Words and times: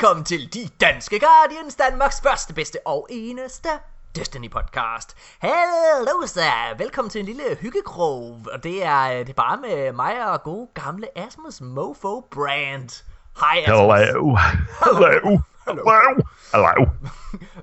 Velkommen 0.00 0.24
til 0.24 0.54
De 0.54 0.68
Danske 0.80 1.20
Guardians, 1.20 1.74
Danmarks 1.74 2.20
første, 2.20 2.54
bedste 2.54 2.78
og 2.84 3.06
eneste 3.10 3.68
Destiny 4.16 4.50
podcast. 4.50 5.16
Hallo 5.38 6.26
så, 6.26 6.40
velkommen 6.78 7.10
til 7.10 7.18
en 7.18 7.24
lille 7.24 7.42
hyggekrog, 7.60 8.38
og 8.52 8.64
det 8.64 8.84
er, 8.84 9.08
det 9.08 9.28
er 9.28 9.32
bare 9.32 9.56
med 9.56 9.92
mig 9.92 10.32
og 10.32 10.42
gode 10.42 10.68
gamle 10.74 11.18
Asmus 11.18 11.60
Mofo 11.60 12.20
Brand. 12.20 13.04
Hej 13.40 13.58
Asmus. 13.58 13.76
Hello. 13.76 14.36
Hello. 14.84 15.38
Hello. 15.66 16.22
Hello. 16.52 16.90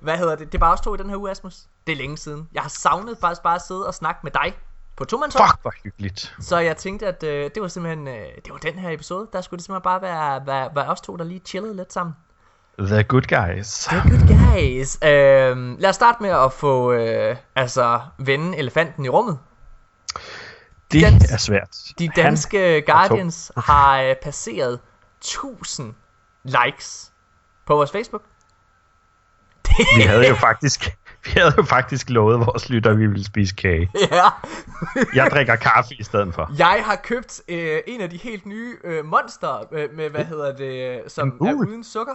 Hvad 0.02 0.18
hedder 0.18 0.36
det? 0.36 0.52
Det 0.52 0.56
er 0.58 0.60
bare 0.60 0.74
os 0.74 0.82
to 0.82 0.96
i 0.96 0.98
den 0.98 1.10
her 1.10 1.18
uge, 1.18 1.32
Asmus. 1.32 1.56
Det 1.88 1.94
er 1.94 1.98
længe 1.98 2.18
siden. 2.18 2.50
Jeg 2.54 2.62
har 2.62 2.70
savnet 2.70 3.18
faktisk 3.22 3.44
bare 3.44 3.56
at 3.56 3.62
sidde 3.62 3.88
og 3.88 3.94
snakke 3.94 4.20
med 4.24 4.32
dig 4.32 4.58
på 4.96 5.06
tomandshånd. 5.06 5.50
Fuck, 5.50 5.62
hvor 5.62 5.74
hyggeligt. 5.84 6.36
Så 6.40 6.58
jeg 6.58 6.78
tænkte, 6.78 7.08
at 7.08 7.24
øh, 7.24 7.52
det 7.56 7.62
var 7.62 7.68
simpelthen, 7.68 8.08
øh, 8.08 8.26
det 8.46 8.52
var 8.52 8.58
den 8.58 8.74
her 8.74 8.90
episode. 8.90 9.28
Der 9.34 9.42
skulle 9.42 9.58
det 9.58 9.66
simpelthen 9.66 9.84
bare 9.84 10.02
være, 10.02 10.46
være, 10.46 10.76
være 10.76 10.86
os 10.86 11.02
to, 11.02 11.16
der 11.16 11.24
lige 11.24 11.42
chillede 11.46 11.76
lidt 11.76 11.94
sammen. 11.94 12.16
The 12.80 13.04
good 13.04 13.22
guys. 13.28 13.88
The 13.90 14.02
good 14.10 14.28
guys. 14.28 14.98
Øhm, 15.04 15.76
lad 15.80 15.90
os 15.90 15.96
starte 15.96 16.24
med 16.24 16.30
at 16.30 16.54
få, 16.54 16.92
øh, 16.94 17.36
altså, 17.56 18.02
vende 18.18 18.58
elefanten 18.58 19.06
i 19.06 19.10
rummet. 19.10 19.40
Det 20.92 21.02
dans- 21.04 21.34
er 21.34 21.38
svært. 21.38 21.78
De 22.00 22.10
Han 22.16 22.24
danske 22.26 22.82
Guardians 22.88 23.52
har 23.58 24.02
øh, 24.02 24.16
passeret 24.24 24.80
1000 25.22 25.94
likes 26.44 27.12
på 27.66 27.76
vores 27.76 27.92
Facebook. 27.92 28.22
Vi 29.98 30.02
havde 30.02 30.28
jo 30.28 30.36
faktisk, 30.48 30.98
vi 31.26 31.32
havde 31.32 31.54
jo 31.58 31.64
faktisk 31.64 32.10
lovet 32.10 32.40
vores 32.40 32.70
lytter, 32.70 32.92
at 32.92 32.98
vi 33.00 33.08
ville 33.08 33.26
spise 33.26 33.56
kage. 33.56 33.92
ja. 34.12 34.24
Jeg 35.16 35.30
drikker 35.32 35.56
kaffe 35.56 35.96
i 36.00 36.04
stedet 36.04 36.34
for. 36.34 36.52
Jeg 36.58 36.84
har 36.86 36.96
købt 36.96 37.42
øh, 37.48 37.80
en 37.88 38.02
af 38.02 38.10
de 38.10 38.18
helt 38.18 38.46
nye 38.46 38.78
øh, 38.84 39.06
monster 39.06 39.64
øh, 39.72 39.90
med, 39.94 40.10
hvad 40.10 40.26
hedder 40.26 40.56
det, 40.56 40.98
øh, 41.04 41.10
som 41.10 41.28
er 41.42 41.54
uden 41.54 41.84
sukker. 41.84 42.14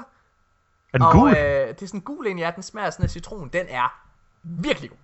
Er 0.93 0.99
den 0.99 1.07
og 1.07 1.13
gul? 1.13 1.31
øh, 1.31 1.37
det 1.69 1.83
er 1.83 1.87
sådan 1.87 1.99
en 1.99 2.05
gul 2.05 2.27
en, 2.27 2.39
ja, 2.39 2.51
den 2.55 2.63
smager 2.63 2.91
sådan 2.91 3.05
af 3.05 3.11
citron. 3.11 3.49
Den 3.49 3.67
er 3.69 4.03
virkelig 4.43 4.91
god. 4.91 4.99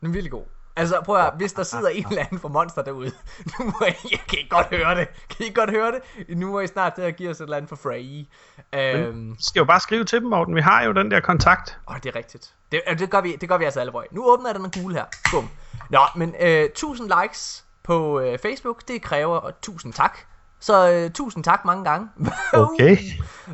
Den 0.00 0.08
er 0.08 0.12
virkelig 0.12 0.30
god. 0.30 0.44
Altså 0.76 1.00
prøv 1.04 1.16
at 1.16 1.22
høre, 1.22 1.32
hvis 1.36 1.52
der 1.52 1.62
sidder 1.62 1.88
en 1.88 2.06
eller 2.10 2.24
anden 2.24 2.38
for 2.38 2.48
monster 2.48 2.82
derude, 2.82 3.10
nu 3.58 3.64
må 3.64 3.86
I, 3.86 4.08
jeg 4.10 4.20
kan 4.28 4.38
ikke 4.38 4.50
godt 4.50 4.66
høre 4.66 4.94
det. 4.94 5.08
Kan 5.28 5.46
I 5.46 5.50
godt 5.54 5.70
høre 5.70 5.92
det? 5.92 6.36
Nu 6.36 6.50
må 6.50 6.60
I 6.60 6.66
snart 6.66 6.94
til 6.94 7.02
at 7.02 7.16
give 7.16 7.30
os 7.30 7.36
et 7.36 7.44
eller 7.44 7.56
andet 7.56 7.68
for 7.68 7.76
Frey. 7.76 8.26
Øhm, 8.74 9.36
skal 9.38 9.60
jo 9.60 9.64
bare 9.64 9.80
skrive 9.80 10.04
til 10.04 10.20
dem, 10.20 10.28
Morten. 10.28 10.54
Vi 10.54 10.60
har 10.60 10.82
jo 10.82 10.92
den 10.92 11.10
der 11.10 11.20
kontakt. 11.20 11.78
Åh, 11.90 11.96
det 11.96 12.06
er 12.06 12.16
rigtigt. 12.16 12.54
Det, 12.72 12.82
øh, 12.90 12.98
det, 12.98 13.10
gør 13.10 13.20
vi, 13.20 13.36
det 13.36 13.48
gør 13.48 13.58
vi 13.58 13.64
altså 13.64 13.80
alle 13.80 13.92
Nu 14.10 14.32
åbner 14.32 14.48
jeg 14.48 14.54
den 14.54 14.70
gule 14.70 14.94
her. 14.94 15.04
Bum. 15.30 15.50
Nå, 15.90 16.00
men 16.16 16.34
øh, 16.40 16.64
1000 16.64 17.12
likes 17.22 17.64
på 17.82 18.20
øh, 18.20 18.38
Facebook, 18.38 18.88
det 18.88 19.02
kræver 19.02 19.36
og 19.36 19.60
tusind 19.60 19.92
tak. 19.92 20.18
Så 20.60 20.92
øh, 20.92 21.10
tusind 21.10 21.44
tak 21.44 21.64
mange 21.64 21.84
gange. 21.84 22.08
Okay. 22.52 22.96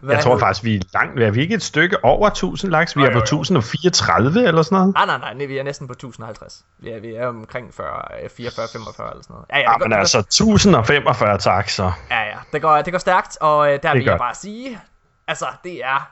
Hvad 0.02 0.14
Jeg 0.14 0.22
tror 0.24 0.38
faktisk, 0.38 0.64
vi 0.64 0.76
er 0.76 0.80
langt. 0.94 1.20
Er 1.22 1.30
vi 1.30 1.40
ikke 1.40 1.54
et 1.54 1.62
stykke 1.62 2.04
over 2.04 2.26
1000 2.28 2.72
likes? 2.78 2.96
Vi 2.96 3.02
er 3.02 3.12
på 3.12 3.18
1034 3.18 4.46
eller 4.48 4.62
sådan 4.62 4.76
noget. 4.78 4.94
Nej, 4.94 5.06
nej, 5.06 5.18
nej, 5.18 5.34
nej, 5.34 5.46
vi 5.46 5.58
er 5.58 5.62
næsten 5.62 5.86
på 5.86 5.92
1050. 5.92 6.64
Vi 6.78 6.90
er, 6.90 7.00
vi 7.00 7.14
er 7.14 7.26
omkring 7.26 7.74
40, 7.74 7.86
øh, 8.24 8.30
44, 8.30 8.66
45 8.72 9.10
eller 9.10 9.22
sådan 9.22 9.34
noget. 9.34 9.46
Ja, 9.50 9.58
ja, 9.58 9.62
Ja, 9.62 9.68
det 9.72 9.80
går, 9.80 9.84
men 9.84 9.92
det 9.92 9.98
altså 9.98 10.18
1045 10.18 11.38
tak, 11.38 11.68
så. 11.68 11.82
går, 11.82 11.94
ja, 12.10 12.22
ja, 12.22 12.36
det 12.52 12.62
går, 12.62 12.82
det 12.82 12.92
går 12.92 12.98
stærkt, 12.98 13.38
og 13.40 13.72
øh, 13.72 13.78
der 13.82 13.92
vil 13.92 14.02
jeg 14.04 14.12
gør. 14.12 14.18
bare 14.18 14.34
sige, 14.34 14.80
altså, 15.28 15.46
det 15.64 15.84
er, 15.84 16.10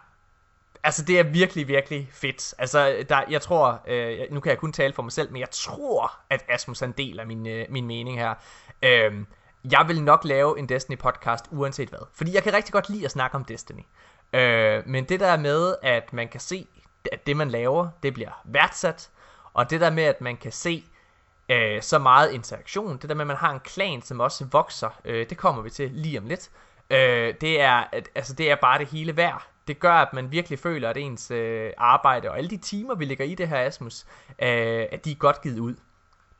altså, 0.85 1.05
det 1.05 1.19
er 1.19 1.23
virkelig, 1.23 1.69
virkelig 1.69 2.09
fedt. 2.13 2.55
Altså, 2.59 2.97
der, 3.09 3.21
jeg 3.31 3.43
tror, 3.43 3.81
øh, 3.89 4.19
jeg- 4.19 4.27
nu 4.31 4.41
kan 4.41 4.51
jeg 4.51 4.59
kun 4.59 4.73
tale 4.73 4.93
for 4.93 5.03
mig 5.03 5.13
selv, 5.13 5.33
men 5.33 5.41
jeg 5.41 5.51
tror, 5.51 6.13
at 6.31 6.43
Asmus 6.49 6.83
er 6.83 6.87
en 6.87 6.95
del 6.99 7.21
af 7.21 7.27
min, 7.27 7.47
øh, 7.47 7.65
min 7.71 7.87
mening 7.87 8.19
her. 8.19 8.35
Øhm, 8.83 9.27
jeg 9.71 9.85
vil 9.89 10.03
nok 10.03 10.25
lave 10.25 10.59
en 10.59 10.69
Destiny 10.69 10.99
podcast, 10.99 11.45
uanset 11.51 11.89
hvad. 11.89 12.07
Fordi 12.15 12.35
jeg 12.35 12.43
kan 12.43 12.53
rigtig 12.53 12.73
godt 12.73 12.89
lide 12.89 13.05
at 13.05 13.11
snakke 13.11 13.35
om 13.35 13.45
Destiny. 13.45 13.83
Øh, 14.33 14.83
men 14.87 15.05
det 15.05 15.21
der 15.21 15.37
med, 15.37 15.75
at 15.83 16.13
man 16.13 16.29
kan 16.29 16.41
se, 16.41 16.67
at 17.13 17.27
det 17.27 17.37
man 17.37 17.51
laver, 17.51 17.89
det 18.03 18.15
bliver 18.15 18.43
værdsat, 18.45 19.11
og 19.55 19.71
det 19.71 19.81
der 19.81 19.91
med, 19.91 20.05
at 20.05 20.21
man 20.21 20.37
kan 20.37 20.53
se 20.53 20.85
øh, 21.49 21.83
så 21.83 21.99
meget 21.99 22.33
interaktion, 22.33 22.97
det 22.97 23.09
der 23.09 23.15
med, 23.15 23.23
at 23.23 23.27
man 23.27 23.37
har 23.37 23.53
en 23.53 23.61
klan, 23.61 24.03
som 24.03 24.21
også 24.21 24.45
vokser, 24.53 25.01
øh, 25.05 25.29
det 25.31 25.39
kommer 25.39 25.63
vi 25.63 25.71
til 25.71 25.91
lige 25.91 26.19
om 26.19 26.27
lidt. 26.27 26.51
Øh, 26.91 27.35
det, 27.41 27.61
er, 27.61 27.85
at, 27.93 28.09
altså, 28.15 28.35
det 28.35 28.51
er 28.51 28.57
bare 28.57 28.79
det 28.79 28.87
hele 28.87 29.17
værd. 29.17 29.47
Det 29.69 29.81
gør, 29.81 29.93
at 29.93 30.13
man 30.13 30.31
virkelig 30.31 30.59
føler, 30.59 30.91
at 30.91 30.97
ens 30.97 31.31
øh, 31.31 31.73
arbejde 31.79 32.31
og 32.31 32.39
alle 32.39 32.51
de 32.51 32.57
timer, 32.57 32.95
vi 32.95 33.05
lægger 33.05 33.25
i 33.25 33.35
det 33.35 33.49
her, 33.49 33.67
Asmus, 33.67 34.05
øh, 34.29 34.87
at 34.93 35.05
de 35.05 35.11
er 35.11 35.17
godt 35.17 35.43
givet 35.43 35.59
ud. 35.59 35.75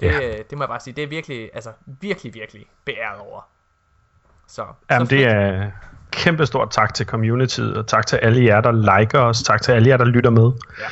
Det, 0.03 0.09
Ja. 0.13 0.29
øh, 0.29 0.39
det 0.51 0.59
må 0.59 0.65
jeg 0.65 0.69
bare 0.69 0.81
sige, 0.81 0.95
det 0.95 1.05
er 1.05 1.09
virkelig, 1.09 1.51
altså 1.55 1.71
virkelig, 1.87 2.35
virkelig 2.35 2.67
beæret 2.85 3.21
over. 3.21 3.49
Så, 4.49 4.65
Jamen, 4.91 5.07
så 5.07 5.15
det 5.15 5.25
er 5.27 5.71
kæmpe 6.11 6.47
stort 6.47 6.71
tak 6.71 6.95
til 6.95 7.07
communityet, 7.07 7.77
og 7.77 7.87
tak 7.87 8.07
til 8.07 8.17
alle 8.17 8.45
jer, 8.45 8.61
der 8.61 8.99
liker 8.99 9.19
os, 9.21 9.43
tak 9.43 9.63
til 9.63 9.73
alle 9.73 9.89
jer, 9.89 9.97
der 9.97 10.05
lytter 10.05 10.31
med. 10.31 10.53
Ja. 10.79 10.85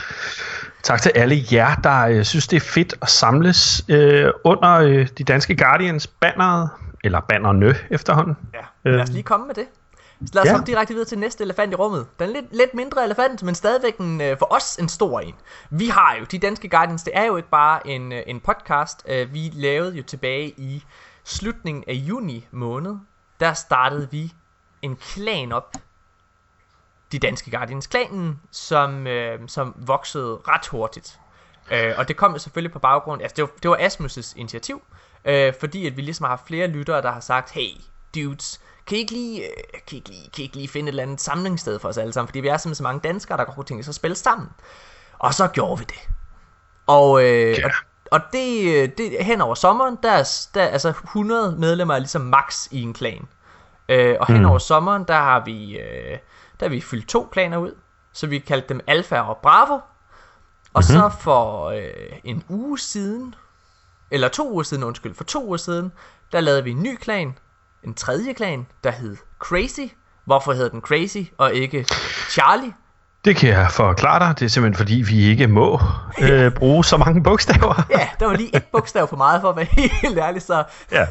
Tak 0.82 1.02
til 1.02 1.12
alle 1.14 1.36
jer, 1.52 1.74
der 1.74 2.00
øh, 2.06 2.24
synes, 2.24 2.48
det 2.48 2.56
er 2.56 2.60
fedt 2.60 2.94
at 3.02 3.08
samles 3.08 3.84
øh, 3.88 4.30
under 4.44 4.72
øh, 4.74 5.08
de 5.18 5.24
danske 5.24 5.56
Guardians 5.56 6.06
banneret, 6.06 6.70
eller 7.04 7.20
bannerne 7.20 7.74
efterhånden. 7.90 8.36
Ja, 8.54 8.90
lad 8.90 9.00
os 9.00 9.08
lige 9.08 9.22
komme 9.22 9.46
med 9.46 9.54
det. 9.54 9.64
Så 10.26 10.30
lad 10.34 10.42
os 10.42 10.46
Ja. 10.46 10.52
hoppe 10.52 10.66
direkte 10.66 10.94
videre 10.94 11.08
til 11.08 11.18
næste 11.18 11.44
elefant 11.44 11.72
i 11.72 11.74
rummet. 11.74 12.06
Den 12.18 12.28
er 12.28 12.32
lidt, 12.32 12.56
lidt 12.56 12.74
mindre 12.74 13.04
elefant, 13.04 13.42
men 13.42 13.54
stadigvæk 13.54 13.98
en, 13.98 14.20
øh, 14.20 14.38
for 14.38 14.46
os 14.54 14.76
en 14.76 14.88
stor 14.88 15.20
en. 15.20 15.34
Vi 15.70 15.88
har 15.88 16.16
jo, 16.20 16.24
de 16.24 16.38
danske 16.38 16.68
Guardians, 16.68 17.02
det 17.02 17.16
er 17.16 17.24
jo 17.24 17.36
ikke 17.36 17.48
bare 17.48 17.86
en, 17.86 18.12
øh, 18.12 18.22
en 18.26 18.40
podcast. 18.40 19.02
Øh, 19.08 19.34
vi 19.34 19.50
lavede 19.54 19.94
jo 19.96 20.02
tilbage 20.02 20.48
i 20.56 20.84
slutningen 21.24 21.84
af 21.88 21.92
juni 21.92 22.46
måned, 22.50 22.96
der 23.40 23.52
startede 23.52 24.08
vi 24.10 24.32
en 24.82 24.96
klan 24.96 25.52
op. 25.52 25.74
De 27.12 27.18
danske 27.18 27.50
Guardians 27.50 27.86
klanen, 27.86 28.40
som, 28.50 29.06
øh, 29.06 29.38
som 29.48 29.74
voksede 29.76 30.38
ret 30.48 30.66
hurtigt. 30.66 31.20
Øh, 31.72 31.94
og 31.96 32.08
det 32.08 32.16
kom 32.16 32.32
jo 32.32 32.38
selvfølgelig 32.38 32.72
på 32.72 32.78
baggrund, 32.78 33.22
altså 33.22 33.34
det 33.36 33.42
var, 33.42 33.50
det 33.62 33.70
var 33.70 33.76
Asmus' 33.76 34.32
initiativ, 34.36 34.82
øh, 35.24 35.52
fordi 35.60 35.86
at 35.86 35.96
vi 35.96 36.02
ligesom 36.02 36.26
har 36.26 36.42
flere 36.46 36.66
lyttere, 36.66 37.02
der 37.02 37.10
har 37.10 37.20
sagt, 37.20 37.50
hey 37.50 37.70
dudes, 38.14 38.60
kan 38.90 38.96
I 38.98 39.00
ikke 39.00 39.12
lige, 39.12 39.42
øh, 39.42 39.52
kan 39.86 39.92
I 39.92 39.96
ikke 39.96 40.08
lige, 40.08 40.22
kan 40.34 40.38
I 40.38 40.42
ikke 40.42 40.56
lige 40.56 40.68
finde 40.68 40.88
et 40.88 40.92
eller 40.92 41.02
andet 41.02 41.20
samlingssted 41.20 41.78
for 41.78 41.88
os 41.88 41.98
alle 41.98 42.12
sammen, 42.12 42.28
fordi 42.28 42.40
vi 42.40 42.48
er 42.48 42.56
simpelthen 42.56 42.74
så 42.74 42.82
mange 42.82 43.00
danskere, 43.00 43.38
der 43.38 43.44
godt 43.44 43.54
kunne 43.54 43.64
tænke 43.64 43.82
sig 43.84 43.90
at 43.90 43.94
spille 43.94 44.14
sammen. 44.16 44.48
Og 45.18 45.34
så 45.34 45.48
gjorde 45.48 45.78
vi 45.78 45.84
det. 45.84 46.08
Og, 46.86 47.24
øh, 47.24 47.50
Ja. 47.58 47.66
og, 47.66 47.72
og 48.10 48.20
det, 48.32 48.74
øh, 48.82 48.88
det 48.98 49.24
hen 49.24 49.40
over 49.40 49.54
sommeren, 49.54 49.98
der 50.02 50.10
er, 50.12 50.46
der 50.54 50.62
er 50.62 50.68
altså 50.68 50.88
100 50.88 51.56
medlemmer 51.58 51.94
er 51.94 51.98
ligesom 51.98 52.20
max 52.22 52.68
i 52.70 52.82
en 52.82 52.92
klan. 52.94 53.28
Øh, 53.88 54.16
og 54.20 54.26
hen 54.26 54.38
Mm. 54.42 54.46
over 54.48 54.58
sommeren, 54.58 55.04
der 55.08 55.14
har 55.14 55.44
vi, 55.44 55.78
øh, 55.78 56.18
der 56.60 56.66
har 56.66 56.68
vi 56.68 56.80
fyldt 56.80 57.08
to 57.08 57.28
klaner 57.32 57.58
ud, 57.58 57.74
så 58.12 58.26
vi 58.26 58.38
kaldte 58.38 58.68
dem 58.68 58.80
Alpha 58.86 59.20
og 59.20 59.36
Bravo. 59.36 59.74
Og 59.74 59.82
Mhm. 60.74 60.82
så 60.82 61.10
for 61.20 61.64
øh, 61.68 62.18
en 62.24 62.44
uge 62.48 62.78
siden, 62.78 63.34
eller 64.10 64.28
to 64.28 64.50
uger 64.52 64.62
siden, 64.62 64.82
undskyld, 64.84 65.14
for 65.14 65.24
to 65.24 65.44
uger 65.46 65.56
siden, 65.56 65.92
der 66.32 66.40
lavede 66.40 66.64
vi 66.64 66.70
en 66.70 66.82
ny 66.82 66.96
klan, 66.96 67.38
en 67.84 67.94
tredje 67.94 68.32
klan, 68.32 68.66
der 68.84 68.90
hed 68.90 69.16
Crazy. 69.38 69.92
Hvorfor 70.24 70.52
hedder 70.52 70.68
den 70.68 70.80
Crazy 70.80 71.30
og 71.38 71.54
ikke 71.54 71.86
Charlie? 72.30 72.72
Det 73.24 73.36
kan 73.36 73.48
jeg 73.48 73.70
forklare 73.70 74.18
dig. 74.28 74.38
Det 74.38 74.44
er 74.44 74.48
simpelthen 74.48 74.78
fordi, 74.78 74.94
vi 74.94 75.24
ikke 75.24 75.46
må 75.48 75.80
øh, 76.22 76.52
bruge 76.52 76.84
så 76.84 76.96
mange 76.96 77.22
bogstaver. 77.22 77.82
Ja, 77.98 78.08
der 78.20 78.26
var 78.26 78.34
lige 78.36 78.56
et 78.56 78.64
bogstav 78.72 79.08
for 79.08 79.16
meget 79.16 79.40
for 79.40 79.48
at 79.50 79.56
være 79.56 79.66
helt 80.02 80.18
ærlig, 80.18 80.42
så, 80.42 80.64
Ja. 80.92 81.06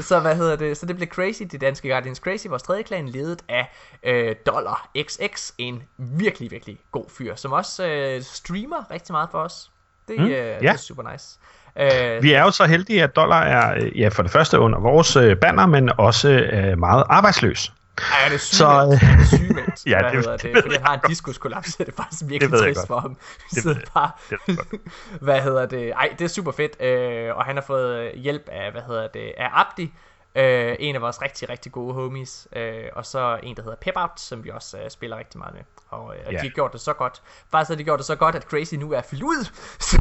så 0.00 0.20
hvad 0.20 0.36
hedder 0.36 0.56
det? 0.56 0.76
Så 0.76 0.86
det 0.86 0.96
blev 0.96 1.08
Crazy, 1.08 1.42
de 1.52 1.58
danske 1.58 1.88
Guardians 1.88 2.18
Crazy, 2.18 2.46
vores 2.46 2.62
tredje 2.62 2.82
klan, 2.82 3.08
ledet 3.08 3.42
af 3.48 3.72
øh, 4.02 4.34
Dollar 4.46 4.88
XX, 5.02 5.52
en 5.58 5.82
virkelig, 5.98 6.50
virkelig 6.50 6.78
god 6.92 7.04
fyr, 7.18 7.34
som 7.34 7.52
også 7.52 7.86
øh, 7.86 8.22
streamer 8.22 8.90
rigtig 8.90 9.12
meget 9.12 9.28
for 9.30 9.38
os. 9.38 9.70
Det, 10.08 10.18
Mm, 10.20 10.24
øh, 10.24 10.30
ja. 10.30 10.58
det 10.58 10.68
er 10.68 10.76
super 10.76 11.12
nice. 11.12 11.38
Øh, 11.80 12.22
Vi 12.22 12.32
er 12.32 12.42
jo 12.42 12.50
så 12.50 12.64
heldige, 12.64 13.02
at 13.02 13.16
dollar 13.16 13.42
er 13.42 13.74
øh, 13.80 14.00
ja, 14.00 14.08
for 14.08 14.22
det 14.22 14.32
første 14.32 14.58
under 14.58 14.78
vores 14.80 15.16
øh, 15.16 15.36
banner, 15.36 15.66
men 15.66 15.90
også 15.98 16.28
øh, 16.30 16.78
meget 16.78 17.04
arbejdsløs. 17.10 17.72
Ej, 17.98 18.04
det 18.28 18.34
er 18.34 18.38
Så, 18.38 18.46
sygemeldt. 18.56 18.92
øh, 19.02 19.08
Han 19.08 19.20
er 19.20 19.24
sygemeldt. 19.24 19.86
ja, 19.92 19.98
det- 19.98 20.10
hedder 20.12 20.32
det 20.32 20.42
det, 20.42 20.54
ved 20.54 20.62
fordi 20.62 20.74
han 20.76 20.84
har 20.86 20.94
en 20.94 21.00
diskuskollaps, 21.08 21.68
så 21.72 21.76
det 21.78 21.88
er 21.88 22.02
faktisk 22.02 22.22
virkelig 22.26 22.52
jeg 22.52 22.60
trist 22.60 22.86
for 22.86 23.00
ham. 23.00 23.16
Det 23.54 23.62
Så 23.62 23.76
bare, 23.94 24.10
Det 24.30 24.38
hvad 25.20 25.40
hedder 25.40 25.66
det? 25.66 25.90
Ej, 25.90 26.08
det 26.18 26.24
er 26.24 26.28
super 26.28 26.52
fedt, 26.52 26.82
øh, 26.82 27.36
og 27.36 27.44
han 27.44 27.56
har 27.56 27.64
fået 27.66 28.10
hjælp 28.14 28.48
af, 28.52 28.72
hvad 28.72 28.82
hedder 28.86 29.08
det, 29.14 29.32
af 29.38 29.48
Abdi, 29.52 29.92
øh, 30.34 30.76
en 30.78 30.94
af 30.94 31.00
vores 31.00 31.22
rigtig, 31.22 31.48
rigtig 31.48 31.72
gode 31.72 31.94
homies, 31.94 32.48
øh, 32.56 32.84
og 32.92 33.06
så 33.06 33.40
en, 33.42 33.56
der 33.56 33.62
hedder 33.62 33.76
Pepout, 33.76 34.10
som 34.20 34.44
vi 34.44 34.50
også 34.50 34.78
øh, 34.78 34.90
spiller 34.90 35.18
rigtig 35.18 35.38
meget 35.38 35.54
med. 35.54 35.62
Og, 35.88 36.16
øh, 36.16 36.22
og 36.26 36.32
Ja. 36.32 36.38
de 36.38 36.42
har 36.42 36.54
gjort 36.54 36.72
det 36.72 36.80
så 36.80 36.92
godt. 36.92 37.22
Faktisk 37.50 37.68
har 37.68 37.76
de 37.76 37.84
gjort 37.84 37.98
det 37.98 38.06
så 38.06 38.16
godt, 38.16 38.34
at 38.34 38.42
Crazy 38.42 38.74
nu 38.74 38.92
er 38.92 39.02
fyldt 39.02 39.22
ud. 39.22 39.44
Så, 39.80 39.98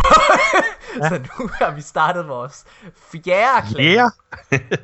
ja. 0.97 1.09
så 1.09 1.17
nu 1.39 1.49
har 1.53 1.71
vi 1.71 1.81
startet 1.81 2.27
vores 2.27 2.65
fjerde 2.95 3.67
klan. 3.67 3.85
Yeah. 3.85 4.11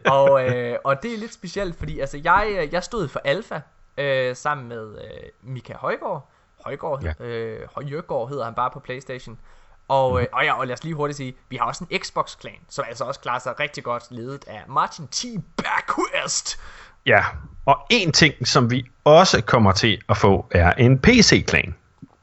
og, 0.19 0.45
øh, 0.49 0.77
og 0.83 1.03
det 1.03 1.13
er 1.13 1.17
lidt 1.17 1.33
specielt, 1.33 1.75
fordi 1.75 1.99
altså, 1.99 2.21
jeg, 2.23 2.47
øh, 2.59 2.73
jeg 2.73 2.83
stod 2.83 3.07
for 3.07 3.21
Alfa 3.23 3.61
øh, 3.97 4.35
sammen 4.35 4.67
med 4.67 5.01
øh, 5.03 5.29
Mika 5.41 5.73
Højgaard. 5.73 6.29
Højgaard, 6.65 7.03
ja. 7.03 7.25
øh, 7.25 7.67
Højgaard 7.75 8.29
hedder 8.29 8.45
han 8.45 8.53
bare 8.53 8.69
på 8.71 8.79
Playstation. 8.79 9.39
Og, 9.89 10.21
øh, 10.21 10.27
og, 10.33 10.43
ja, 10.45 10.53
og 10.59 10.67
lad 10.67 10.73
os 10.73 10.83
lige 10.83 10.95
hurtigt 10.95 11.17
sige, 11.17 11.33
vi 11.49 11.55
har 11.55 11.65
også 11.65 11.85
en 11.89 11.99
Xbox-klan, 11.99 12.53
som 12.69 12.85
altså 12.87 13.03
også 13.03 13.19
klarer 13.19 13.39
sig 13.39 13.59
rigtig 13.59 13.83
godt, 13.83 14.03
ledet 14.11 14.45
af 14.47 14.61
Martin 14.67 15.07
T. 15.07 15.25
Back 15.57 15.91
Quest. 15.95 16.59
Ja, 17.05 17.23
og 17.65 17.77
en 17.89 18.11
ting, 18.11 18.47
som 18.47 18.71
vi 18.71 18.85
også 19.03 19.41
kommer 19.41 19.71
til 19.71 20.01
at 20.09 20.17
få, 20.17 20.45
er 20.51 20.73
en 20.73 20.99
PC-klan. 20.99 21.75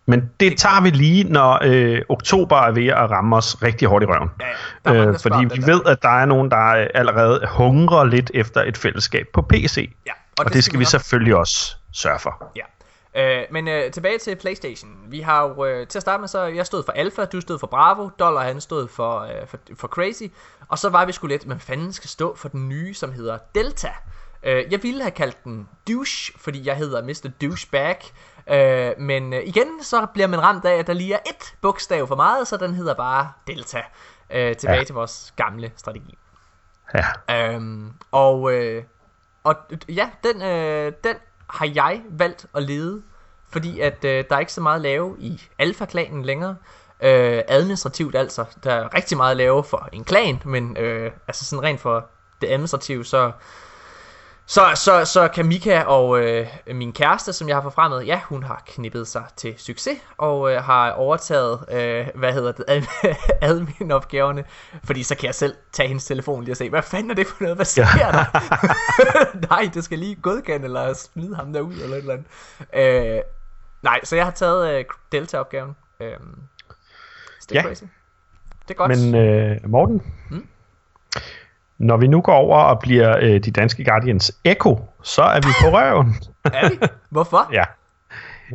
Men 0.08 0.30
det 0.40 0.58
tager 0.58 0.80
vi 0.82 0.90
lige, 0.90 1.24
når 1.24 1.58
øh, 1.62 2.02
oktober 2.08 2.56
er 2.56 2.70
ved 2.72 2.86
at 2.86 3.10
ramme 3.10 3.36
os 3.36 3.62
rigtig 3.62 3.88
hårdt 3.88 4.02
i 4.04 4.06
røven. 4.06 4.30
Ja, 4.86 4.94
øh, 4.94 5.18
fordi 5.18 5.44
vi 5.44 5.48
det 5.56 5.66
der. 5.66 5.72
ved, 5.72 5.80
at 5.86 6.02
der 6.02 6.08
er 6.08 6.24
nogen, 6.26 6.50
der 6.50 6.66
øh, 6.66 6.86
allerede 6.94 7.46
hungrer 7.50 8.04
lidt 8.04 8.30
efter 8.34 8.62
et 8.62 8.76
fællesskab 8.76 9.26
på 9.34 9.42
PC. 9.42 9.94
Ja, 10.06 10.12
Og, 10.38 10.44
og 10.46 10.52
det 10.52 10.64
skal 10.64 10.78
vi 10.78 10.84
nok- 10.84 10.90
selvfølgelig 10.90 11.36
også 11.36 11.76
sørge 11.92 12.18
for. 12.18 12.52
Ja. 12.56 12.62
Øh, 13.16 13.42
men 13.50 13.68
øh, 13.68 13.90
tilbage 13.90 14.18
til 14.18 14.36
Playstation. 14.36 14.90
Vi 15.08 15.20
har 15.20 15.42
jo, 15.42 15.64
øh, 15.64 15.86
til 15.86 15.98
at 15.98 16.02
starte 16.02 16.20
med, 16.20 16.28
så 16.28 16.42
jeg 16.42 16.66
stod 16.66 16.82
for 16.84 16.92
Alpha, 16.92 17.24
du 17.24 17.40
stod 17.40 17.58
for 17.58 17.66
Bravo, 17.66 18.08
Dollar 18.18 18.42
han 18.42 18.60
stod 18.60 18.88
for, 18.88 19.20
øh, 19.20 19.46
for, 19.46 19.58
for 19.76 19.88
Crazy, 19.88 20.22
og 20.68 20.78
så 20.78 20.88
var 20.88 21.04
vi 21.04 21.12
sgu 21.12 21.26
lidt, 21.26 21.46
men 21.46 21.60
fanden 21.60 21.92
skal 21.92 22.10
stå 22.10 22.36
for 22.36 22.48
den 22.48 22.68
nye, 22.68 22.94
som 22.94 23.12
hedder 23.12 23.38
Delta. 23.54 23.92
Øh, 24.42 24.64
jeg 24.72 24.82
ville 24.82 25.02
have 25.02 25.10
kaldt 25.10 25.44
den 25.44 25.68
Douche, 25.88 26.34
fordi 26.38 26.66
jeg 26.66 26.76
hedder 26.76 27.02
Mr. 27.02 27.30
Douchebag, 27.42 27.98
øh, 28.50 28.92
men 28.98 29.32
øh, 29.32 29.42
igen, 29.44 29.82
så 29.82 30.06
bliver 30.14 30.26
man 30.26 30.42
ramt 30.42 30.64
af, 30.64 30.74
at 30.74 30.86
der 30.86 30.92
lige 30.92 31.14
er 31.14 31.18
et 31.26 31.54
bogstav 31.60 32.06
for 32.06 32.16
meget, 32.16 32.48
så 32.48 32.56
den 32.56 32.74
hedder 32.74 32.94
bare 32.94 33.32
Delta. 33.46 33.82
Øh, 34.30 34.56
tilbage 34.56 34.78
Ja. 34.78 34.84
til 34.84 34.94
vores 34.94 35.32
gamle 35.36 35.72
strategi. 35.76 36.18
Ja. 36.94 37.54
Øhm, 37.54 37.92
og, 38.12 38.52
øh, 38.52 38.84
og 39.44 39.56
ja, 39.88 40.10
den, 40.24 40.42
øh, 40.42 40.92
den 41.04 41.16
har 41.46 41.70
jeg 41.74 42.02
valgt 42.10 42.46
at 42.54 42.62
lede, 42.62 43.02
fordi 43.50 43.80
at 43.80 44.04
øh, 44.04 44.24
der 44.28 44.36
er 44.36 44.40
ikke 44.40 44.52
så 44.52 44.60
meget 44.60 44.76
at 44.76 44.82
lave 44.82 45.16
i 45.18 45.42
alfa-klanen 45.58 46.24
længere. 46.24 46.56
Øh, 47.02 47.42
administrativt 47.48 48.14
altså, 48.14 48.44
der 48.64 48.72
er 48.72 48.94
rigtig 48.94 49.16
meget 49.16 49.30
at 49.30 49.36
lave 49.36 49.64
for 49.64 49.88
en 49.92 50.04
klan, 50.04 50.42
men 50.44 50.76
øh, 50.76 51.10
altså 51.28 51.44
sådan 51.44 51.62
rent 51.62 51.80
for 51.80 52.06
det 52.40 52.48
administrative, 52.50 53.04
så, 53.04 53.32
så, 54.48 54.60
så, 54.74 55.04
så 55.04 55.28
kan 55.28 55.46
Mika 55.46 55.82
og 55.82 56.20
øh, 56.20 56.46
min 56.74 56.92
kæreste, 56.92 57.32
som 57.32 57.48
jeg 57.48 57.56
har 57.56 57.62
forfremmet, 57.62 58.06
ja, 58.06 58.20
hun 58.24 58.42
har 58.42 58.62
knippet 58.66 59.08
sig 59.08 59.24
til 59.36 59.54
succes, 59.58 59.98
og 60.18 60.52
øh, 60.52 60.62
har 60.62 60.90
overtaget, 60.92 61.64
øh, 61.70 62.06
hvad 62.14 62.32
hedder 62.32 62.52
det, 62.52 62.64
ad- 62.68 63.14
admin-opgaverne, 63.50 64.44
fordi 64.84 65.02
så 65.02 65.14
kan 65.16 65.26
jeg 65.26 65.34
selv 65.34 65.54
tage 65.72 65.88
hendes 65.88 66.04
telefon 66.04 66.40
lige 66.44 66.52
og 66.52 66.56
se, 66.56 66.70
hvad 66.70 66.82
fanden 66.82 67.10
er 67.10 67.14
det 67.14 67.26
for 67.26 67.36
noget, 67.40 67.56
hvad 67.56 67.66
sker 67.66 67.84
der? 67.84 68.24
nej, 69.50 69.70
det 69.74 69.84
skal 69.84 69.98
lige 69.98 70.14
godkende, 70.14 70.64
eller 70.64 70.92
smide 70.94 71.36
ham 71.36 71.52
derud, 71.52 71.72
eller 71.72 71.96
et 71.96 72.00
eller 72.00 72.14
andet. 72.14 73.16
Øh, 73.16 73.20
nej, 73.82 74.00
så 74.04 74.16
jeg 74.16 74.24
har 74.24 74.32
taget 74.32 74.70
øh, 74.78 74.84
Delta-opgaven. 75.12 75.76
Øh, 76.00 76.06
det 76.08 76.16
er 77.50 77.54
Ja. 77.54 77.62
crazy. 77.62 77.84
Det 78.68 78.70
er 78.70 78.74
godt. 78.74 78.98
Men 78.98 79.14
øh, 79.14 79.56
Morten, 79.70 80.02
Mm? 80.30 80.46
Når 81.78 81.96
vi 81.96 82.06
nu 82.06 82.20
går 82.20 82.34
over 82.34 82.58
og 82.58 82.78
bliver 82.80 83.16
øh, 83.22 83.40
de 83.44 83.50
danske 83.50 83.84
Guardians 83.84 84.32
Echo, 84.44 84.80
så 85.02 85.22
er 85.22 85.36
vi 85.40 85.48
på 85.60 85.76
røven. 85.76 86.14
Er 86.44 86.68
vi? 86.68 86.78
Hvorfor? 87.10 87.48
ja. 87.58 87.64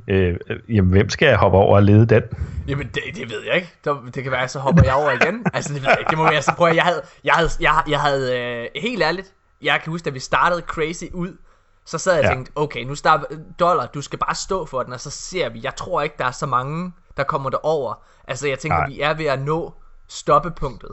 Øh, 0.07 0.37
jamen, 0.69 0.91
hvem 0.91 1.09
skal 1.09 1.25
jeg 1.27 1.37
hoppe 1.37 1.57
over 1.57 1.75
og 1.75 1.83
lede 1.83 2.05
den? 2.05 2.23
Jamen, 2.67 2.87
det, 2.87 3.01
det 3.15 3.29
ved 3.29 3.43
jeg 3.47 3.55
ikke. 3.55 3.73
Så, 3.83 3.97
det 4.15 4.23
kan 4.23 4.31
være, 4.31 4.47
så 4.47 4.59
hopper 4.59 4.83
jeg 4.83 4.93
over 4.93 5.11
igen. 5.11 5.45
Altså, 5.53 5.73
det 5.73 5.81
ved 5.81 5.89
jeg 5.89 5.97
ikke. 5.99 6.09
Det 6.09 6.17
må 6.17 6.23
være 6.23 6.41
så 6.41 6.53
prøv 6.57 6.67
at, 6.67 6.75
jeg 6.75 6.83
havde, 6.83 7.01
jeg 7.23 7.33
havde, 7.33 7.49
jeg, 7.59 7.83
jeg 7.89 7.99
havde 7.99 8.39
øh, 8.39 8.81
helt 8.81 9.03
ærligt, 9.03 9.33
jeg 9.61 9.79
kan 9.83 9.91
huske, 9.91 10.05
da 10.05 10.09
vi 10.09 10.19
startede 10.19 10.61
Crazy 10.61 11.03
ud, 11.13 11.37
så 11.85 11.97
sad 11.97 12.13
jeg 12.13 12.19
og 12.23 12.25
Ja. 12.29 12.33
tænkte, 12.33 12.51
okay, 12.55 12.83
nu 12.83 12.95
starter 12.95 13.25
Dollar, 13.59 13.85
du 13.85 14.01
skal 14.01 14.19
bare 14.19 14.35
stå 14.35 14.65
for 14.65 14.83
den, 14.83 14.93
og 14.93 14.99
så 14.99 15.09
ser 15.09 15.49
vi, 15.49 15.59
jeg 15.63 15.75
tror 15.75 16.01
ikke, 16.01 16.15
der 16.19 16.25
er 16.25 16.31
så 16.31 16.45
mange, 16.45 16.91
der 17.17 17.23
kommer 17.23 17.49
derover. 17.49 18.03
Altså, 18.27 18.47
jeg 18.47 18.59
tænker, 18.59 18.77
Nej. 18.77 18.87
vi 18.87 19.01
er 19.01 19.13
ved 19.13 19.25
at 19.25 19.41
nå 19.41 19.73
stoppepunktet. 20.09 20.89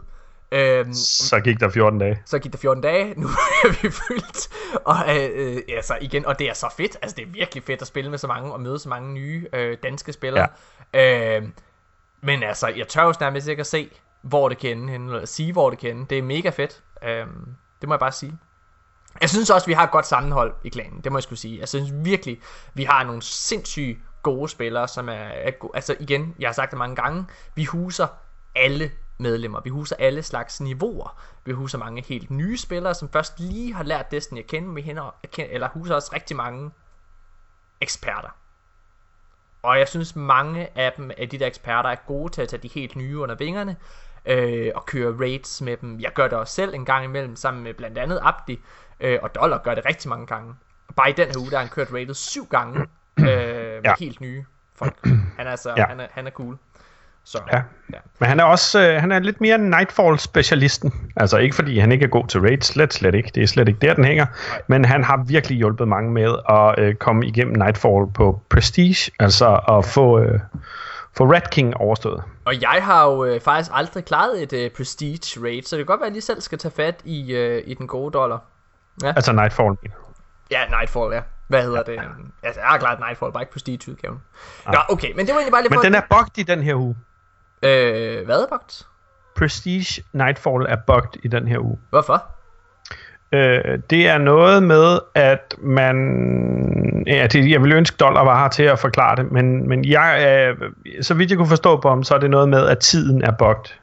Øhm, 0.52 0.92
Så 0.94 1.40
gik 1.40 1.60
der 1.60 1.68
14 1.70 1.98
dage. 1.98 2.22
så 2.26 2.38
gik 2.38 2.52
der 2.52 2.58
14 2.58 2.82
dage, 2.82 3.14
nu 3.20 3.26
er 3.64 3.68
vi 3.68 3.90
fyldt. 3.90 4.48
Og 4.84 4.96
øh, 5.16 5.30
øh, 5.56 5.62
altså 5.76 5.98
igen, 6.00 6.26
og 6.26 6.38
det 6.38 6.48
er 6.48 6.54
så 6.54 6.72
fedt. 6.76 6.96
Altså 7.02 7.16
det 7.16 7.22
er 7.22 7.30
virkelig 7.32 7.62
fedt 7.64 7.80
at 7.82 7.86
spille 7.88 8.10
med 8.10 8.18
så 8.18 8.26
mange 8.26 8.52
og 8.52 8.60
møde 8.60 8.78
så 8.78 8.88
mange 8.88 9.12
nye 9.12 9.46
øh, 9.52 9.76
danske 9.82 10.12
spillere. 10.12 10.48
Ja. 10.94 11.36
Øh, 11.38 11.48
men 12.22 12.42
altså, 12.42 12.68
jeg 12.68 12.88
tør 12.88 13.02
jo 13.04 13.14
nærmest 13.20 13.48
ikke 13.48 13.60
at 13.60 13.66
se, 13.66 13.90
hvor 14.22 14.48
det 14.48 14.58
kan 14.58 14.70
ende 14.88 14.94
eller 14.94 15.26
sige, 15.26 15.52
hvor 15.52 15.70
det 15.70 15.78
kan 15.78 15.90
ende. 15.90 16.06
Det 16.10 16.18
er 16.18 16.22
mega 16.22 16.50
fedt. 16.50 16.82
Øh, 17.04 17.26
det 17.80 17.88
må 17.88 17.94
jeg 17.94 18.00
bare 18.00 18.12
sige. 18.12 18.38
Jeg 19.20 19.30
synes 19.30 19.50
også, 19.50 19.66
vi 19.66 19.72
har 19.72 19.84
et 19.84 19.90
godt 19.90 20.06
sammenhold 20.06 20.54
i 20.64 20.68
klanen, 20.68 21.00
det 21.04 21.12
må 21.12 21.18
jeg 21.18 21.22
skulle 21.22 21.38
sige. 21.38 21.60
Jeg 21.60 21.68
synes 21.68 21.90
virkelig, 21.92 22.40
vi 22.74 22.84
har 22.84 23.04
nogle 23.04 23.22
sindssygt 23.22 23.98
gode 24.22 24.48
spillere, 24.48 24.88
som 24.88 25.08
er, 25.08 25.12
er 25.12 25.50
go- 25.50 25.70
altså 25.74 25.96
igen, 26.00 26.34
jeg 26.38 26.48
har 26.48 26.52
sagt 26.54 26.70
det 26.70 26.78
mange 26.78 26.96
gange, 26.96 27.24
vi 27.54 27.64
huser 27.64 28.06
alle 28.54 28.90
medlemmer, 29.18 29.60
vi 29.60 29.70
huser 29.70 29.96
alle 29.98 30.22
slags 30.22 30.60
niveauer, 30.60 31.20
vi 31.44 31.52
huser 31.52 31.78
mange 31.78 32.02
helt 32.08 32.30
nye 32.30 32.56
spillere, 32.56 32.94
som 32.94 33.08
først 33.08 33.40
lige 33.40 33.74
har 33.74 33.82
lært 33.84 34.10
Destiny 34.10 34.38
at 34.38 34.46
kende, 34.46 34.74
vi 34.74 34.82
hænder, 34.82 35.14
eller 35.38 35.68
huser 35.68 35.94
også 35.94 36.10
rigtig 36.14 36.36
mange 36.36 36.70
eksperter. 37.80 38.28
Og 39.62 39.78
jeg 39.78 39.88
synes, 39.88 40.16
mange 40.16 40.78
af 40.78 40.92
dem, 40.96 41.10
af 41.18 41.28
de 41.28 41.38
der 41.38 41.46
eksperter, 41.46 41.90
er 41.90 41.94
gode 42.06 42.32
til 42.32 42.42
at 42.42 42.48
tage 42.48 42.62
de 42.62 42.68
helt 42.68 42.96
nye 42.96 43.18
under 43.18 43.34
vingerne, 43.34 43.76
øh, 44.26 44.72
og 44.74 44.86
køre 44.86 45.16
raids 45.20 45.60
med 45.62 45.76
dem. 45.76 46.00
Jeg 46.00 46.12
gør 46.12 46.28
det 46.28 46.38
også 46.38 46.54
selv 46.54 46.74
en 46.74 46.84
gang 46.84 47.04
imellem, 47.04 47.36
sammen 47.36 47.62
med 47.64 47.74
blandt 47.74 47.98
andet 47.98 48.18
Abdi, 48.22 48.60
øh, 49.00 49.18
og 49.22 49.34
Dollar 49.34 49.58
gør 49.58 49.74
det 49.74 49.84
rigtig 49.86 50.08
mange 50.08 50.26
gange. 50.26 50.54
Bare 50.96 51.10
i 51.10 51.12
den 51.12 51.26
her 51.28 51.38
uge, 51.38 51.50
der 51.50 51.56
har 51.56 51.64
han 51.64 51.72
kørt 51.72 51.92
raidet 51.92 52.16
syv 52.16 52.46
gange, 52.46 52.80
øh, 53.18 53.24
med 53.26 53.80
Ja. 53.84 53.94
helt 54.00 54.20
nye 54.20 54.44
folk. 54.74 55.06
Han 55.38 55.46
er, 55.46 55.50
altså, 55.50 55.74
Ja. 55.76 55.86
han 55.86 56.00
er, 56.00 56.06
han 56.10 56.26
er 56.26 56.30
cool. 56.30 56.58
Så, 57.28 57.38
Ja. 57.52 57.62
ja. 57.92 57.98
Men 58.19 58.28
han 58.28 58.40
er 58.40 58.44
også 58.44 58.80
øh, 58.80 59.00
han 59.00 59.12
er 59.12 59.19
lidt 59.19 59.40
mere 59.40 59.58
Nightfall-specialisten. 59.58 61.12
Altså 61.16 61.38
ikke 61.38 61.56
fordi 61.56 61.78
han 61.78 61.92
ikke 61.92 62.04
er 62.04 62.08
god 62.08 62.26
til 62.26 62.40
raid, 62.40 62.60
slet, 62.60 62.94
slet 62.94 63.14
ikke. 63.14 63.30
Det 63.34 63.42
er 63.42 63.46
slet 63.46 63.69
ikke 63.69 63.80
der, 63.80 63.94
den 63.94 64.04
hænger. 64.04 64.26
Nej. 64.50 64.62
Men 64.66 64.84
han 64.84 65.04
har 65.04 65.25
virkelig 65.26 65.58
hjulpet 65.58 65.88
mange 65.88 66.12
med 66.12 66.36
at 66.48 66.75
øh, 66.78 66.94
komme 66.94 67.26
igennem 67.26 67.56
Nightfall 67.56 68.12
på 68.14 68.42
Prestige. 68.48 69.12
Altså 69.19 69.46
at 69.48 69.75
ja. 69.75 69.80
få, 69.80 70.19
øh, 70.19 70.40
få 71.16 71.32
Rat 71.32 71.50
King 71.50 71.76
overstået. 71.76 72.23
Og 72.44 72.62
jeg 72.62 72.78
har 72.82 73.11
jo 73.11 73.25
øh, 73.25 73.40
faktisk 73.40 73.70
aldrig 73.75 74.04
klaret 74.04 74.42
et 74.42 74.52
øh, 74.52 74.70
Prestige 74.70 75.40
raid, 75.44 75.62
så 75.62 75.76
det 75.76 75.87
kan 75.87 75.87
godt 75.87 76.00
være, 76.00 76.06
at 76.06 76.11
jeg 76.11 76.12
lige 76.12 76.23
selv 76.23 76.40
skal 76.40 76.58
tage 76.58 76.73
fat 76.76 77.00
i, 77.04 77.32
øh, 77.32 77.62
i 77.66 77.75
den 77.75 77.87
gode 77.87 78.12
Dollar. 78.12 78.38
Altså 79.04 79.32
Nightfall. 79.32 79.76
Ja, 80.50 80.61
Nightfall, 80.66 81.12
ja. 81.12 81.20
Hvad 81.49 81.62
hedder 81.62 81.82
det? 81.82 81.99
Altså, 82.42 82.61
jeg 82.61 82.68
har 82.68 82.78
klaret 82.78 82.99
Nightfall, 82.99 83.32
bare 83.32 83.42
ikke 83.42 83.52
Prestige-udgaven. 83.52 84.18
Nå, 84.66 84.78
okay, 84.88 85.12
men 85.16 85.26
det 85.26 85.35
var 85.35 85.40
egentlig 85.40 85.52
bare 85.52 85.62
lige 85.62 85.70
Men 85.70 85.76
for... 85.76 85.82
den 85.82 85.94
er 85.94 86.02
bugged 86.11 86.38
i 86.38 86.42
den 86.42 86.62
her 86.62 86.75
uge. 86.75 86.97
Øh, 87.62 88.24
hvad 88.24 88.42
er 88.42 88.46
bugt? 88.48 88.86
Prestige 89.36 90.02
Nightfall 90.12 90.66
er 90.68 90.76
bugged 90.86 91.20
i 91.24 91.28
den 91.28 91.48
her 91.48 91.58
uge. 91.58 91.78
Hvorfor? 91.90 92.24
Øh, 93.32 93.78
det 93.90 94.08
er 94.08 94.18
noget 94.18 94.62
med, 94.62 94.98
at 95.14 95.54
man... 95.58 97.04
Ja, 97.06 97.26
det, 97.26 97.50
jeg 97.50 97.62
vil 97.62 97.72
ønske, 97.72 97.96
Dollar 97.96 98.24
var 98.24 98.42
her 98.42 98.48
til 98.48 98.62
at 98.62 98.78
forklare 98.78 99.16
det, 99.16 99.32
men, 99.32 99.68
men 99.68 99.84
jeg, 99.84 100.26
øh, 100.60 100.72
så 101.02 101.14
vidt 101.14 101.30
jeg 101.30 101.38
kunne 101.38 101.48
forstå 101.48 101.80
på 101.80 101.88
ham, 101.88 102.04
så 102.04 102.14
er 102.14 102.18
det 102.18 102.30
noget 102.30 102.48
med, 102.48 102.66
at 102.68 102.78
tiden 102.78 103.22
er 103.24 103.30
bugged. 103.32 103.74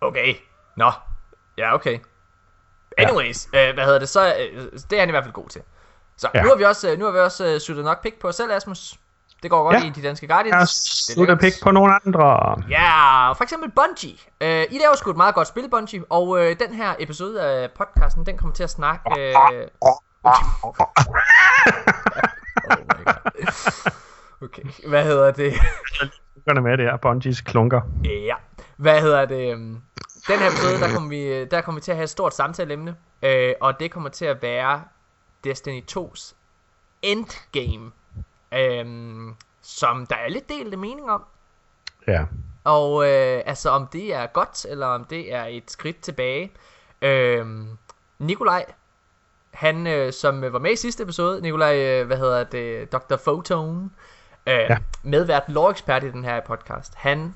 Okay. 0.00 0.34
Nå. 0.76 0.90
Ja, 1.58 1.74
okay. 1.74 1.98
Anyways, 2.98 3.46
øh, 3.54 3.74
hvad 3.74 3.84
hedder 3.84 3.98
det, 3.98 4.08
så 4.08 4.26
øh, 4.26 4.62
det 4.90 4.96
er 4.96 5.00
han 5.00 5.08
i 5.08 5.10
hvert 5.12 5.24
fald 5.24 5.32
god 5.34 5.48
til. 5.48 5.60
Så 6.16 6.28
Ja. 6.34 6.42
nu 6.42 6.48
har 6.48 6.56
vi 6.56 6.64
også, 6.64 6.90
øh, 6.92 6.98
nu 6.98 7.04
har 7.04 7.12
vi 7.12 7.18
også 7.18 7.46
øh, 7.54 7.60
suttet 7.60 7.84
nok 7.84 8.02
pik 8.02 8.18
på 8.20 8.28
os 8.28 8.34
selv, 8.36 8.52
Asmus. 8.52 8.94
Det 9.42 9.50
går 9.50 9.62
godt 9.62 9.74
Ja. 9.82 9.86
i 9.86 9.90
de 9.90 10.02
danske 10.02 10.26
Guardians. 10.26 10.54
Er 11.08 11.12
slutter 11.14 11.34
pik 11.34 11.52
på 11.62 11.70
nogle 11.70 11.94
andre. 12.06 12.56
Ja, 12.68 13.32
for 13.32 13.42
eksempel 13.42 13.70
Bungie. 13.70 14.16
Øh, 14.40 14.64
I 14.70 14.78
laver 14.78 14.94
sgu 14.96 15.10
et 15.10 15.16
meget 15.16 15.34
godt 15.34 15.48
spil, 15.48 15.70
Bungie, 15.70 16.04
og 16.10 16.38
øh, 16.44 16.56
den 16.58 16.74
her 16.74 16.94
episode 16.98 17.42
af 17.42 17.70
podcasten, 17.70 18.26
den 18.26 18.38
kommer 18.38 18.54
til 18.54 18.62
at 18.62 18.70
snakke... 18.70 19.20
Øh, 19.20 19.34
oh 19.80 19.94
my 22.94 23.04
God. 23.04 23.92
Okay, 24.42 24.62
hvad 24.88 25.04
hedder 25.04 25.30
det? 25.30 25.54
Klunkerne 25.94 26.60
med 26.60 26.76
det 26.78 26.84
her, 26.86 26.96
Bungies 26.96 27.40
klunker. 27.40 27.80
Ja. 28.04 28.34
Hvad 28.76 29.00
hedder 29.00 29.24
det? 29.24 29.52
øhm, 29.52 29.80
Den 30.28 30.38
her 30.38 30.46
episode, 30.48 30.80
der 30.80 30.94
kommer 30.94 31.08
vi, 31.08 31.44
der 31.44 31.60
kommer 31.60 31.80
vi 31.80 31.84
til 31.84 31.90
at 31.90 31.96
have 31.96 32.04
et 32.04 32.10
stort 32.10 32.34
samtaleemne, 32.34 32.96
øh, 33.22 33.52
og 33.60 33.80
det 33.80 33.90
kommer 33.90 34.08
til 34.08 34.24
at 34.24 34.42
være 34.42 34.82
Destiny 35.44 35.82
2's 35.96 36.34
endgame, 37.02 37.90
øh, 38.52 38.86
som 39.62 40.06
der 40.06 40.16
er 40.16 40.28
lidt 40.28 40.48
delte 40.48 40.76
mening 40.76 41.10
om. 41.10 41.24
Ja. 42.06 42.24
Og 42.64 43.08
øh, 43.08 43.42
altså 43.46 43.70
om 43.70 43.86
det 43.86 44.14
er 44.14 44.26
godt, 44.26 44.66
eller 44.68 44.86
om 44.86 45.04
det 45.04 45.34
er 45.34 45.44
et 45.44 45.70
skridt 45.70 46.00
tilbage. 46.00 46.52
Øh, 47.02 47.46
Nikolaj, 48.18 48.64
han 49.50 49.86
øh, 49.86 50.12
som 50.12 50.42
var 50.42 50.58
med 50.58 50.72
i 50.72 50.76
sidste 50.76 51.02
episode, 51.02 51.40
Nikolaj, 51.40 51.76
øh, 51.76 52.06
hvad 52.06 52.16
hedder 52.16 52.44
det, 52.44 52.92
Dr. 52.92 53.16
Photone, 53.16 53.90
øh, 54.46 54.54
ja. 54.54 54.76
medvært 55.02 55.42
lore-ekspert 55.48 56.04
i 56.04 56.10
den 56.10 56.24
her 56.24 56.40
podcast, 56.40 56.94
han 56.94 57.34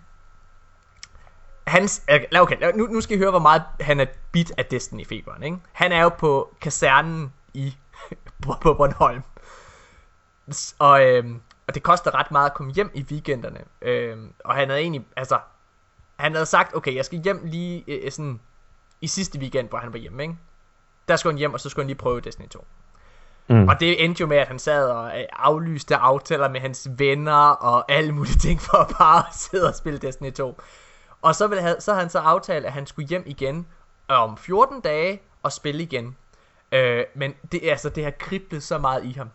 Hans, 1.66 2.02
øh, 2.10 2.40
okay, 2.40 2.56
nu, 2.74 2.86
nu 2.86 3.00
skal 3.00 3.16
I 3.16 3.18
høre, 3.18 3.30
hvor 3.30 3.38
meget 3.38 3.62
han 3.80 4.00
er 4.00 4.06
bit 4.32 4.52
af 4.58 4.64
Destiny-feberen, 4.64 5.42
ikke? 5.42 5.56
Han 5.72 5.92
er 5.92 6.02
jo 6.02 6.08
på 6.08 6.54
kasernen 6.60 7.32
i, 7.54 7.76
på, 8.42 8.54
på 8.60 8.74
Bornholm. 8.74 9.22
Og, 10.78 11.06
øhm, 11.06 11.40
og 11.68 11.74
det 11.74 11.82
koster 11.82 12.14
ret 12.14 12.30
meget 12.30 12.46
at 12.46 12.54
komme 12.54 12.72
hjem 12.72 12.90
i 12.94 13.06
weekenderne. 13.10 13.60
Øhm, 13.82 14.32
og 14.44 14.54
han 14.54 14.68
havde 14.68 14.80
egentlig, 14.80 15.06
altså, 15.16 15.38
han 16.16 16.32
havde 16.32 16.46
sagt, 16.46 16.74
okay, 16.74 16.94
jeg 16.94 17.04
skal 17.04 17.18
hjem 17.18 17.40
lige 17.44 17.84
øh, 17.88 18.12
sådan, 18.12 18.40
i 19.00 19.06
sidste 19.06 19.38
weekend, 19.38 19.68
hvor 19.68 19.78
han 19.78 19.92
var 19.92 19.98
hjemme, 19.98 20.22
ikke? 20.22 20.36
der 21.10 21.16
skulle 21.16 21.32
han 21.32 21.38
hjem, 21.38 21.54
og 21.54 21.60
så 21.60 21.68
skulle 21.68 21.84
han 21.84 21.86
lige 21.86 21.98
prøve 21.98 22.20
Destiny 22.20 22.48
2. 22.48 22.64
Mm. 23.48 23.68
Og 23.68 23.80
det 23.80 24.04
endte 24.04 24.20
jo 24.20 24.26
med, 24.26 24.36
at 24.36 24.48
han 24.48 24.58
sad 24.58 24.88
og 24.90 25.20
øh, 25.20 25.24
aflyste 25.32 25.96
aftaler 25.96 26.48
med 26.48 26.60
hans 26.60 26.88
venner 26.98 27.50
og 27.50 27.92
alle 27.92 28.12
mulige 28.12 28.38
ting 28.48 28.60
for 28.60 28.76
at 28.76 28.94
bare 28.98 29.24
sidde 29.32 29.68
og 29.68 29.74
spille 29.74 29.98
Destiny 29.98 30.32
2. 30.32 30.60
Og 31.22 31.34
så, 31.34 31.46
ville 31.46 31.76
så 31.78 31.92
havde 31.92 32.02
han 32.02 32.10
så 32.10 32.18
aftalt, 32.18 32.66
at 32.66 32.72
han 32.72 32.86
skulle 32.86 33.08
hjem 33.08 33.22
igen 33.26 33.66
om 34.08 34.36
14 34.36 34.80
dage 34.80 35.22
og 35.42 35.52
spille 35.52 35.82
igen. 35.82 36.16
Øh, 36.72 37.04
men 37.14 37.34
det, 37.52 37.60
altså, 37.62 37.88
det 37.88 38.04
har 38.04 38.10
kriblet 38.10 38.62
så 38.62 38.78
meget 38.78 39.04
i 39.04 39.12
ham, 39.12 39.30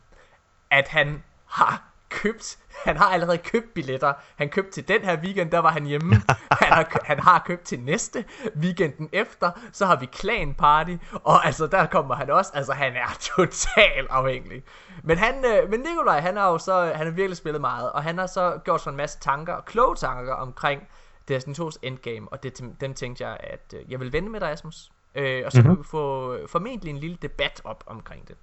at 0.72 0.88
han 0.88 1.24
har 1.46 1.84
købt, 2.10 2.58
han 2.86 2.98
har 2.98 3.06
allerede 3.06 3.38
købt 3.38 3.74
billetter. 3.74 4.14
Han 4.36 4.50
købte 4.50 4.72
til 4.72 4.88
den 4.88 5.02
her 5.02 5.18
weekend, 5.22 5.52
der 5.52 5.60
var 5.60 5.70
han 5.70 5.86
hjemme. 5.86 6.16
Han 6.62 6.74
har, 6.74 7.00
han 7.04 7.20
har 7.20 7.44
købt 7.46 7.64
til 7.64 7.80
næste 7.80 8.26
weekenden 8.56 9.10
efter, 9.12 9.52
så 9.72 9.86
har 9.86 9.96
vi 9.96 10.06
clan 10.14 10.54
party, 10.54 10.96
og 11.14 11.46
altså 11.46 11.68
der 11.68 11.86
kommer 11.86 12.16
han 12.16 12.30
også, 12.30 12.52
altså 12.54 12.74
han 12.74 12.94
er 12.94 13.18
totalt 13.36 14.08
afhængig. 14.10 14.64
Men 15.04 15.18
han, 15.18 15.46
øh, 15.46 15.70
men 15.70 15.80
Nikolaj, 15.80 16.20
han 16.20 16.38
har 16.38 16.52
jo 16.52 16.58
så, 16.58 16.92
han 16.96 17.06
har 17.06 17.14
virkelig 17.14 17.38
spillet 17.38 17.62
meget, 17.62 17.92
og 17.92 18.04
han 18.04 18.18
har 18.18 18.28
så 18.28 18.60
gjort 18.66 18.82
sig 18.82 18.90
en 18.92 18.98
masse 18.98 19.20
tanker, 19.20 19.62
kloge 19.62 19.96
tanker 19.96 20.34
omkring 20.34 20.82
Destiny 21.28 21.54
2's 21.54 21.78
endgame, 21.82 22.28
og 22.32 22.44
det, 22.44 22.62
dem 22.82 22.94
tænkte 22.94 23.28
jeg, 23.28 23.38
at 23.40 23.74
øh, 23.78 23.92
jeg 23.92 24.00
vil 24.00 24.14
vende 24.14 24.30
med 24.30 24.40
dig, 24.40 24.52
Asmus. 24.52 24.92
Øh, 25.16 25.44
og 25.46 25.52
så 25.52 25.62
mm-hmm. 25.62 25.76
kan 25.76 25.84
vi 25.84 25.88
få 25.88 26.38
formentlig 26.48 26.90
en 26.90 26.98
lille 26.98 27.18
debat 27.22 27.62
op 27.64 27.84
omkring 27.88 28.28
det. 28.28 28.36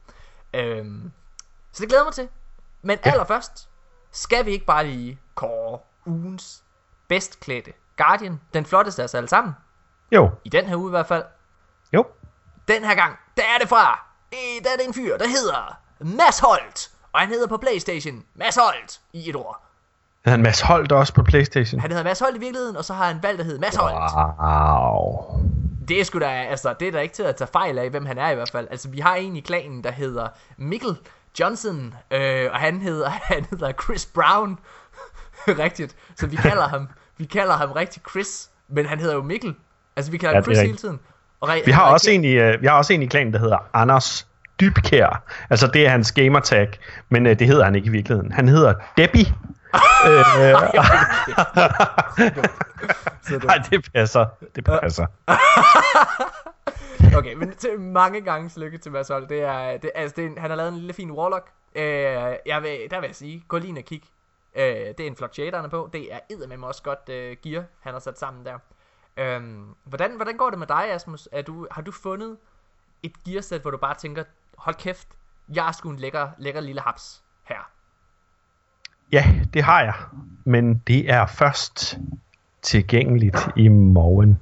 Øh, 0.54 0.86
så 1.72 1.80
det 1.80 1.88
glæder 1.88 2.04
mig 2.04 2.12
til. 2.12 2.28
Men 2.82 2.98
ja. 3.04 3.10
allerførst, 3.10 3.68
skal 4.10 4.46
vi 4.46 4.50
ikke 4.50 4.66
bare 4.66 4.86
lige 4.86 5.18
kåre 5.34 5.78
ugens 6.06 6.62
bedst 7.08 7.40
klædte 7.40 7.72
Guardian, 7.96 8.40
den 8.54 8.66
flotteste 8.66 9.02
af 9.02 9.04
os 9.04 9.14
alle 9.14 9.28
sammen? 9.28 9.54
Jo. 10.12 10.30
I 10.44 10.48
den 10.48 10.66
her 10.66 10.76
uge 10.76 10.88
i 10.88 10.90
hvert 10.90 11.06
fald. 11.06 11.24
Jo. 11.92 12.06
Den 12.68 12.84
her 12.84 12.94
gang, 12.94 13.18
der 13.36 13.42
er 13.54 13.58
det 13.58 13.68
fra, 13.68 14.06
der 14.64 14.70
er 14.72 14.76
det 14.76 14.86
en 14.86 14.94
fyr, 14.94 15.16
der 15.16 15.28
hedder 15.28 15.78
Mads 16.00 16.38
Holt. 16.38 16.90
Og 17.12 17.20
han 17.20 17.28
hedder 17.28 17.46
på 17.46 17.56
Playstation 17.56 18.24
Mads 18.34 18.56
Holt 18.56 19.00
i 19.12 19.30
et 19.30 19.36
ord. 19.36 19.62
Han 20.24 20.42
Mads 20.42 20.60
Holt 20.60 20.92
også 20.92 21.14
på 21.14 21.22
Playstation? 21.22 21.80
Han 21.80 21.90
hedder 21.90 22.04
Mads 22.04 22.20
Holt 22.20 22.36
i 22.36 22.38
virkeligheden, 22.38 22.76
og 22.76 22.84
så 22.84 22.94
har 22.94 23.06
han 23.06 23.22
valgt 23.22 23.40
at 23.40 23.46
hedde 23.46 23.60
Mads 23.60 23.76
Holt. 23.76 23.94
Wow. 23.94 25.40
Det 25.88 26.00
er 26.00 26.04
sgu 26.04 26.18
da, 26.18 26.26
altså, 26.26 26.74
det 26.80 26.88
er 26.88 26.92
da 26.92 27.00
ikke 27.00 27.14
til 27.14 27.22
at 27.22 27.36
tage 27.36 27.48
fejl 27.52 27.78
af, 27.78 27.90
hvem 27.90 28.06
han 28.06 28.18
er 28.18 28.30
i 28.30 28.34
hvert 28.34 28.50
fald. 28.50 28.68
Altså, 28.70 28.88
vi 28.88 29.00
har 29.00 29.14
en 29.14 29.36
i 29.36 29.40
klanen, 29.40 29.84
der 29.84 29.90
hedder 29.90 30.28
Mikkel 30.56 30.98
Johnson, 31.40 31.94
øh, 32.10 32.48
og 32.52 32.58
han 32.58 32.80
hedder, 32.80 33.08
han 33.34 33.46
hedder 33.50 33.72
Chris 33.84 34.06
Brown. 34.06 34.58
Rigtigt. 35.64 35.96
Så 36.16 36.26
vi 36.26 36.36
kalder 36.36 36.68
ham, 36.68 36.88
vi 37.18 37.24
kalder 37.24 37.54
ham 37.54 37.72
rigtig 37.72 38.02
Chris, 38.10 38.50
men 38.68 38.86
han 38.86 38.98
hedder 38.98 39.14
jo 39.14 39.22
Mikkel. 39.22 39.54
Altså, 39.96 40.12
vi 40.12 40.18
kalder 40.18 40.36
ja, 40.36 40.42
Chris 40.42 40.58
hele 40.58 40.76
tiden. 40.76 41.00
Og 41.40 41.50
vi, 41.66 41.70
har 41.70 41.82
også 41.82 42.10
en 42.10 42.24
i, 42.24 42.38
uh, 42.38 42.62
vi 42.62 42.66
har 42.66 42.72
også 42.72 42.92
en 42.92 43.02
i 43.02 43.06
klanen, 43.06 43.32
der 43.32 43.38
hedder 43.38 43.58
Anders 43.72 44.26
Dybkær. 44.60 45.22
Altså, 45.50 45.66
det 45.66 45.86
er 45.86 45.90
hans 45.90 46.12
gamertag, 46.12 46.68
men 47.08 47.26
uh, 47.26 47.32
det 47.32 47.46
hedder 47.46 47.64
han 47.64 47.74
ikke 47.74 47.86
i 47.86 47.90
virkeligheden. 47.90 48.32
Han 48.32 48.48
hedder 48.48 48.74
Debbie. 48.96 49.26
øh, 50.06 50.54
Nej, 53.44 53.58
det 53.70 53.88
passer. 53.94 54.26
Det 54.54 54.64
passer. 54.64 55.06
Okay, 57.18 57.34
men 57.34 57.54
til 57.54 57.80
mange 57.80 58.20
gange 58.20 58.60
lykke 58.60 58.78
til 58.78 58.92
Mads 58.92 59.08
Holt. 59.08 59.28
Det 59.28 59.42
er, 59.42 59.76
det, 59.76 59.90
altså, 59.94 60.14
det 60.16 60.24
er, 60.24 60.40
han 60.40 60.50
har 60.50 60.56
lavet 60.56 60.72
en 60.72 60.78
lille 60.78 60.92
fin 60.92 61.10
Warlock. 61.10 61.50
Øh, 61.74 61.82
jeg 62.46 62.62
vil, 62.62 62.78
der 62.90 63.00
vil 63.00 63.06
jeg 63.06 63.16
sige, 63.16 63.44
gå 63.48 63.58
lige 63.58 63.68
ind 63.68 63.78
og 63.78 63.84
kig. 63.84 64.02
Øh, 64.54 64.64
det 64.64 65.00
er 65.00 65.06
en 65.06 65.16
han 65.54 65.64
er 65.64 65.68
på. 65.68 65.90
Det 65.92 66.14
er 66.14 66.18
eddermame 66.30 66.66
også 66.66 66.82
godt 66.82 67.08
øh, 67.08 67.36
gear, 67.42 67.64
han 67.80 67.92
har 67.92 68.00
sat 68.00 68.18
sammen 68.18 68.46
der. 68.46 68.58
Øh, 69.16 69.42
hvordan, 69.84 70.16
hvordan 70.16 70.36
går 70.36 70.50
det 70.50 70.58
med 70.58 70.66
dig, 70.66 70.92
Asmus? 70.92 71.28
Er 71.32 71.42
du, 71.42 71.66
har 71.70 71.82
du 71.82 71.92
fundet 71.92 72.36
et 73.02 73.24
gearsæt, 73.24 73.60
hvor 73.60 73.70
du 73.70 73.76
bare 73.76 73.94
tænker, 73.94 74.24
hold 74.58 74.74
kæft, 74.74 75.08
jeg 75.54 75.68
er 75.68 75.72
sgu 75.72 75.90
en 75.90 75.96
lækker, 75.96 76.30
lækker 76.38 76.60
lille 76.60 76.80
haps 76.80 77.22
her? 77.44 77.70
Ja, 79.12 79.24
det 79.54 79.62
har 79.62 79.82
jeg. 79.82 79.94
Men 80.44 80.78
det 80.78 81.10
er 81.10 81.26
først 81.26 81.98
tilgængeligt 82.62 83.48
i 83.56 83.68
morgen. 83.68 84.40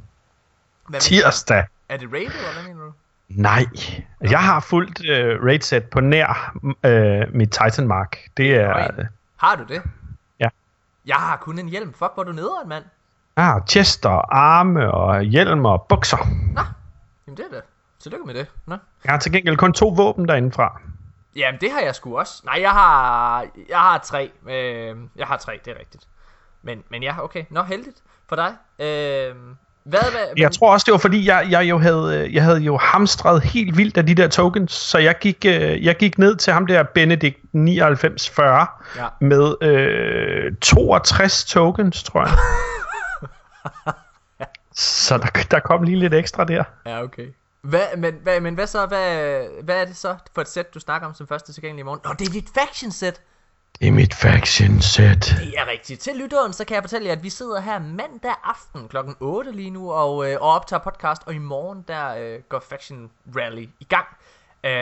Hvad 0.88 1.00
Tirsdag. 1.00 1.66
Er 1.90 1.96
det 1.96 2.12
raid, 2.12 2.26
eller 2.26 2.52
hvad 2.52 2.62
mener 2.62 2.84
du? 2.84 2.92
Nej, 3.28 3.64
jeg 4.20 4.38
har 4.38 4.60
fuldt 4.60 5.00
uh, 5.00 5.46
raid 5.46 5.60
set 5.60 5.90
på 5.90 6.00
nær 6.00 6.52
uh, 6.62 7.34
mit 7.34 7.50
Titan 7.50 7.88
Mark. 7.88 8.18
Det 8.36 8.54
er... 8.54 8.88
Uh, 8.98 9.04
har 9.36 9.56
du 9.56 9.64
det? 9.64 9.82
Ja. 10.40 10.48
Jeg 11.06 11.16
har 11.16 11.36
kun 11.36 11.58
en 11.58 11.68
hjelm. 11.68 11.92
Fuck, 11.92 12.10
hvor 12.14 12.24
du 12.24 12.32
nederen, 12.32 12.68
mand. 12.68 12.84
Ja, 13.36 13.56
ah, 13.56 13.62
chester, 13.68 14.34
arme 14.34 14.92
og 14.92 15.22
hjelm 15.22 15.64
og 15.64 15.86
bukser. 15.88 16.16
Nå, 16.54 16.60
jamen 17.26 17.36
det 17.36 17.44
er 17.50 17.54
det. 17.54 17.62
Tillykke 17.98 18.26
med 18.26 18.34
det. 18.34 18.46
Nå. 18.66 18.76
Jeg 19.04 19.12
har 19.12 19.18
til 19.18 19.32
gengæld 19.32 19.56
kun 19.56 19.72
to 19.72 19.88
våben 19.88 20.28
derindefra. 20.28 20.80
Jamen 21.36 21.60
det 21.60 21.72
har 21.72 21.80
jeg 21.80 21.94
sgu 21.94 22.18
også. 22.18 22.42
Nej, 22.44 22.58
jeg 22.60 22.70
har, 22.70 23.46
jeg 23.68 23.78
har 23.78 23.98
tre. 23.98 24.30
Øh, 24.48 24.96
jeg 25.16 25.26
har 25.26 25.36
tre, 25.36 25.60
det 25.64 25.70
er 25.70 25.78
rigtigt. 25.78 26.08
Men, 26.62 26.84
men 26.88 27.02
ja, 27.02 27.24
okay. 27.24 27.44
Nå, 27.50 27.62
heldigt 27.62 28.02
for 28.28 28.36
dig. 28.36 28.54
Øh, 28.78 29.34
hvad, 29.84 30.00
hvad, 30.00 30.20
jeg 30.36 30.46
men... 30.46 30.52
tror 30.52 30.72
også, 30.72 30.84
det 30.84 30.92
var 30.92 30.98
fordi, 30.98 31.26
jeg, 31.26 31.46
jeg, 31.50 31.62
jo 31.70 31.78
havde, 31.78 32.30
jeg 32.32 32.42
havde 32.42 32.58
jo 32.58 32.76
hamstret 32.76 33.42
helt 33.42 33.76
vildt 33.76 33.96
af 33.96 34.06
de 34.06 34.14
der 34.14 34.28
tokens, 34.28 34.72
så 34.72 34.98
jeg 34.98 35.18
gik, 35.18 35.44
øh, 35.46 35.84
jeg 35.84 35.96
gik 35.96 36.18
ned 36.18 36.36
til 36.36 36.52
ham 36.52 36.66
der 36.66 36.82
Benedict 36.82 37.38
9940 37.52 38.66
ja. 38.96 39.06
med 39.20 39.54
øh, 39.62 40.52
62 40.60 41.44
tokens, 41.44 42.02
tror 42.02 42.20
jeg. 42.20 42.36
så 44.74 45.18
der, 45.18 45.42
der 45.50 45.60
kom 45.60 45.82
lige 45.82 45.98
lidt 45.98 46.14
ekstra 46.14 46.44
der. 46.44 46.64
Ja, 46.86 47.02
okay. 47.02 47.26
Hvad, 47.62 47.96
men, 47.96 48.14
hvad, 48.22 48.40
men 48.40 48.54
hvad 48.54 48.66
så, 48.66 48.86
hvad, 48.86 49.42
hvad 49.62 49.80
er 49.80 49.84
det 49.84 49.96
så 49.96 50.16
for 50.34 50.40
et 50.40 50.48
sæt, 50.48 50.74
du 50.74 50.80
snakker 50.80 51.08
om 51.08 51.14
som 51.14 51.26
første 51.26 51.52
tilgængelig 51.52 51.80
i 51.80 51.84
morgen? 51.84 52.00
Nå, 52.04 52.12
det 52.18 52.28
er 52.28 52.32
dit 52.32 52.48
faction 52.54 52.90
er 53.80 53.92
mit 53.92 54.14
faction 54.14 54.80
set. 54.80 55.36
Det 55.38 55.54
er 55.56 55.66
rigtigt. 55.70 56.00
Til 56.00 56.16
lytteren, 56.16 56.52
så 56.52 56.64
kan 56.64 56.74
jeg 56.74 56.82
fortælle 56.82 57.06
jer, 57.06 57.12
at 57.12 57.22
vi 57.22 57.30
sidder 57.30 57.60
her 57.60 57.78
mandag 57.78 58.34
aften 58.44 58.88
kl. 58.88 58.96
8 59.20 59.52
lige 59.52 59.70
nu 59.70 59.92
og, 59.92 60.30
øh, 60.30 60.36
og 60.40 60.50
optager 60.50 60.80
podcast, 60.80 61.22
og 61.26 61.34
i 61.34 61.38
morgen 61.38 61.84
der 61.88 62.14
øh, 62.14 62.38
går 62.48 62.60
Faction 62.60 63.10
Rally 63.36 63.68
i 63.80 63.84
gang. 63.84 64.06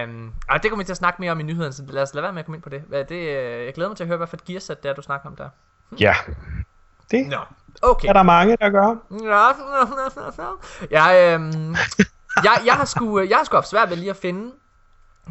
Um, 0.04 0.32
og 0.48 0.62
det 0.62 0.70
kommer 0.70 0.84
vi 0.84 0.86
til 0.86 0.92
at 0.92 0.96
snakke 0.96 1.20
mere 1.20 1.32
om 1.32 1.40
i 1.40 1.42
nyheden, 1.42 1.72
så 1.72 1.82
lad 1.88 2.02
os 2.02 2.14
lade 2.14 2.22
være 2.22 2.32
med 2.32 2.40
at 2.40 2.46
komme 2.46 2.56
ind 2.56 2.62
på 2.62 2.68
det. 2.68 2.80
Hvad 2.80 3.04
det 3.04 3.14
øh, 3.16 3.64
jeg 3.64 3.74
glæder 3.74 3.90
mig 3.90 3.96
til 3.96 4.04
at 4.04 4.08
høre, 4.08 4.16
hvad 4.16 4.26
for 4.26 4.36
et 4.36 4.44
gearsæt 4.44 4.82
det 4.82 4.88
er, 4.88 4.94
du 4.94 5.02
snakker 5.02 5.28
om 5.28 5.36
der. 5.36 5.48
Hm? 5.90 5.96
Ja, 5.96 6.14
det 7.10 7.26
Nå, 7.26 7.38
okay. 7.82 8.08
er 8.08 8.12
der 8.12 8.22
mange, 8.22 8.56
der 8.60 8.70
gør. 8.70 8.96
Ja, 9.22 9.48
jeg, 11.00 11.34
øhm, 11.34 11.76
jeg, 12.44 12.62
jeg, 12.64 12.74
har 12.74 12.84
sgu, 12.84 13.20
jeg 13.20 13.36
har 13.36 13.44
sgu 13.44 13.56
haft 13.56 13.68
svært 13.68 13.90
ved 13.90 13.96
lige 13.96 14.10
at 14.10 14.16
finde 14.16 14.52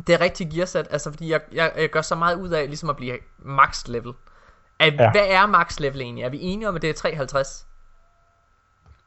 det 0.07 0.15
er 0.15 0.21
rigtig 0.21 0.51
gearsæt, 0.51 0.87
altså 0.89 1.11
fordi 1.11 1.31
jeg, 1.31 1.41
jeg, 1.51 1.71
jeg 1.77 1.89
gør 1.89 2.01
så 2.01 2.15
meget 2.15 2.35
ud 2.35 2.49
af 2.49 2.67
ligesom 2.67 2.89
at 2.89 2.95
blive 2.95 3.17
max 3.39 3.87
level. 3.87 4.13
Er, 4.79 4.85
ja. 4.85 5.11
Hvad 5.11 5.27
er 5.27 5.45
max 5.45 5.79
level 5.79 6.01
egentlig? 6.01 6.23
Er 6.23 6.29
vi 6.29 6.39
enige 6.41 6.69
om, 6.69 6.75
at 6.75 6.81
det 6.81 6.89
er 6.89 6.93
350? 6.93 7.67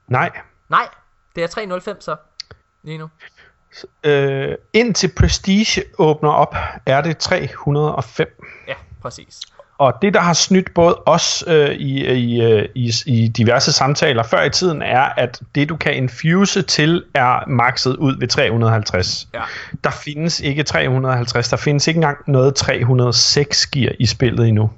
Nej. 0.08 0.30
Nej, 0.68 0.88
det 1.36 1.44
er 1.44 1.48
305 1.48 2.00
så, 2.00 2.16
lige 2.82 2.98
nu. 2.98 3.10
Øh, 4.04 4.56
indtil 4.72 5.12
Prestige 5.16 5.82
åbner 5.98 6.30
op, 6.30 6.54
er 6.86 7.00
det 7.00 7.18
305. 7.18 8.44
Ja, 8.68 8.74
præcis. 9.02 9.40
Og 9.80 9.94
det, 10.02 10.14
der 10.14 10.20
har 10.20 10.32
snydt 10.32 10.74
både 10.74 10.94
os 11.06 11.44
øh, 11.46 11.70
i, 11.70 12.06
i, 12.06 12.42
øh, 12.42 12.68
i, 12.74 12.92
i 13.06 13.28
diverse 13.28 13.72
samtaler 13.72 14.22
før 14.22 14.42
i 14.42 14.50
tiden, 14.50 14.82
er, 14.82 15.00
at 15.00 15.40
det, 15.54 15.68
du 15.68 15.76
kan 15.76 15.94
infuse 15.94 16.62
til, 16.62 17.04
er 17.14 17.48
makset 17.48 17.96
ud 17.96 18.18
ved 18.18 18.28
350. 18.28 19.28
Ja. 19.34 19.40
Der 19.84 19.90
findes 19.90 20.40
ikke 20.40 20.62
350, 20.62 21.48
der 21.48 21.56
findes 21.56 21.88
ikke 21.88 21.98
engang 21.98 22.18
noget 22.26 22.54
306 22.54 23.66
gear 23.66 23.92
i 23.98 24.06
spillet 24.06 24.48
endnu. 24.48 24.70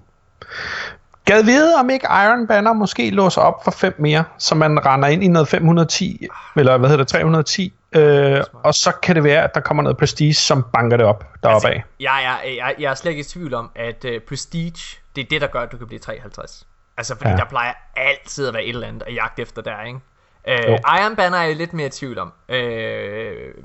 Gad 1.24 1.44
vide, 1.44 1.74
om 1.74 1.90
ikke 1.90 2.06
Iron 2.10 2.46
Banner 2.46 2.72
måske 2.72 3.10
låser 3.10 3.40
op 3.40 3.64
for 3.64 3.70
5 3.70 3.94
mere, 3.98 4.24
så 4.38 4.54
man 4.54 4.86
render 4.86 5.08
ind 5.08 5.24
i 5.24 5.28
noget 5.28 5.48
510, 5.48 6.26
eller 6.56 6.78
hvad 6.78 6.88
hedder 6.88 7.04
det, 7.04 7.12
310, 7.12 7.72
øh, 7.94 8.44
og 8.52 8.74
så 8.74 8.92
kan 9.02 9.16
det 9.16 9.24
være, 9.24 9.44
at 9.44 9.54
der 9.54 9.60
kommer 9.60 9.82
noget 9.82 9.96
Prestige, 9.96 10.34
som 10.34 10.64
banker 10.72 10.96
det 10.96 11.06
op 11.06 11.24
deroppe 11.42 11.68
altså, 11.68 11.68
af. 11.68 11.84
Ja, 12.00 12.18
ja, 12.18 12.34
jeg, 12.56 12.74
jeg 12.78 12.90
er 12.90 12.94
slet 12.94 13.10
ikke 13.10 13.20
i 13.20 13.24
tvivl 13.24 13.54
om, 13.54 13.70
at 13.74 14.04
uh, 14.04 14.12
Prestige, 14.28 14.98
det 15.16 15.24
er 15.24 15.28
det, 15.30 15.40
der 15.40 15.46
gør, 15.46 15.60
at 15.60 15.72
du 15.72 15.76
kan 15.76 15.86
blive 15.86 15.98
53. 15.98 16.66
Altså, 16.96 17.16
fordi 17.16 17.30
ja. 17.30 17.36
der 17.36 17.44
plejer 17.44 17.72
altid 17.96 18.48
at 18.48 18.54
være 18.54 18.64
et 18.64 18.68
eller 18.68 18.88
andet 18.88 19.02
at 19.06 19.14
jagte 19.14 19.42
efter 19.42 19.62
der, 19.62 19.82
ikke? 19.82 20.00
Uh, 20.48 20.78
Iron 21.00 21.16
Banner 21.16 21.38
er 21.38 21.42
jeg 21.42 21.56
lidt 21.56 21.72
mere 21.72 21.86
i 21.86 21.90
tvivl 21.90 22.18
om. 22.18 22.32
Uh, 22.48 22.54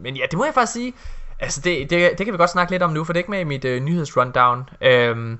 men 0.01 0.17
ja, 0.17 0.25
det 0.31 0.37
må 0.37 0.45
jeg 0.45 0.53
faktisk 0.53 0.73
sige. 0.73 0.93
Altså, 1.39 1.61
det, 1.61 1.89
det, 1.89 2.17
det 2.17 2.25
kan 2.25 2.33
vi 2.33 2.37
godt 2.37 2.49
snakke 2.49 2.71
lidt 2.71 2.83
om 2.83 2.89
nu, 2.89 3.03
for 3.03 3.13
det 3.13 3.19
er 3.19 3.21
ikke 3.21 3.31
med 3.31 3.39
i 3.39 3.43
mit 3.43 3.65
uh, 3.65 3.71
nyhedsrundown. 3.71 4.69
Uh, 4.81 5.37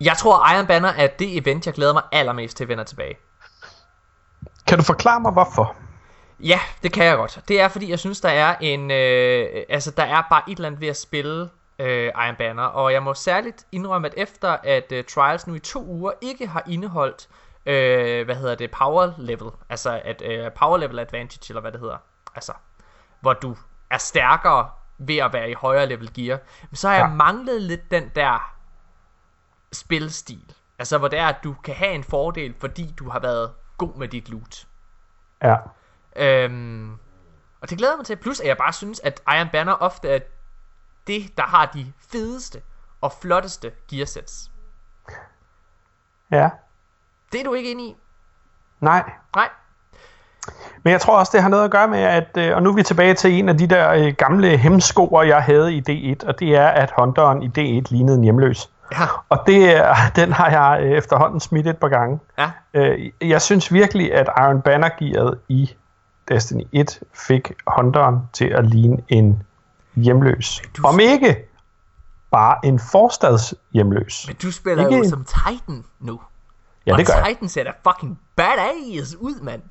jeg 0.00 0.16
tror, 0.18 0.54
Iron 0.54 0.66
Banner 0.66 0.88
er 0.88 1.06
det 1.06 1.38
event, 1.38 1.66
jeg 1.66 1.74
glæder 1.74 1.92
mig 1.92 2.02
allermest 2.12 2.56
til 2.56 2.64
at 2.64 2.68
vende 2.68 2.84
tilbage. 2.84 3.14
Kan 4.66 4.78
du 4.78 4.84
forklare 4.84 5.20
mig, 5.20 5.32
hvorfor? 5.32 5.76
Ja, 6.40 6.60
det 6.82 6.92
kan 6.92 7.04
jeg 7.04 7.16
godt. 7.16 7.40
Det 7.48 7.60
er, 7.60 7.68
fordi 7.68 7.90
jeg 7.90 7.98
synes, 7.98 8.20
der 8.20 8.28
er 8.28 8.56
en... 8.60 8.90
Øh, 8.90 9.64
altså, 9.68 9.90
der 9.90 10.02
er 10.02 10.22
bare 10.30 10.42
et 10.48 10.56
eller 10.56 10.66
andet 10.66 10.80
ved 10.80 10.88
at 10.88 10.96
spille 10.96 11.50
øh, 11.78 12.06
Iron 12.06 12.36
Banner. 12.36 12.62
Og 12.62 12.92
jeg 12.92 13.02
må 13.02 13.14
særligt 13.14 13.66
indrømme, 13.72 14.08
at 14.08 14.14
efter 14.16 14.56
at 14.62 14.92
øh, 14.92 15.04
Trials 15.04 15.46
nu 15.46 15.54
i 15.54 15.58
to 15.58 15.84
uger 15.84 16.12
ikke 16.20 16.46
har 16.46 16.62
indeholdt... 16.66 17.28
Øh, 17.66 18.24
hvad 18.24 18.34
hedder 18.36 18.54
det? 18.54 18.70
Power 18.70 19.12
level. 19.18 19.50
Altså, 19.68 20.00
at 20.04 20.22
øh, 20.24 20.52
power 20.52 20.76
level 20.76 20.98
advantage, 20.98 21.50
eller 21.50 21.60
hvad 21.60 21.72
det 21.72 21.80
hedder. 21.80 21.96
Altså, 22.34 22.52
hvor 23.20 23.32
du 23.32 23.56
er 23.90 23.98
stærkere 23.98 24.70
ved 24.98 25.16
at 25.16 25.32
være 25.32 25.50
i 25.50 25.54
højere 25.54 25.86
level 25.86 26.14
gear. 26.14 26.38
Men 26.70 26.76
så 26.76 26.88
har 26.88 26.96
ja. 26.96 27.06
jeg 27.06 27.16
manglet 27.16 27.62
lidt 27.62 27.90
den 27.90 28.10
der 28.14 28.54
spilstil. 29.72 30.52
Altså 30.78 30.98
hvor 30.98 31.08
det 31.08 31.18
er, 31.18 31.26
at 31.26 31.36
du 31.44 31.54
kan 31.64 31.74
have 31.74 31.92
en 31.92 32.04
fordel, 32.04 32.54
fordi 32.60 32.94
du 32.98 33.08
har 33.08 33.18
været 33.20 33.52
god 33.78 33.94
med 33.96 34.08
dit 34.08 34.28
loot. 34.28 34.66
Ja. 35.42 35.56
Øhm, 36.18 36.92
og 37.60 37.70
det 37.70 37.78
glæder 37.78 37.96
mig 37.96 38.06
til. 38.06 38.16
Plus 38.16 38.40
at 38.40 38.46
jeg 38.46 38.56
bare 38.56 38.72
synes, 38.72 39.00
at 39.00 39.22
Iron 39.36 39.48
Banner 39.52 39.72
ofte 39.72 40.08
er 40.08 40.18
det, 41.06 41.36
der 41.36 41.42
har 41.42 41.70
de 41.74 41.92
fedeste 42.12 42.62
og 43.00 43.12
flotteste 43.22 43.72
gearsets. 43.90 44.50
Ja. 46.30 46.50
Det 47.32 47.40
er 47.40 47.44
du 47.44 47.54
ikke 47.54 47.70
inde 47.70 47.84
i? 47.84 47.96
Nej. 48.80 49.10
Nej. 49.36 49.48
Men 50.82 50.90
jeg 50.90 51.00
tror 51.00 51.18
også, 51.18 51.30
det 51.34 51.42
har 51.42 51.48
noget 51.48 51.64
at 51.64 51.70
gøre 51.70 51.88
med, 51.88 51.98
at, 51.98 52.36
øh, 52.38 52.56
og 52.56 52.62
nu 52.62 52.70
er 52.70 52.74
vi 52.74 52.82
tilbage 52.82 53.14
til 53.14 53.32
en 53.32 53.48
af 53.48 53.58
de 53.58 53.66
der 53.66 53.92
øh, 53.92 54.14
gamle 54.18 54.56
hemskoer, 54.56 55.22
jeg 55.22 55.42
havde 55.42 55.74
i 55.74 55.82
D1, 55.88 56.28
og 56.28 56.38
det 56.38 56.56
er, 56.56 56.66
at 56.66 56.92
Hunteren 56.98 57.42
i 57.42 57.46
D1 57.46 57.82
lignede 57.90 58.16
en 58.16 58.24
hjemløs. 58.24 58.70
Ja. 58.92 59.06
Og 59.28 59.38
det, 59.46 59.82
den 60.16 60.32
har 60.32 60.50
jeg 60.50 60.84
øh, 60.84 60.90
efterhånden 60.90 61.40
smidt 61.40 61.66
et 61.66 61.78
par 61.78 61.88
gange. 61.88 62.20
Ja. 62.38 62.50
Jeg 63.20 63.42
synes 63.42 63.72
virkelig, 63.72 64.14
at 64.14 64.28
Iron 64.38 64.62
Banner-gearet 64.62 65.38
i 65.48 65.74
Destiny 66.28 66.62
1 66.72 67.00
fik 67.14 67.52
Hunteren 67.66 68.18
til 68.32 68.44
at 68.44 68.66
ligne 68.66 69.02
en 69.08 69.42
hjemløs. 69.96 70.62
Du... 70.76 70.86
Om 70.86 71.00
ikke 71.00 71.48
bare 72.30 72.58
en 72.64 72.78
forstads 72.78 73.54
hjemløs. 73.72 74.24
Men 74.26 74.36
du 74.36 74.52
spiller 74.52 74.86
ikke 74.86 74.98
jo 74.98 75.08
som 75.08 75.24
Titan 75.24 75.84
nu. 76.00 76.20
Ja, 76.86 76.92
og 76.92 76.98
det 76.98 77.06
gør 77.06 77.14
Titan 77.14 77.42
jeg. 77.42 77.50
ser 77.50 77.64
da 77.64 77.72
fucking 77.90 78.20
badass 78.36 79.14
ud, 79.14 79.40
mand. 79.40 79.62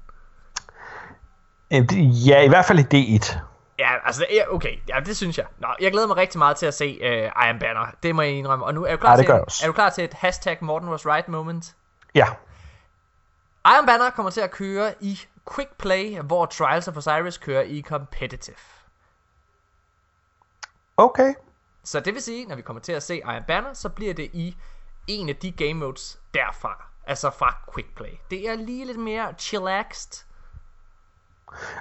Ja, 2.28 2.42
i 2.42 2.48
hvert 2.48 2.66
fald 2.66 2.94
i 2.94 3.18
D1. 3.18 3.38
Ja, 3.80 3.90
altså, 4.06 4.26
okay, 4.50 4.78
ja, 4.90 5.00
det 5.06 5.18
synes 5.18 5.38
jeg. 5.38 5.46
Nå, 5.60 5.68
jeg 5.82 5.92
glæder 5.92 6.08
mig 6.08 6.18
rigtig 6.18 6.40
meget 6.40 6.58
til 6.58 6.66
at 6.66 6.74
se 6.74 7.00
uh, 7.02 7.46
Iron 7.48 7.60
Banner. 7.60 7.86
Det 8.04 8.16
må 8.16 8.22
jeg 8.22 8.32
indrømme. 8.32 8.66
Og 8.66 8.74
nu 8.74 8.86
er 8.86 8.92
du 8.92 8.98
klar, 8.98 9.12
ja, 9.12 9.18
til, 9.24 9.32
en, 9.32 9.42
er 9.64 9.68
du 9.68 9.74
klar 9.74 9.90
til 9.90 10.04
et 10.04 10.14
hashtag 10.14 10.58
Morten 10.62 10.90
was 10.90 11.06
right 11.06 11.28
moment? 11.28 11.76
Ja. 12.16 12.26
Iron 13.66 13.86
Banner 13.86 14.10
kommer 14.10 14.30
til 14.30 14.42
at 14.42 14.52
køre 14.52 14.94
i 15.00 15.20
Quick 15.54 15.78
Play, 15.78 16.20
hvor 16.20 16.46
Trials 16.46 16.88
of 16.88 16.98
Osiris 16.98 17.38
kører 17.38 17.62
i 17.62 17.82
Competitive. 17.82 18.56
Okay. 20.98 21.34
Så 21.84 22.00
det 22.00 22.14
vil 22.14 22.22
sige, 22.22 22.46
når 22.46 22.56
vi 22.56 22.62
kommer 22.62 22.82
til 22.82 22.92
at 22.92 23.04
se 23.04 23.18
Iron 23.18 23.44
Banner, 23.48 23.74
så 23.74 23.90
bliver 23.90 24.14
det 24.14 24.30
i 24.34 24.56
en 25.08 25.30
af 25.30 25.36
de 25.36 25.52
game 25.52 25.74
modes 25.74 26.20
derfra. 26.34 26.86
Altså 27.08 27.30
fra 27.30 27.58
Quick 27.74 27.96
Play. 27.96 28.12
Det 28.30 28.50
er 28.50 28.56
lige 28.56 28.86
lidt 28.86 29.00
mere 29.00 29.34
chillaxed. 29.38 30.26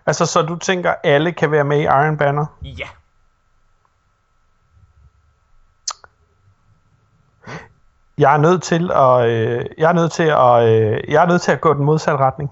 Altså, 0.06 0.26
så 0.26 0.42
du 0.42 0.56
tænker, 0.56 0.94
alle 1.04 1.32
kan 1.32 1.50
være 1.50 1.64
med 1.64 1.80
i 1.80 1.82
Iron 1.82 2.16
Banner? 2.16 2.46
Ja. 2.62 2.88
Jeg 8.18 8.34
er 8.34 8.38
nødt 8.38 8.62
til 8.62 8.90
at, 8.90 9.28
øh, 9.28 9.64
jeg 9.78 9.88
er 9.88 9.92
nødt 9.92 10.12
til 10.12 10.22
at, 10.22 10.62
øh, 10.68 11.12
jeg 11.12 11.22
er 11.22 11.26
nødt 11.26 11.42
til 11.42 11.52
at 11.52 11.60
gå 11.60 11.74
den 11.74 11.84
modsatte 11.84 12.24
retning. 12.24 12.50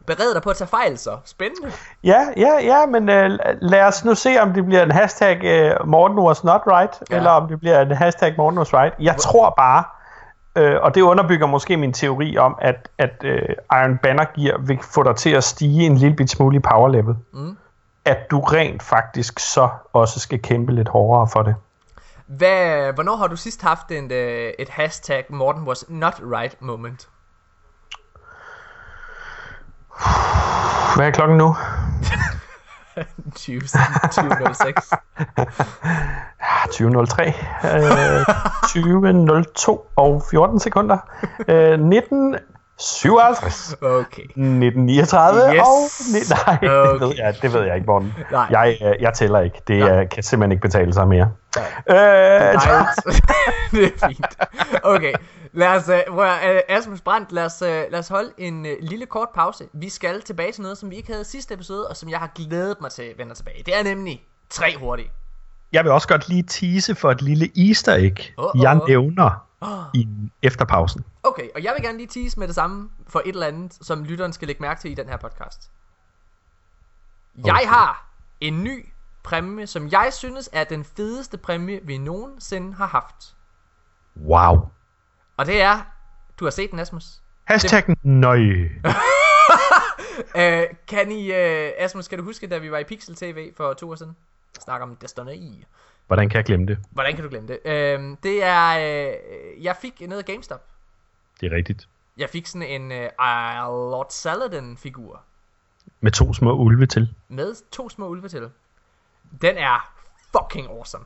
Mm. 0.00 0.04
Bered 0.06 0.34
dig 0.34 0.42
på 0.42 0.50
at 0.50 0.56
tage 0.56 0.68
fejl 0.68 0.98
så. 0.98 1.16
Spændende. 1.24 1.72
Ja, 2.04 2.26
ja, 2.36 2.52
ja, 2.62 2.86
men 2.86 3.08
øh, 3.08 3.38
lad 3.60 3.82
os 3.82 4.04
nu 4.04 4.14
se, 4.14 4.40
om 4.40 4.52
det 4.52 4.64
bliver 4.64 4.82
en 4.82 4.90
hashtag 4.90 5.44
øh, 5.44 5.86
Morten 5.86 6.18
was 6.18 6.44
not 6.44 6.60
right, 6.66 7.02
ja. 7.10 7.16
eller 7.16 7.30
om 7.30 7.48
det 7.48 7.60
bliver 7.60 7.80
en 7.80 7.92
hashtag 7.92 8.34
Morten 8.38 8.58
was 8.58 8.74
right. 8.74 8.94
Jeg 9.00 9.16
tror 9.16 9.54
bare, 9.56 9.84
Øh, 10.56 10.76
og 10.82 10.94
det 10.94 11.00
underbygger 11.00 11.46
måske 11.46 11.76
min 11.76 11.92
teori 11.92 12.36
om, 12.36 12.58
at, 12.60 12.88
at 12.98 13.24
øh, 13.24 13.48
Iron 13.72 13.98
Banner 13.98 14.24
Gear 14.24 14.58
vil 14.58 14.78
få 14.82 15.02
dig 15.02 15.16
til 15.16 15.30
at 15.30 15.44
stige 15.44 15.86
en 15.86 15.96
lille 15.96 16.16
bit 16.16 16.30
smule 16.30 16.56
i 16.56 16.60
power 16.60 16.88
level. 16.88 17.14
Mm. 17.32 17.56
At 18.04 18.30
du 18.30 18.40
rent 18.40 18.82
faktisk 18.82 19.38
så 19.38 19.68
også 19.92 20.20
skal 20.20 20.42
kæmpe 20.42 20.72
lidt 20.72 20.88
hårdere 20.88 21.28
for 21.28 21.42
det. 21.42 21.54
Hvad, 22.26 22.92
hvornår 22.92 23.16
har 23.16 23.26
du 23.26 23.36
sidst 23.36 23.62
haft 23.62 23.90
en, 23.90 24.12
øh, 24.12 24.52
et 24.58 24.68
hashtag 24.68 25.24
Morten 25.28 25.62
was 25.62 25.84
not 25.88 26.14
right 26.22 26.62
moment? 26.62 27.08
Hvad 30.96 31.06
er 31.06 31.10
klokken 31.10 31.38
nu? 31.38 31.56
20, 33.34 33.60
2006. 33.60 34.90
2003, 36.70 37.26
øh, 37.26 37.32
2002 38.62 39.86
og 39.96 40.22
14 40.30 40.60
sekunder. 40.60 40.96
Øh, 41.48 41.72
1957. 41.72 43.74
Okay. 43.82 44.22
1939 44.22 45.54
yes. 45.54 45.60
og... 45.60 45.66
Nej, 46.46 46.56
okay. 46.70 46.92
det, 46.92 47.00
ved 47.00 47.12
jeg, 47.18 47.34
det 47.42 47.52
ved 47.52 47.62
jeg 47.62 47.74
ikke, 47.74 47.86
Morten. 47.86 48.14
Nej. 48.32 48.46
Jeg, 48.50 48.78
øh, 48.82 48.94
jeg 49.00 49.14
tæller 49.14 49.40
ikke. 49.40 49.60
Det 49.68 49.78
Nej. 49.78 50.06
kan 50.06 50.22
simpelthen 50.22 50.52
ikke 50.52 50.62
betale 50.62 50.92
sig 50.92 51.08
mere. 51.08 51.30
Nej. 51.56 51.64
Øh, 51.90 51.96
Nej. 52.54 52.86
det 53.72 53.84
er 53.84 53.90
fint. 54.06 54.26
Okay. 54.82 55.12
Lad 55.52 55.76
os, 55.76 55.88
uh, 56.08 56.16
uh, 56.16 56.24
Asmus 56.68 57.00
Brandt, 57.00 57.32
lad 57.32 57.44
os, 57.44 57.62
uh, 57.62 57.68
lad 57.68 57.98
os 57.98 58.08
holde 58.08 58.32
en 58.38 58.66
uh, 58.66 58.72
lille 58.80 59.06
kort 59.06 59.28
pause. 59.34 59.68
Vi 59.72 59.88
skal 59.88 60.22
tilbage 60.22 60.52
til 60.52 60.62
noget, 60.62 60.78
som 60.78 60.90
vi 60.90 60.96
ikke 60.96 61.12
havde 61.12 61.24
sidste 61.24 61.54
episode, 61.54 61.88
og 61.88 61.96
som 61.96 62.08
jeg 62.08 62.18
har 62.18 62.30
glædet 62.34 62.80
mig 62.80 62.90
til 62.90 63.02
at 63.02 63.18
vende 63.18 63.34
tilbage. 63.34 63.62
Det 63.66 63.78
er 63.78 63.82
nemlig 63.82 64.26
tre 64.50 64.76
hurtige 64.78 65.10
jeg 65.72 65.84
vil 65.84 65.92
også 65.92 66.08
godt 66.08 66.28
lige 66.28 66.42
tease 66.42 66.94
for 66.94 67.10
et 67.10 67.22
lille 67.22 67.68
easter 67.68 67.94
egg, 67.94 68.34
oh, 68.36 68.44
oh, 68.44 68.62
jeg 68.62 68.80
nævner 68.88 69.46
oh. 69.60 69.84
i 69.94 70.08
efterpausen. 70.42 71.04
Okay, 71.22 71.48
og 71.54 71.64
jeg 71.64 71.72
vil 71.76 71.82
gerne 71.82 71.98
lige 71.98 72.06
tease 72.06 72.38
med 72.38 72.46
det 72.46 72.54
samme 72.54 72.90
for 73.08 73.22
et 73.24 73.28
eller 73.28 73.46
andet, 73.46 73.78
som 73.80 74.04
lytteren 74.04 74.32
skal 74.32 74.46
lægge 74.48 74.62
mærke 74.62 74.80
til 74.80 74.90
i 74.90 74.94
den 74.94 75.08
her 75.08 75.16
podcast. 75.16 75.70
Jeg 77.44 77.54
okay. 77.54 77.66
har 77.66 78.10
en 78.40 78.64
ny 78.64 78.88
præmie, 79.24 79.66
som 79.66 79.88
jeg 79.88 80.08
synes 80.12 80.50
er 80.52 80.64
den 80.64 80.84
fedeste 80.84 81.38
præmie, 81.38 81.80
vi 81.82 81.98
nogensinde 81.98 82.74
har 82.74 82.86
haft. 82.86 83.36
Wow. 84.16 84.68
Og 85.40 85.46
det 85.46 85.60
er, 85.60 85.80
du 86.40 86.44
har 86.44 86.50
set 86.50 86.70
den, 86.70 86.78
Asmus. 86.78 87.04
Hashtag 87.44 87.86
det... 87.86 87.98
nøj. 88.04 88.40
uh, 90.34 90.76
kan 90.92 91.12
I, 91.12 91.30
uh, 91.30 91.70
Asmus, 91.78 92.08
kan 92.08 92.18
du 92.18 92.24
huske, 92.24 92.46
da 92.46 92.58
vi 92.58 92.70
var 92.70 92.78
i 92.78 92.84
Pixel 92.84 93.14
TV 93.14 93.54
for 93.56 93.72
to 93.72 93.90
år 93.90 93.94
siden? 93.94 94.16
snakker 94.60 94.86
om 94.86 94.96
Destiny. 94.96 95.64
Hvordan 96.06 96.28
kan 96.28 96.36
jeg 96.36 96.44
glemme 96.44 96.66
det? 96.66 96.78
Hvordan 96.90 97.14
kan 97.14 97.24
du 97.24 97.30
glemme 97.30 97.48
det? 97.48 97.58
Øhm, 97.64 98.16
det 98.16 98.44
er, 98.44 98.68
øh, 98.78 99.64
jeg 99.64 99.76
fik 99.76 100.00
noget 100.00 100.18
af 100.18 100.24
GameStop. 100.24 100.66
Det 101.40 101.52
er 101.52 101.56
rigtigt. 101.56 101.88
Jeg 102.16 102.30
fik 102.30 102.46
sådan 102.46 102.68
en 102.68 102.92
øh, 102.92 103.10
Lord 103.90 104.06
Saladin 104.10 104.76
figur. 104.76 105.22
Med 106.00 106.12
to 106.12 106.32
små 106.32 106.52
ulve 106.52 106.86
til. 106.86 107.14
Med 107.28 107.70
to 107.70 107.88
små 107.88 108.08
ulve 108.08 108.28
til. 108.28 108.50
Den 109.42 109.56
er 109.56 109.92
fucking 110.32 110.68
awesome. 110.68 111.04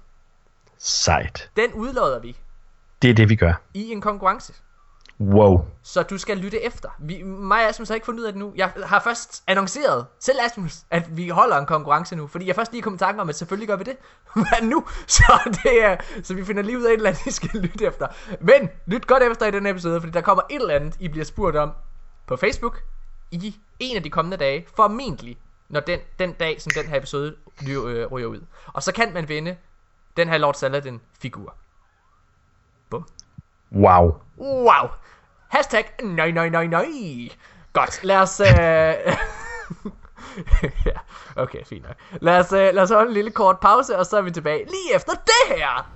Sejt. 0.79 1.51
Den 1.57 1.73
udlodder 1.73 2.21
vi. 2.21 2.37
Det 3.05 3.11
er 3.11 3.15
det, 3.15 3.29
vi 3.29 3.37
gør. 3.37 3.53
I 3.75 3.91
en 3.93 4.01
konkurrence. 4.01 4.55
Wow. 5.21 5.65
Så 5.83 6.03
du 6.03 6.19
skal 6.19 6.37
lytte 6.37 6.63
efter. 6.63 6.89
Vi, 6.99 7.23
mig 7.23 7.63
og 7.63 7.69
Asmus 7.69 7.89
har 7.89 7.95
ikke 7.95 8.05
fundet 8.05 8.21
ud 8.21 8.27
af 8.27 8.33
det 8.33 8.39
nu. 8.39 8.53
Jeg 8.57 8.73
har 8.85 9.01
først 9.01 9.43
annonceret, 9.47 10.07
selv 10.21 10.39
Asmus, 10.47 10.79
at 10.91 11.17
vi 11.17 11.29
holder 11.29 11.59
en 11.59 11.67
konkurrence 11.67 12.17
nu. 12.17 12.27
Fordi 12.27 12.47
jeg 12.47 12.55
først 12.55 12.73
lige 12.73 12.83
kom 12.83 12.95
i 12.95 12.99
tanke 12.99 13.21
om, 13.21 13.29
at 13.29 13.37
selvfølgelig 13.37 13.69
gør 13.69 13.77
vi 13.77 13.85
det. 13.85 13.97
Men 14.61 14.69
nu, 14.69 14.85
så, 15.07 15.59
det 15.65 15.85
er, 15.85 15.97
så 16.23 16.35
vi 16.35 16.45
finder 16.45 16.63
lige 16.63 16.79
ud 16.79 16.83
af 16.83 16.89
et 16.89 16.95
eller 16.95 17.11
andet, 17.11 17.27
I 17.31 17.31
skal 17.31 17.51
lytte 17.61 17.85
efter. 17.85 18.07
Men 18.41 18.69
lyt 18.87 19.07
godt 19.07 19.23
efter 19.23 19.47
i 19.47 19.51
den 19.51 19.67
episode, 19.67 20.01
fordi 20.01 20.13
der 20.13 20.21
kommer 20.21 20.43
et 20.51 20.61
eller 20.61 20.75
andet, 20.75 20.97
I 21.01 21.09
bliver 21.09 21.25
spurgt 21.25 21.57
om 21.57 21.73
på 22.27 22.37
Facebook 22.37 22.83
i 23.31 23.57
en 23.79 23.97
af 23.97 24.03
de 24.03 24.11
kommende 24.11 24.37
dage. 24.37 24.67
Formentlig, 24.77 25.39
når 25.69 25.81
den, 25.81 26.01
den 26.19 26.33
dag, 26.33 26.63
som 26.63 26.73
den 26.77 26.87
her 26.87 26.97
episode 26.97 27.35
øh, 27.69 28.07
ryger 28.07 28.29
ud. 28.29 28.41
Og 28.67 28.83
så 28.83 28.93
kan 28.93 29.13
man 29.15 29.29
vinde 29.29 29.57
den 30.17 30.29
her 30.29 30.39
Lord 30.39 30.55
Saladin 30.55 31.01
Bum. 32.95 33.83
Wow. 33.83 34.15
Wow. 34.39 34.89
Hashtag 35.49 35.85
nej, 36.03 36.31
nej, 36.31 36.49
nej, 36.49 36.67
nej. 36.67 37.31
Godt, 37.73 38.05
lad 38.05 38.17
os... 38.17 38.41
Uh... 38.41 38.47
ja, 40.87 40.99
okay, 41.37 41.65
fint 41.65 41.87
nok. 41.87 41.97
Lad 42.21 42.41
os, 42.41 42.53
uh, 42.53 42.59
lad 42.59 42.83
os 42.83 42.91
holde 42.91 43.09
en 43.09 43.15
lille 43.15 43.31
kort 43.31 43.61
pause, 43.61 43.99
og 43.99 44.07
så 44.07 44.17
er 44.17 44.23
vi 44.23 44.31
tilbage 44.31 44.65
lige 44.65 44.95
efter 44.95 45.13
det 45.13 45.57
her. 45.57 45.91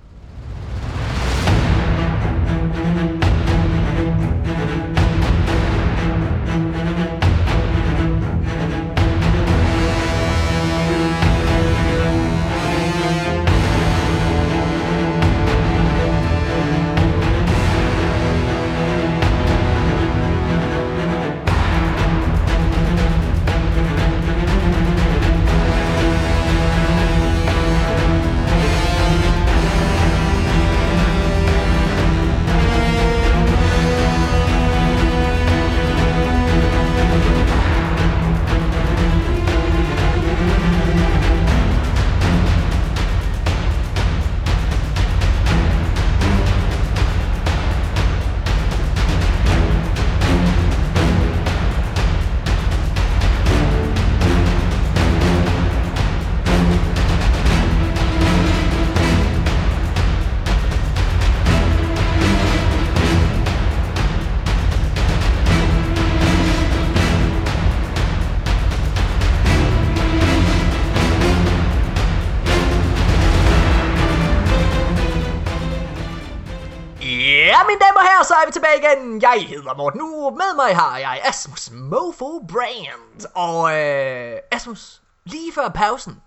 Og 78.19 78.25
så 78.25 78.33
er 78.33 78.45
vi 78.45 78.51
tilbage 78.51 78.77
igen. 78.77 79.21
Jeg 79.21 79.45
hedder 79.47 79.75
Morten 79.75 79.99
Nu. 79.99 80.29
Med 80.29 80.55
mig 80.55 80.75
har 80.75 80.97
jeg 80.97 81.21
Asmus 81.25 81.71
Mofo 81.71 82.45
Brand. 82.47 83.25
Og 83.35 83.79
øh, 83.79 84.37
Asmus, 84.51 85.01
lige 85.25 85.53
før 85.55 85.69
pausen, 85.69 86.21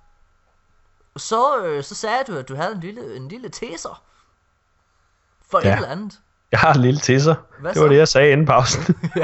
så, 1.16 1.64
øh, 1.64 1.84
så 1.84 1.94
sagde 1.94 2.24
du, 2.26 2.36
at 2.36 2.48
du 2.48 2.56
havde 2.56 2.72
en 2.72 2.80
lille, 2.80 3.16
en 3.16 3.28
lille 3.28 3.48
teaser. 3.48 4.02
For 5.50 5.60
ja. 5.64 5.72
Et 5.72 5.76
eller 5.76 5.88
andet. 5.88 6.18
Jeg 6.52 6.60
har 6.60 6.74
en 6.74 6.80
lille 6.80 7.00
tisser. 7.00 7.34
Hvad 7.60 7.74
det 7.74 7.82
var 7.82 7.88
det, 7.88 7.96
jeg 7.96 8.08
sagde 8.08 8.32
inden 8.32 8.46
pausen. 8.46 8.82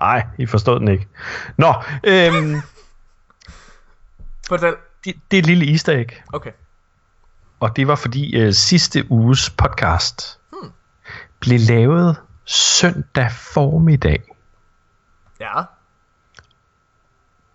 Nej, 0.00 0.26
I 0.38 0.46
forstod 0.46 0.80
den 0.80 0.88
ikke. 0.88 1.08
Nå, 1.56 1.74
øhm, 2.04 2.62
Fortæl. 4.48 4.74
det, 5.04 5.14
det 5.30 5.36
er 5.36 5.38
et 5.38 5.46
lille 5.46 5.70
easter 5.70 5.92
egg. 5.92 6.22
Okay. 6.32 6.50
Og 7.60 7.76
det 7.76 7.88
var 7.88 7.94
fordi 7.94 8.36
øh, 8.36 8.52
sidste 8.52 9.10
uges 9.10 9.50
podcast 9.50 10.38
hmm. 10.52 10.70
blev 11.40 11.60
lavet 11.60 12.16
søndag 12.44 13.32
formiddag. 13.32 14.22
Ja. 15.40 15.62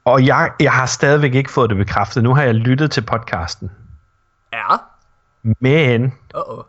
Og 0.06 0.26
jeg, 0.26 0.52
jeg 0.60 0.72
har 0.72 0.86
stadigvæk 0.86 1.36
ikke 1.36 1.52
fået 1.52 1.70
det 1.70 1.78
bekræftet. 1.78 2.24
Nu 2.24 2.34
har 2.34 2.44
jeg 2.44 2.56
lyttet 2.56 2.92
til 2.92 3.02
podcasten. 3.02 3.72
Ja. 4.54 4.76
Men, 5.60 6.14
Uh-oh. 6.36 6.64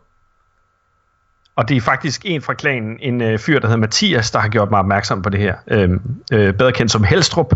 og 1.55 1.69
det 1.69 1.77
er 1.77 1.81
faktisk 1.81 2.21
en 2.25 2.41
fra 2.41 2.53
klanen, 2.53 2.99
en 2.99 3.21
øh, 3.21 3.39
fyr, 3.39 3.59
der 3.59 3.67
hedder 3.67 3.79
Mathias, 3.79 4.31
der 4.31 4.39
har 4.39 4.49
gjort 4.49 4.69
mig 4.69 4.79
opmærksom 4.79 5.21
på 5.21 5.29
det 5.29 5.39
her. 5.39 5.55
Øhm, 5.67 6.23
øh, 6.31 6.53
bedre 6.53 6.71
kendt 6.71 6.91
som 6.91 7.03
Helstrup. 7.03 7.53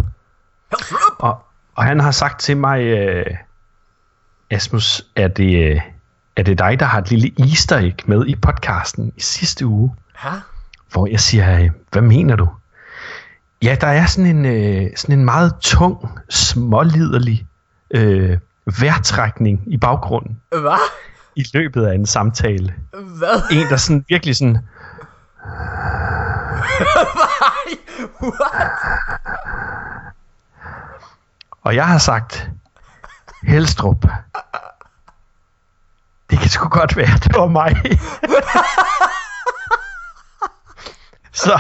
Helstrup! 0.72 1.00
Og, 1.20 1.46
og 1.76 1.84
han 1.84 2.00
har 2.00 2.12
sagt 2.12 2.40
til 2.40 2.58
mig, 2.58 2.82
øh, 2.82 3.26
Asmus, 4.51 5.05
er 5.15 5.27
det, 5.27 5.71
øh, 5.71 5.81
er 6.36 6.43
det 6.43 6.60
dig, 6.60 6.79
der 6.79 6.86
har 6.86 7.01
et 7.01 7.10
lille 7.10 7.31
easter 7.39 7.77
egg 7.77 7.95
med 8.05 8.25
i 8.27 8.36
podcasten 8.36 9.13
i 9.17 9.21
sidste 9.21 9.65
uge? 9.65 9.95
Ja. 10.23 10.29
Hvor 10.91 11.07
jeg 11.07 11.19
siger, 11.19 11.60
øh, 11.60 11.69
hvad 11.91 12.01
mener 12.01 12.36
du? 12.36 12.49
Ja, 13.63 13.77
der 13.81 13.88
er 13.88 14.05
sådan 14.05 14.36
en, 14.38 14.45
øh, 14.45 14.89
sådan 14.95 15.19
en 15.19 15.25
meget 15.25 15.55
tung, 15.62 16.19
småliderlig 16.29 17.45
øh, 17.91 18.38
vejrtrækning 18.79 19.63
i 19.67 19.77
baggrunden 19.77 20.41
Hvad? 20.49 20.89
i 21.36 21.45
løbet 21.53 21.86
af 21.86 21.95
en 21.95 22.05
samtale. 22.05 22.73
Hvad? 22.91 23.41
En, 23.51 23.67
der 23.69 23.77
sådan 23.77 24.05
virkelig 24.10 24.36
sådan, 24.36 24.57
Nej! 27.17 27.77
What? 28.21 28.71
og 31.62 31.75
jeg 31.75 31.88
har 31.88 31.97
sagt, 31.97 32.49
Helstrup, 33.43 34.06
det 36.30 36.39
kan 36.39 36.50
sgu 36.50 36.67
godt 36.69 36.97
være, 36.97 37.19
det 37.23 37.36
var 37.36 37.47
mig. 37.47 37.76
så, 41.43 41.60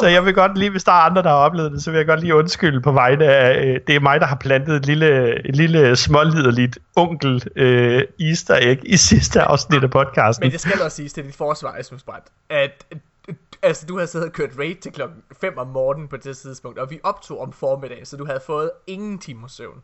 så 0.00 0.06
jeg 0.06 0.24
vil 0.24 0.34
godt 0.34 0.58
lige, 0.58 0.70
hvis 0.70 0.84
der 0.84 0.92
er 0.92 0.96
andre, 0.96 1.22
der 1.22 1.28
har 1.28 1.36
oplevet 1.36 1.72
det, 1.72 1.82
så 1.82 1.90
vil 1.90 1.98
jeg 1.98 2.06
godt 2.06 2.20
lige 2.20 2.34
undskylde 2.34 2.80
på 2.80 2.92
vegne 2.92 3.24
af, 3.24 3.64
øh, 3.64 3.80
det 3.86 3.94
er 3.94 4.00
mig, 4.00 4.20
der 4.20 4.26
har 4.26 4.36
plantet 4.36 4.76
et 4.76 4.86
lille, 4.86 5.38
et 5.48 5.56
lille 5.56 5.96
småliderligt 5.96 6.78
onkel 6.96 7.42
øh, 7.56 8.02
easter 8.20 8.56
egg 8.60 8.80
i 8.82 8.96
sidste 8.96 9.42
afsnit 9.42 9.84
af 9.84 9.90
podcasten. 9.90 10.44
Men 10.44 10.52
det 10.52 10.60
skal 10.60 10.82
også 10.82 10.96
siges 10.96 11.12
til 11.12 11.24
dit 11.24 11.36
forsvar, 11.36 11.72
Asmus 11.78 12.02
Brandt, 12.02 12.26
at 12.50 12.86
øh, 12.92 13.34
altså, 13.62 13.86
du 13.86 13.96
havde 13.96 14.06
siddet 14.06 14.28
og 14.28 14.32
kørt 14.32 14.50
raid 14.58 14.74
til 14.74 14.92
klokken 14.92 15.22
5 15.40 15.58
om 15.58 15.66
morgenen 15.66 16.08
på 16.08 16.16
det 16.16 16.36
tidspunkt, 16.36 16.78
og 16.78 16.90
vi 16.90 17.00
optog 17.02 17.40
om 17.40 17.52
formiddagen, 17.52 18.06
så 18.06 18.16
du 18.16 18.26
havde 18.26 18.40
fået 18.46 18.70
ingen 18.86 19.18
timer 19.18 19.48
søvn. 19.48 19.82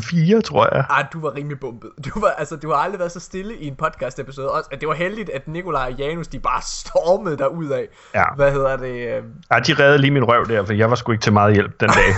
Fire, 0.00 0.40
tror 0.42 0.74
jeg. 0.76 0.84
Ah, 0.90 1.04
du 1.12 1.20
var 1.20 1.34
rimelig 1.34 1.60
bumpet. 1.60 1.90
Du, 2.04 2.20
var, 2.20 2.28
altså, 2.28 2.56
du 2.56 2.70
har 2.70 2.76
aldrig 2.76 2.98
været 2.98 3.12
så 3.12 3.20
stille 3.20 3.56
i 3.56 3.66
en 3.66 3.76
podcast 3.76 4.18
episode. 4.18 4.50
Også, 4.52 4.68
at 4.72 4.80
det 4.80 4.88
var 4.88 4.94
heldigt, 4.94 5.30
at 5.30 5.48
Nikolaj 5.48 5.86
og 5.92 5.92
Janus, 5.92 6.28
de 6.28 6.38
bare 6.40 6.62
stormede 6.80 7.36
der 7.38 7.46
ud 7.46 7.68
af. 7.68 7.88
Ja. 8.14 8.24
Hvad 8.36 8.52
hedder 8.52 8.76
det? 8.76 9.16
Øh... 9.16 9.22
Ja, 9.52 9.58
de 9.58 9.74
reddede 9.74 9.98
lige 9.98 10.10
min 10.10 10.24
røv 10.24 10.46
der, 10.48 10.64
for 10.64 10.72
jeg 10.72 10.90
var 10.90 10.96
sgu 10.96 11.12
ikke 11.12 11.22
til 11.22 11.32
meget 11.32 11.54
hjælp 11.54 11.80
den 11.80 11.88
dag. 11.90 12.14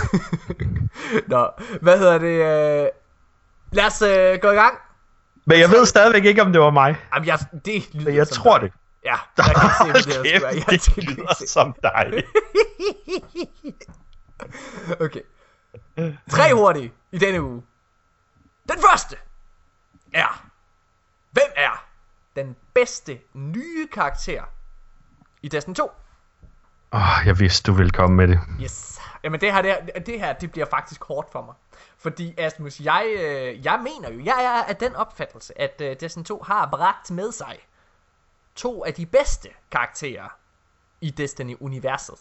Nå, 1.34 1.48
hvad 1.80 1.98
hedder 1.98 2.18
det? 2.18 2.82
Øh... 2.82 2.88
Lad 3.72 3.84
os 3.86 4.02
øh, 4.02 4.38
gå 4.42 4.50
i 4.50 4.54
gang. 4.54 4.74
Men 5.44 5.60
jeg 5.60 5.70
ved 5.70 5.86
stadigvæk 5.86 6.24
ikke, 6.24 6.42
om 6.42 6.52
det 6.52 6.60
var 6.60 6.70
mig. 6.70 6.96
Jamen, 7.14 7.26
jeg, 7.26 7.38
det 7.64 7.88
lyder 7.94 8.04
Men 8.04 8.14
jeg 8.16 8.28
tror 8.28 8.58
dig. 8.58 8.62
det. 8.70 8.78
Ja, 9.04 9.14
jeg 9.36 9.44
kan 9.44 9.86
ikke 9.86 10.00
se, 10.02 10.12
hvad 10.12 10.22
det 10.22 10.34
er, 10.34 10.64
Jeg 10.72 10.80
det 10.96 11.04
lyder 11.04 11.34
se. 11.38 11.46
som 11.46 11.74
dig. 11.82 12.22
Okay. 15.00 15.20
Tre 16.30 16.54
hurtige 16.54 16.92
i 17.12 17.18
denne 17.18 17.42
uge. 17.42 17.62
Den 18.68 18.78
første 18.90 19.16
er, 20.14 20.46
hvem 21.30 21.52
er 21.56 21.84
den 22.36 22.56
bedste 22.74 23.20
nye 23.34 23.88
karakter 23.92 24.44
i 25.42 25.48
Destiny 25.48 25.74
2? 25.74 25.90
Åh, 26.92 27.00
oh, 27.00 27.26
jeg 27.26 27.38
vidste, 27.38 27.70
du 27.72 27.76
ville 27.76 27.90
komme 27.90 28.16
med 28.16 28.28
det. 28.28 28.40
Yes. 28.62 29.00
Jamen 29.24 29.40
det 29.40 29.52
her, 29.52 29.62
det 29.62 29.72
her, 29.72 30.00
det 30.00 30.20
her, 30.20 30.32
det 30.32 30.52
bliver 30.52 30.66
faktisk 30.70 31.04
hårdt 31.04 31.32
for 31.32 31.42
mig. 31.42 31.54
Fordi 31.98 32.34
Asmus, 32.38 32.80
jeg, 32.80 33.06
øh, 33.18 33.64
jeg 33.64 33.80
mener 33.82 34.10
jo, 34.10 34.24
jeg 34.24 34.44
er 34.44 34.64
af 34.64 34.76
den 34.76 34.96
opfattelse, 34.96 35.60
at 35.60 35.80
øh, 35.80 35.96
Destiny 36.00 36.24
2 36.24 36.42
har 36.42 36.68
bragt 36.70 37.10
med 37.10 37.32
sig 37.32 37.58
to 38.54 38.84
af 38.84 38.94
de 38.94 39.06
bedste 39.06 39.48
karakterer 39.70 40.28
i 41.00 41.10
Destiny-universet. 41.10 42.18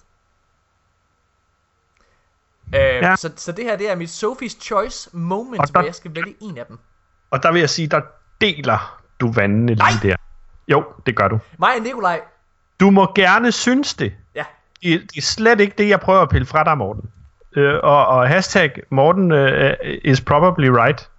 Øh, 2.76 2.82
Ja. 2.82 3.16
så, 3.16 3.32
så 3.36 3.52
det 3.52 3.66
her, 3.66 3.76
det 3.78 3.92
er 3.92 3.96
mit 3.96 4.10
Sophie's 4.24 4.62
Choice 4.62 5.10
moment, 5.14 5.60
Og 5.62 5.68
der- 5.68 5.72
hvor 5.74 5.82
jeg 5.82 5.96
skal 5.96 6.16
vælge 6.16 6.34
en 6.42 6.58
af 6.58 6.66
dem. 6.66 6.80
Og 7.32 7.44
der 7.44 7.52
vil 7.52 7.60
jeg 7.60 7.70
sige, 7.70 7.88
der 7.88 8.02
deler 8.42 9.00
du 9.20 9.32
vandene 9.32 9.76
Nej! 9.76 9.90
lige 10.02 10.10
der. 10.10 10.16
Jo, 10.68 10.84
det 11.06 11.16
gør 11.16 11.28
du. 11.28 11.40
Mig 11.60 11.70
og 11.78 11.82
Nikolaj, 11.84 12.22
Du 12.80 12.90
må 12.90 13.12
gerne 13.16 13.52
synes 13.52 13.94
det. 13.94 14.14
ja, 14.36 14.44
Det, 14.84 15.02
det 15.02 15.18
er 15.18 15.22
slet 15.22 15.60
ikke 15.60 15.74
det, 15.78 15.90
jeg 15.90 16.00
prøver 16.00 16.22
at 16.22 16.30
pille 16.30 16.46
fra 16.46 16.64
dig, 16.64 16.78
Morten. 16.78 17.10
Øh, 17.56 17.74
og, 17.84 18.08
og 18.08 18.28
hashtag 18.28 18.72
Morten 18.92 19.32
uh, 19.32 19.70
is 20.04 20.22
probably 20.22 20.68
right. 20.70 21.10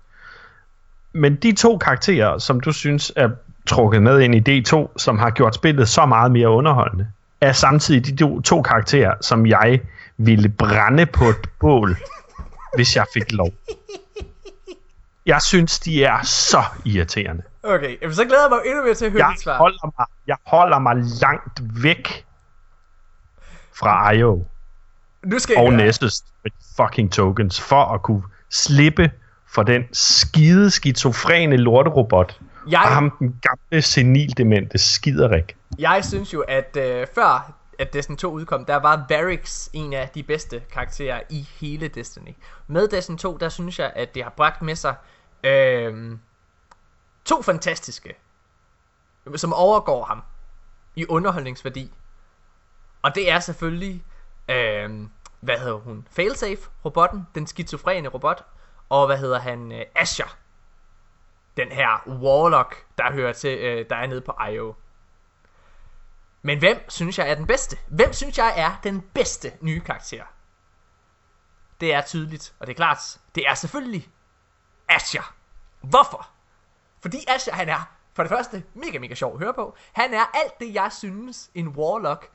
Men 1.13 1.37
de 1.37 1.53
to 1.53 1.79
karakterer, 1.79 2.39
som 2.39 2.61
du 2.61 2.73
synes 2.73 3.13
er 3.17 3.29
trukket 3.67 4.03
med 4.03 4.21
ind 4.21 4.49
i 4.49 4.61
D2, 4.61 4.89
som 4.97 5.19
har 5.19 5.31
gjort 5.31 5.55
spillet 5.55 5.89
så 5.89 6.07
meget 6.07 6.33
mere 6.33 6.49
underholdende, 6.49 7.09
er 7.41 7.53
samtidig 7.53 8.07
de 8.07 8.17
to, 8.17 8.41
to 8.41 8.63
karakterer, 8.63 9.15
som 9.21 9.47
jeg 9.47 9.81
ville 10.19 10.49
brænde 10.49 11.07
på 11.07 11.25
et 11.25 11.49
bål, 11.61 11.97
hvis 12.75 12.97
jeg 12.97 13.07
fik 13.15 13.33
lov. 13.33 13.51
Jeg 15.27 15.43
synes, 15.43 15.81
de 15.81 16.05
er 16.05 16.23
så 16.23 16.63
irriterende. 16.85 17.43
okay. 17.63 17.97
Jamen, 18.03 18.15
så 18.15 18.25
glæder 18.25 18.43
jeg 18.43 18.51
mig 18.51 18.61
endnu 18.71 18.85
mere 18.85 18.95
til 18.95 19.05
at 19.05 19.13
høre 19.13 19.27
Jeg 19.27 19.33
dit 19.35 19.43
svar. 19.43 19.57
holder 19.59 19.93
mig, 19.99 20.07
jeg 20.27 20.37
holder 20.47 20.79
mig 20.79 20.97
langt 21.21 21.83
væk 21.83 22.27
fra 23.79 24.11
IO 24.13 24.45
Nu 25.27 25.39
skal 25.39 25.57
og. 25.59 25.73
Nessus 25.73 26.23
med 26.45 26.51
fucking 26.77 27.13
tokens, 27.13 27.61
for 27.61 27.85
at 27.85 28.03
kunne 28.03 28.23
slippe 28.51 29.11
for 29.49 29.63
den 29.63 29.83
skide 29.93 30.71
skizofrene 30.71 31.57
lorterobot, 31.57 32.41
Jeg- 32.71 32.81
og 32.85 32.89
ham 32.89 33.11
den 33.19 33.41
gamle 33.43 33.83
senildemente 33.83 34.79
skiderik. 34.79 35.57
Jeg 35.79 36.05
synes 36.05 36.35
jo, 36.35 36.41
at 36.41 36.77
øh, 36.77 37.07
før 37.15 37.53
at 37.79 37.93
Destiny 37.93 38.17
2 38.17 38.31
udkom, 38.31 38.65
der 38.65 38.77
var 38.77 39.07
Varix 39.09 39.69
en 39.73 39.93
af 39.93 40.09
de 40.09 40.23
bedste 40.23 40.63
karakterer 40.71 41.23
i 41.31 41.49
hele 41.61 41.89
Destiny. 41.89 42.35
Med 42.67 42.89
Destiny 42.89 43.17
2, 43.17 43.37
der 43.37 43.49
synes 43.49 43.79
jeg, 43.79 43.93
at 43.97 44.15
det 44.15 44.23
har 44.23 44.31
bragt 44.31 44.63
med 44.63 44.77
sig 44.77 44.95
øh, 45.45 46.19
to 47.25 47.43
fantastiske, 47.43 48.15
som 49.37 49.53
overgår 49.53 50.05
ham 50.05 50.23
i 50.97 51.07
underholdningsværdi. 51.07 51.93
Og 53.03 53.15
det 53.15 53.31
er 53.31 53.41
selvfølgelig, 53.41 54.05
øh, 54.49 55.09
hvad 55.41 55.59
hedder 55.59 55.79
hun? 55.79 56.07
Failsafe, 56.11 56.71
robotten, 56.85 57.27
den 57.35 57.47
skizofrene 57.47 58.09
robot. 58.09 58.45
Og 58.89 59.07
hvad 59.07 59.19
hedder 59.19 59.39
han? 59.39 59.73
Øh, 59.73 59.85
Asher. 59.95 60.37
Den 61.57 61.69
her 61.69 62.09
Warlock, 62.09 62.87
der 62.99 63.13
hører 63.13 63.33
til, 63.33 63.59
øh, 63.59 63.87
der 63.91 63.97
er 63.97 64.07
nede 64.07 64.21
på 64.21 64.35
IO. 64.51 64.75
Men 66.43 66.59
hvem 66.59 66.91
synes 66.91 67.19
jeg 67.19 67.31
er 67.31 67.35
den 67.35 67.47
bedste? 67.47 67.79
Hvem 67.89 68.13
synes 68.13 68.39
jeg 68.39 68.55
er 68.57 68.81
den 68.83 69.01
bedste 69.01 69.53
nye 69.61 69.81
karakter? 69.81 70.25
Det 71.81 71.95
er 71.95 72.01
tydeligt, 72.01 72.55
og 72.59 72.67
det 72.67 72.73
er 72.73 72.77
klart. 72.77 73.21
Det 73.35 73.49
er 73.49 73.55
selvfølgelig 73.55 74.09
Asher. 74.89 75.35
Hvorfor? 75.81 76.29
Fordi 77.01 77.19
Asher, 77.29 77.55
han 77.55 77.69
er 77.69 77.99
for 78.15 78.23
det 78.23 78.31
første 78.31 78.63
mega, 78.75 78.99
mega 78.99 79.15
sjov 79.15 79.33
at 79.33 79.39
høre 79.39 79.55
på. 79.55 79.77
Han 79.93 80.15
er 80.15 80.25
alt 80.35 80.61
det, 80.61 80.75
jeg 80.75 80.93
synes, 80.93 81.51
en 81.55 81.69
Warlock 81.69 82.31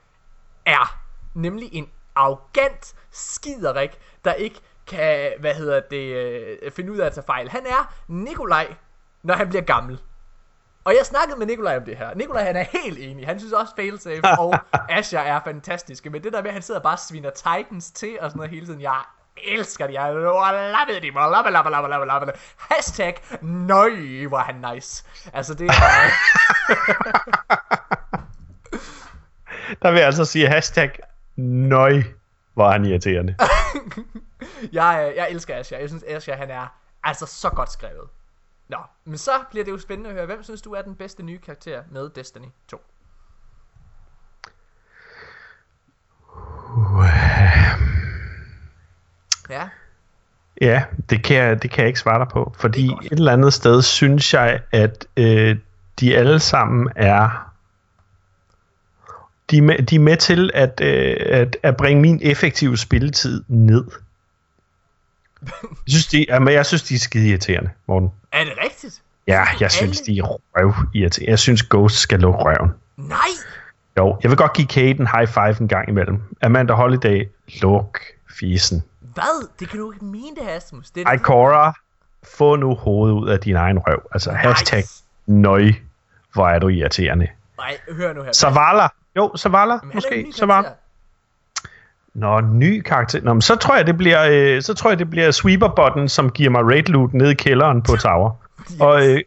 er. 0.65 0.99
Nemlig 1.33 1.69
en 1.73 1.91
arrogant 2.15 2.95
skiderik, 3.11 3.99
der 4.25 4.33
ikke 4.33 4.61
kan, 4.87 5.33
hvad 5.39 5.55
hedder 5.55 5.79
det, 5.79 6.15
øh, 6.15 6.71
finde 6.71 6.91
ud 6.91 6.97
af 6.97 7.05
at 7.05 7.13
tage 7.13 7.25
fejl. 7.25 7.49
Han 7.49 7.65
er 7.65 7.93
Nikolaj, 8.07 8.75
når 9.23 9.33
han 9.33 9.49
bliver 9.49 9.63
gammel. 9.63 10.01
Og 10.85 10.93
jeg 10.97 11.05
snakkede 11.05 11.39
med 11.39 11.47
Nikolaj 11.47 11.77
om 11.77 11.83
det 11.83 11.97
her. 11.97 12.15
Nikolaj 12.15 12.43
han 12.43 12.55
er 12.55 12.63
helt 12.63 12.99
enig. 12.99 13.25
Han 13.25 13.39
synes 13.39 13.53
også 13.53 13.75
Failsafe 13.75 14.39
og 14.39 14.53
Asher 14.97 15.19
er 15.19 15.39
fantastiske. 15.43 16.09
Men 16.09 16.23
det 16.23 16.33
der 16.33 16.41
med, 16.41 16.49
at 16.49 16.53
han 16.53 16.61
sidder 16.61 16.79
bare 16.79 16.95
og 16.95 16.99
sviner 16.99 17.29
Titans 17.29 17.91
til 17.91 18.17
og 18.21 18.31
sådan 18.31 18.37
noget 18.37 18.51
hele 18.51 18.65
tiden. 18.65 18.81
Jeg 18.81 19.01
elsker 19.37 19.87
det. 19.87 19.93
Jeg 19.93 20.15
lappede 20.15 21.01
dem. 21.01 21.13
Lappa, 21.13 21.49
lappa, 21.49 21.69
lappa, 21.69 21.87
lappa, 21.87 22.05
lappa. 22.05 22.31
Hashtag 22.57 23.15
nøj, 23.41 24.25
hvor 24.27 24.37
han 24.37 24.65
nice. 24.73 25.05
Altså 25.33 25.53
det 25.53 25.69
er... 25.69 25.73
der 29.81 29.91
vil 29.91 29.97
jeg 29.97 30.05
altså 30.05 30.25
sige 30.25 30.47
hashtag 30.47 30.91
nøj, 31.35 32.03
hvor 32.53 32.69
han 32.69 32.85
irriterende. 32.85 33.35
jeg, 34.79 35.09
øh, 35.09 35.17
jeg 35.17 35.27
elsker 35.29 35.55
Asher. 35.55 35.77
Jeg 35.77 35.89
synes, 35.89 36.03
Asher 36.07 36.35
han 36.35 36.49
er 36.49 36.67
altså 37.03 37.25
så 37.25 37.49
godt 37.49 37.71
skrevet. 37.71 38.09
Nå, 38.67 38.77
men 39.05 39.17
så 39.17 39.31
bliver 39.49 39.65
det 39.65 39.71
jo 39.71 39.77
spændende 39.77 40.09
at 40.09 40.15
høre, 40.15 40.25
hvem 40.25 40.43
synes 40.43 40.61
du 40.61 40.71
er 40.71 40.81
den 40.81 40.95
bedste 40.95 41.23
nye 41.23 41.39
karakter 41.39 41.83
med 41.91 42.09
Destiny 42.09 42.47
2? 42.67 42.81
Ja, 49.49 49.69
Ja, 50.61 50.83
det 51.09 51.23
kan, 51.23 51.37
jeg, 51.37 51.63
det 51.63 51.71
kan 51.71 51.81
jeg 51.81 51.87
ikke 51.87 51.99
svare 51.99 52.19
dig 52.19 52.27
på, 52.27 52.53
fordi 52.57 52.85
et 52.85 53.11
eller 53.11 53.33
andet 53.33 53.53
sted 53.53 53.81
synes 53.81 54.33
jeg, 54.33 54.61
at 54.71 55.07
øh, 55.17 55.57
de 55.99 56.17
alle 56.17 56.39
sammen 56.39 56.89
er 56.95 57.53
de 59.51 59.57
er 59.57 59.61
med, 59.61 59.77
de 59.77 59.95
er 59.95 59.99
med 59.99 60.17
til 60.17 60.51
at, 60.53 60.81
øh, 60.81 61.15
at, 61.19 61.57
at 61.63 61.77
bringe 61.77 62.01
min 62.01 62.19
effektive 62.21 62.77
spilletid 62.77 63.43
ned. 63.47 63.85
Jeg 65.61 65.87
synes, 65.87 66.07
de, 66.07 66.25
jamen, 66.29 66.53
jeg 66.53 66.65
synes, 66.65 66.83
de 66.83 66.95
er 66.95 66.99
skide 66.99 67.29
irriterende, 67.29 67.69
Morten. 67.87 68.11
Er 68.33 68.43
det 68.43 68.53
rigtigt? 68.63 69.01
Ja, 69.27 69.43
jeg 69.59 69.71
synes, 69.71 70.01
de 70.01 70.17
er 70.17 70.23
røv 70.23 70.73
irriterende. 70.93 71.31
Jeg 71.31 71.39
synes, 71.39 71.63
Ghost 71.63 71.95
skal 71.95 72.19
lukke 72.19 72.39
røven. 72.39 72.71
Nej! 72.97 73.17
Jo, 73.97 74.17
jeg 74.23 74.29
vil 74.29 74.37
godt 74.37 74.53
give 74.53 74.67
Kate 74.67 74.99
en 74.99 75.07
high 75.07 75.27
five 75.27 75.61
en 75.61 75.67
gang 75.67 75.89
imellem. 75.89 76.21
Amanda 76.41 76.73
Holiday, 76.73 77.29
luk 77.61 77.99
fisen. 78.39 78.83
Hvad? 78.99 79.47
Det 79.59 79.69
kan 79.69 79.79
du 79.79 79.91
ikke 79.91 80.05
mene 80.05 80.35
det, 80.35 80.49
Asmus. 80.49 80.89
Det 80.89 81.07
Ej, 81.07 81.17
Cora, 81.17 81.73
få 82.37 82.55
nu 82.55 82.75
hovedet 82.75 83.15
ud 83.15 83.29
af 83.29 83.39
din 83.39 83.55
egen 83.55 83.79
røv. 83.79 84.01
Altså, 84.11 84.31
hashtag 84.31 84.83
nøj, 85.25 85.71
hvor 86.33 86.47
er 86.47 86.59
du 86.59 86.67
irriterende. 86.67 87.27
Nej, 87.57 87.77
hør 87.91 88.13
nu 88.13 88.23
her. 88.23 88.31
Savala. 88.31 88.87
Jo, 89.15 89.35
Savala, 89.35 89.79
måske. 89.93 90.27
Savala. 90.35 90.69
Nå, 92.13 92.41
ny 92.41 92.81
karakter. 92.81 93.21
Nå, 93.21 93.33
men 93.33 93.41
så 93.41 93.55
tror 93.55 93.75
jeg, 93.75 93.87
det 93.87 93.97
bliver, 93.97 94.27
øh, 94.31 94.61
så 94.61 94.73
tror 94.73 94.89
jeg, 94.89 94.99
det 94.99 95.09
bliver 95.09 95.31
sweeper 95.31 96.05
som 96.07 96.29
giver 96.29 96.49
mig 96.49 96.63
raid 96.63 96.83
loot 96.83 97.13
nede 97.13 97.31
i 97.31 97.35
kælderen 97.35 97.81
på 97.81 97.95
tower. 97.95 98.31
Yes. 98.71 98.79
Og 98.79 99.07
øh, 99.07 99.21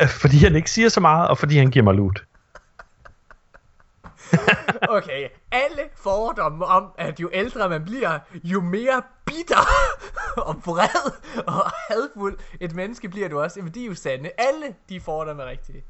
fordi 0.22 0.36
han 0.36 0.56
ikke 0.56 0.70
siger 0.70 0.88
så 0.88 1.00
meget, 1.00 1.28
og 1.28 1.38
fordi 1.38 1.58
han 1.58 1.70
giver 1.70 1.84
mig 1.84 1.94
loot. 1.94 2.24
Okay, 4.88 5.28
alle 5.52 5.82
fordomme 5.96 6.64
om, 6.64 6.86
at 6.98 7.20
jo 7.20 7.30
ældre 7.32 7.68
man 7.68 7.84
bliver, 7.84 8.18
jo 8.44 8.60
mere 8.60 9.02
bitter 9.24 9.68
og 10.36 10.56
vred 10.66 11.12
og 11.46 11.70
hadfuld 11.88 12.38
et 12.60 12.74
menneske 12.74 13.08
bliver 13.08 13.28
du 13.28 13.40
også. 13.40 13.60
Jamen, 13.60 13.74
de 13.74 13.82
er 13.82 13.86
jo 13.86 13.94
sande. 13.94 14.30
Alle 14.38 14.74
de 14.88 15.00
fordomme 15.00 15.42
er 15.42 15.46
rigtige. 15.46 15.84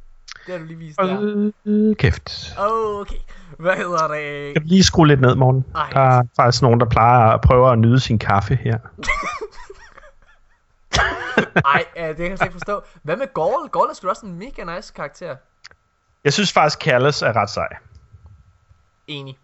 Det 0.47 0.53
har 0.55 0.59
du 0.59 0.65
lige 0.65 0.79
vist 0.79 0.99
der. 0.99 1.15
Hold 1.15 1.95
kæft. 1.95 2.55
Okay, 2.59 3.17
hvad 3.59 3.77
hedder 3.77 4.09
det? 4.09 4.55
Kan 4.55 4.63
du 4.63 4.69
lige 4.69 4.85
skrue 4.85 5.09
lidt 5.09 5.21
ned, 5.21 5.35
morgen? 5.35 5.65
Ej. 5.75 5.91
Der 5.93 6.01
er 6.01 6.23
faktisk 6.37 6.63
nogen, 6.63 6.81
der 6.81 6.87
plejer 6.87 7.31
at 7.31 7.41
prøve 7.41 7.73
at 7.73 7.79
nyde 7.79 8.01
sin 8.01 8.19
kaffe 8.19 8.55
her. 8.55 8.79
Ej, 11.65 11.85
øh, 11.97 12.09
det 12.09 12.17
kan 12.17 12.31
jeg 12.31 12.39
slet 12.39 12.47
ikke 12.47 12.53
forstå. 12.53 12.83
Hvad 13.03 13.17
med 13.17 13.27
Gaul? 13.35 13.69
Gaul 13.69 13.91
er 13.91 13.95
sgu 13.95 14.09
også 14.09 14.27
en 14.27 14.39
mega 14.39 14.77
nice 14.77 14.93
karakter. 14.97 15.37
Jeg 16.25 16.33
synes 16.33 16.53
faktisk, 16.53 16.79
Callis 16.79 17.23
er 17.23 17.37
ret 17.37 17.51
sej. 17.51 17.69
Enig. 19.07 19.39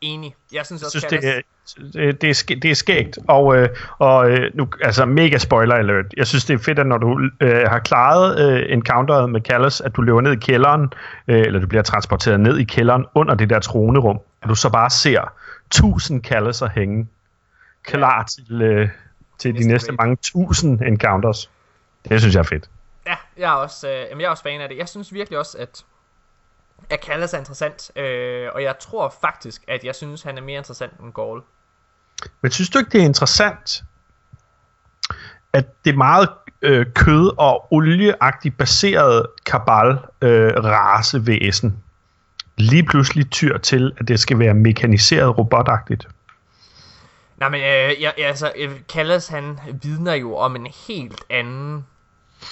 Enig. 0.00 0.34
Jeg 0.52 0.66
synes 0.66 0.82
Jeg 0.82 0.86
også, 0.86 0.98
synes, 0.98 1.04
det 1.22 1.28
er, 1.28 2.12
det, 2.12 2.30
er, 2.30 2.34
sk- 2.34 2.58
det 2.62 2.70
er 2.70 2.74
skægt. 2.74 3.18
Og, 3.28 3.56
øh, 3.56 3.68
og 3.98 4.30
øh, 4.30 4.50
nu, 4.54 4.68
altså 4.82 5.04
mega 5.04 5.38
spoiler 5.38 5.74
alert. 5.74 6.06
Jeg 6.16 6.26
synes, 6.26 6.44
det 6.44 6.54
er 6.54 6.58
fedt, 6.58 6.78
at 6.78 6.86
når 6.86 6.98
du 6.98 7.30
øh, 7.40 7.62
har 7.66 7.78
klaret 7.78 8.52
øh, 8.52 8.72
encounteret 8.72 9.30
med 9.30 9.40
Callis, 9.40 9.80
at 9.80 9.96
du 9.96 10.02
løber 10.02 10.20
ned 10.20 10.32
i 10.32 10.36
kælderen, 10.36 10.92
øh, 11.28 11.40
eller 11.40 11.60
du 11.60 11.66
bliver 11.66 11.82
transporteret 11.82 12.40
ned 12.40 12.58
i 12.58 12.64
kælderen 12.64 13.06
under 13.14 13.34
det 13.34 13.50
der 13.50 13.60
tronerum, 13.60 14.18
og 14.42 14.48
du 14.48 14.54
så 14.54 14.70
bare 14.70 14.90
ser 14.90 15.32
tusind 15.70 16.24
Calliser 16.24 16.68
hænge, 16.68 17.06
klar 17.82 18.24
til, 18.24 18.62
øh, 18.62 18.88
til 19.38 19.54
de 19.54 19.68
Næste 19.68 19.92
mange 19.92 20.16
tusind 20.22 20.80
encounters. 20.82 21.50
Det 22.08 22.20
synes 22.20 22.34
jeg 22.34 22.40
er 22.40 22.44
fedt. 22.44 22.68
Ja, 23.06 23.14
jeg 23.38 23.48
er 23.50 23.54
også, 23.56 23.88
øh, 23.88 24.20
jeg 24.20 24.26
er 24.26 24.30
også 24.30 24.42
fan 24.42 24.60
af 24.60 24.68
det. 24.68 24.78
Jeg 24.78 24.88
synes 24.88 25.12
virkelig 25.12 25.38
også, 25.38 25.58
at 25.58 25.84
at 26.90 27.04
Callas 27.04 27.34
er 27.34 27.38
interessant, 27.38 27.90
øh, 27.96 28.48
og 28.54 28.62
jeg 28.62 28.78
tror 28.78 29.14
faktisk, 29.20 29.64
at 29.68 29.84
jeg 29.84 29.94
synes, 29.94 30.22
han 30.22 30.38
er 30.38 30.42
mere 30.42 30.58
interessant 30.58 30.92
end 31.00 31.12
Gaul. 31.12 31.42
Men 32.40 32.50
synes 32.50 32.70
du 32.70 32.78
ikke, 32.78 32.90
det 32.90 33.00
er 33.00 33.04
interessant, 33.04 33.84
at 35.52 35.84
det 35.84 35.92
er 35.92 35.96
meget 35.96 36.28
øh, 36.62 36.86
kød- 36.94 37.38
og 37.38 37.72
olieagtigt 37.72 38.58
baseret 38.58 39.26
kabal 39.46 39.98
øh, 40.22 40.52
racevæsen 40.64 41.82
lige 42.56 42.84
pludselig 42.84 43.30
tyr 43.30 43.58
til, 43.58 43.92
at 43.98 44.08
det 44.08 44.20
skal 44.20 44.38
være 44.38 44.54
mekaniseret 44.54 45.38
robotagtigt? 45.38 46.08
Nej, 47.36 47.48
men 47.48 47.60
øh, 47.60 48.02
jeg, 48.02 48.14
altså, 48.18 48.52
øh, 48.56 48.80
Callas, 48.88 49.28
han 49.28 49.58
vidner 49.82 50.14
jo 50.14 50.36
om 50.36 50.56
en 50.56 50.66
helt 50.88 51.20
anden 51.30 51.86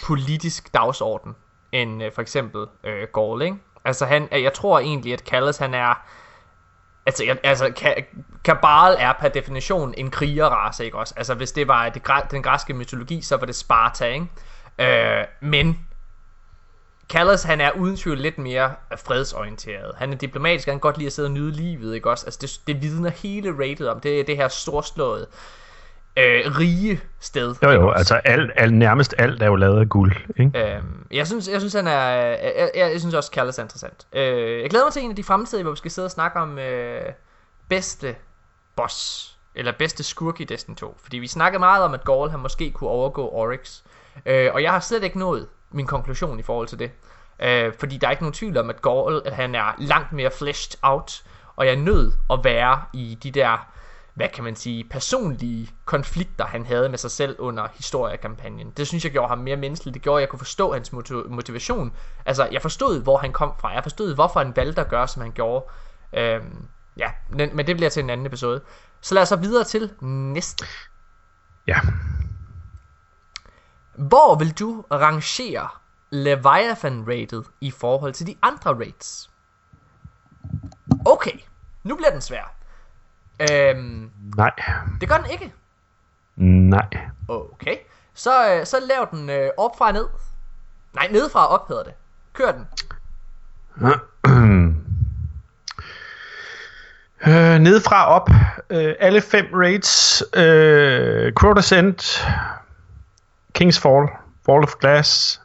politisk 0.06 0.74
dagsorden, 0.74 1.34
end 1.72 2.02
øh, 2.02 2.12
for 2.12 2.22
eksempel 2.22 2.66
øh, 2.84 3.06
Gaul, 3.14 3.42
ikke? 3.42 3.56
Altså, 3.86 4.06
han, 4.06 4.28
jeg 4.32 4.52
tror 4.52 4.78
egentlig, 4.78 5.12
at 5.12 5.20
Callas, 5.20 5.56
han 5.56 5.74
er... 5.74 6.06
Altså, 7.06 7.24
jeg, 7.24 7.38
altså 7.42 7.66
Ka- 7.66 8.04
Kabal 8.44 8.96
er 8.98 9.12
per 9.20 9.28
definition 9.28 9.94
en 9.96 10.10
krigerrace, 10.10 10.84
ikke 10.84 10.98
også? 10.98 11.14
Altså, 11.16 11.34
hvis 11.34 11.52
det 11.52 11.68
var 11.68 11.88
det, 11.88 12.02
den 12.30 12.42
græske 12.42 12.74
mytologi, 12.74 13.22
så 13.22 13.36
var 13.36 13.46
det 13.46 13.56
Sparta, 13.56 14.06
ikke? 14.06 14.26
Øh, 14.78 15.24
men 15.40 15.86
Callas, 17.08 17.42
han 17.42 17.60
er 17.60 17.70
uden 17.70 17.96
tvivl 17.96 18.18
lidt 18.18 18.38
mere 18.38 18.74
fredsorienteret. 18.96 19.92
Han 19.96 20.12
er 20.12 20.16
diplomatisk, 20.16 20.66
han 20.66 20.74
kan 20.74 20.80
godt 20.80 20.98
lide 20.98 21.06
at 21.06 21.12
sidde 21.12 21.26
og 21.26 21.32
nyde 21.32 21.52
livet, 21.52 21.94
ikke 21.94 22.10
også? 22.10 22.26
Altså, 22.26 22.38
det, 22.42 22.60
det 22.66 22.82
vidner 22.82 23.10
hele 23.10 23.52
rated 23.58 23.86
om. 23.86 24.00
Det 24.00 24.20
er 24.20 24.24
det 24.24 24.36
her 24.36 24.48
storslåede, 24.48 25.22
øh, 25.22 25.28
rige 26.58 27.00
sted. 27.20 27.54
Jo 27.62 27.70
jo, 27.70 27.90
altså 27.90 28.14
alt, 28.14 28.50
alt, 28.56 28.74
nærmest 28.74 29.14
alt 29.18 29.42
er 29.42 29.46
jo 29.46 29.54
lavet 29.54 29.80
af 29.80 29.88
guld. 29.88 30.16
Ikke? 30.36 30.74
Øhm, 30.76 31.06
jeg 31.10 31.26
synes, 31.26 31.48
jeg 31.48 31.60
synes 31.60 31.74
han 31.74 31.86
er, 31.86 32.08
jeg, 32.10 32.70
jeg, 32.74 32.90
jeg 32.92 33.00
synes 33.00 33.14
også 33.14 33.30
Callas 33.34 33.58
er 33.58 33.62
interessant. 33.62 34.06
Øh, 34.12 34.62
jeg 34.62 34.70
glæder 34.70 34.84
mig 34.84 34.92
til 34.92 35.02
en 35.02 35.10
af 35.10 35.16
de 35.16 35.24
fremtidige, 35.24 35.62
hvor 35.62 35.72
vi 35.72 35.76
skal 35.76 35.90
sidde 35.90 36.06
og 36.06 36.10
snakke 36.10 36.38
om 36.38 36.58
øh, 36.58 37.02
bedste 37.68 38.16
boss 38.76 39.32
eller 39.54 39.72
bedste 39.72 40.02
skurk 40.02 40.40
i 40.40 40.44
Destiny 40.44 40.76
2, 40.76 40.96
fordi 41.02 41.18
vi 41.18 41.26
snakkede 41.26 41.58
meget 41.58 41.84
om 41.84 41.94
at 41.94 42.04
Gaul 42.04 42.30
han 42.30 42.40
måske 42.40 42.70
kunne 42.70 42.90
overgå 42.90 43.28
Oryx. 43.28 43.80
Øh, 44.26 44.50
og 44.54 44.62
jeg 44.62 44.72
har 44.72 44.80
slet 44.80 45.04
ikke 45.04 45.18
nået 45.18 45.46
min 45.70 45.86
konklusion 45.86 46.38
i 46.38 46.42
forhold 46.42 46.68
til 46.68 46.78
det. 46.78 46.90
Øh, 47.42 47.72
fordi 47.78 47.96
der 47.96 48.06
er 48.06 48.10
ikke 48.10 48.22
nogen 48.22 48.32
tvivl 48.32 48.56
om 48.56 48.70
at 48.70 48.82
Gaul 48.82 49.22
at 49.24 49.32
han 49.32 49.54
er 49.54 49.74
langt 49.78 50.12
mere 50.12 50.30
fleshed 50.30 50.78
out, 50.82 51.22
og 51.56 51.66
jeg 51.66 51.72
er 51.72 51.78
nødt 51.78 52.14
at 52.30 52.38
være 52.44 52.82
i 52.92 53.18
de 53.22 53.30
der 53.30 53.66
hvad 54.16 54.28
kan 54.28 54.44
man 54.44 54.56
sige, 54.56 54.84
personlige 54.84 55.70
konflikter, 55.84 56.44
han 56.46 56.66
havde 56.66 56.88
med 56.88 56.98
sig 56.98 57.10
selv 57.10 57.36
under 57.38 57.68
historiekampagnen. 57.74 58.70
Det 58.70 58.86
synes 58.86 59.04
jeg 59.04 59.12
gjorde 59.12 59.28
ham 59.28 59.38
mere 59.38 59.56
menneskelig. 59.56 59.94
Det 59.94 60.02
gjorde, 60.02 60.18
at 60.18 60.20
jeg 60.20 60.28
kunne 60.28 60.38
forstå 60.38 60.72
hans 60.72 60.92
motiv- 60.92 61.30
motivation. 61.30 61.92
Altså, 62.26 62.48
jeg 62.52 62.62
forstod, 62.62 63.02
hvor 63.02 63.16
han 63.16 63.32
kom 63.32 63.52
fra. 63.58 63.68
Jeg 63.68 63.82
forstod, 63.82 64.14
hvorfor 64.14 64.40
han 64.40 64.56
valgte 64.56 64.80
at 64.80 64.88
gøre, 64.88 65.08
som 65.08 65.22
han 65.22 65.32
gjorde. 65.32 65.64
Øhm, 66.12 66.66
ja, 66.96 67.10
men, 67.30 67.56
men 67.56 67.66
det 67.66 67.76
bliver 67.76 67.90
til 67.90 68.02
en 68.02 68.10
anden 68.10 68.26
episode. 68.26 68.60
Så 69.00 69.14
lad 69.14 69.22
os 69.22 69.28
så 69.28 69.36
videre 69.36 69.64
til 69.64 69.90
næste. 70.00 70.66
Ja. 71.66 71.80
Hvor 73.94 74.38
vil 74.38 74.58
du 74.58 74.84
rangere 74.90 75.68
Leviathan-rated 76.10 77.42
i 77.60 77.70
forhold 77.70 78.12
til 78.12 78.26
de 78.26 78.36
andre 78.42 78.70
rates? 78.70 79.30
Okay, 81.06 81.38
nu 81.84 81.96
bliver 81.96 82.10
den 82.10 82.20
svær. 82.20 82.55
Øhm, 83.40 84.10
Nej. 84.36 84.50
det 85.00 85.08
gør 85.08 85.16
den 85.16 85.30
ikke. 85.30 85.52
Nej. 86.36 86.88
Okay. 87.28 87.76
Så, 88.14 88.54
øh, 88.54 88.66
så 88.66 88.76
lav 88.88 89.08
den 89.10 89.30
øh, 89.30 89.50
op 89.56 89.78
fra 89.78 89.92
ned. 89.92 90.06
Nej, 90.94 91.08
nedefra 91.10 91.46
og 91.46 91.48
op 91.48 91.68
hedder 91.68 91.82
det. 91.82 91.92
Kør 92.32 92.52
den. 92.52 92.66
Øh, 97.26 97.58
nedefra 97.58 98.06
op. 98.08 98.30
Øh, 98.70 98.94
alle 99.00 99.20
fem 99.20 99.46
raids. 99.54 100.22
Øh, 100.36 101.32
Crow 101.32 101.52
Descent. 101.52 102.02
King's 103.58 103.80
Fall. 103.80 104.08
Fall 104.46 104.62
of 104.62 104.74
Glass. 104.80 105.40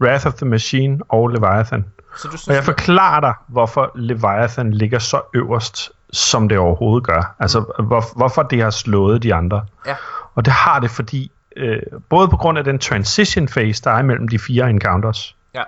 Wrath 0.00 0.26
of 0.26 0.34
the 0.34 0.46
Machine 0.46 0.98
og 1.08 1.28
Leviathan. 1.28 1.84
Så 2.16 2.28
du 2.28 2.36
synes, 2.36 2.48
Og 2.48 2.54
jeg 2.54 2.64
forklarer 2.64 3.20
dig, 3.20 3.34
hvorfor 3.48 3.90
Leviathan 3.94 4.70
ligger 4.70 4.98
så 4.98 5.20
øverst, 5.34 5.90
som 6.12 6.48
det 6.48 6.58
overhovedet 6.58 7.06
gør. 7.06 7.34
Altså, 7.38 7.60
hvor, 7.78 8.04
hvorfor 8.16 8.42
det 8.42 8.62
har 8.62 8.70
slået 8.70 9.22
de 9.22 9.34
andre. 9.34 9.66
Ja. 9.86 9.96
Og 10.34 10.44
det 10.44 10.52
har 10.52 10.80
det, 10.80 10.90
fordi 10.90 11.30
øh, 11.56 11.82
både 12.08 12.28
på 12.28 12.36
grund 12.36 12.58
af 12.58 12.64
den 12.64 12.78
transition 12.78 13.46
phase, 13.46 13.82
der 13.84 13.90
er 13.90 13.98
imellem 13.98 14.28
de 14.28 14.38
fire 14.38 14.70
encounters, 14.70 15.36
Ja. 15.54 15.62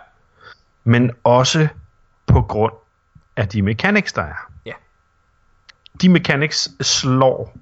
men 0.84 1.10
også 1.24 1.68
på 2.26 2.42
grund 2.42 2.72
af 3.36 3.48
de 3.48 3.62
mechanics, 3.62 4.12
der 4.12 4.22
er. 4.22 4.50
Ja. 4.66 4.72
De 6.02 6.08
mechanics 6.08 6.68
slår 6.86 7.56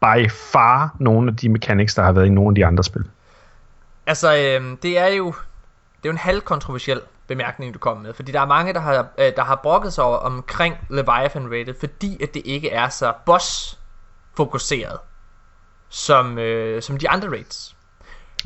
by 0.00 0.30
far 0.30 0.96
nogle 0.98 1.30
af 1.30 1.36
de 1.36 1.48
mechanics, 1.48 1.94
der 1.94 2.02
har 2.02 2.12
været 2.12 2.26
i 2.26 2.30
nogle 2.30 2.50
af 2.50 2.54
de 2.54 2.66
andre 2.66 2.84
spil. 2.84 3.04
Altså, 4.06 4.36
øh, 4.36 4.76
det 4.82 4.98
er 4.98 5.06
jo 5.06 5.26
det 5.96 6.08
er 6.08 6.08
jo 6.08 6.10
en 6.10 6.18
halv 6.18 6.40
kontroversiel 6.40 7.00
bemærkning, 7.26 7.74
du 7.74 7.78
kom 7.78 7.96
med. 7.96 8.14
Fordi 8.14 8.32
der 8.32 8.40
er 8.40 8.46
mange, 8.46 8.72
der 8.72 8.80
har, 8.80 9.06
øh, 9.18 9.32
der 9.36 9.42
har 9.42 9.56
brokket 9.62 9.92
sig 9.92 10.04
over 10.04 10.16
omkring 10.16 10.76
Leviathan 10.90 11.46
rated, 11.46 11.74
fordi 11.80 12.22
at 12.22 12.34
det 12.34 12.42
ikke 12.44 12.70
er 12.70 12.88
så 12.88 13.12
boss-fokuseret 13.26 14.98
som, 15.88 16.38
øh, 16.38 16.82
som 16.82 16.98
de 16.98 17.10
andre 17.10 17.28
raids. 17.28 17.76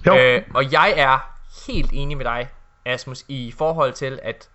Jo. 0.07 0.17
Øh, 0.17 0.43
og 0.55 0.73
jeg 0.73 0.95
er 0.97 1.19
helt 1.67 1.91
enig 1.93 2.17
med 2.17 2.25
dig, 2.25 2.49
Asmus, 2.85 3.25
i 3.29 3.55
forhold 3.59 3.93
til, 3.93 4.19
at 4.23 4.49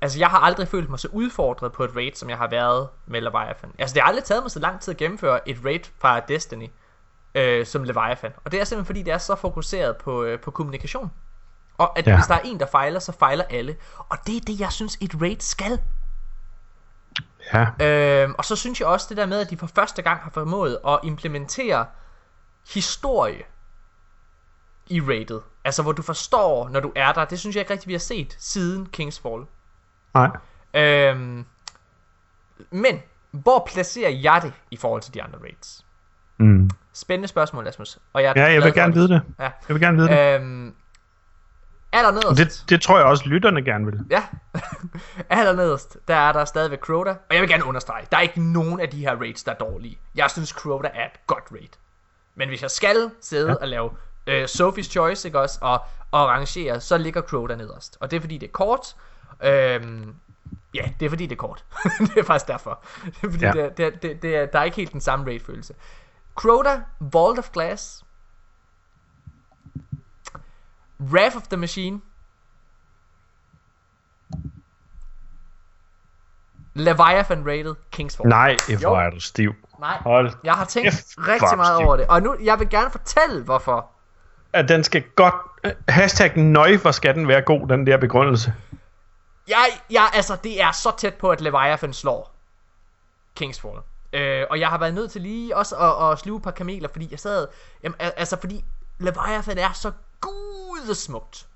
altså, 0.00 0.18
jeg 0.18 0.28
har 0.28 0.38
aldrig 0.38 0.68
følt 0.68 0.90
mig 0.90 0.98
så 0.98 1.08
udfordret 1.12 1.72
på 1.72 1.84
et 1.84 1.96
raid, 1.96 2.12
som 2.14 2.30
jeg 2.30 2.38
har 2.38 2.48
været 2.48 2.88
med 3.06 3.20
Leviathan. 3.20 3.72
Altså, 3.78 3.94
det 3.94 4.02
har 4.02 4.08
aldrig 4.08 4.24
taget 4.24 4.42
mig 4.42 4.50
så 4.50 4.58
lang 4.58 4.80
tid 4.80 4.94
at 4.94 4.98
gennemføre 4.98 5.48
et 5.48 5.58
raid 5.64 5.80
fra 5.98 6.20
Destiny, 6.20 6.66
øh, 7.34 7.66
som 7.66 7.84
Leviathan. 7.84 8.32
Og 8.44 8.52
det 8.52 8.60
er 8.60 8.64
simpelthen 8.64 8.86
fordi, 8.86 9.02
det 9.02 9.12
er 9.12 9.18
så 9.18 9.34
fokuseret 9.34 9.96
på, 9.96 10.24
øh, 10.24 10.40
på 10.40 10.50
kommunikation. 10.50 11.10
Og 11.80 11.98
at 11.98 12.06
Ja. 12.06 12.16
hvis 12.16 12.26
der 12.26 12.34
er 12.34 12.40
en, 12.44 12.60
der 12.60 12.66
fejler, 12.66 12.98
så 13.00 13.12
fejler 13.12 13.44
alle. 13.50 13.76
Og 14.08 14.18
det 14.26 14.36
er 14.36 14.40
det, 14.40 14.60
jeg 14.60 14.72
synes, 14.72 14.98
et 15.00 15.14
raid 15.20 15.36
skal. 15.40 15.80
Ja. 17.54 17.66
Øhm, 18.22 18.34
og 18.38 18.44
så 18.44 18.56
synes 18.56 18.80
jeg 18.80 18.88
også 18.88 19.06
det 19.08 19.16
der 19.16 19.26
med, 19.26 19.40
at 19.40 19.50
de 19.50 19.56
for 19.56 19.66
første 19.66 20.02
gang 20.02 20.20
har 20.20 20.30
formået 20.30 20.78
at 20.88 20.98
implementere 21.04 21.86
historie 22.74 23.42
i 24.86 25.00
rated. 25.00 25.40
Altså 25.64 25.82
hvor 25.82 25.92
du 25.92 26.02
forstår, 26.02 26.68
når 26.68 26.80
du 26.80 26.92
er 26.96 27.12
der. 27.12 27.24
Det 27.24 27.38
synes 27.40 27.56
jeg 27.56 27.60
ikke 27.60 27.72
rigtig, 27.72 27.88
vi 27.88 27.92
har 27.94 27.98
set 27.98 28.36
siden 28.38 28.86
Kingsfall. 28.86 29.42
Nej. 30.14 30.30
Øhm, 30.74 31.44
men, 32.70 33.02
hvor 33.30 33.68
placerer 33.72 34.10
jeg 34.10 34.40
det 34.42 34.52
i 34.70 34.76
forhold 34.76 35.02
til 35.02 35.14
de 35.14 35.22
andre 35.22 35.38
raids? 35.42 35.86
Mm. 36.38 36.70
Spændende 36.92 37.28
spørgsmål, 37.28 37.66
Asmus. 37.68 37.98
Og 38.12 38.22
jeg 38.22 38.36
Ja, 38.36 38.52
jeg 38.52 38.62
vil 38.62 38.74
gerne 38.74 38.94
vide 38.94 39.08
det. 39.08 39.22
Ja. 39.38 39.44
Jeg 39.44 39.52
vil 39.68 39.80
gerne 39.80 39.96
vide 39.96 40.08
det. 40.08 40.40
Øhm, 40.40 40.74
allernederst. 41.92 42.38
Det, 42.38 42.64
det 42.68 42.82
tror 42.82 42.96
jeg 42.98 43.06
også, 43.06 43.24
lytterne 43.26 43.62
gerne 43.64 43.84
vil. 43.86 44.00
Ja, 44.10 44.22
allernederst, 45.30 45.96
der 46.08 46.14
er 46.14 46.32
der 46.32 46.44
stadigvæk 46.44 46.78
Crota. 46.80 47.10
Og 47.10 47.34
jeg 47.34 47.40
vil 47.40 47.48
gerne 47.50 47.64
understrege, 47.64 48.06
der 48.10 48.16
er 48.16 48.20
ikke 48.20 48.42
nogen 48.52 48.80
af 48.80 48.88
de 48.88 48.98
her 49.00 49.16
raids, 49.16 49.42
der 49.44 49.52
er 49.52 49.56
dårlige. 49.56 49.98
Jeg 50.14 50.30
synes, 50.30 50.48
Crota 50.48 50.88
er 50.94 51.04
et 51.06 51.26
godt 51.26 51.44
raid. 51.52 51.68
Men 52.34 52.48
hvis 52.48 52.62
jeg 52.62 52.70
skal 52.70 53.10
sidde 53.20 53.48
ja. 53.50 53.54
og 53.54 53.68
lave 53.68 53.90
øh, 54.26 54.44
Sophie's 54.44 54.90
Choice, 54.90 55.28
ikke 55.28 55.40
også, 55.40 55.58
og, 55.60 55.80
og 56.10 56.28
rangere, 56.28 56.80
så 56.80 56.98
ligger 56.98 57.22
Crota 57.22 57.54
nederst. 57.56 57.96
Og 58.00 58.10
det 58.10 58.16
er 58.16 58.20
fordi, 58.20 58.38
det 58.38 58.46
er 58.46 58.52
kort. 58.52 58.96
Øhm, 59.42 60.14
ja, 60.74 60.90
det 61.00 61.06
er 61.06 61.10
fordi, 61.10 61.26
det 61.26 61.32
er 61.32 61.36
kort. 61.36 61.64
det 62.14 62.16
er 62.18 62.24
faktisk 62.24 62.48
derfor. 62.48 62.84
Det 63.04 63.14
er 63.22 63.30
fordi, 63.30 63.44
Ja. 63.44 63.52
det, 63.52 63.76
det, 63.78 64.02
det, 64.02 64.22
det 64.22 64.36
er, 64.36 64.46
der 64.46 64.58
er 64.58 64.64
ikke 64.64 64.76
helt 64.76 64.92
den 64.92 65.00
samme 65.00 65.24
raid-følelse. 65.26 65.74
Crota, 66.34 66.80
Vault 67.00 67.38
of 67.38 67.50
Glass, 67.52 68.04
Wrath 71.00 71.36
of 71.36 71.42
the 71.42 71.56
Machine, 71.56 72.00
Leviathan 76.74 77.46
rated 77.46 77.74
Kingsfall. 77.90 78.28
Nej, 78.28 78.56
hvor 78.80 78.90
Jo. 78.90 78.94
er 79.06 79.10
du 79.10 79.20
stiv. 79.20 79.54
Nej. 79.80 79.98
Hold 80.00 80.32
Jeg 80.44 80.54
har 80.54 80.64
tænkt 80.64 80.88
rigtig 81.18 81.56
meget 81.56 81.76
stiv. 81.78 81.86
over 81.86 81.96
det. 81.96 82.06
Og 82.06 82.22
nu, 82.22 82.36
jeg 82.42 82.58
vil 82.58 82.68
gerne 82.70 82.90
fortælle, 82.90 83.42
hvorfor. 83.44 83.90
At 84.52 84.68
den 84.68 84.84
skal 84.84 85.02
godt... 85.16 85.34
Hashtag 85.88 86.36
nøj, 86.36 86.76
hvor 86.76 86.90
skal 86.90 87.14
den 87.14 87.28
være 87.28 87.42
god, 87.42 87.68
den 87.68 87.86
der 87.86 87.96
begrundelse. 87.96 88.54
Jeg, 89.48 89.66
jeg, 89.90 90.10
altså, 90.14 90.36
det 90.44 90.62
er 90.62 90.72
så 90.72 90.96
tæt 90.98 91.14
på, 91.14 91.30
at 91.30 91.40
Leviathan 91.40 91.92
slår 91.92 92.34
Kingsfall. 93.36 93.78
Øh, 94.12 94.46
og 94.50 94.60
jeg 94.60 94.68
har 94.68 94.78
været 94.78 94.94
nødt 94.94 95.10
til 95.10 95.20
lige 95.20 95.56
også 95.56 95.76
at, 95.76 96.12
at 96.12 96.18
sluge 96.18 96.36
et 96.36 96.42
par 96.42 96.50
kameler, 96.50 96.88
fordi 96.88 97.08
jeg 97.10 97.18
sad... 97.18 97.46
Jamen, 97.82 97.96
al- 97.98 98.12
altså, 98.16 98.36
fordi 98.40 98.64
Leviathan 98.98 99.58
er 99.58 99.72
så 99.72 99.92
gudesmukt. 100.20 101.46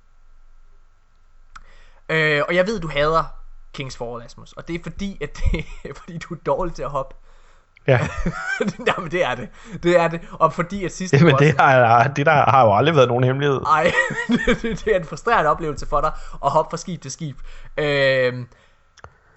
Øh, 2.08 2.42
og 2.48 2.54
jeg 2.54 2.66
ved, 2.66 2.80
du 2.80 2.88
hader 2.88 3.24
Kingsfall, 3.72 4.22
Asmus. 4.24 4.52
Og 4.52 4.68
det 4.68 4.74
er 4.74 4.82
fordi, 4.82 5.18
at 5.22 5.36
det, 5.52 5.64
fordi 5.96 6.18
du 6.18 6.34
er 6.34 6.38
dårlig 6.46 6.74
til 6.74 6.82
at 6.82 6.90
hoppe. 6.90 7.14
Ja, 7.86 8.00
Jamen, 8.86 9.10
det 9.10 9.24
er 9.24 9.34
det. 9.34 9.48
Det 9.82 10.00
er 10.00 10.08
det. 10.08 10.20
Og 10.32 10.52
fordi 10.52 10.84
at 10.84 10.92
sidste 10.92 11.24
men 11.24 11.34
boss- 11.34 11.38
det, 11.38 11.60
har, 11.60 12.08
det 12.08 12.26
der 12.26 12.50
har 12.50 12.64
jo 12.64 12.76
aldrig 12.76 12.96
været 12.96 13.08
nogen 13.08 13.24
hemmelighed. 13.24 13.60
Ej, 13.60 13.92
det, 14.28 14.62
det 14.62 14.86
er 14.86 14.96
en 14.98 15.04
frustrerende 15.04 15.50
oplevelse 15.50 15.86
for 15.86 16.00
dig 16.00 16.12
at 16.44 16.50
hoppe 16.50 16.70
fra 16.70 16.76
skib 16.76 17.02
til 17.02 17.10
skib. 17.10 17.36
Øhm, 17.76 18.48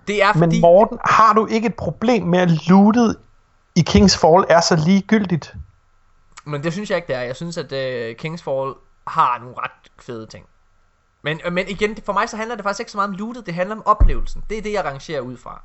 det 0.08 0.24
er 0.24 0.34
Men 0.34 0.42
fordi... 0.44 0.62
Morten, 0.62 0.98
har 1.06 1.34
du 1.34 1.48
ikke 1.48 1.68
et 1.68 1.76
problem 1.76 2.24
med, 2.24 2.40
at 2.40 2.68
lootet 2.68 3.18
i 3.76 3.82
Kings 3.82 4.18
Fall 4.18 4.46
er 4.50 4.62
så 4.62 4.76
ligegyldigt? 4.86 5.54
Men 6.46 6.64
det 6.64 6.74
synes 6.74 6.90
jeg 6.90 6.96
ikke, 6.96 7.08
det 7.08 7.16
er. 7.16 7.22
Jeg 7.22 7.36
synes, 7.36 7.58
at 7.58 7.72
uh, 8.12 8.16
Kingsfall 8.18 8.74
har 9.08 9.40
nogle 9.40 9.56
ret 9.58 9.92
fede 10.00 10.26
ting. 10.26 10.46
Men, 11.22 11.42
øh, 11.46 11.54
men 11.54 11.68
igen, 11.68 11.98
for 12.06 12.14
mig 12.14 12.30
så 12.30 12.38
handler 12.38 12.56
det 12.56 12.64
faktisk 12.64 12.80
ikke 12.80 12.92
så 12.92 12.98
meget 12.98 13.10
om 13.10 13.16
lootet, 13.16 13.46
det 13.46 13.54
handler 13.54 13.76
om 13.76 13.86
oplevelsen. 13.86 14.44
Det 14.50 14.58
er 14.58 14.62
det, 14.62 14.74
jeg 14.74 14.86
rangerer 14.86 15.22
ud 15.22 15.38
fra. 15.38 15.62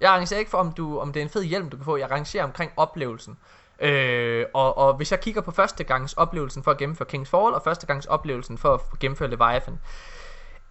Jeg 0.00 0.10
arrangerer 0.10 0.38
ikke 0.38 0.50
for, 0.50 0.58
om, 0.58 0.72
du, 0.72 0.98
om 0.98 1.12
det 1.12 1.20
er 1.20 1.24
en 1.24 1.30
fed 1.30 1.42
hjelm, 1.42 1.70
du 1.70 1.76
kan 1.76 1.84
få. 1.84 1.96
Jeg 1.96 2.10
arrangerer 2.10 2.44
omkring 2.44 2.72
oplevelsen. 2.76 3.38
Øh, 3.78 4.46
og, 4.54 4.78
og 4.78 4.94
hvis 4.94 5.10
jeg 5.10 5.20
kigger 5.20 5.40
på 5.40 5.50
første 5.50 5.84
gangs 5.84 6.12
oplevelsen 6.12 6.62
for 6.62 6.70
at 6.70 6.78
gennemføre 6.78 7.08
Kings 7.08 7.30
Fall, 7.30 7.54
og 7.54 7.62
første 7.64 7.86
gangs 7.86 8.06
oplevelsen 8.06 8.58
for 8.58 8.74
at 8.74 8.98
gennemføre 9.00 9.30
Leviathan. 9.30 9.78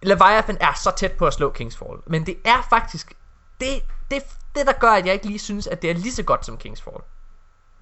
Leviathan 0.02 0.56
er 0.60 0.72
så 0.74 0.90
tæt 0.96 1.12
på 1.12 1.26
at 1.26 1.34
slå 1.34 1.50
Kings 1.50 1.76
Fall. 1.76 1.98
Men 2.06 2.26
det 2.26 2.36
er 2.44 2.62
faktisk 2.70 3.14
det, 3.60 3.82
det, 4.10 4.22
det, 4.54 4.66
der 4.66 4.72
gør, 4.72 4.90
at 4.90 5.06
jeg 5.06 5.14
ikke 5.14 5.26
lige 5.26 5.38
synes, 5.38 5.66
at 5.66 5.82
det 5.82 5.90
er 5.90 5.94
lige 5.94 6.12
så 6.12 6.22
godt 6.22 6.46
som 6.46 6.58
Kings 6.58 6.82
Fall. 6.82 6.96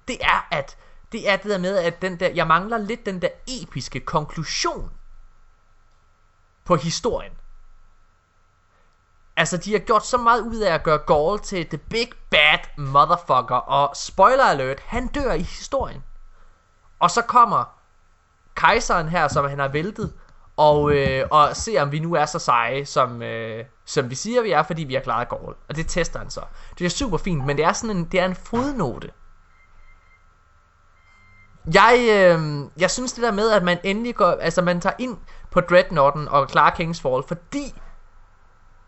Det 0.07 0.17
er, 0.21 0.47
at 0.51 0.77
det 1.11 1.29
er 1.29 1.35
det 1.37 1.51
der 1.51 1.57
med, 1.57 1.77
at 1.77 2.01
den 2.01 2.19
der, 2.19 2.29
jeg 2.29 2.47
mangler 2.47 2.77
lidt 2.77 3.05
den 3.05 3.21
der 3.21 3.29
episke 3.47 3.99
konklusion 3.99 4.91
på 6.65 6.75
historien. 6.75 7.31
Altså, 9.37 9.57
de 9.57 9.71
har 9.71 9.79
gjort 9.79 10.05
så 10.05 10.17
meget 10.17 10.41
ud 10.41 10.57
af 10.57 10.73
at 10.73 10.83
gøre 10.83 10.97
Gaul 10.97 11.39
til 11.39 11.67
the 11.67 11.77
big 11.77 12.09
bad 12.29 12.59
motherfucker, 12.77 13.55
og 13.55 13.95
spoiler 13.95 14.43
alert, 14.43 14.79
han 14.79 15.07
dør 15.07 15.33
i 15.33 15.41
historien. 15.41 16.03
Og 16.99 17.11
så 17.11 17.21
kommer 17.21 17.81
kejseren 18.55 19.09
her, 19.09 19.27
som 19.27 19.49
han 19.49 19.59
har 19.59 19.67
væltet, 19.67 20.13
og, 20.57 20.91
øh, 20.91 21.27
og 21.31 21.55
ser, 21.55 21.81
om 21.81 21.91
vi 21.91 21.99
nu 21.99 22.13
er 22.13 22.25
så 22.25 22.39
seje, 22.39 22.85
som, 22.85 23.21
øh, 23.21 23.65
som 23.85 24.09
vi 24.09 24.15
siger, 24.15 24.41
vi 24.41 24.51
er, 24.51 24.63
fordi 24.63 24.83
vi 24.83 24.93
har 24.93 25.01
klaret 25.01 25.29
Gaul. 25.29 25.55
Og 25.69 25.75
det 25.75 25.87
tester 25.87 26.19
han 26.19 26.29
så. 26.29 26.41
Det 26.79 26.85
er 26.85 26.89
super 26.89 27.17
fint, 27.17 27.45
men 27.45 27.57
det 27.57 27.65
er 27.65 27.73
sådan 27.73 27.97
en, 27.97 28.05
det 28.05 28.19
er 28.19 28.25
en 28.25 28.35
fodnote. 28.35 29.11
Jeg, 31.73 31.99
øh, 32.09 32.65
jeg 32.77 32.91
synes 32.91 33.13
det 33.13 33.23
der 33.23 33.31
med, 33.31 33.51
at 33.51 33.63
man 33.63 33.77
endelig 33.83 34.15
går, 34.15 34.37
altså 34.41 34.61
man 34.61 34.81
tager 34.81 34.95
ind 34.99 35.17
på 35.51 35.61
Dreadnoughten 35.61 36.27
og 36.27 36.47
klarer 36.47 36.75
Kingsfall, 36.75 37.23
fordi 37.27 37.73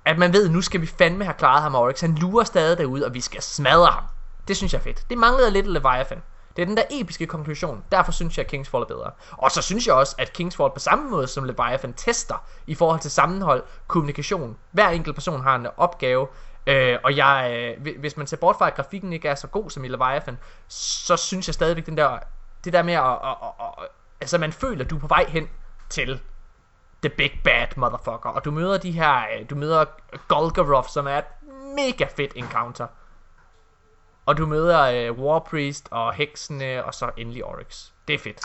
at 0.06 0.18
man 0.18 0.34
ved, 0.34 0.46
at 0.46 0.52
nu 0.52 0.62
skal 0.62 0.82
vi 0.82 0.86
fandme 0.86 1.24
have 1.24 1.34
klaret 1.34 1.62
ham, 1.62 1.76
Oryx. 1.76 2.02
Han 2.02 2.16
lurer 2.16 2.44
stadig 2.44 2.78
derude, 2.78 3.06
og 3.06 3.14
vi 3.14 3.22
skal 3.22 3.42
smadre 3.42 3.92
ham. 3.92 4.04
Det 4.48 4.58
synes 4.58 4.74
jeg 4.74 4.80
er 4.80 4.84
fedt. 4.84 5.10
Det 5.10 5.18
manglede 5.18 5.52
lidt 5.52 5.68
af 5.68 5.74
Leviathan. 5.74 6.22
Det 6.56 6.62
er 6.62 6.66
den 6.66 6.78
der 6.78 6.84
episke 6.92 7.28
konklusion. 7.28 7.84
Derfor 7.92 8.12
synes 8.12 8.38
jeg, 8.38 8.46
at 8.46 8.50
Kingsfall 8.50 8.82
er 8.82 8.86
bedre. 8.86 9.12
Og 9.32 9.52
så 9.52 9.62
synes 9.62 9.88
jeg 9.88 9.96
også, 9.96 10.16
at 10.18 10.34
Kingsfall 10.34 10.70
på 10.74 10.80
samme 10.80 11.10
måde 11.10 11.28
som 11.28 11.44
Leviathan 11.44 11.94
tester 11.94 12.44
i 12.68 12.76
forhold 12.76 13.00
til 13.00 13.12
sammenhold, 13.12 13.64
kommunikation. 13.88 14.58
Hver 14.72 14.90
enkelt 14.90 15.16
person 15.16 15.42
har 15.42 15.56
en 15.56 15.68
opgave. 15.78 16.28
Øh, 16.68 16.98
og 17.04 17.18
jeg, 17.18 17.76
øh, 17.86 17.98
hvis 18.00 18.18
man 18.18 18.28
ser 18.28 18.38
bort 18.38 18.56
fra, 18.56 18.68
at 18.68 18.76
grafikken 18.76 19.14
ikke 19.14 19.28
er 19.28 19.36
så 19.36 19.48
god 19.48 19.70
som 19.70 19.84
i 19.84 19.88
Leviathan, 19.88 20.38
så 20.68 21.18
synes 21.18 21.48
jeg 21.48 21.54
stadigvæk, 21.54 21.86
den 21.86 21.98
der, 21.98 22.20
det 22.66 22.74
der 22.74 22.84
med 22.84 22.94
at, 22.94 23.04
at, 23.04 23.36
at, 23.42 23.66
at 23.82 23.90
altså 24.22 24.38
man 24.38 24.52
føler, 24.52 24.84
at 24.84 24.90
du 24.90 24.96
er 24.96 25.00
på 25.00 25.08
vej 25.08 25.26
hen 25.28 25.50
til 25.90 26.20
the 27.02 27.10
big 27.10 27.32
bad 27.44 27.68
motherfucker. 27.78 28.30
Og 28.30 28.46
du 28.46 28.52
møder 28.52 28.78
de 28.78 28.92
her, 28.92 29.18
øh, 29.18 29.50
du 29.50 29.56
møder 29.56 29.86
Golgoroth, 30.28 30.90
som 30.90 31.08
er 31.08 31.18
et 31.18 31.26
mega 31.76 32.06
fedt 32.16 32.32
encounter. 32.36 32.88
Og 34.26 34.38
du 34.38 34.46
møder 34.46 34.82
øh, 34.82 35.20
Warpriest 35.20 35.88
og 35.92 36.14
heksene, 36.14 36.84
og 36.86 36.94
så 36.94 37.10
endelig 37.18 37.46
Oryx. 37.46 37.86
Det 38.08 38.14
er 38.14 38.20
fedt. 38.20 38.42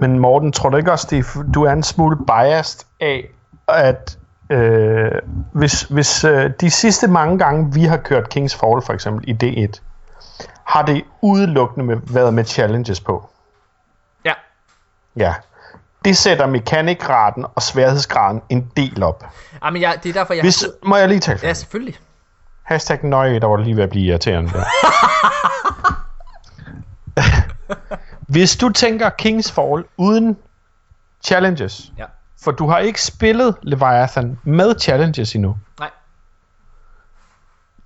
Men 0.00 0.18
Morten, 0.18 0.52
tror 0.52 0.70
du 0.70 0.76
ikke 0.76 0.92
også, 0.92 1.06
det 1.10 1.54
du 1.54 1.62
er 1.62 1.72
en 1.72 1.82
smule 1.82 2.16
biased 2.26 2.86
af, 3.00 3.30
at 3.68 4.18
øh, 4.50 5.12
hvis, 5.52 5.82
hvis 5.82 6.24
øh, 6.24 6.50
de 6.60 6.70
sidste 6.70 7.08
mange 7.08 7.38
gange, 7.38 7.74
vi 7.74 7.84
har 7.84 7.96
kørt 7.96 8.28
Kings 8.28 8.54
Fall 8.54 8.82
for 8.82 8.92
eksempel 8.92 9.28
i 9.28 9.64
D1, 9.66 9.80
har 10.64 10.82
det 10.82 11.04
udelukkende 11.20 11.86
med, 11.86 11.96
været 12.14 12.34
med 12.34 12.44
challenges 12.44 13.00
på. 13.00 13.31
Ja, 15.16 15.22
Ja. 15.24 15.34
Det 16.04 16.16
sætter 16.16 16.46
mekanikraten 16.46 17.46
og 17.54 17.62
sværhedsgraden 17.62 18.42
en 18.48 18.70
del 18.76 19.02
op. 19.02 19.24
ah, 19.62 19.72
men 19.72 19.82
jeg, 19.82 19.98
det 20.02 20.08
er 20.08 20.12
derfor, 20.12 20.34
jeg 20.34 20.42
Hvis, 20.42 20.60
har... 20.62 20.88
må 20.88 20.96
jeg 20.96 21.08
lige 21.08 21.20
tale 21.20 21.38
Ja, 21.42 21.52
selvfølgelig. 21.54 21.98
Hashtag 22.62 23.04
nøje, 23.04 23.40
der 23.40 23.46
var 23.46 23.56
lige 23.56 23.76
ved 23.76 23.82
at 23.82 23.90
blive 23.90 24.04
irriterende 24.06 24.52
der. 24.52 24.64
Hvis 28.32 28.56
du 28.56 28.68
tænker 28.68 29.10
Kings 29.10 29.52
Fall 29.52 29.84
uden 29.96 30.36
challenges, 31.24 31.92
Ja. 31.98 32.04
for 32.44 32.50
du 32.52 32.68
har 32.68 32.78
ikke 32.78 33.02
spillet 33.02 33.56
Leviathan 33.62 34.38
med 34.44 34.74
challenges 34.80 35.34
endnu. 35.34 35.56
Nej. 35.78 35.90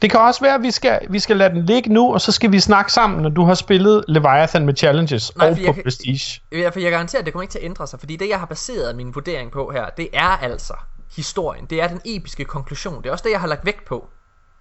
Det 0.02 0.10
kan 0.10 0.20
også 0.20 0.40
være, 0.40 0.54
at 0.54 0.62
vi 0.62 0.70
skal, 0.70 1.00
vi 1.10 1.18
skal 1.18 1.36
lade 1.36 1.54
den 1.54 1.66
ligge 1.66 1.92
nu, 1.92 2.14
og 2.14 2.20
så 2.20 2.32
skal 2.32 2.52
vi 2.52 2.60
snakke 2.60 2.92
sammen, 2.92 3.22
når 3.22 3.28
du 3.28 3.44
har 3.44 3.54
spillet 3.54 4.04
Leviathan 4.08 4.66
med 4.66 4.76
challenges 4.76 5.36
Nej, 5.36 5.48
og 5.48 5.56
på 5.56 5.62
jeg 5.62 5.80
Prestige. 5.84 6.40
Ja, 6.52 6.68
for 6.68 6.80
jeg 6.80 6.90
garanterer, 6.90 7.20
at 7.20 7.26
det 7.26 7.32
kommer 7.32 7.42
ikke 7.42 7.52
til 7.52 7.58
at 7.58 7.64
ændre 7.64 7.86
sig, 7.86 7.98
fordi 7.98 8.16
det, 8.16 8.28
jeg 8.28 8.38
har 8.38 8.46
baseret 8.46 8.96
min 8.96 9.14
vurdering 9.14 9.52
på 9.52 9.70
her, 9.70 9.90
det 9.96 10.08
er 10.12 10.28
altså 10.28 10.74
historien. 11.16 11.66
Det 11.66 11.80
er 11.80 11.88
den 11.88 12.00
episke 12.04 12.44
konklusion. 12.44 13.02
Det 13.02 13.06
er 13.08 13.12
også 13.12 13.24
det, 13.24 13.30
jeg 13.30 13.40
har 13.40 13.48
lagt 13.48 13.66
vægt 13.66 13.84
på 13.84 14.08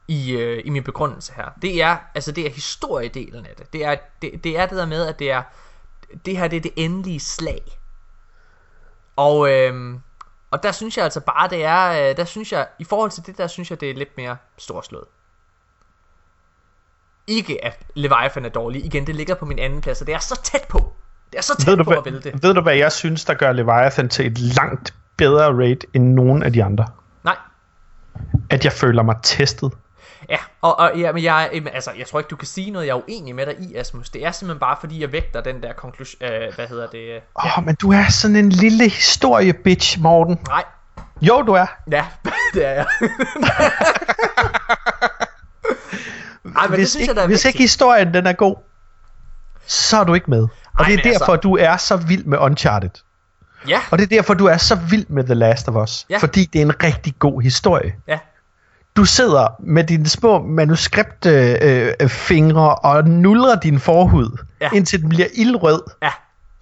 i, 0.08 0.32
øh, 0.32 0.62
i 0.66 0.70
min 0.70 0.84
begrundelse 0.84 1.34
her. 1.36 1.46
Det 1.62 1.82
er, 1.82 1.98
altså 2.16 2.32
det 2.32 2.46
er 2.46 2.50
historiedelen 2.50 3.46
af 3.46 3.56
det. 3.58 3.74
Det 3.74 3.86
er 3.86 3.96
det, 4.22 4.44
det 4.44 4.60
er 4.60 4.66
det 4.66 4.78
der 4.78 4.86
med, 4.86 5.06
at 5.06 5.20
det 5.20 5.32
er, 5.32 5.42
det 6.26 6.38
her 6.38 6.48
det 6.48 6.58
er 6.58 6.62
det 6.62 6.72
endelige 6.76 7.20
slag. 7.20 7.80
Og, 9.16 9.52
øh, 9.52 9.96
og 10.52 10.64
der 10.64 10.72
synes 10.72 10.98
jeg 10.98 11.04
altså 11.04 11.20
bare, 11.20 11.50
det 11.50 11.66
er, 11.66 12.10
øh, 12.10 12.18
der 12.18 12.26
synes 12.26 12.52
jeg, 12.52 12.68
i 12.80 12.84
forhold 12.84 13.12
til 13.12 13.26
det 13.26 13.38
der, 13.38 13.48
synes 13.48 13.70
jeg, 13.70 13.82
det 13.82 13.90
er 13.90 13.94
lidt 13.94 14.18
mere 14.18 14.38
storslået. 14.58 15.08
Ikke 17.28 17.66
at 17.66 17.80
Leviathan 17.96 18.46
er 18.46 18.50
dårlig. 18.50 18.86
Igen, 18.86 19.08
det 19.08 19.16
ligger 19.16 19.36
på 19.36 19.46
min 19.46 19.60
anden 19.60 19.82
plads, 19.82 20.02
og 20.02 20.08
det 20.08 20.16
er 20.16 20.20
så 20.20 20.40
tæt 20.44 20.66
på. 20.70 20.94
Det 21.32 21.38
er 21.38 21.42
så 21.42 21.56
tæt 21.58 21.68
Ved 21.68 21.78
du, 21.78 21.84
på 21.84 21.92
at 21.92 21.96
hvad, 22.04 22.12
vælge 22.12 22.32
det. 22.32 22.44
ved 22.44 22.54
du, 22.54 22.62
hvad 22.62 22.76
jeg 22.76 22.92
synes, 22.92 23.26
der 23.26 23.34
gør 23.34 23.52
Leviathan 23.52 24.10
til 24.10 24.26
et 24.28 24.40
langt 24.40 24.94
bedre 25.18 25.46
rate 25.64 25.88
end 25.94 26.14
nogen 26.14 26.44
af 26.44 26.54
de 26.54 26.64
andre? 26.64 26.86
Nej. 27.24 27.36
At 28.50 28.64
jeg 28.66 28.74
føler 28.74 29.04
mig 29.04 29.16
testet. 29.24 29.72
Ja, 30.30 30.38
og, 30.62 30.80
og 30.80 30.92
ja, 30.98 31.12
men 31.12 31.24
jeg, 31.24 31.50
altså, 31.74 31.92
jeg 31.98 32.08
tror 32.08 32.20
ikke, 32.20 32.28
du 32.30 32.36
kan 32.36 32.48
sige 32.48 32.72
noget, 32.72 32.88
jeg 32.88 32.94
er 32.98 33.02
uenig 33.10 33.36
med 33.36 33.46
dig 33.46 33.56
i, 33.60 33.76
Asmus. 33.76 34.10
Det 34.10 34.26
er 34.26 34.32
simpelthen 34.32 34.60
bare, 34.60 34.78
fordi 34.80 35.02
jeg 35.02 35.12
vægter 35.12 35.42
den 35.42 35.64
der 35.64 35.74
konklusion, 35.74 36.24
øh, 36.32 36.56
hvad 36.56 36.68
hedder 36.68 36.88
det? 36.88 36.98
Øh, 37.16 37.22
Åh, 37.46 37.58
oh, 37.58 37.66
men 37.66 37.76
du 37.76 37.92
er 37.92 38.06
sådan 38.10 38.36
en 38.36 38.50
lille 38.50 38.84
historie-bitch, 38.90 40.02
Morten. 40.02 40.40
nej, 40.48 40.64
Jo, 41.22 41.42
du 41.42 41.54
er. 41.54 41.66
ja, 41.92 42.06
det 42.54 42.66
er 42.66 42.72
jeg. 42.72 42.86
Ej, 46.58 46.68
men 46.68 46.76
hvis 46.76 46.80
det 46.80 46.90
synes 46.90 47.02
ikke, 47.02 47.10
jeg, 47.10 47.16
der 47.16 47.22
er 47.24 47.28
hvis 47.28 47.46
ikke 47.46 47.60
historien 47.60 48.14
den 48.14 48.28
er 48.28 48.34
god, 48.34 48.56
så 49.66 49.98
er 50.00 50.04
du 50.04 50.14
ikke 50.14 50.30
med. 50.30 50.42
Og 50.42 50.50
Ej, 50.80 50.86
det 50.86 50.94
er 50.94 50.98
men 50.98 51.08
altså- 51.08 51.20
derfor, 51.20 51.36
du 51.36 51.58
er 51.58 51.78
så 51.78 51.96
vild 51.96 52.26
med 52.26 52.38
Uncharted. 52.38 52.90
Ja, 53.68 53.80
Og 53.92 53.98
det 53.98 54.04
er 54.04 54.08
derfor, 54.08 54.34
du 54.34 54.46
er 54.46 54.58
så 54.58 54.76
vild 54.76 55.06
med 55.10 55.24
The 55.24 55.34
Last 55.34 55.68
of 55.70 55.76
Us. 55.76 56.06
Ja. 56.10 56.18
Fordi 56.18 56.46
det 56.46 56.62
er 56.62 56.66
en 56.66 56.84
rigtig 56.84 57.16
god 57.20 57.42
historie. 57.42 57.96
ja, 58.08 58.20
Du 58.96 59.06
sidder 59.06 59.48
med 59.60 59.84
dine 59.84 60.10
små 60.10 60.42
manuskriptfingre 60.42 61.94
øh, 62.02 62.10
fingre 62.10 62.76
og 62.76 63.08
nulrer 63.08 63.56
din 63.60 63.80
forhud, 63.80 64.38
Ja. 64.62 64.70
indtil 64.74 65.02
den 65.02 65.10
bliver 65.10 65.28
ildrød. 65.34 65.82
ja. 66.04 66.10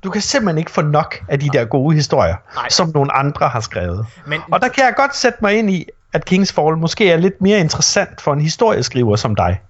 Du 0.04 0.10
kan 0.10 0.22
simpelthen 0.22 0.58
ikke 0.58 0.72
få 0.72 0.82
nok 0.82 1.20
af 1.28 1.40
de 1.40 1.50
der 1.54 1.66
gode 1.66 1.96
historier, 1.96 2.36
Nej. 2.56 2.70
som 2.70 2.92
nogle 2.94 3.14
andre 3.14 3.48
har 3.50 3.60
skrevet. 3.60 4.06
Men, 4.28 4.42
Og 4.52 4.62
der 4.62 4.68
kan 4.68 4.84
jeg 4.86 4.94
godt 4.98 5.16
sætte 5.16 5.38
mig 5.42 5.54
ind 5.54 5.70
i, 5.72 5.86
at 6.14 6.32
King's 6.34 6.54
Fall 6.54 6.78
måske 6.78 7.12
er 7.12 7.18
lidt 7.18 7.42
mere 7.42 7.60
interessant 7.60 8.22
for 8.22 8.34
en 8.34 8.42
historieskriver 8.42 9.16
som 9.16 9.36
dig. 9.36 9.62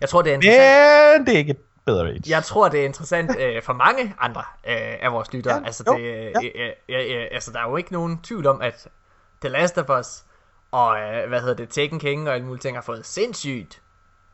Jeg 0.00 0.08
tror, 0.08 0.22
det 0.22 0.30
er 0.30 0.34
interessant. 0.34 1.18
Men 1.18 1.26
det 1.26 1.34
er 1.34 1.38
ikke 1.38 1.54
bedre 1.86 2.04
rate. 2.04 2.22
Jeg 2.28 2.44
tror, 2.44 2.68
det 2.68 2.80
er 2.80 2.84
interessant 2.84 3.36
øh, 3.38 3.62
for 3.62 3.72
mange 3.72 4.14
andre 4.20 4.42
øh, 4.66 4.76
af 5.02 5.12
vores 5.12 5.32
lyttere. 5.32 5.54
Ja, 5.54 5.64
altså, 5.66 5.84
jo, 5.86 5.96
det, 5.96 6.02
øh, 6.02 6.32
ja. 6.42 6.64
øh, 6.64 6.72
øh, 6.88 7.22
øh, 7.22 7.26
altså, 7.32 7.52
der 7.52 7.58
er 7.58 7.70
jo 7.70 7.76
ikke 7.76 7.92
nogen 7.92 8.18
tvivl 8.22 8.46
om, 8.46 8.62
at 8.62 8.88
The 9.40 9.48
Last 9.48 9.78
of 9.78 10.00
Us 10.00 10.24
og, 10.72 10.98
øh, 10.98 11.28
hvad 11.28 11.40
hedder 11.40 11.54
det, 11.54 11.68
Taken 11.68 11.98
King 11.98 12.28
og 12.28 12.34
alle 12.34 12.46
mulige 12.46 12.60
ting 12.60 12.76
har 12.76 12.82
fået 12.82 13.06
sindssygt, 13.06 13.82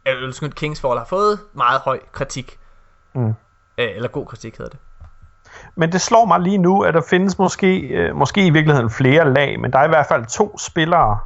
eller 0.07 0.25
undskyld, 0.25 0.53
King's 0.63 0.81
Fall 0.81 0.99
har 0.99 1.05
fået 1.05 1.41
meget 1.53 1.81
høj 1.81 2.01
kritik. 2.13 2.59
Mm. 3.15 3.29
Øh, 3.29 3.35
eller 3.79 4.09
god 4.09 4.27
kritik 4.27 4.57
hedder 4.57 4.71
det. 4.71 4.79
Men 5.75 5.93
det 5.93 6.01
slår 6.01 6.25
mig 6.25 6.41
lige 6.41 6.59
nu, 6.59 6.83
at 6.83 6.95
der 6.95 7.03
findes 7.11 7.39
måske, 7.39 7.79
øh, 7.79 8.17
måske 8.17 8.47
i 8.47 8.51
virkeligheden 8.51 8.91
flere 8.91 9.33
lag, 9.33 9.61
men 9.61 9.73
der 9.73 9.79
er 9.79 9.85
i 9.85 9.89
hvert 9.89 10.07
fald 10.07 10.27
to 10.27 10.59
spillere, 10.59 11.19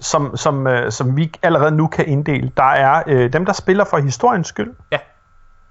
som, 0.00 0.36
som, 0.36 0.66
øh, 0.66 0.92
som 0.92 1.16
vi 1.16 1.32
allerede 1.42 1.70
nu 1.70 1.86
kan 1.86 2.06
inddele. 2.06 2.52
Der 2.56 2.62
er 2.62 3.02
øh, 3.06 3.32
dem, 3.32 3.46
der 3.46 3.52
spiller 3.52 3.84
for 3.84 3.98
historiens 3.98 4.46
skyld, 4.48 4.74
ja, 4.92 4.98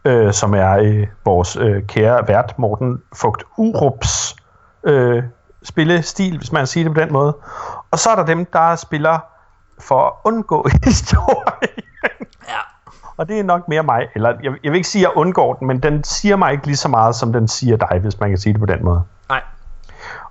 øh, 0.05 0.33
som 0.33 0.53
er 0.53 0.71
øh, 0.77 1.07
vores 1.25 1.55
øh, 1.55 1.83
kære 1.87 2.27
vært 2.27 2.53
Morten 2.59 3.01
Fugt 3.15 3.43
Urups 3.57 4.35
øh, 4.83 5.23
spillestil, 5.63 6.37
hvis 6.37 6.51
man 6.51 6.67
siger 6.67 6.83
det 6.83 6.93
på 6.93 7.01
den 7.01 7.13
måde. 7.13 7.37
Og 7.91 7.99
så 7.99 8.09
er 8.09 8.15
der 8.15 8.25
dem, 8.25 8.45
der 8.45 8.75
spiller 8.75 9.19
for 9.79 10.05
at 10.05 10.11
undgå 10.23 10.67
historien. 10.85 11.83
ja. 12.47 12.59
Og 13.17 13.27
det 13.27 13.39
er 13.39 13.43
nok 13.43 13.67
mere 13.67 13.83
mig. 13.83 14.07
Eller 14.15 14.29
jeg, 14.43 14.53
jeg 14.63 14.71
vil 14.71 14.75
ikke 14.75 14.89
sige, 14.89 15.07
at 15.07 15.11
jeg 15.11 15.17
undgår 15.17 15.53
den, 15.53 15.67
men 15.67 15.79
den 15.83 16.03
siger 16.03 16.35
mig 16.35 16.51
ikke 16.51 16.65
lige 16.65 16.77
så 16.77 16.87
meget, 16.87 17.15
som 17.15 17.33
den 17.33 17.47
siger 17.47 17.77
dig, 17.77 17.99
hvis 18.01 18.19
man 18.19 18.29
kan 18.29 18.37
sige 18.37 18.53
det 18.53 18.59
på 18.59 18.65
den 18.65 18.83
måde. 18.85 19.03
Nej, 19.29 19.41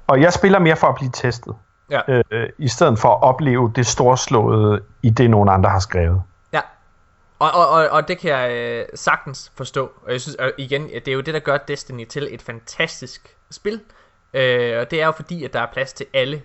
Og 0.07 0.20
jeg 0.20 0.32
spiller 0.32 0.59
mere 0.59 0.76
for 0.76 0.86
at 0.86 0.95
blive 0.95 1.11
testet, 1.11 1.55
ja, 1.91 2.01
øh, 2.30 2.49
i 2.59 2.68
stedet 2.68 2.99
for 2.99 3.09
at 3.09 3.22
opleve 3.22 3.72
det 3.76 3.87
storslåede 3.87 4.82
i 5.03 5.11
det, 5.11 5.30
nogen 5.30 5.49
andre 5.49 5.70
har 5.70 5.78
skrevet. 5.78 6.22
ja. 6.53 6.61
Og, 7.39 7.51
og, 7.51 7.68
og, 7.68 7.89
og 7.89 8.09
det 8.09 8.18
kan 8.18 8.30
jeg 8.30 8.53
øh, 8.53 8.87
sagtens 8.95 9.53
forstå. 9.57 9.91
Og 10.07 10.12
jeg 10.12 10.20
synes, 10.20 10.37
og 10.37 10.53
igen, 10.59 10.89
det 10.89 11.09
er 11.09 11.12
jo 11.12 11.20
det, 11.20 11.35
der 11.35 11.41
gør 11.41 11.57
Destiny 11.57 12.07
til 12.07 12.35
et 12.35 12.43
fantastisk 12.43 13.37
spil. 13.51 13.80
Øh, 14.35 14.80
og 14.80 14.91
det 14.91 15.03
er 15.03 15.07
jo 15.07 15.12
fordi, 15.12 15.45
at 15.45 15.53
der 15.53 15.61
er 15.61 15.66
plads 15.72 15.93
til 15.93 16.07
alle. 16.14 16.43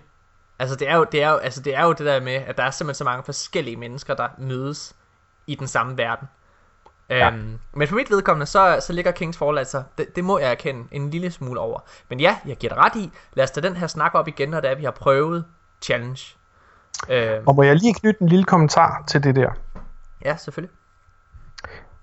Altså 0.58 0.76
det, 0.76 0.88
er 0.88 0.96
jo, 0.96 1.06
det, 1.12 1.22
er 1.22 1.30
jo, 1.30 1.36
altså 1.36 1.62
det 1.62 1.74
er 1.74 1.84
jo 1.84 1.92
det 1.92 2.06
der 2.06 2.20
med, 2.20 2.32
at 2.32 2.56
der 2.56 2.62
er 2.62 2.70
simpelthen 2.70 2.98
så 2.98 3.04
mange 3.04 3.22
forskellige 3.24 3.76
mennesker, 3.76 4.14
der 4.14 4.28
mødes 4.38 4.96
i 5.46 5.54
den 5.54 5.66
samme 5.66 5.98
verden. 5.98 6.28
Ja. 7.10 7.30
Øhm, 7.30 7.58
men 7.72 7.88
for 7.88 7.94
mit 7.96 8.10
vedkommende, 8.10 8.46
så, 8.46 8.78
så 8.80 8.92
ligger 8.92 9.12
Kings 9.12 9.38
Fall 9.38 9.58
altså, 9.58 9.82
det, 9.98 10.16
det 10.16 10.24
må 10.24 10.38
jeg 10.38 10.50
erkende, 10.50 10.84
en 10.90 11.10
lille 11.10 11.30
smule 11.30 11.60
over. 11.60 11.80
Men 12.08 12.20
ja, 12.20 12.36
jeg 12.46 12.56
giver 12.56 12.74
dig 12.74 12.82
ret 12.84 12.96
i, 12.96 13.10
lad 13.34 13.44
os 13.44 13.50
tage 13.50 13.68
den 13.68 13.76
her 13.76 13.86
snak 13.86 14.14
op 14.14 14.28
igen, 14.28 14.48
når 14.48 14.60
det 14.60 14.70
er, 14.70 14.74
vi 14.74 14.84
har 14.84 14.90
prøvet 14.90 15.44
Challenge. 15.82 16.20
Øh, 17.08 17.40
Og 17.46 17.54
må 17.54 17.62
jeg 17.62 17.76
lige 17.76 17.94
knytte 17.94 18.22
en 18.22 18.28
lille 18.28 18.44
kommentar 18.44 19.04
til 19.06 19.24
det 19.24 19.36
der? 19.36 19.50
ja, 20.24 20.36
selvfølgelig. 20.36 20.76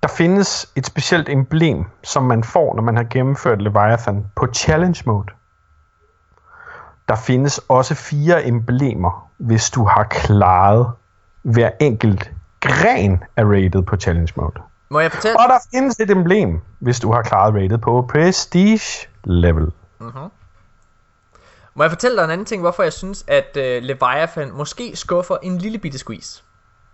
Der 0.04 0.10
findes 0.10 0.72
et 0.76 0.86
specielt 0.86 1.30
emblem, 1.30 1.86
som 2.04 2.24
man 2.24 2.44
får, 2.44 2.76
når 2.76 2.82
man 2.84 2.96
har 2.96 3.04
gennemført 3.04 3.62
Leviathan 3.62 4.26
på 4.36 4.48
Challenge 4.54 5.04
Mode. 5.06 5.28
Der 7.08 7.16
findes 7.16 7.58
også 7.70 7.96
fire 7.96 8.46
emblemer, 8.46 9.30
hvis 9.38 9.70
du 9.70 9.86
har 9.86 10.04
klaret 10.04 10.92
hver 11.42 11.72
enkelt 11.80 12.32
gren 12.60 13.24
af 13.36 13.44
rated 13.44 13.82
på 13.82 13.96
Challenge 13.96 14.34
Mode. 14.36 14.62
Må 14.90 15.00
jeg 15.00 15.12
fortælle? 15.12 15.40
Og 15.40 15.50
der 15.50 15.60
findes 15.74 16.00
et 16.00 16.12
emblem, 16.12 16.62
hvis 16.80 17.00
du 17.00 17.12
har 17.12 17.22
klaret 17.22 17.54
rated 17.54 17.78
på 17.78 18.10
Prestige 18.12 19.08
Level. 19.24 19.72
Må 21.74 21.84
jeg 21.84 21.92
fortælle 21.92 22.18
dig 22.18 22.24
en 22.24 22.30
anden 22.30 22.46
ting, 22.46 22.62
hvorfor 22.62 22.84
jeg 22.84 22.94
synes, 22.94 23.26
at 23.28 23.58
øh, 23.58 23.84
Leviathan 23.84 24.52
måske 24.52 24.96
skuffer 24.96 25.38
en 25.44 25.58
lille 25.58 25.78
bitte 25.78 25.98
squeeze? 25.98 26.44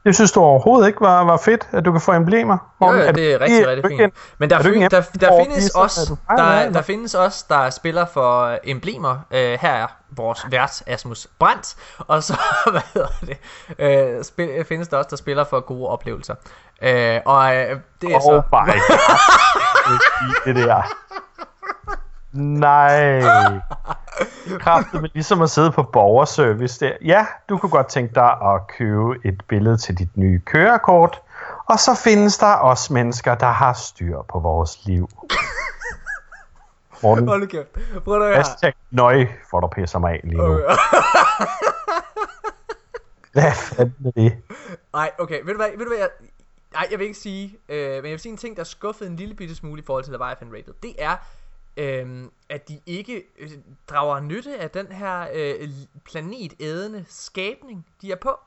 Det 0.04 0.16
synes 0.16 0.32
du 0.32 0.39
overhovedet 0.39 0.88
ikke 0.88 1.01
var, 1.01 1.24
var 1.24 1.38
fedt, 1.38 1.68
at 1.72 1.86
du 1.86 1.91
kan 1.91 2.01
få 2.01 2.12
emblemer? 2.12 2.54
Jo, 2.54 2.86
Morten? 2.86 3.01
jo, 3.01 3.08
du 3.08 3.14
det 3.16 3.34
er 3.34 3.41
rigtig, 3.41 3.62
er 3.62 3.68
rigtig 3.68 3.91
ikke 3.91 4.04
fint. 4.04 4.14
Men 4.38 4.49
der, 4.49 4.58
er 4.58 4.64
fin, 4.64 4.82
der, 4.82 5.01
der 5.22 5.43
findes 5.45 5.70
også, 5.70 6.16
der, 6.30 6.72
der 6.72 6.82
findes 6.82 7.16
også, 7.16 7.45
der 7.49 7.70
spiller 7.70 8.06
for 8.06 8.43
øh, 8.43 8.58
emblemer. 8.64 9.18
Øh, 9.32 9.58
her 9.62 9.74
er 9.74 9.88
vores 10.10 10.45
vært 10.51 10.84
Asmus 10.88 11.28
Brandt, 11.39 11.76
og 11.97 12.24
så, 12.24 12.38
hvad 12.72 12.82
hedder 12.93 13.08
det, 13.22 13.38
øh, 13.80 14.24
spil, 14.24 14.66
findes 14.66 14.88
der 14.88 14.97
også, 14.97 15.10
der 15.10 15.16
spiller 15.16 15.43
for 15.43 15.60
gode 15.60 15.88
oplevelser. 15.88 16.36
Øh, 16.82 17.20
og 17.26 17.56
øh, 17.56 17.80
det 18.01 18.12
er 18.12 18.16
Oh 18.16 18.22
så... 18.22 18.41
my 18.51 18.72
god. 18.72 20.45
det 20.54 20.56
der. 20.56 20.82
Nej. 22.34 23.22
Kraftet 24.59 25.01
med 25.01 25.09
ligesom 25.14 25.41
at 25.41 25.49
sidde 25.49 25.72
på 25.72 25.84
borgerservice 25.84 26.86
der. 26.86 26.91
Ja, 27.01 27.28
du 27.49 27.57
kunne 27.57 27.70
godt 27.70 27.88
tænke 27.88 28.16
dig 28.16 28.32
at 28.41 28.68
købe 28.78 29.16
et 29.26 29.41
billede 29.47 29.78
til 29.78 29.97
dit 29.97 30.18
nye 30.18 30.39
kørekort. 30.39 31.22
Og 31.66 31.80
så 31.80 32.01
findes 32.03 32.38
der 32.38 32.53
også 32.53 32.93
mennesker, 32.93 33.36
der 33.36 33.51
har 33.51 33.74
styr 33.74 34.22
på 34.22 34.39
vores 34.39 34.86
liv. 34.86 35.09
Morten, 37.03 37.28
Hold 37.34 37.47
kæft. 37.47 38.03
Prøv 38.03 38.22
at 38.22 38.36
hashtag 38.36 38.74
nøj, 38.91 39.28
får 39.49 39.59
du 39.59 39.68
pisser 39.68 39.99
mig 39.99 40.11
af 40.11 40.22
lige 40.24 40.38
nu. 40.38 40.53
Hvad 43.34 43.51
fanden 43.51 44.05
er 44.05 44.11
det? 44.11 44.38
Nej, 44.93 45.11
okay, 45.20 45.41
ved 45.43 45.53
du 45.53 45.57
hvad, 45.57 45.70
ved 45.78 45.86
du 45.86 45.89
hvad 45.89 45.97
jeg... 45.97 46.09
Nej, 46.74 46.88
jeg 46.91 46.99
vil 46.99 47.07
ikke 47.07 47.20
sige, 47.20 47.57
øh, 47.70 47.95
men 47.95 48.03
jeg 48.05 48.11
vil 48.11 48.20
sige 48.20 48.32
en 48.32 48.38
ting, 48.38 48.57
der 48.57 48.64
skuffede 48.64 49.09
en 49.09 49.16
lille 49.16 49.36
bitte 49.36 49.55
smule 49.55 49.82
i 49.82 49.86
forhold 49.86 50.03
til 50.03 50.11
Leviathan 50.11 50.47
Rated. 50.53 50.74
Det 50.84 50.95
er, 50.99 51.16
øh, 51.78 52.30
at 52.50 52.68
de 52.70 52.80
ikke 52.86 53.24
øh, 53.40 53.50
drager 53.90 54.20
nytte 54.20 54.60
af 54.60 54.70
den 54.72 54.88
her 54.92 55.28
øh, 55.34 55.70
planetædende 56.06 57.06
skabning, 57.08 57.86
de 58.02 58.12
er 58.12 58.16
på. 58.16 58.40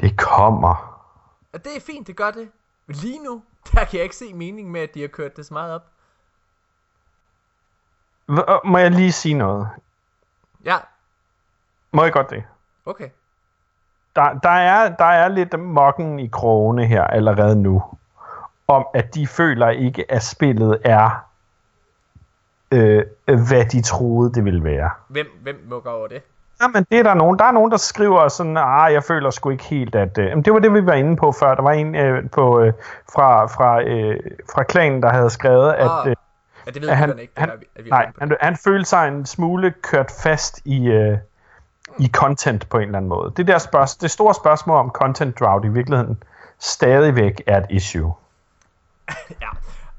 Det 0.00 0.18
kommer. 0.18 1.00
Og 1.52 1.64
det 1.64 1.76
er 1.76 1.80
fint, 1.80 2.06
det 2.06 2.16
gør 2.16 2.30
det. 2.30 2.50
Men 2.86 2.96
lige 2.96 3.18
nu, 3.24 3.42
der 3.72 3.84
kan 3.84 3.94
jeg 3.96 4.02
ikke 4.02 4.16
se 4.16 4.34
mening 4.34 4.70
med, 4.70 4.80
at 4.80 4.94
de 4.94 5.00
har 5.00 5.08
kørt 5.08 5.36
det 5.36 5.46
så 5.46 5.54
meget 5.54 5.74
op. 5.74 5.82
H- 8.28 8.66
må 8.66 8.78
jeg 8.78 8.90
lige 8.90 9.12
sige 9.12 9.34
noget? 9.34 9.68
Ja, 10.64 10.76
Må 11.92 12.02
jeg 12.02 12.12
godt 12.12 12.30
det? 12.30 12.44
okay. 12.86 13.10
der, 14.16 14.32
der, 14.38 14.48
er, 14.50 14.96
der 14.96 15.04
er 15.04 15.28
lidt 15.28 15.60
mokken 15.60 16.18
i 16.18 16.26
krogene 16.26 16.86
her 16.86 17.04
allerede 17.04 17.56
nu, 17.62 17.82
om 18.68 18.86
at 18.94 19.14
de 19.14 19.26
føler 19.26 19.68
ikke, 19.68 20.12
at 20.12 20.22
spillet 20.22 20.78
er, 20.84 21.24
øh, 22.70 23.02
hvad 23.26 23.64
de 23.64 23.82
troede, 23.82 24.32
det 24.32 24.44
ville 24.44 24.64
være. 24.64 24.90
Hvem, 25.08 25.26
hvem 25.42 25.66
mukker 25.70 25.90
over 25.90 26.06
det? 26.06 26.22
Jamen, 26.62 26.86
det 26.90 26.98
er 26.98 27.02
der 27.02 27.14
nogen. 27.14 27.38
Der 27.38 27.44
er 27.44 27.52
nogen, 27.52 27.70
der 27.70 27.76
skriver 27.76 28.28
sådan, 28.28 28.56
ah, 28.56 28.92
jeg 28.92 29.04
føler 29.04 29.30
sgu 29.30 29.50
ikke 29.50 29.64
helt, 29.64 29.94
at... 29.94 30.18
Øh, 30.18 30.36
det 30.44 30.52
var 30.52 30.58
det, 30.58 30.74
vi 30.74 30.86
var 30.86 30.92
inde 30.92 31.16
på 31.16 31.32
før. 31.32 31.54
Der 31.54 31.62
var 31.62 31.72
en 31.72 31.94
øh, 31.94 32.30
på, 32.30 32.60
øh, 32.60 32.72
fra, 33.14 33.46
fra, 33.46 33.82
øh, 33.82 34.20
fra 34.54 34.62
klanen, 34.62 35.02
der 35.02 35.08
havde 35.12 35.30
skrevet, 35.30 35.72
at, 35.72 35.90
Ah. 35.90 36.08
øh, 36.10 36.16
Ja, 36.66 36.70
det 36.70 36.82
ved 36.82 36.88
at 36.88 36.96
han, 36.96 37.18
ikke. 37.18 37.32
Det 37.34 37.40
han, 37.40 37.50
er, 37.50 37.56
vi- 37.56 37.66
at 37.76 37.84
vi 37.84 37.90
nej, 37.90 38.06
han, 38.20 38.36
han 38.40 38.56
følte 38.64 38.88
sig 38.88 39.08
en 39.08 39.26
smule 39.26 39.74
kørt 39.82 40.10
fast 40.22 40.60
i, 40.64 40.86
øh, 40.86 41.18
i 41.98 42.10
content 42.14 42.68
på 42.68 42.76
en 42.76 42.82
eller 42.84 42.96
anden 42.98 43.08
måde. 43.08 43.32
Det, 43.36 43.46
der 43.46 43.58
spørg- 43.58 44.00
det 44.00 44.10
store 44.10 44.34
spørgsmål 44.34 44.76
om 44.78 44.90
content 44.90 45.40
drought 45.40 45.64
i 45.64 45.68
virkeligheden 45.68 46.22
stadigvæk 46.58 47.42
er 47.46 47.58
et 47.58 47.66
issue. 47.70 48.14
Ja. 49.40 49.48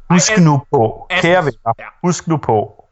Husk 0.09 0.37
nu 0.37 0.65
på, 0.71 1.07
kære 1.09 1.45
venner, 1.45 1.73
ja. 1.79 1.87
husk 2.01 2.27
nu 2.27 2.37
på, 2.37 2.85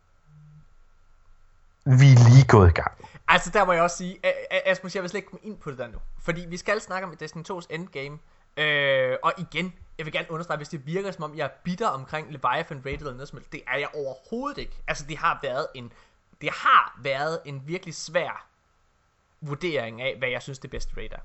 vi 1.85 2.11
er 2.11 2.29
lige 2.29 2.47
gået 2.47 2.69
i 2.69 2.73
gang. 2.73 2.91
Altså, 3.27 3.49
der 3.49 3.65
må 3.65 3.71
jeg 3.71 3.81
også 3.81 3.97
sige, 3.97 4.19
Asmus, 4.65 4.95
jeg 4.95 5.03
vil 5.03 5.09
slet 5.09 5.17
ikke 5.17 5.29
komme 5.29 5.45
ind 5.45 5.57
på 5.57 5.71
det 5.71 5.77
der 5.77 5.87
nu. 5.87 5.97
Fordi 6.21 6.45
vi 6.47 6.57
skal 6.57 6.81
snakke 6.81 7.07
om 7.07 7.17
Destiny 7.17 7.43
2's 7.51 7.65
endgame. 7.69 8.19
Øh, 8.57 9.17
og 9.23 9.33
igen, 9.37 9.73
jeg 9.97 10.05
vil 10.05 10.13
gerne 10.13 10.31
understrege, 10.31 10.57
hvis 10.57 10.69
det 10.69 10.85
virker 10.85 11.11
som 11.11 11.23
om, 11.23 11.37
jeg 11.37 11.45
er 11.45 11.49
bitter 11.63 11.87
omkring 11.87 12.31
Leviathan 12.31 12.81
Raid 12.85 12.97
eller 12.97 13.13
noget. 13.13 13.51
Det 13.51 13.61
er 13.67 13.77
jeg 13.77 13.89
overhovedet 13.95 14.57
ikke. 14.57 14.83
Altså, 14.87 15.05
det 15.09 15.17
har 15.17 15.39
været 15.43 15.67
en, 15.75 15.93
det 16.41 16.49
har 16.49 16.99
været 17.01 17.39
en 17.45 17.67
virkelig 17.67 17.95
svær 17.95 18.45
vurdering 19.41 20.01
af, 20.01 20.15
hvad 20.17 20.29
jeg 20.29 20.41
synes 20.41 20.59
det 20.59 20.69
bedste 20.69 20.93
raid 20.97 21.11
er. 21.11 21.19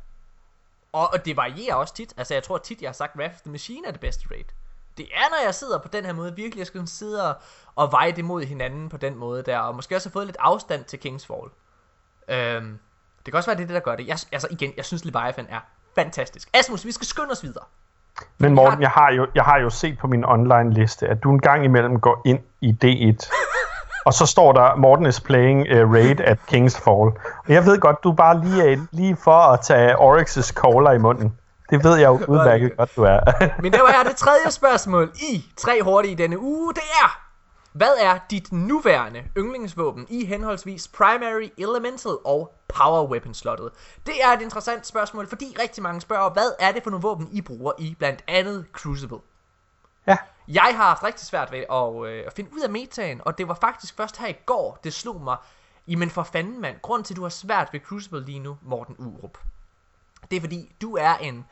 Og, 0.93 1.13
og 1.13 1.25
det 1.25 1.37
varierer 1.37 1.75
også 1.75 1.95
tit. 1.95 2.15
Altså, 2.17 2.35
jeg 2.35 2.43
tror 2.43 2.59
tit, 2.59 2.83
jeg 2.83 2.89
har 2.89 2.93
sagt, 2.93 3.17
Wrath 3.17 3.35
of 3.35 3.41
the 3.41 3.51
Machine 3.51 3.89
er 3.89 3.93
det 3.93 4.01
bedste 4.01 4.27
raid. 4.31 4.45
Det 4.99 5.07
er, 5.15 5.31
når 5.31 5.45
jeg 5.45 5.55
sidder 5.55 5.79
på 5.79 5.89
den 5.89 6.05
her 6.05 6.13
måde, 6.13 6.35
virkelig, 6.37 6.59
jeg 6.59 6.67
skal 6.67 6.89
sidde 6.89 7.29
og, 7.29 7.35
og 7.77 7.93
veje 7.93 8.13
det 8.13 8.25
mod 8.25 8.43
hinanden 8.43 8.89
på 8.89 8.97
den 8.97 9.17
måde 9.17 9.43
der, 9.43 9.59
og 9.59 9.75
måske 9.75 9.97
også 9.97 10.09
have 10.09 10.13
fået 10.13 10.27
lidt 10.27 10.37
afstand 10.41 10.85
til 10.85 10.99
Kingsfall. 10.99 11.51
Øhm, 12.29 12.79
det 13.27 13.33
kan 13.33 13.35
også 13.35 13.51
være 13.51 13.57
det, 13.57 13.63
er 13.63 13.67
det 13.67 13.75
der 13.75 13.81
gør 13.81 13.97
det. 13.97 14.07
Jeg, 14.07 14.19
altså 14.33 14.49
igen, 14.51 14.73
jeg 14.77 14.85
synes 14.85 15.05
Leviathan 15.05 15.47
er 15.49 15.61
fantastisk. 15.95 16.49
Asmus, 16.55 16.85
vi 16.85 16.93
skal 16.93 17.07
skynde 17.07 17.31
os 17.31 17.43
videre. 17.43 17.65
Men 18.39 18.55
Morten, 18.55 18.83
jeg 18.83 18.91
har, 18.91 19.13
jo, 19.13 19.27
jeg 19.35 19.45
har 19.45 19.59
jo 19.59 19.71
set 19.71 19.99
på 19.99 20.07
min 20.07 20.25
online 20.25 20.75
liste, 20.75 21.07
at 21.07 21.23
du 21.23 21.31
en 21.31 21.41
gang 21.41 21.65
imellem 21.65 22.01
går 22.01 22.23
ind 22.25 22.41
i 22.61 22.77
D1, 22.85 23.31
og 24.07 24.15
så 24.15 24.27
står 24.27 24.53
der, 24.53 24.77
Morten 24.77 25.07
is 25.07 25.21
playing 25.21 25.61
uh, 25.61 25.93
Raid 25.93 26.21
at 26.21 26.39
King's 26.53 26.85
Fall. 26.85 27.11
Og 27.47 27.49
jeg 27.49 27.65
ved 27.65 27.81
godt, 27.81 28.05
du 28.05 28.13
bare 28.13 28.41
lige 28.41 28.73
er 28.73 28.87
lige 28.91 29.17
for 29.17 29.41
at 29.53 29.61
tage 29.61 29.95
Oryx's 29.95 30.53
caller 30.53 30.91
i 30.93 30.99
munden. 30.99 31.38
Det 31.71 31.85
ved 31.85 31.97
jeg 31.97 32.07
jo 32.07 32.25
udmærket 32.35 32.77
godt, 32.77 32.97
du 32.97 33.03
er. 33.03 33.21
Men 33.63 33.73
det 33.73 33.81
var 33.81 34.03
det 34.03 34.17
tredje 34.17 34.51
spørgsmål 34.51 35.13
i 35.15 35.45
tre 35.57 35.83
hurtige 35.83 36.13
i 36.13 36.15
denne 36.15 36.39
uge. 36.39 36.75
Det 36.75 36.83
er, 37.03 37.29
hvad 37.73 37.95
er 38.01 38.19
dit 38.31 38.53
nuværende 38.53 39.25
yndlingsvåben 39.39 40.07
i 40.11 40.25
henholdsvis 40.25 40.89
Primary, 40.89 41.49
Elemental 41.59 42.17
og 42.25 42.55
Power 42.69 43.09
Weapon 43.11 43.35
slottet? 43.35 43.71
Det 44.07 44.15
er 44.25 44.29
et 44.29 44.43
interessant 44.43 44.87
spørgsmål, 44.87 45.27
fordi 45.29 45.57
rigtig 45.63 45.83
mange 45.83 46.01
spørger, 46.01 46.31
hvad 46.31 46.53
er 46.61 46.73
det 46.73 46.83
for 46.83 46.91
nogle 46.91 47.03
våben, 47.03 47.29
I 47.33 47.41
bruger 47.41 47.73
i 47.79 47.97
blandt 47.99 48.25
andet 48.29 48.65
Crucible? 48.73 49.19
ja, 50.07 50.17
Jeg 50.49 50.73
har 50.77 50.85
haft 50.85 51.05
rigtig 51.05 51.27
svært 51.27 51.53
ved 51.53 51.65
at, 51.71 52.13
øh, 52.13 52.25
at 52.27 52.33
finde 52.33 52.51
ud 52.57 52.61
af 52.61 52.71
metaen, 52.71 53.21
og 53.25 53.39
det 53.39 53.49
var 53.49 53.55
faktisk 53.55 53.97
først 53.97 54.17
her 54.17 54.29
i 54.29 54.37
går, 54.47 54.79
det 54.85 54.93
slog 54.95 55.21
mig. 55.21 55.37
Jamen 55.89 56.11
for 56.11 56.23
fanden 56.23 56.61
mand, 56.61 56.77
grund 56.83 57.05
til 57.05 57.15
at 57.15 57.17
du 57.17 57.23
har 57.23 57.29
svært 57.29 57.69
ved 57.73 57.81
Crucible 57.81 58.25
lige 58.25 58.39
nu, 58.39 58.57
Morten 58.63 58.97
Urup. 58.99 59.39
Det 60.31 60.37
er 60.37 60.41
fordi, 60.41 60.75
du 60.83 60.97
er 60.97 61.15
en 61.17 61.47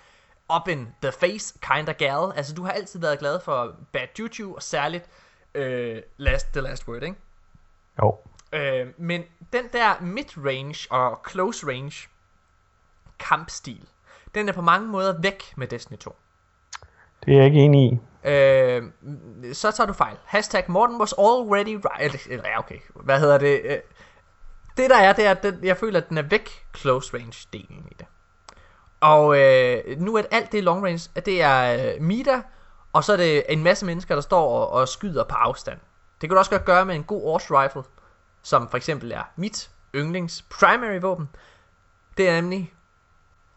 up 0.57 0.69
in 0.69 0.89
the 1.03 1.13
face 1.13 1.59
kind 1.61 1.89
of 1.89 1.95
gal. 1.95 2.33
Altså 2.37 2.55
du 2.55 2.63
har 2.65 2.73
altid 2.73 3.01
været 3.01 3.19
glad 3.19 3.41
for 3.41 3.75
Bad 3.93 4.07
Juju, 4.19 4.55
og 4.55 4.63
særligt 4.63 5.11
øh, 5.55 6.03
last, 6.17 6.53
The 6.53 6.61
Last 6.61 6.89
Word, 6.89 7.03
ikke? 7.03 7.17
jo. 8.03 8.19
Øh, 8.53 8.87
men 8.99 9.23
den 9.53 9.65
der 9.73 10.01
mid-range 10.01 10.87
og 10.91 11.21
close 11.31 11.67
range 11.67 12.09
kampstil, 13.19 13.89
den 14.35 14.49
er 14.49 14.53
på 14.53 14.63
mange 14.63 14.89
måder 14.89 15.21
væk 15.23 15.43
med 15.57 15.67
Destiny 15.67 15.99
2. 15.99 16.17
Det 17.25 17.33
er 17.33 17.37
jeg 17.37 17.47
ikke 17.47 17.59
enig 17.59 17.93
i. 17.93 17.99
Øh, 18.29 18.83
så 19.53 19.71
tager 19.71 19.87
du 19.87 19.93
fejl. 19.93 20.17
Hashtag 20.25 20.65
Morten 20.69 21.01
was 21.01 21.15
already 21.19 21.81
right. 21.85 22.27
Eller, 22.31 22.49
ja, 22.49 22.59
okay. 22.59 22.79
Hvad 22.95 23.21
hedder 23.21 23.39
det? 23.39 23.61
Øh, 23.65 23.79
Det 24.77 24.91
der 24.91 24.97
er, 24.97 25.13
det 25.13 25.27
er, 25.27 25.31
at 25.31 25.43
den, 25.43 25.65
jeg 25.65 25.77
føler, 25.77 26.01
at 26.01 26.09
den 26.09 26.19
er 26.19 26.23
væk 26.23 26.51
close 26.77 27.17
range 27.19 27.49
delen 27.53 27.89
i 27.91 27.95
det. 27.99 28.07
Og 29.07 29.39
øh, 29.39 30.01
nu 30.01 30.17
er 30.17 30.23
alt 30.31 30.53
det 30.53 30.65
long 30.65 30.85
range, 30.85 31.11
det 31.27 31.43
er 31.43 31.75
øh, 31.75 32.03
Mida, 32.03 32.43
og 32.93 33.05
så 33.05 33.13
er 33.13 33.17
det 33.17 33.43
en 33.49 33.63
masse 33.63 33.87
mennesker, 33.87 34.15
der 34.15 34.23
står 34.23 34.59
og, 34.59 34.73
og 34.73 34.89
skyder 34.89 35.25
på 35.25 35.35
afstand. 35.35 35.79
Det 36.21 36.29
kan 36.29 36.31
du 36.31 36.39
også 36.39 36.51
godt 36.51 36.65
gøre 36.65 36.85
med 36.85 36.95
en 36.95 37.05
god 37.05 37.23
Orch 37.25 37.53
Rifle, 37.53 37.83
som 38.43 38.69
for 38.69 38.77
eksempel 38.77 39.13
er 39.13 39.23
mit 39.37 39.71
yndlings 39.95 40.45
primary 40.61 41.01
våben. 41.01 41.29
Det 42.17 42.29
er 42.29 42.35
nemlig 42.35 42.73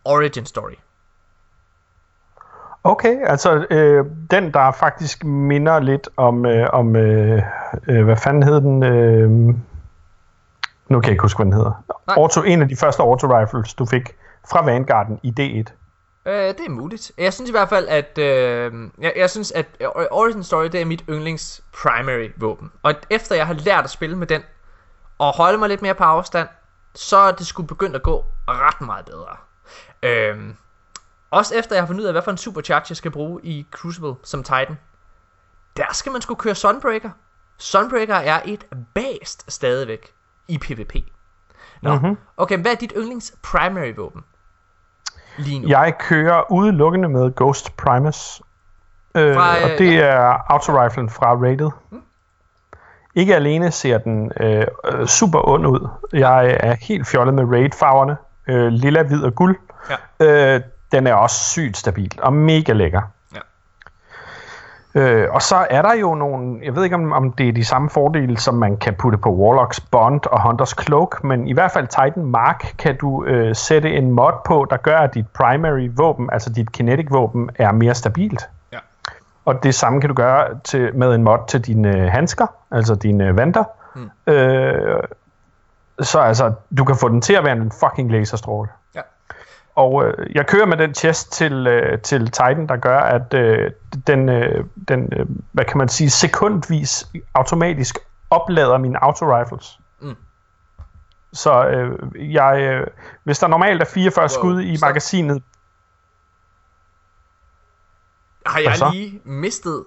Origin 0.06 0.46
Story. 0.46 0.76
Okay, 2.84 3.18
altså 3.26 3.66
øh, 3.70 4.06
den, 4.32 4.54
der 4.54 4.72
faktisk 4.72 5.24
minder 5.24 5.80
lidt 5.80 6.10
om, 6.18 6.46
øh, 6.46 6.70
om 6.74 6.96
øh, 6.96 7.44
øh, 7.88 8.06
hvad 8.06 8.18
fanden 8.18 8.44
hed 8.44 8.62
den? 8.62 8.84
Øh, 8.84 9.30
nu 10.90 11.00
kan 11.00 11.04
jeg 11.04 11.12
ikke 11.12 11.22
huske, 11.22 11.38
hvad 11.38 11.46
den 11.46 11.54
hedder. 11.54 11.84
Nej. 12.08 12.16
Auto, 12.18 12.42
en 12.42 12.62
af 12.62 12.68
de 12.68 12.76
første 12.76 13.04
auto-rifles, 13.04 13.74
du 13.74 13.86
fik 13.86 14.16
fra 14.52 14.66
Vanguarden 14.66 15.20
i 15.24 15.34
D1. 15.40 15.74
Øh, 16.26 16.34
det 16.34 16.66
er 16.66 16.70
muligt. 16.70 17.12
Jeg 17.18 17.34
synes 17.34 17.50
i 17.50 17.54
hvert 17.54 17.70
fald, 17.70 17.88
at 17.88 18.18
øh, 18.18 18.74
jeg, 19.00 19.14
jeg 19.16 19.30
synes, 19.30 19.52
at 19.52 19.66
øh, 19.80 19.88
Origin 20.12 20.44
Story 20.44 20.66
det 20.66 20.82
er 20.82 20.86
mit 20.86 21.04
yndlings 21.10 21.64
primary 21.82 22.30
våben. 22.38 22.72
Og 22.84 22.94
efter 23.10 23.36
jeg 23.36 23.48
har 23.48 23.54
lært 23.54 23.84
at 23.84 23.90
spille 23.90 24.16
med 24.18 24.28
den 24.28 24.42
og 25.18 25.36
holde 25.36 25.58
mig 25.58 25.70
lidt 25.70 25.82
mere 25.82 25.96
på 25.96 26.04
afstand, 26.04 26.48
så 26.96 27.18
er 27.18 27.32
det 27.32 27.48
skulle 27.48 27.68
begyndt 27.68 27.96
at 27.96 28.04
gå 28.04 28.26
ret 28.48 28.82
meget 28.82 29.06
bedre. 29.06 29.36
Øh, 30.04 30.54
også 31.32 31.56
efter 31.56 31.76
jeg 31.76 31.82
har 31.82 31.88
fundet 31.88 32.02
ud 32.02 32.08
af, 32.08 32.14
hvad 32.14 32.22
for 32.22 32.32
en 32.32 32.38
supercharge 32.38 32.86
jeg 32.90 32.98
skal 32.98 33.12
bruge 33.12 33.42
i 33.44 33.68
Crucible 33.72 34.16
som 34.24 34.44
Titan. 34.44 34.78
Der 35.78 35.94
skal 35.94 36.12
man 36.12 36.22
skulle 36.22 36.40
køre 36.40 36.56
Sunbreaker. 36.56 37.10
Sunbreaker 37.58 38.16
er 38.16 38.42
et 38.46 38.66
bast 38.94 39.52
stadigvæk 39.52 40.14
i 40.48 40.58
PvP. 40.58 40.96
Nå, 41.82 41.94
Mhm. 41.94 42.02
mm-hmm. 42.04 42.18
okay, 42.38 42.58
hvad 42.58 42.72
er 42.72 42.76
dit 42.76 42.94
yndlings 42.98 43.34
primary 43.44 43.94
våben? 43.98 44.24
Lige 45.38 45.60
nu. 45.60 45.68
Jeg 45.68 45.94
kører 46.00 46.52
udelukkende 46.52 47.10
med 47.10 47.36
Ghost 47.36 47.78
Primus. 47.78 48.42
Øh, 49.16 49.36
Fra, 49.36 49.58
øh, 49.58 49.64
og 49.64 49.70
det 49.78 50.00
er 50.04 50.52
autoriflen 50.52 51.10
fra 51.10 51.34
Rated. 51.36 51.70
Ikke 53.16 53.36
alene 53.36 53.72
ser 53.72 53.98
den 53.98 54.32
øh, 54.40 54.68
øh, 54.92 55.08
super 55.08 55.48
ond 55.48 55.68
ud. 55.68 55.88
Jeg 56.14 56.58
er 56.60 56.76
helt 56.82 57.08
fjollet 57.08 57.34
med 57.36 57.44
raid-farverne. 57.44 58.18
Øh, 58.48 58.68
lilla, 58.68 59.04
hvid 59.04 59.24
og 59.24 59.36
guld. 59.36 59.58
Ja. 60.20 60.56
Øh, 60.56 60.62
den 60.92 61.08
er 61.08 61.14
også 61.14 61.50
sygt 61.50 61.78
stabil 61.78 62.20
og 62.22 62.34
mega 62.34 62.74
lækker. 62.74 63.02
Øh, 64.96 65.28
og 65.32 65.42
så 65.42 65.68
er 65.70 65.82
der 65.82 65.94
jo 65.94 66.16
nogle, 66.16 66.60
jeg 66.64 66.76
ved 66.76 66.84
ikke 66.84 66.96
om, 66.96 67.12
om 67.12 67.32
det 67.32 67.48
er 67.48 67.52
de 67.52 67.66
samme 67.66 67.90
fordele, 67.90 68.38
som 68.38 68.56
man 68.56 68.78
kan 68.78 68.94
putte 68.94 69.18
på 69.18 69.30
Warlocks 69.30 69.80
Bond 69.80 70.26
og 70.26 70.42
Hunters 70.42 70.76
Cloak, 70.84 71.24
men 71.24 71.48
i 71.48 71.54
hvert 71.54 71.72
fald 71.72 71.88
Titan 71.88 72.26
Mark 72.26 72.74
kan 72.78 72.98
du 72.98 73.26
øh, 73.26 73.56
sætte 73.56 73.92
en 73.92 74.12
mod 74.12 74.32
på, 74.46 74.68
der 74.70 74.78
gør, 74.78 74.98
at 74.98 75.14
dit 75.14 75.28
primary 75.28 75.90
våben, 75.96 76.30
altså 76.32 76.54
dit 76.54 76.72
kinetic 76.72 77.08
våben, 77.12 77.50
er 77.56 77.72
mere 77.72 77.96
stabilt. 77.96 78.50
Ja. 78.74 78.78
Og 79.46 79.64
det 79.64 79.76
samme 79.76 80.02
kan 80.02 80.08
du 80.08 80.14
gøre 80.14 80.60
til, 80.64 80.96
med 80.96 81.16
en 81.16 81.24
mod 81.24 81.38
til 81.48 81.62
dine 81.66 81.98
øh, 81.98 82.12
handsker, 82.12 82.48
altså 82.72 82.96
dine 82.96 83.28
øh, 83.28 83.38
vanter. 83.38 83.64
Mm. 83.96 84.34
Øh, 84.34 85.04
så 86.00 86.20
altså, 86.20 86.54
du 86.78 86.84
kan 86.84 86.96
få 86.96 87.10
den 87.10 87.22
til 87.22 87.34
at 87.34 87.44
være 87.44 87.56
en 87.56 87.72
fucking 87.72 88.12
laserstråle. 88.12 88.70
Ja. 88.96 89.02
Og 89.80 90.06
øh, 90.06 90.36
jeg 90.36 90.48
kører 90.48 90.66
med 90.66 90.78
den 90.78 90.94
chest 90.94 91.32
til, 91.32 91.68
øh, 91.68 92.02
til 92.02 92.26
Titan, 92.26 92.68
der 92.68 92.78
gør, 92.78 93.00
at 93.00 93.34
øh, 93.34 93.72
den, 94.08 94.30
øh, 94.30 94.66
den 94.88 95.14
øh, 95.14 95.26
hvad 95.52 95.66
kan 95.66 95.78
man 95.78 95.90
sige, 95.90 96.10
sekundvis 96.10 97.08
automatisk 97.34 97.98
oplader 98.30 98.78
mine 98.78 99.04
autorifles. 99.04 99.80
Mm. 100.00 100.16
Så 101.34 101.68
øh, 101.68 102.34
jeg, 102.34 102.60
øh, 102.62 102.88
hvis 103.24 103.40
der 103.40 103.48
normalt 103.48 103.82
er 103.82 103.86
44 103.86 104.24
wow, 104.24 104.28
skud 104.28 104.62
i 104.62 104.78
magasinet, 104.82 105.44
Har 108.46 108.60
jeg 108.60 108.94
lige 108.94 109.22
mistet... 109.24 109.86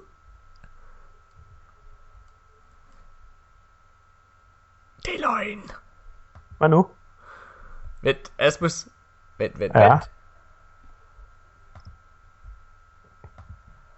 Det 5.07 5.15
er 5.15 5.21
løgn. 5.21 5.71
hvad 6.59 6.69
nu? 6.69 6.91
Vent, 8.03 8.33
Asmus. 8.39 8.87
Vent, 9.39 9.59
vent, 9.59 9.75
Ja. 9.75 9.89
vent. 9.93 10.11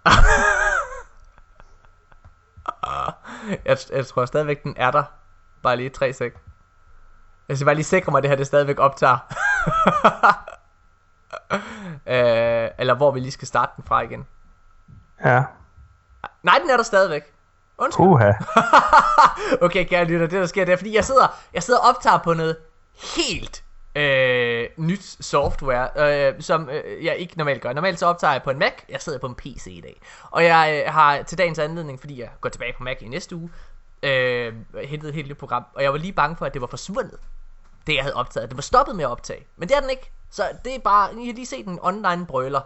jeg, 3.65 3.77
jeg 3.91 4.07
tror 4.07 4.25
stadigvæk, 4.25 4.63
den 4.63 4.73
er 4.77 4.91
der. 4.91 5.03
Bare 5.63 5.77
lige 5.77 5.89
tre 5.89 6.13
sek. 6.13 6.33
Jeg 7.47 7.57
skal 7.57 7.65
bare 7.65 7.75
lige 7.75 7.85
sikre 7.85 8.11
mig, 8.11 8.17
at 8.17 8.23
det 8.23 8.29
her 8.29 8.35
det 8.37 8.47
stadigvæk 8.47 8.79
optager. 8.79 9.17
øh, 12.13 12.69
eller 12.77 12.93
hvor 12.95 13.11
vi 13.11 13.19
lige 13.19 13.31
skal 13.31 13.47
starte 13.47 13.71
den 13.75 13.83
fra 13.85 14.01
igen. 14.01 14.27
Ja. 15.25 15.43
Nej, 16.43 16.57
den 16.61 16.69
er 16.69 16.77
der 16.77 16.83
stadigvæk. 16.83 17.33
Undskyld. 17.77 18.05
Uha. 18.05 18.31
okay, 19.65 19.85
kære 19.85 20.05
lytter, 20.05 20.27
det 20.27 20.39
der 20.39 20.45
sker, 20.45 20.65
det 20.65 20.73
er, 20.73 20.77
fordi 20.77 20.95
jeg 20.95 21.05
sidder, 21.05 21.27
jeg 21.53 21.63
sidder 21.63 21.79
og 21.79 21.89
optager 21.89 22.17
på 22.17 22.33
noget 22.33 22.57
helt, 23.15 23.63
øh, 23.95 24.67
nyt 24.77 25.03
software, 25.25 25.89
øh, 25.95 26.41
som 26.41 26.69
øh, 26.69 27.05
jeg 27.05 27.17
ikke 27.17 27.37
normalt 27.37 27.61
gør. 27.61 27.73
Normalt 27.73 27.99
så 27.99 28.05
optager 28.05 28.33
jeg 28.33 28.43
på 28.43 28.49
en 28.49 28.59
Mac, 28.59 28.73
jeg 28.89 29.01
sidder 29.01 29.19
på 29.19 29.27
en 29.27 29.35
PC 29.35 29.67
i 29.67 29.81
dag. 29.81 30.01
Og 30.31 30.43
jeg 30.43 30.83
øh, 30.87 30.93
har 30.93 31.21
til 31.21 31.37
dagens 31.37 31.59
anledning, 31.59 31.99
fordi 31.99 32.19
jeg 32.19 32.29
går 32.41 32.49
tilbage 32.49 32.73
på 32.77 32.83
Mac 32.83 32.97
i 33.01 33.07
næste 33.07 33.35
uge, 33.35 33.49
øh, 34.03 34.53
hentet 34.83 35.09
et 35.09 35.15
helt 35.15 35.29
nyt 35.29 35.37
program, 35.37 35.63
og 35.75 35.83
jeg 35.83 35.91
var 35.91 35.97
lige 35.97 36.13
bange 36.13 36.35
for, 36.35 36.45
at 36.45 36.53
det 36.53 36.61
var 36.61 36.67
forsvundet. 36.67 37.19
Det 37.87 37.95
jeg 37.95 38.03
havde 38.03 38.15
optaget. 38.15 38.49
Det 38.49 38.57
var 38.57 38.61
stoppet 38.61 38.95
med 38.95 39.05
at 39.05 39.11
optage. 39.11 39.45
Men 39.57 39.69
det 39.69 39.77
er 39.77 39.81
den 39.81 39.89
ikke. 39.89 40.11
Så 40.29 40.43
det 40.65 40.75
er 40.75 40.79
bare, 40.79 41.21
I 41.21 41.25
har 41.25 41.33
lige 41.33 41.45
set 41.45 41.67
en 41.67 41.79
online 41.81 42.25
brøler. 42.25 42.61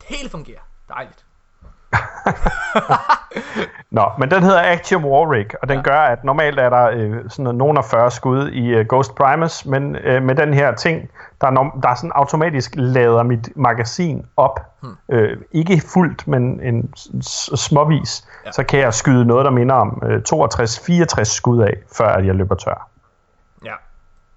Det 0.00 0.16
hele 0.16 0.30
fungerer. 0.30 0.60
Dejligt. 0.88 1.24
Nå, 3.90 4.10
men 4.18 4.30
den 4.30 4.42
hedder 4.42 4.72
Actium 4.72 5.04
Warwick, 5.04 5.54
og 5.62 5.68
den 5.68 5.76
ja. 5.76 5.82
gør, 5.82 5.98
at 5.98 6.24
normalt 6.24 6.58
er 6.58 6.70
der 6.70 6.90
øh, 6.92 7.16
sådan 7.28 7.54
nogen 7.54 7.76
af 7.76 7.84
40 7.84 8.10
skud 8.10 8.48
i 8.48 8.80
uh, 8.80 8.86
Ghost 8.86 9.14
Primus, 9.14 9.66
men 9.66 9.96
øh, 9.96 10.22
med 10.22 10.34
den 10.34 10.54
her 10.54 10.74
ting, 10.74 11.10
der, 11.40 11.46
er 11.46 11.78
der 11.82 11.88
er 11.88 11.94
sådan 11.94 12.12
automatisk 12.14 12.72
lader 12.74 13.22
mit 13.22 13.56
magasin 13.56 14.26
op. 14.36 14.60
Hmm. 14.82 14.96
Øh, 15.08 15.36
ikke 15.52 15.82
fuldt, 15.92 16.28
men 16.28 16.60
en 16.60 16.94
småvis. 17.56 18.28
Ja. 18.46 18.52
Så 18.52 18.64
kan 18.64 18.80
jeg 18.80 18.94
skyde 18.94 19.24
noget, 19.24 19.44
der 19.44 19.50
minder 19.50 19.74
om 19.74 20.02
øh, 20.06 20.22
62-64 20.32 21.24
skud 21.24 21.62
af, 21.62 21.76
før 21.96 22.08
at 22.08 22.26
jeg 22.26 22.34
løber 22.34 22.54
tør. 22.54 22.88
Ja. 23.64 23.74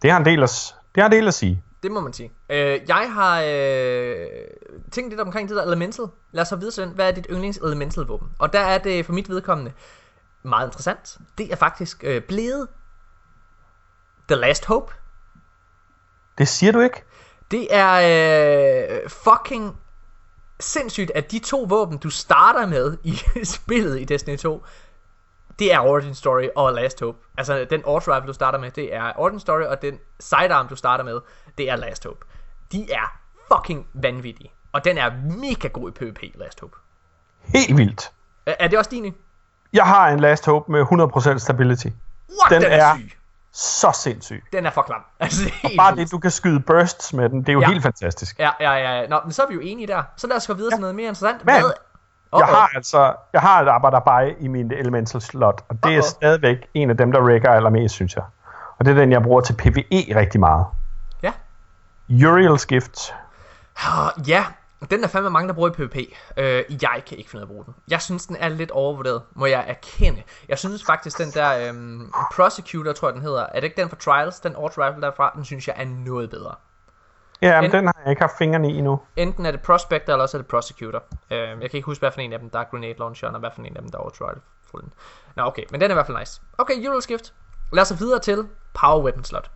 Det 0.01 0.11
har 0.11 0.19
en 0.19 0.25
del 0.25 0.43
at, 0.43 0.75
det 0.95 1.03
har 1.03 1.09
en 1.09 1.15
del 1.15 1.27
at 1.27 1.33
sige. 1.33 1.61
Det 1.87 1.93
må 1.93 1.99
man 1.99 2.13
sige. 2.13 2.31
Øh, 2.49 2.79
jeg 2.87 3.13
har 3.13 3.41
øh, 3.41 4.27
tænkt 4.91 5.09
lidt 5.09 5.21
omkring 5.21 5.49
det 5.49 5.57
der 5.57 5.63
elemental. 5.63 6.05
Lad 6.31 6.41
os 6.41 6.47
så 6.47 6.55
videre 6.55 6.71
til 6.71 6.87
Hvad 6.87 7.07
er 7.07 7.11
dit 7.11 7.27
yndlings 7.29 7.57
elemental 7.57 8.03
våben? 8.03 8.29
Og 8.39 8.53
der 8.53 8.59
er 8.59 8.77
det 8.77 9.05
for 9.05 9.13
mit 9.13 9.29
vedkommende 9.29 9.73
meget 10.43 10.67
interessant. 10.67 11.17
Det 11.37 11.51
er 11.51 11.55
faktisk 11.55 12.03
øh, 12.03 12.21
blevet 12.21 12.67
The 14.27 14.35
Last 14.35 14.65
Hope. 14.65 14.93
Det 16.37 16.47
siger 16.47 16.71
du 16.71 16.79
ikke? 16.79 17.03
Det 17.51 17.67
er 17.69 17.93
øh, 19.03 19.09
fucking 19.09 19.77
sindssygt, 20.59 21.11
at 21.15 21.31
de 21.31 21.39
to 21.39 21.65
våben, 21.69 21.97
du 21.97 22.09
starter 22.09 22.65
med 22.65 22.97
i 23.03 23.15
spillet 23.55 23.99
i 23.99 24.03
Destiny 24.03 24.37
2, 24.37 24.65
det 25.59 25.73
er 25.73 25.79
Origin 25.79 26.15
Story 26.15 26.47
og 26.55 26.73
Last 26.73 26.99
Hope. 26.99 27.17
Altså, 27.37 27.67
den 27.69 27.83
auto 27.85 28.15
rifle, 28.15 28.27
du 28.27 28.33
starter 28.33 28.59
med, 28.59 28.71
det 28.71 28.95
er 28.95 29.13
Origin 29.15 29.39
Story, 29.39 29.61
og 29.61 29.81
den 29.81 29.99
sidearm, 30.19 30.67
du 30.67 30.75
starter 30.75 31.03
med, 31.03 31.19
det 31.57 31.69
er 31.69 31.75
Last 31.75 32.05
Hope. 32.05 32.25
De 32.71 32.91
er 32.91 33.19
fucking 33.53 33.87
vanvittige. 33.93 34.51
Og 34.71 34.85
den 34.85 34.97
er 34.97 35.11
mega 35.21 35.67
god 35.67 35.89
i 35.89 35.91
PvP, 35.91 36.19
Last 36.35 36.59
Hope. 36.59 36.77
Helt 37.41 37.77
vildt. 37.77 38.11
Er, 38.45 38.55
er 38.59 38.67
det 38.67 38.77
også 38.77 38.91
din? 38.91 39.15
Jeg 39.73 39.85
har 39.85 40.09
en 40.09 40.19
Last 40.19 40.45
Hope 40.45 40.71
med 40.71 40.81
100% 40.81 41.37
stability. 41.37 41.87
What, 41.87 42.49
den, 42.49 42.61
den 42.61 42.71
er, 42.71 42.85
er 42.85 42.95
syg. 42.97 43.11
så 43.51 43.99
sindssyg. 44.03 44.43
Den 44.53 44.65
er 44.65 44.71
for 44.71 44.81
klam. 44.81 45.01
Altså, 45.19 45.51
og 45.63 45.71
bare 45.77 45.95
det, 45.95 46.11
du 46.11 46.19
kan 46.19 46.31
skyde 46.31 46.59
bursts 46.59 47.13
med 47.13 47.29
den, 47.29 47.39
det 47.39 47.49
er 47.49 47.53
jo 47.53 47.61
ja. 47.61 47.67
helt 47.67 47.83
fantastisk. 47.83 48.39
Ja, 48.39 48.49
ja, 48.59 48.73
ja. 48.73 49.07
Nå, 49.07 49.19
men 49.23 49.31
så 49.31 49.43
er 49.43 49.47
vi 49.47 49.53
jo 49.53 49.59
enige 49.59 49.87
der. 49.87 50.03
Så 50.17 50.27
lad 50.27 50.37
os 50.37 50.47
gå 50.47 50.53
videre 50.53 50.69
ja. 50.71 50.75
til 50.75 50.81
noget 50.81 50.95
mere 50.95 51.07
interessant. 51.07 51.45
Men, 51.45 51.53
Hvad 51.53 51.71
Uh-oh. 52.35 52.39
Jeg 52.39 52.47
har 52.47 52.71
altså, 52.75 53.13
jeg 53.33 53.41
har 53.41 53.61
et 53.61 53.69
Abadabai 53.69 54.35
i 54.39 54.47
min 54.47 54.71
elemental 54.71 55.21
slot, 55.21 55.63
og 55.69 55.75
det 55.83 55.89
Uh-oh. 55.89 55.97
er 55.97 56.01
stadigvæk 56.01 56.57
en 56.73 56.89
af 56.89 56.97
dem, 56.97 57.11
der 57.11 57.27
rækker 57.27 57.49
allermest, 57.49 57.93
synes 57.95 58.15
jeg. 58.15 58.23
Og 58.79 58.85
det 58.85 58.91
er 58.91 58.95
den, 58.95 59.11
jeg 59.11 59.23
bruger 59.23 59.41
til 59.41 59.53
PvE 59.53 60.19
rigtig 60.19 60.39
meget. 60.39 60.65
Ja. 62.09 62.25
Uriel's 62.25 62.65
Gift. 62.65 63.13
Uh, 63.75 64.29
ja, 64.29 64.45
den 64.91 65.03
er 65.03 65.07
fandme 65.07 65.29
mange, 65.29 65.47
der 65.47 65.53
bruger 65.53 65.69
i 65.69 65.71
PvP. 65.71 65.95
Uh, 65.95 66.83
jeg 66.83 67.03
kan 67.07 67.17
ikke 67.17 67.29
finde 67.29 67.35
ud 67.35 67.41
af 67.41 67.45
at 67.45 67.47
bruge 67.47 67.65
den. 67.65 67.75
Jeg 67.87 68.01
synes, 68.01 68.25
den 68.25 68.35
er 68.35 68.49
lidt 68.49 68.71
overvurderet, 68.71 69.21
må 69.33 69.45
jeg 69.45 69.65
erkende. 69.67 70.23
Jeg 70.49 70.59
synes 70.59 70.85
faktisk, 70.85 71.17
den 71.17 71.31
der 71.31 71.69
um, 71.69 72.13
Prosecutor, 72.35 72.93
tror 72.93 73.07
jeg 73.07 73.13
den 73.13 73.21
hedder, 73.21 73.43
er 73.43 73.59
det 73.59 73.63
ikke 73.63 73.81
den 73.81 73.89
for 73.89 73.95
Trials, 73.95 74.39
den 74.39 74.55
auto 74.55 74.81
rifle 74.81 75.01
derfra, 75.01 75.31
den 75.35 75.45
synes 75.45 75.67
jeg 75.67 75.75
er 75.77 75.85
noget 75.85 76.29
bedre. 76.29 76.55
Ja, 77.41 77.61
men 77.61 77.71
den 77.71 77.85
har 77.85 77.95
jeg 78.03 78.09
ikke 78.09 78.21
haft 78.21 78.37
fingrene 78.37 78.71
i 78.71 78.77
endnu. 78.77 79.01
Enten 79.15 79.45
er 79.45 79.51
det 79.51 79.61
Prospector, 79.61 80.13
eller 80.13 80.23
også 80.23 80.37
er 80.37 80.41
det 80.41 80.49
Prosecutor. 80.49 81.03
Uh, 81.11 81.37
jeg 81.37 81.57
kan 81.59 81.69
ikke 81.73 81.85
huske, 81.85 82.01
hvad 82.01 82.11
for 82.11 82.21
en 82.21 82.33
af 82.33 82.39
dem, 82.39 82.49
der 82.49 82.59
er 82.59 82.63
Grenade 82.63 82.95
Launcher, 82.99 83.29
og 83.29 83.39
hvad 83.39 83.49
for 83.55 83.61
en 83.61 83.75
af 83.75 83.81
dem, 83.81 83.91
der 83.91 83.97
er 83.97 84.01
Auto 84.01 84.25
Rifle. 84.25 84.89
Nå, 85.35 85.43
okay, 85.43 85.63
men 85.71 85.81
den 85.81 85.91
er 85.91 85.93
i 85.93 85.97
hvert 85.97 86.05
fald 86.05 86.19
nice. 86.19 86.41
Okay, 86.57 86.85
Euro 86.85 87.01
Skift. 87.01 87.33
Lad 87.73 87.81
os 87.81 87.99
videre 87.99 88.19
til 88.19 88.47
Power 88.73 89.03
Weapon 89.03 89.23
Slot. 89.23 89.51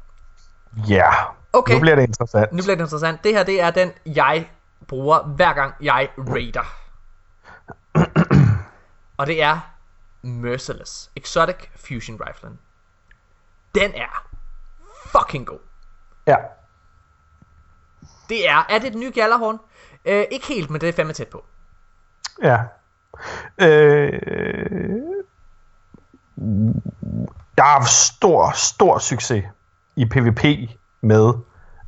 Ja, 0.77 0.93
yeah. 0.93 1.13
okay. 1.53 1.73
nu 1.73 1.79
bliver 1.79 1.95
det 1.95 2.03
interessant. 2.03 2.51
Nu 2.51 2.63
bliver 2.63 2.75
det 2.75 2.83
interessant. 2.83 3.23
Det 3.23 3.33
her, 3.33 3.43
det 3.43 3.61
er 3.61 3.71
den, 3.71 3.91
jeg 4.05 4.49
bruger 4.87 5.23
hver 5.23 5.53
gang 5.53 5.73
jeg 5.81 6.09
raider. 6.17 6.75
og 9.17 9.27
det 9.27 9.41
er 9.41 9.59
Merciless 10.21 11.11
Exotic 11.15 11.55
Fusion 11.75 12.19
Rifle. 12.21 12.49
Den 13.75 13.93
er 13.95 14.27
fucking 15.05 15.47
god. 15.47 15.59
Ja. 16.27 16.35
Det 18.29 18.49
er, 18.49 18.65
er 18.69 18.79
det 18.79 18.91
den 18.91 18.99
nye 18.99 19.11
Gallerhorn? 19.11 19.59
Øh, 20.05 20.25
ikke 20.31 20.47
helt, 20.47 20.69
men 20.69 20.81
det 20.81 20.89
er 20.89 20.93
fandme 20.93 21.13
tæt 21.13 21.27
på. 21.27 21.45
Ja. 22.43 22.63
Øh, 23.61 25.01
har 27.57 27.79
haft 27.79 27.89
stor, 27.89 28.51
stor 28.51 28.97
succes 28.97 29.45
i 30.01 30.05
PvP 30.05 30.43
med 31.01 31.33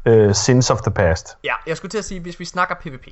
øh, 0.05 0.35
Sins 0.35 0.69
of 0.69 0.81
the 0.81 0.91
Past. 0.91 1.37
Ja, 1.43 1.53
jeg 1.67 1.77
skulle 1.77 1.89
til 1.89 1.97
at 1.97 2.05
sige, 2.05 2.21
hvis 2.21 2.39
vi 2.39 2.45
snakker 2.45 2.75
PvP, 2.75 3.07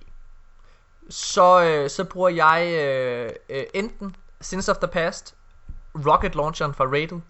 så, 1.09 1.63
øh, 1.63 1.89
så 1.89 2.03
bruger 2.03 2.29
jeg 2.29 2.67
øh, 2.73 3.29
øh, 3.49 3.63
enten 3.73 4.15
Sins 4.41 4.69
of 4.69 4.77
the 4.77 4.87
Past, 4.87 5.35
Rocket 5.95 6.35
Launcheren 6.35 6.73
fra 6.73 6.85
Raidel, 6.85 7.21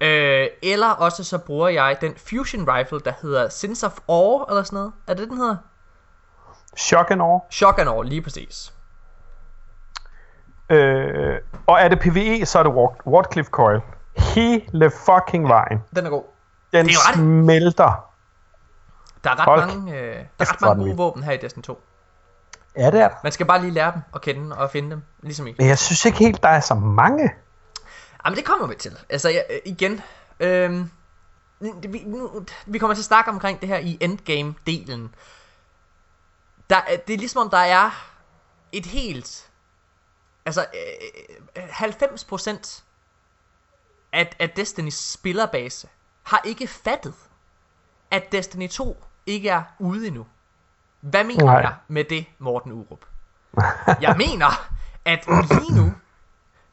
Øh, 0.00 0.46
eller 0.62 0.90
også 0.90 1.24
så 1.24 1.38
bruger 1.38 1.68
jeg 1.68 1.96
den 2.00 2.14
fusion 2.16 2.68
rifle, 2.68 3.00
der 3.00 3.12
hedder 3.22 3.48
Sins 3.48 3.82
of 3.82 3.98
Awe, 4.08 4.44
eller 4.48 4.62
sådan 4.62 4.76
noget. 4.76 4.92
Er 5.06 5.14
det 5.14 5.28
den 5.28 5.36
hedder? 5.36 5.56
Shock 6.76 7.10
and 7.10 7.22
Awe. 7.22 7.40
Shock 7.50 7.78
and 7.78 7.88
Awe, 7.88 8.04
lige 8.04 8.22
præcis. 8.22 8.72
Øh, 10.70 11.38
og 11.66 11.80
er 11.80 11.88
det 11.88 12.00
PvE, 12.00 12.46
så 12.46 12.58
er 12.58 12.62
det 12.62 12.72
Wardcliff 13.06 13.48
Coil. 13.48 13.80
Hele 14.16 14.90
fucking 14.90 15.48
vejen. 15.48 15.78
Den 15.96 16.06
er 16.06 16.10
god. 16.10 16.24
Den 16.72 16.86
det 16.86 16.94
er 16.94 17.14
smelter. 17.14 18.08
Der 19.24 19.30
er 19.30 19.38
ret 19.38 19.44
Folk. 19.44 19.66
mange, 19.66 19.98
øh, 19.98 20.14
der 20.14 20.20
er 20.38 20.52
ret 20.52 20.60
mange 20.60 20.84
gode 20.84 20.96
våben 20.96 21.22
her 21.22 21.32
i 21.32 21.36
Destiny 21.36 21.62
2. 21.62 21.82
Ja, 22.76 22.90
det 22.90 23.00
er 23.00 23.08
Man 23.22 23.32
skal 23.32 23.46
bare 23.46 23.60
lige 23.60 23.70
lære 23.70 23.92
dem 23.92 24.02
at 24.14 24.20
kende 24.20 24.56
og 24.56 24.70
finde 24.70 24.90
dem, 24.90 25.02
ligesom 25.22 25.46
i. 25.46 25.54
Men 25.58 25.66
jeg 25.66 25.78
synes 25.78 26.04
ikke 26.04 26.18
helt, 26.18 26.42
der 26.42 26.48
er 26.48 26.60
så 26.60 26.74
mange. 26.74 27.34
Jamen 28.24 28.36
det 28.36 28.44
kommer 28.44 28.66
vi 28.66 28.74
til. 28.74 28.98
Altså 29.08 29.28
jeg, 29.28 29.44
øh, 29.50 29.58
igen, 29.64 30.00
øhm, 30.40 30.90
vi, 31.60 32.02
nu, 32.06 32.46
vi 32.66 32.78
kommer 32.78 32.94
til 32.94 33.00
at 33.00 33.04
snakke 33.04 33.30
omkring 33.30 33.60
det 33.60 33.68
her 33.68 33.78
i 33.78 33.98
endgame-delen. 34.00 35.14
Der, 36.70 36.80
det 37.06 37.14
er 37.14 37.18
ligesom 37.18 37.42
om 37.42 37.50
der 37.50 37.58
er 37.58 38.10
et 38.72 38.86
helt, 38.86 39.50
altså 40.46 40.66
øh, 41.56 41.68
90% 41.68 42.50
øh, 42.50 42.58
af, 44.12 44.36
af 44.38 44.50
Destinys 44.50 45.12
spillerbase 45.12 45.88
har 46.28 46.40
ikke 46.44 46.66
fattet, 46.66 47.14
at 48.10 48.32
Destiny 48.32 48.68
2 48.68 49.04
ikke 49.26 49.48
er 49.48 49.62
ude 49.78 50.06
endnu. 50.06 50.26
Hvad 51.00 51.24
mener 51.24 51.44
Nej. 51.44 51.54
jeg 51.54 51.74
med 51.88 52.04
det, 52.04 52.26
Morten 52.38 52.72
Urup? 52.72 53.04
jeg 54.00 54.14
mener, 54.18 54.70
at 55.04 55.26
lige 55.26 55.76
nu, 55.76 55.92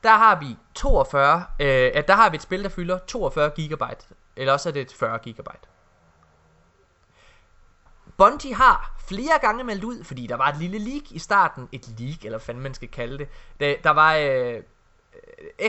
der 0.03 0.18
har 0.18 0.39
vi 0.39 0.58
42, 0.74 1.45
øh, 1.60 1.91
at 1.93 2.08
der 2.08 2.16
har 2.16 2.30
vi 2.30 2.36
et 2.36 2.41
spil, 2.41 2.64
der 2.64 2.70
fylder 2.70 2.97
42 2.97 3.49
gigabyte, 3.49 4.06
eller 4.36 4.53
også 4.53 4.70
er 4.70 4.74
det 4.74 4.93
40 4.99 5.20
gigabyte. 5.20 5.68
Bungie 8.18 8.56
har 8.56 8.95
flere 9.08 9.39
gange 9.41 9.64
meldt 9.64 9.84
ud, 9.84 10.03
fordi 10.03 10.28
der 10.28 10.36
var 10.36 10.47
et 10.47 10.58
lille 10.58 10.78
leak 10.78 11.12
i 11.12 11.20
starten, 11.20 11.70
et 11.72 11.99
leak, 11.99 12.18
eller 12.18 12.38
hvad 12.38 12.45
fanden 12.45 12.64
man 12.64 12.74
skal 12.74 12.88
kalde 12.88 13.18
det. 13.18 13.28
Der, 13.60 13.76
der 13.84 13.89
var 13.89 14.16
øh, 14.16 14.64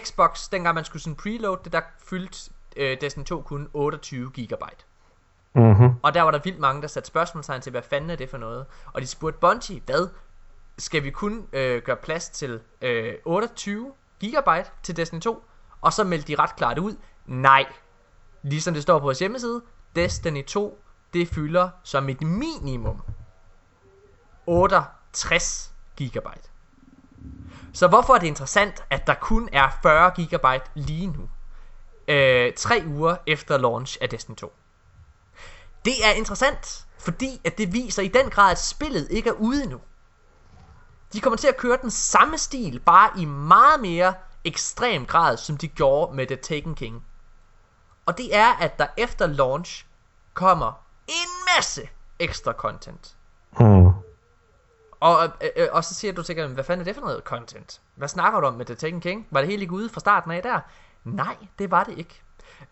Xbox, 0.00 0.48
dengang 0.50 0.74
man 0.74 0.84
skulle 0.84 1.02
sådan 1.02 1.16
preload 1.16 1.58
det, 1.64 1.72
der 1.72 1.80
fyldte 1.98 2.50
øh, 2.76 3.00
Destiny 3.00 3.24
2 3.24 3.40
kun 3.42 3.68
28 3.72 4.30
gigabyte. 4.30 4.84
Mm-hmm. 5.54 5.90
Og 6.02 6.14
der 6.14 6.22
var 6.22 6.30
der 6.30 6.38
vildt 6.44 6.58
mange, 6.58 6.82
der 6.82 6.88
satte 6.88 7.06
spørgsmålstegn 7.06 7.60
til, 7.60 7.70
hvad 7.70 7.82
fanden 7.82 8.10
er 8.10 8.16
det 8.16 8.30
for 8.30 8.38
noget? 8.38 8.66
Og 8.92 9.00
de 9.00 9.06
spurgte 9.06 9.40
Bungie, 9.40 9.82
hvad? 9.86 10.08
Skal 10.78 11.04
vi 11.04 11.10
kun 11.10 11.46
øh, 11.52 11.82
gøre 11.82 11.96
plads 11.96 12.28
til 12.28 12.60
øh, 12.82 13.14
28 13.24 13.92
gigabyte 14.20 14.70
til 14.82 14.96
Destiny 14.96 15.20
2, 15.20 15.44
og 15.80 15.92
så 15.92 16.04
meldte 16.04 16.28
de 16.28 16.42
ret 16.42 16.56
klart 16.56 16.78
ud, 16.78 16.96
nej, 17.26 17.66
ligesom 18.42 18.74
det 18.74 18.82
står 18.82 18.98
på 18.98 19.02
vores 19.02 19.18
hjemmeside, 19.18 19.62
Destiny 19.96 20.44
2, 20.44 20.78
det 21.14 21.28
fylder 21.28 21.68
som 21.82 22.08
et 22.08 22.22
minimum 22.22 23.02
68 24.46 25.74
gigabyte. 25.96 26.48
Så 27.72 27.88
hvorfor 27.88 28.14
er 28.14 28.18
det 28.18 28.26
interessant, 28.26 28.84
at 28.90 29.06
der 29.06 29.14
kun 29.14 29.48
er 29.52 29.68
40 29.82 30.10
gigabyte 30.10 30.64
lige 30.74 31.06
nu? 31.06 31.28
Øh, 32.08 32.52
tre 32.52 32.82
uger 32.86 33.16
efter 33.26 33.58
launch 33.58 33.98
af 34.00 34.08
Destiny 34.08 34.36
2. 34.36 34.52
Det 35.84 36.06
er 36.06 36.10
interessant, 36.10 36.86
fordi 36.98 37.40
at 37.44 37.58
det 37.58 37.72
viser 37.72 38.02
i 38.02 38.08
den 38.08 38.30
grad, 38.30 38.50
at 38.50 38.58
spillet 38.58 39.10
ikke 39.10 39.30
er 39.30 39.34
ude 39.34 39.62
endnu. 39.62 39.80
De 41.12 41.20
kommer 41.20 41.36
til 41.36 41.48
at 41.48 41.56
køre 41.56 41.78
den 41.82 41.90
samme 41.90 42.38
stil, 42.38 42.80
bare 42.80 43.10
i 43.20 43.24
meget 43.24 43.80
mere 43.80 44.14
ekstrem 44.44 45.06
grad, 45.06 45.36
som 45.36 45.56
de 45.56 45.68
gjorde 45.68 46.16
med 46.16 46.26
The 46.26 46.36
Taken 46.36 46.74
King. 46.74 47.04
Og 48.06 48.18
det 48.18 48.36
er, 48.36 48.52
at 48.52 48.78
der 48.78 48.86
efter 48.96 49.26
launch 49.26 49.86
kommer 50.34 50.72
en 51.08 51.56
masse 51.56 51.88
ekstra 52.18 52.52
content. 52.52 53.16
Hmm. 53.58 53.90
Og, 55.00 55.24
øh, 55.42 55.48
øh, 55.56 55.68
og 55.72 55.84
så 55.84 55.94
siger 55.94 56.12
du 56.12 56.22
sikkert, 56.22 56.50
hvad 56.50 56.64
fanden 56.64 56.80
er 56.80 56.84
det 56.84 56.94
for 56.94 57.02
noget 57.02 57.22
content? 57.24 57.80
Hvad 57.94 58.08
snakker 58.08 58.40
du 58.40 58.46
om 58.46 58.54
med 58.54 58.66
The 58.66 58.74
Taken 58.74 59.00
King? 59.00 59.26
Var 59.30 59.40
det 59.40 59.50
helt 59.50 59.62
ikke 59.62 59.74
ude 59.74 59.88
fra 59.88 60.00
starten 60.00 60.30
af 60.30 60.42
der? 60.42 60.60
Nej, 61.06 61.36
det 61.58 61.70
var 61.70 61.84
det 61.84 61.98
ikke. 61.98 62.22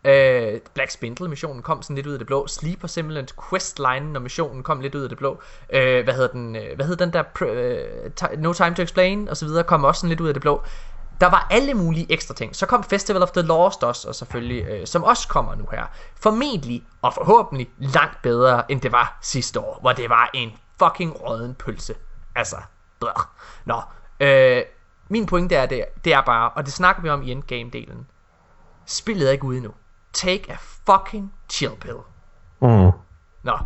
Øh, 0.05 0.61
Black 0.75 0.91
Spindle 0.91 1.29
missionen 1.29 1.63
kom 1.63 1.83
sådan 1.83 1.97
lidt 1.97 2.07
ud 2.07 2.13
af 2.13 2.19
det 2.19 2.27
blå. 2.27 2.47
Sleeper 2.47 2.89
Simulant 2.89 3.35
Questline, 3.49 4.13
når 4.13 4.21
missionen 4.21 4.63
kom 4.63 4.81
lidt 4.81 4.95
ud 4.95 5.03
af 5.03 5.09
det 5.09 5.19
blå. 5.19 5.41
Øh, 5.73 6.05
hvad 6.05 6.15
hedder 6.15 6.29
den? 6.29 6.57
Øh, 6.57 6.77
hvad 6.77 6.87
hedder 6.87 7.05
den 7.05 7.13
der? 7.13 7.23
Uh, 8.33 8.43
no 8.43 8.53
Time 8.53 8.75
to 8.75 8.83
Explain 8.83 9.29
og 9.29 9.37
så 9.37 9.47
videre 9.47 9.65
kom 9.65 9.85
også 9.85 10.01
sådan 10.01 10.09
lidt 10.09 10.21
ud 10.21 10.29
af 10.29 10.35
det 10.35 10.41
blå. 10.41 10.63
Der 11.21 11.27
var 11.27 11.47
alle 11.51 11.75
mulige 11.75 12.13
ekstra 12.13 12.35
ting. 12.35 12.57
Så 12.57 12.67
kom 12.67 12.85
Festival 12.85 13.23
of 13.23 13.31
the 13.31 13.43
Lost 13.43 13.85
også, 13.85 14.09
og 14.09 14.15
selvfølgelig, 14.15 14.67
øh, 14.69 14.87
som 14.87 15.05
også 15.05 15.29
kommer 15.29 15.55
nu 15.55 15.69
her. 15.71 15.85
Formentlig 16.17 16.85
og 17.03 17.15
forhåbentlig 17.15 17.71
langt 17.79 18.23
bedre, 18.23 18.73
end 18.73 18.81
det 18.81 18.93
var 18.93 19.19
sidste 19.23 19.61
år, 19.61 19.79
hvor 19.81 19.93
det 19.93 20.11
var 20.11 20.31
en 20.35 20.53
fucking 20.79 21.23
råden 21.23 21.55
pølse. 21.55 21.95
Altså, 22.35 22.57
blah. 23.01 23.15
Nå, 23.65 23.81
øh, 24.21 24.63
min 25.09 25.27
pointe 25.27 25.55
er, 25.55 25.67
det, 25.67 25.85
det 26.05 26.13
er 26.13 26.23
bare, 26.23 26.51
og 26.51 26.65
det 26.65 26.73
snakker 26.73 27.03
vi 27.03 27.09
om 27.09 27.23
i 27.23 27.33
endgame-delen. 27.33 28.07
Spillet 28.87 29.29
er 29.29 29.33
ikke 29.33 29.45
ude 29.45 29.57
endnu. 29.57 29.71
Take 30.13 30.53
a 30.53 30.57
fucking 30.93 31.33
chill 31.49 31.73
pill. 31.81 31.97
Mm. 32.61 32.91
Nå, 33.43 33.59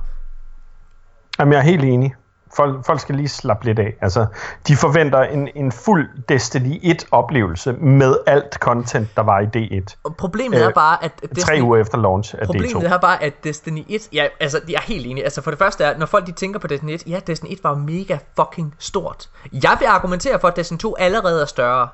Jamen, 1.38 1.52
jeg 1.52 1.58
er 1.58 1.64
helt 1.64 1.84
enig. 1.84 2.14
Folk, 2.56 2.86
folk 2.86 3.00
skal 3.00 3.14
lige 3.14 3.28
slappe 3.28 3.64
lidt 3.64 3.78
af. 3.78 3.94
Altså, 4.00 4.26
de 4.68 4.76
forventer 4.76 5.22
en, 5.22 5.48
en 5.54 5.72
fuld 5.72 6.08
Destiny 6.28 6.94
1-oplevelse 6.94 7.72
med 7.72 8.16
alt 8.26 8.54
content, 8.54 9.16
der 9.16 9.22
var 9.22 9.40
i 9.40 9.44
D1. 9.56 9.96
og 10.04 10.16
problemet 10.16 10.58
øh, 10.60 10.64
er 10.66 10.70
bare, 10.72 11.04
at... 11.04 11.12
Tre 11.12 11.28
Destiny- 11.56 11.62
uger 11.62 11.76
efter 11.80 11.98
launch 11.98 12.34
af 12.38 12.46
Problemet 12.46 12.70
D2. 12.84 12.94
er 12.94 12.98
bare, 12.98 13.22
at 13.22 13.44
Destiny 13.44 13.84
1, 13.88 14.08
ja, 14.12 14.26
altså, 14.40 14.60
jeg 14.68 14.74
er 14.74 14.80
helt 14.80 15.06
enig, 15.06 15.24
altså 15.24 15.42
for 15.42 15.50
det 15.50 15.58
første 15.58 15.84
er, 15.84 15.98
når 15.98 16.06
folk 16.06 16.26
de 16.26 16.32
tænker 16.32 16.60
på 16.60 16.66
Destiny 16.66 16.90
1, 16.92 17.02
ja, 17.06 17.20
Destiny 17.26 17.52
1 17.52 17.64
var 17.64 17.74
mega 17.74 18.18
fucking 18.36 18.74
stort. 18.78 19.28
Jeg 19.52 19.76
vil 19.78 19.86
argumentere 19.86 20.40
for, 20.40 20.48
at 20.48 20.56
Destiny 20.56 20.78
2 20.78 20.96
allerede 20.98 21.42
er 21.42 21.46
større. 21.46 21.88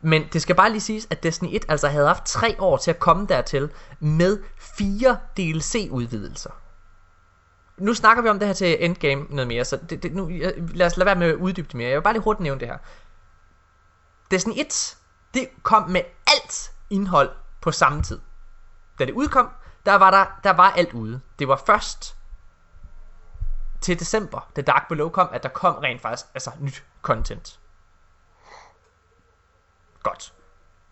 Men 0.00 0.24
det 0.32 0.42
skal 0.42 0.54
bare 0.56 0.70
lige 0.70 0.80
siges, 0.80 1.06
at 1.10 1.22
Destiny 1.22 1.48
1 1.52 1.64
altså 1.68 1.88
havde 1.88 2.06
haft 2.06 2.24
tre 2.26 2.56
år 2.58 2.76
til 2.76 2.90
at 2.90 2.98
komme 2.98 3.26
dertil 3.26 3.70
med 4.00 4.42
fire 4.78 5.18
DLC-udvidelser. 5.36 6.50
Nu 7.78 7.94
snakker 7.94 8.22
vi 8.22 8.28
om 8.28 8.38
det 8.38 8.48
her 8.48 8.54
til 8.54 8.84
Endgame 8.84 9.26
noget 9.30 9.48
mere, 9.48 9.64
så 9.64 9.76
det, 9.90 10.02
det, 10.02 10.14
nu, 10.14 10.28
jeg- 10.28 10.54
lad 10.56 10.86
os 10.86 10.96
lade 10.96 11.06
være 11.06 11.14
med 11.16 11.28
at 11.28 11.34
uddybe 11.34 11.66
det 11.66 11.74
mere. 11.74 11.88
Jeg 11.88 11.96
vil 11.96 12.02
bare 12.02 12.12
lige 12.12 12.22
hurtigt 12.22 12.42
nævne 12.42 12.60
det 12.60 12.68
her. 12.68 12.78
Destiny 14.30 14.52
1, 14.56 14.96
det 15.34 15.48
kom 15.62 15.90
med 15.90 16.00
alt 16.26 16.72
indhold 16.90 17.30
på 17.60 17.72
samme 17.72 18.02
tid. 18.02 18.20
Da 18.98 19.04
det 19.04 19.12
udkom, 19.12 19.48
der 19.86 19.94
var, 19.94 20.10
der, 20.10 20.26
der 20.44 20.50
var 20.52 20.70
alt 20.70 20.92
ude. 20.92 21.20
Det 21.38 21.48
var 21.48 21.62
først 21.66 22.16
til 23.80 23.98
december, 24.00 24.50
da 24.56 24.62
Dark 24.62 24.88
Below 24.88 25.08
kom, 25.08 25.28
at 25.32 25.42
der 25.42 25.48
kom 25.48 25.74
rent 25.74 26.02
faktisk 26.02 26.26
altså, 26.34 26.50
nyt 26.60 26.84
content. 27.02 27.60
Godt. 30.06 30.32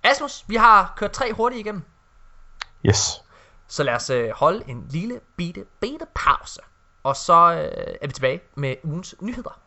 Asmus, 0.03 0.45
vi 0.49 0.57
har 0.57 0.93
kørt 0.97 1.13
tre 1.13 1.33
hurtigt 1.33 1.61
igennem. 1.61 1.83
Yes. 2.87 3.25
Så 3.69 3.83
lad 3.83 3.95
os 3.95 4.11
øh, 4.11 4.31
holde 4.31 4.65
en 4.69 4.87
lille 4.91 5.21
bitte, 5.37 5.65
bitte 5.81 6.07
pause. 6.15 6.61
Og 7.03 7.17
så 7.17 7.33
øh, 7.33 7.95
er 8.01 8.07
vi 8.07 8.13
tilbage 8.13 8.41
med 8.55 8.77
ugens 8.85 9.15
nyheder. 9.21 9.61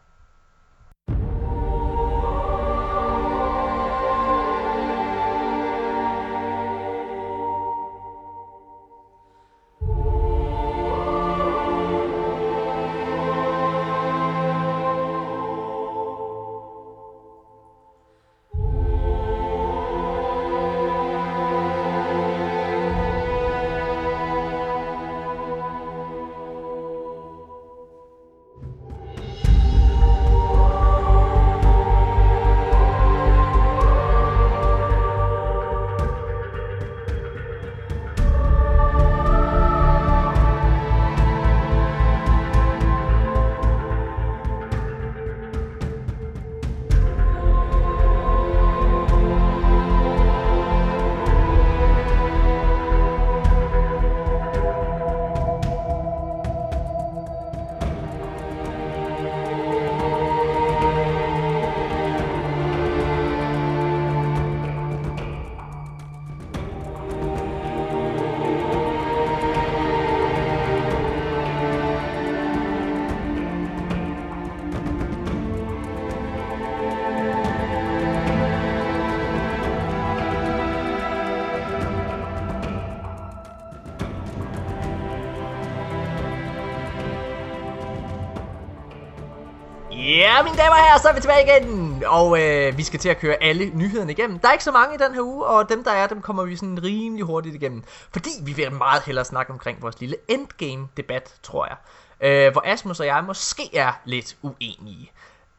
Ja, 90.08 90.44
mine 90.44 90.58
damer 90.58 90.76
og 90.76 90.78
herrer, 90.78 91.00
så 91.00 91.10
er 91.10 91.14
vi 91.14 91.22
tilbage 91.22 91.44
igen. 91.44 92.04
Og 92.06 92.42
øh, 92.42 92.78
vi 92.78 92.84
skal 92.84 93.00
til 93.00 93.10
at 93.10 93.20
køre 93.20 93.44
alle 93.44 93.72
nyhederne 93.74 94.12
igennem. 94.12 94.40
Der 94.40 94.48
er 94.48 94.52
ikke 94.52 94.64
så 94.64 94.72
mange 94.72 94.96
i 94.96 94.98
den 94.98 95.14
her 95.14 95.22
uge, 95.22 95.46
og 95.46 95.70
dem 95.70 95.84
der 95.84 95.92
er, 95.92 96.08
dem 96.08 96.22
kommer 96.22 96.44
vi 96.44 96.56
sådan 96.56 96.84
rimelig 96.84 97.26
hurtigt 97.26 97.56
igennem. 97.56 97.84
Fordi 98.12 98.30
vi 98.44 98.54
vil 98.54 98.72
meget 98.72 99.04
hellere 99.04 99.26
snakke 99.26 99.54
omkring 99.54 99.82
vores 99.82 100.00
lille 100.00 100.16
endgame-debat, 100.28 101.34
tror 101.44 101.68
jeg. 101.68 101.78
Øh, 102.22 102.52
hvor 102.52 102.62
Asmus 102.66 103.00
og 103.00 103.06
jeg 103.06 103.24
måske 103.24 103.78
er 103.78 103.92
lidt 104.06 104.38
uenige. 104.42 105.12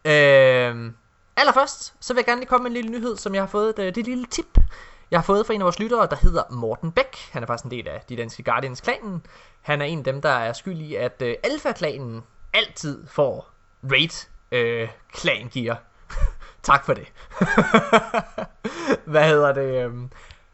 Øh, 0.05 0.93
allerførst, 1.37 1.95
så 2.01 2.15
vil 2.15 2.19
jeg 2.19 2.27
gerne 2.27 2.41
lige 2.41 2.49
komme 2.49 2.63
med 2.63 2.71
en 2.71 2.77
lille 2.77 2.91
nyhed, 2.91 3.17
som 3.17 3.35
jeg 3.35 3.43
har 3.43 3.49
fået. 3.49 3.77
Det, 3.77 3.83
øh, 3.83 3.95
det 3.95 4.07
lille 4.07 4.27
tip, 4.27 4.59
jeg 5.11 5.19
har 5.19 5.25
fået 5.25 5.47
fra 5.47 5.55
en 5.55 5.61
af 5.61 5.65
vores 5.65 5.79
lyttere, 5.79 6.07
der 6.11 6.17
hedder 6.17 6.43
Morten 6.51 6.93
Bæk. 6.93 7.17
Han 7.33 7.43
er 7.43 7.47
faktisk 7.47 7.65
en 7.65 7.71
del 7.71 7.89
af 7.89 8.01
de 8.09 8.17
danske 8.17 8.43
Guardians-klanen. 8.43 9.27
Han 9.63 9.81
er 9.81 9.87
en 9.87 9.99
af 9.99 10.05
dem, 10.05 10.23
der 10.23 10.31
er 10.31 10.53
skyld 10.53 10.79
i, 10.79 10.95
at 10.95 11.23
øh, 11.23 11.35
Alpha-klanen 11.45 12.23
altid 12.55 13.07
får 13.07 13.51
raid 13.93 14.29
øh, 14.53 14.89
klan 15.13 15.49
gear. 15.53 15.83
tak 16.63 16.85
for 16.85 16.95
det. 16.95 17.13
Hvad 19.13 19.29
hedder 19.29 19.53
det? 19.53 19.85
Øhm? 19.85 20.11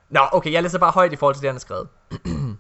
Nå, 0.09 0.21
okay, 0.33 0.53
jeg 0.53 0.63
læser 0.63 0.79
bare 0.79 0.91
højt 0.91 1.13
i 1.13 1.17
forhold 1.17 1.35
til 1.35 1.43
det, 1.43 1.49
han 1.49 1.55
har 1.55 1.61
skrevet. 1.61 1.89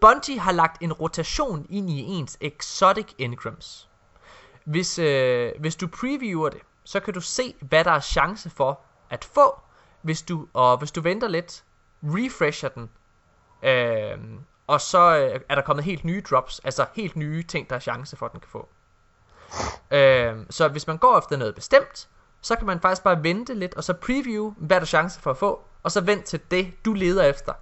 Bungie 0.00 0.38
har 0.38 0.52
lagt 0.52 0.82
en 0.82 0.92
rotation 0.92 1.66
ind 1.70 1.90
i 1.90 2.00
ens 2.00 2.38
exotic 2.40 3.06
engrams. 3.18 3.88
Hvis, 4.64 4.98
øh, 4.98 5.52
hvis 5.60 5.76
du 5.76 5.86
previewer 5.86 6.48
det, 6.48 6.60
så 6.84 7.00
kan 7.00 7.14
du 7.14 7.20
se, 7.20 7.54
hvad 7.60 7.84
der 7.84 7.90
er 7.90 8.00
chance 8.00 8.50
for 8.50 8.80
at 9.10 9.24
få, 9.24 9.60
hvis 10.02 10.22
du, 10.22 10.48
og 10.52 10.78
hvis 10.78 10.92
du 10.92 11.00
venter 11.00 11.28
lidt, 11.28 11.64
refresher 12.02 12.68
den, 12.68 12.90
øh, 13.62 14.18
og 14.66 14.80
så 14.80 15.16
øh, 15.16 15.40
er 15.48 15.54
der 15.54 15.62
kommet 15.62 15.84
helt 15.84 16.04
nye 16.04 16.22
drops, 16.30 16.58
altså 16.58 16.86
helt 16.94 17.16
nye 17.16 17.42
ting, 17.42 17.70
der 17.70 17.76
er 17.76 17.80
chance 17.80 18.16
for, 18.16 18.26
at 18.26 18.32
den 18.32 18.40
kan 18.40 18.48
få. 18.50 18.68
Øh, 19.90 20.36
så 20.50 20.68
hvis 20.68 20.86
man 20.86 20.98
går 20.98 21.18
efter 21.18 21.36
noget 21.36 21.54
bestemt, 21.54 22.08
så 22.40 22.56
kan 22.56 22.66
man 22.66 22.80
faktisk 22.80 23.02
bare 23.02 23.22
vente 23.22 23.54
lidt, 23.54 23.74
og 23.74 23.84
så 23.84 23.92
preview, 23.94 24.54
hvad 24.56 24.76
der 24.76 24.80
er 24.80 24.84
chance 24.86 25.20
for 25.20 25.30
at 25.30 25.36
få, 25.36 25.64
og 25.82 25.92
så 25.92 26.00
vent 26.00 26.24
til 26.24 26.40
det, 26.50 26.84
du 26.84 26.92
leder 26.92 27.22
efter, 27.24 27.52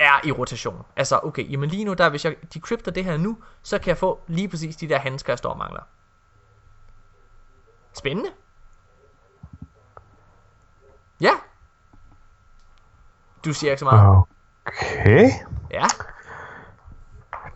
er 0.00 0.26
i 0.26 0.32
rotation. 0.32 0.84
Altså, 0.96 1.20
okay, 1.22 1.50
jamen 1.52 1.68
lige 1.70 1.84
nu, 1.84 1.92
der, 1.94 2.08
hvis 2.08 2.24
jeg 2.24 2.36
decrypter 2.54 2.90
det 2.90 3.04
her 3.04 3.16
nu, 3.16 3.38
så 3.62 3.78
kan 3.78 3.88
jeg 3.88 3.98
få 3.98 4.20
lige 4.26 4.48
præcis 4.48 4.76
de 4.76 4.88
der 4.88 4.98
handsker, 4.98 5.32
jeg 5.32 5.38
står 5.38 5.50
og 5.50 5.58
mangler. 5.58 5.82
Spændende. 7.92 8.30
Ja. 11.20 11.30
Du 13.44 13.52
siger 13.52 13.70
ikke 13.70 13.78
så 13.78 13.84
meget. 13.84 14.22
Okay. 14.66 15.30
Ja, 15.70 15.86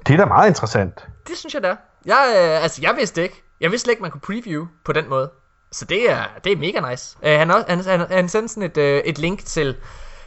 Det 0.07 0.13
er 0.13 0.17
da 0.17 0.25
meget 0.25 0.49
interessant. 0.49 1.09
det 1.29 1.37
synes 1.39 1.55
jeg 1.55 1.63
da. 1.63 1.77
Jeg, 2.07 2.35
øh, 2.37 2.63
altså, 2.63 2.83
jeg 2.83 2.95
vidste 2.97 3.23
ikke. 3.23 3.43
Jeg 3.61 3.71
vidste 3.71 3.85
slet 3.85 3.93
ikke, 3.93 4.03
man 4.03 4.11
kunne 4.11 4.21
preview 4.21 4.67
på 4.85 4.93
den 4.93 5.09
måde. 5.09 5.31
Så 5.73 5.85
det 5.85 6.11
er, 6.11 6.25
det 6.45 6.53
er 6.53 6.57
mega 6.57 6.91
nice. 6.91 7.17
Uh, 7.23 7.29
han, 7.29 7.51
også, 7.51 7.67
han, 7.69 7.85
han, 7.85 8.01
han 8.11 8.29
sendte 8.29 8.55
sådan 8.55 8.71
et, 8.71 8.77
uh, 8.77 9.09
et 9.09 9.19
link 9.19 9.45
til, 9.45 9.77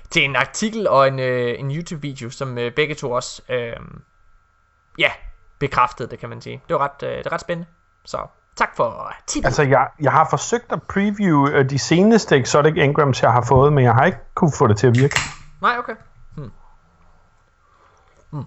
til 0.10 0.24
en 0.24 0.36
artikel 0.36 0.88
og 0.88 1.08
en, 1.08 1.20
uh, 1.20 1.60
en 1.60 1.72
YouTube-video, 1.76 2.30
som 2.30 2.58
uh, 2.58 2.72
begge 2.76 2.96
to 2.96 3.12
også 3.12 3.42
uh, 3.50 3.86
ja, 4.98 5.12
bekræftede 5.60 6.10
det, 6.10 6.20
kan 6.20 6.30
man 6.30 6.42
sige. 6.42 6.62
Det 6.68 6.74
var 6.76 6.84
ret, 6.84 7.04
øh, 7.04 7.18
det 7.18 7.26
er 7.26 7.32
ret 7.32 7.42
spændende. 7.42 7.70
Så 8.06 8.28
tak 8.56 8.76
for 8.76 9.14
tippet. 9.28 9.48
Altså, 9.48 9.64
jeg, 9.64 9.88
jeg 10.00 10.12
har 10.12 10.28
forsøgt 10.30 10.72
at 10.72 10.84
preview 10.84 11.48
øh, 11.48 11.70
de 11.70 11.80
seneste 11.80 12.38
Exotic 12.38 12.74
Engrams, 12.78 13.22
jeg 13.22 13.32
har 13.32 13.42
fået, 13.42 13.74
men 13.74 13.84
jeg 13.84 13.94
har 13.94 14.06
ikke 14.06 14.18
kunne 14.36 14.52
få 14.58 14.68
det 14.68 14.78
til 14.78 14.88
at 14.88 14.96
virke. 14.96 15.20
Nej, 15.62 15.78
okay. 15.78 15.96
Hmm. 16.36 16.52
Hmm. 18.30 18.46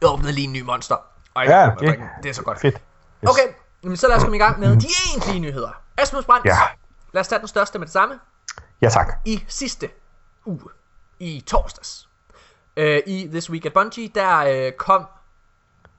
Jeg 0.00 0.10
åbnede 0.10 0.32
lige 0.32 0.46
en 0.46 0.52
ny 0.52 0.60
monster. 0.60 0.96
Ej, 1.36 1.42
Ja, 1.42 1.70
det, 1.70 1.80
det- 1.80 2.00
det 2.22 2.28
er 2.28 2.32
så 2.34 2.42
godt. 2.42 2.60
Fedt. 2.60 2.74
Yes. 2.74 3.30
Okay, 3.30 3.42
jamen, 3.84 3.96
så 3.96 4.08
lad 4.08 4.16
os 4.16 4.22
komme 4.22 4.36
i 4.36 4.40
gang 4.40 4.60
med 4.60 4.76
de 4.76 4.86
egentlige 5.10 5.40
nyheder. 5.40 5.70
Asmus 5.98 6.24
Brandt, 6.24 6.46
Ja. 6.46 6.56
lad 7.12 7.20
os 7.20 7.28
tage 7.28 7.38
den 7.38 7.48
største 7.48 7.78
med 7.78 7.86
det 7.86 7.92
samme. 7.92 8.18
Ja, 8.82 8.88
tak. 8.88 9.12
I 9.24 9.44
sidste 9.48 9.90
uge, 10.46 10.60
i 11.18 11.44
torsdags, 11.46 12.08
øh, 12.76 13.00
i 13.06 13.28
This 13.30 13.50
Week 13.50 13.66
at 13.66 13.72
Bungie, 13.72 14.08
der 14.08 14.36
øh, 14.38 14.72
kom 14.72 15.06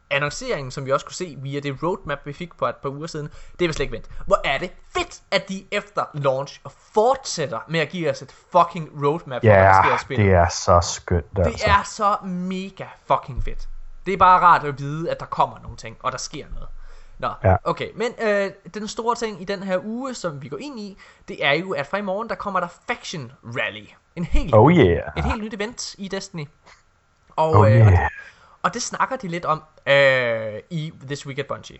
annonceringen, 0.09 0.71
som 0.71 0.85
vi 0.85 0.91
også 0.91 1.05
kunne 1.05 1.15
se 1.15 1.35
via 1.41 1.59
det 1.59 1.83
roadmap, 1.83 2.17
vi 2.25 2.33
fik 2.33 2.49
for 2.59 2.67
et 2.67 2.75
par 2.75 2.89
uger 2.89 3.07
siden. 3.07 3.29
Det 3.59 3.65
er 3.65 3.69
vi 3.69 3.73
slet 3.73 3.83
ikke 3.83 3.93
vent. 3.93 4.09
Hvor 4.25 4.41
er 4.45 4.57
det 4.57 4.71
fedt, 4.93 5.21
at 5.31 5.49
de 5.49 5.65
efter 5.71 6.03
launch 6.13 6.61
fortsætter 6.93 7.59
med 7.69 7.79
at 7.79 7.89
give 7.89 8.09
os 8.09 8.21
et 8.21 8.31
fucking 8.51 8.89
roadmap 9.05 9.41
for, 9.41 9.47
hvad 9.47 9.55
der 9.63 9.73
sker 9.81 9.89
Ja, 9.89 9.95
i 9.95 9.99
spillet. 9.99 10.25
det 10.25 10.33
er 10.33 10.49
så 10.49 10.81
skønt, 10.81 11.25
Det 11.35 11.45
altså. 11.45 11.65
er 11.67 11.83
så 11.85 12.15
mega 12.25 12.85
fucking 13.07 13.43
fedt. 13.43 13.67
Det 14.07 14.13
er 14.13 14.17
bare 14.17 14.39
rart 14.41 14.63
at 14.63 14.79
vide, 14.79 15.11
at 15.11 15.19
der 15.19 15.25
kommer 15.25 15.59
nogle 15.59 15.77
ting, 15.77 15.97
og 16.03 16.11
der 16.11 16.17
sker 16.17 16.45
noget. 16.53 16.67
Nå, 17.19 17.29
Ja. 17.43 17.55
okay. 17.63 17.89
Men 17.95 18.11
øh, 18.21 18.51
den 18.73 18.87
store 18.87 19.15
ting 19.15 19.41
i 19.41 19.45
den 19.45 19.63
her 19.63 19.79
uge, 19.83 20.13
som 20.13 20.41
vi 20.41 20.49
går 20.49 20.57
ind 20.57 20.79
i, 20.79 20.97
det 21.27 21.45
er 21.45 21.51
jo, 21.53 21.71
at 21.73 21.87
fra 21.87 21.97
i 21.97 22.01
morgen, 22.01 22.29
der 22.29 22.35
kommer 22.35 22.59
der 22.59 22.67
Faction 22.87 23.31
Rally. 23.43 23.85
En 24.15 24.23
helt, 24.23 24.55
Oh 24.55 24.71
yeah. 24.71 25.01
et 25.17 25.23
helt 25.23 25.43
nyt 25.43 25.53
event 25.53 25.95
i 25.97 26.07
Destiny. 26.07 26.47
Og, 27.35 27.49
Oh 27.49 27.71
øh, 27.71 27.85
og, 27.85 27.91
yeah. 27.91 28.09
og 28.63 28.73
det 28.73 28.81
snakker 28.81 29.15
de 29.15 29.27
lidt 29.27 29.45
om 29.45 29.63
øh, 29.87 30.59
i 30.69 30.93
This 31.05 31.25
Week 31.25 31.39
at 31.39 31.47
Bungie. 31.47 31.79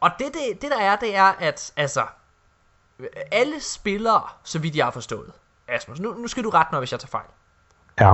Og 0.00 0.10
det, 0.18 0.26
det, 0.26 0.62
det 0.62 0.70
der 0.70 0.80
er, 0.80 0.96
det 0.96 1.16
er, 1.16 1.24
at 1.24 1.72
altså, 1.76 2.06
alle 3.32 3.60
spillere, 3.60 4.22
så 4.42 4.58
vidt 4.58 4.76
jeg 4.76 4.86
har 4.86 4.90
forstået, 4.90 5.32
Asmus, 5.68 6.00
nu, 6.00 6.14
nu 6.14 6.28
skal 6.28 6.44
du 6.44 6.50
rette 6.50 6.68
mig, 6.72 6.78
hvis 6.78 6.92
jeg 6.92 7.00
tager 7.00 7.08
fejl. 7.10 7.26
Ja. 8.00 8.12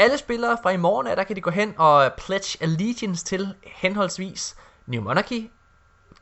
Alle 0.00 0.18
spillere 0.18 0.58
fra 0.62 0.70
i 0.70 0.76
morgen 0.76 1.06
af, 1.06 1.16
der 1.16 1.24
kan 1.24 1.36
de 1.36 1.40
gå 1.40 1.50
hen 1.50 1.74
og 1.78 2.12
pledge 2.18 2.58
allegiance 2.62 3.24
til 3.24 3.54
henholdsvis 3.66 4.56
New 4.86 5.02
Monarchy, 5.02 5.50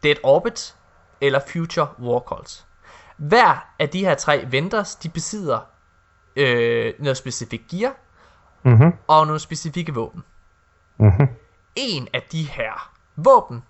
Dead 0.02 0.16
Orbit 0.22 0.76
eller 1.20 1.40
Future 1.52 1.88
War 1.98 2.20
Cults. 2.20 2.66
Hver 3.16 3.66
af 3.78 3.88
de 3.88 4.04
her 4.04 4.14
tre 4.14 4.44
vendors, 4.50 4.96
de 4.96 5.08
besidder 5.08 5.60
øh, 6.36 6.94
noget 6.98 7.16
specifikt 7.16 7.68
gear 7.70 7.94
Mhm. 8.62 8.92
og 9.06 9.26
nogle 9.26 9.40
specifikke 9.40 9.94
våben. 9.94 10.24
Mhm. 10.96 11.28
En 11.76 12.08
af 12.14 12.22
de 12.32 12.42
her 12.44 12.92
våben 13.16 13.64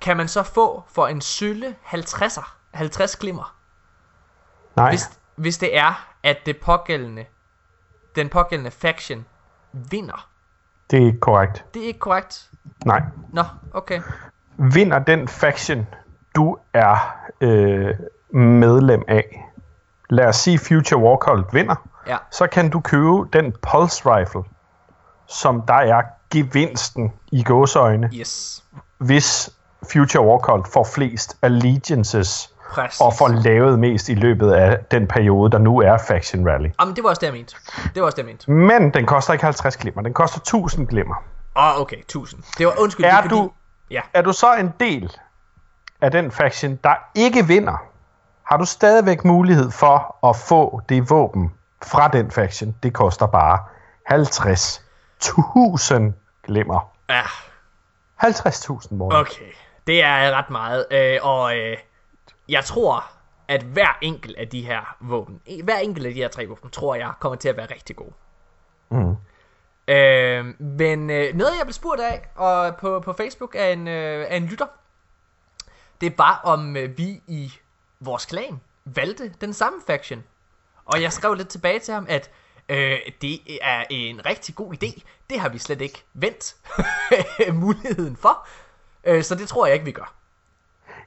kan 0.00 0.16
man 0.16 0.28
så 0.28 0.42
få 0.42 0.84
for 0.88 1.06
en 1.06 1.20
sølle 1.20 1.76
50'er, 1.84 2.50
50 2.74 3.16
glimmer. 3.16 3.56
Nej. 4.76 4.88
Hvis, 4.90 5.02
hvis 5.36 5.58
det 5.58 5.76
er, 5.76 6.08
at 6.22 6.36
det 6.46 6.56
pågældende, 6.60 7.24
den 8.16 8.28
pågældende 8.28 8.70
faction 8.70 9.24
vinder. 9.72 10.28
Det 10.90 11.02
er 11.02 11.06
ikke 11.06 11.20
korrekt. 11.20 11.64
Det 11.74 11.82
er 11.82 11.86
ikke 11.86 11.98
korrekt. 11.98 12.50
Nej. 12.84 13.02
Nå, 13.32 13.42
okay. 13.74 14.00
Vinder 14.56 14.98
den 14.98 15.28
faction, 15.28 15.86
du 16.36 16.58
er 16.72 17.16
øh, 17.40 17.94
medlem 18.40 19.02
af. 19.08 19.44
Lad 20.10 20.26
os 20.26 20.36
sige, 20.36 20.58
Future 20.58 21.00
War 21.02 21.16
Cult 21.16 21.54
vinder. 21.54 21.74
Ja. 22.06 22.16
Så 22.30 22.46
kan 22.46 22.70
du 22.70 22.80
købe 22.80 23.28
den 23.32 23.54
Pulse 23.62 24.02
Rifle, 24.06 24.42
som 25.26 25.62
der 25.62 25.74
er 25.74 26.02
gevinsten 26.30 27.12
i 27.32 27.42
gåseøjne, 27.42 28.10
Yes. 28.14 28.64
hvis 28.98 29.50
Future 29.92 30.26
War 30.26 30.38
Cult 30.38 30.68
får 30.68 30.84
flest 30.94 31.36
allegiances 31.42 32.54
Præcis. 32.70 33.00
og 33.00 33.14
får 33.14 33.28
lavet 33.28 33.78
mest 33.78 34.08
i 34.08 34.14
løbet 34.14 34.52
af 34.52 34.78
den 34.90 35.06
periode, 35.06 35.50
der 35.50 35.58
nu 35.58 35.80
er 35.80 35.98
Faction 36.08 36.48
Rally. 36.48 36.68
Jamen, 36.80 36.96
det 36.96 37.04
var 37.04 37.10
også 37.10 37.20
det, 37.20 37.26
jeg 37.26 37.34
mente. 37.34 37.56
Det 37.94 38.02
var 38.02 38.06
også 38.06 38.16
det, 38.16 38.22
jeg 38.22 38.26
mente. 38.26 38.50
Men 38.50 38.94
den 38.94 39.06
koster 39.06 39.32
ikke 39.32 39.44
50 39.44 39.76
glimmer, 39.76 40.02
den 40.02 40.14
koster 40.14 40.38
1000 40.38 40.86
glimmer. 40.88 41.14
Åh, 41.56 41.74
oh, 41.74 41.80
okay. 41.80 41.96
1000. 41.98 42.42
Det 42.58 42.66
var 42.66 42.80
undskyld. 42.80 43.06
Er 43.06 43.10
det 43.10 43.18
er 43.18 43.22
fordi... 43.22 43.34
du- 43.34 43.50
Ja. 43.90 44.00
Er 44.14 44.22
du 44.22 44.32
så 44.32 44.54
en 44.54 44.72
del 44.80 45.12
af 46.00 46.10
den 46.10 46.30
faction, 46.30 46.76
der 46.84 46.94
ikke 47.14 47.46
vinder, 47.46 47.82
har 48.42 48.56
du 48.56 48.64
stadigvæk 48.64 49.24
mulighed 49.24 49.70
for 49.70 50.26
at 50.28 50.36
få 50.36 50.80
det 50.88 51.10
våben 51.10 51.52
fra 51.82 52.08
den 52.08 52.30
faction. 52.30 52.74
Det 52.82 52.92
koster 52.92 53.26
bare 53.26 53.58
50.000 54.12 56.12
glimmer. 56.46 56.90
Ja, 57.10 57.22
50.000 58.22 58.94
måneder. 58.94 59.20
okay. 59.20 59.44
Det 59.86 60.04
er 60.04 60.30
ret 60.30 60.50
meget. 60.50 60.86
Øh, 60.90 61.18
og 61.22 61.56
øh, 61.56 61.76
jeg 62.48 62.64
tror, 62.64 63.04
at 63.48 63.62
hver 63.62 63.98
enkelt 64.02 64.36
af 64.36 64.48
de 64.48 64.62
her 64.62 64.96
våben, 65.00 65.40
hver 65.64 65.78
enkelt 65.78 66.06
af 66.06 66.14
de 66.14 66.20
her 66.20 66.28
tre 66.28 66.46
våben, 66.46 66.70
tror 66.70 66.94
jeg, 66.94 67.12
kommer 67.20 67.36
til 67.36 67.48
at 67.48 67.56
være 67.56 67.66
rigtig 67.74 67.96
god. 67.96 68.10
Mm. 68.90 69.16
Øh, 69.88 70.60
men 70.60 71.10
øh, 71.10 71.34
noget, 71.34 71.52
jeg 71.58 71.66
blev 71.66 71.72
spurgt 71.72 72.00
af 72.00 72.28
og 72.34 72.76
på, 72.76 73.00
på 73.00 73.12
Facebook 73.12 73.54
af 73.58 73.72
en, 73.72 73.88
øh, 73.88 74.26
af 74.30 74.36
en 74.36 74.46
lytter, 74.46 74.66
det 76.00 76.18
var, 76.18 76.40
om 76.44 76.76
øh, 76.76 76.98
vi 76.98 77.22
i 77.26 77.52
vores 78.00 78.26
klan 78.26 78.60
valgte 78.84 79.34
den 79.40 79.52
samme 79.52 79.78
faction. 79.86 80.24
Og 80.84 81.02
jeg 81.02 81.12
skrev 81.12 81.34
lidt 81.34 81.48
tilbage 81.48 81.78
til 81.78 81.94
ham, 81.94 82.06
at 82.08 82.30
øh, 82.68 82.98
det 83.20 83.40
er 83.62 83.84
en 83.90 84.26
rigtig 84.26 84.54
god 84.54 84.74
idé. 84.74 85.02
Det 85.30 85.40
har 85.40 85.48
vi 85.48 85.58
slet 85.58 85.80
ikke 85.80 86.04
vendt 86.14 86.56
muligheden 87.62 88.16
for. 88.16 88.48
Øh, 89.04 89.22
så 89.24 89.34
det 89.34 89.48
tror 89.48 89.66
jeg 89.66 89.74
ikke, 89.74 89.84
vi 89.84 89.92
gør. 89.92 90.14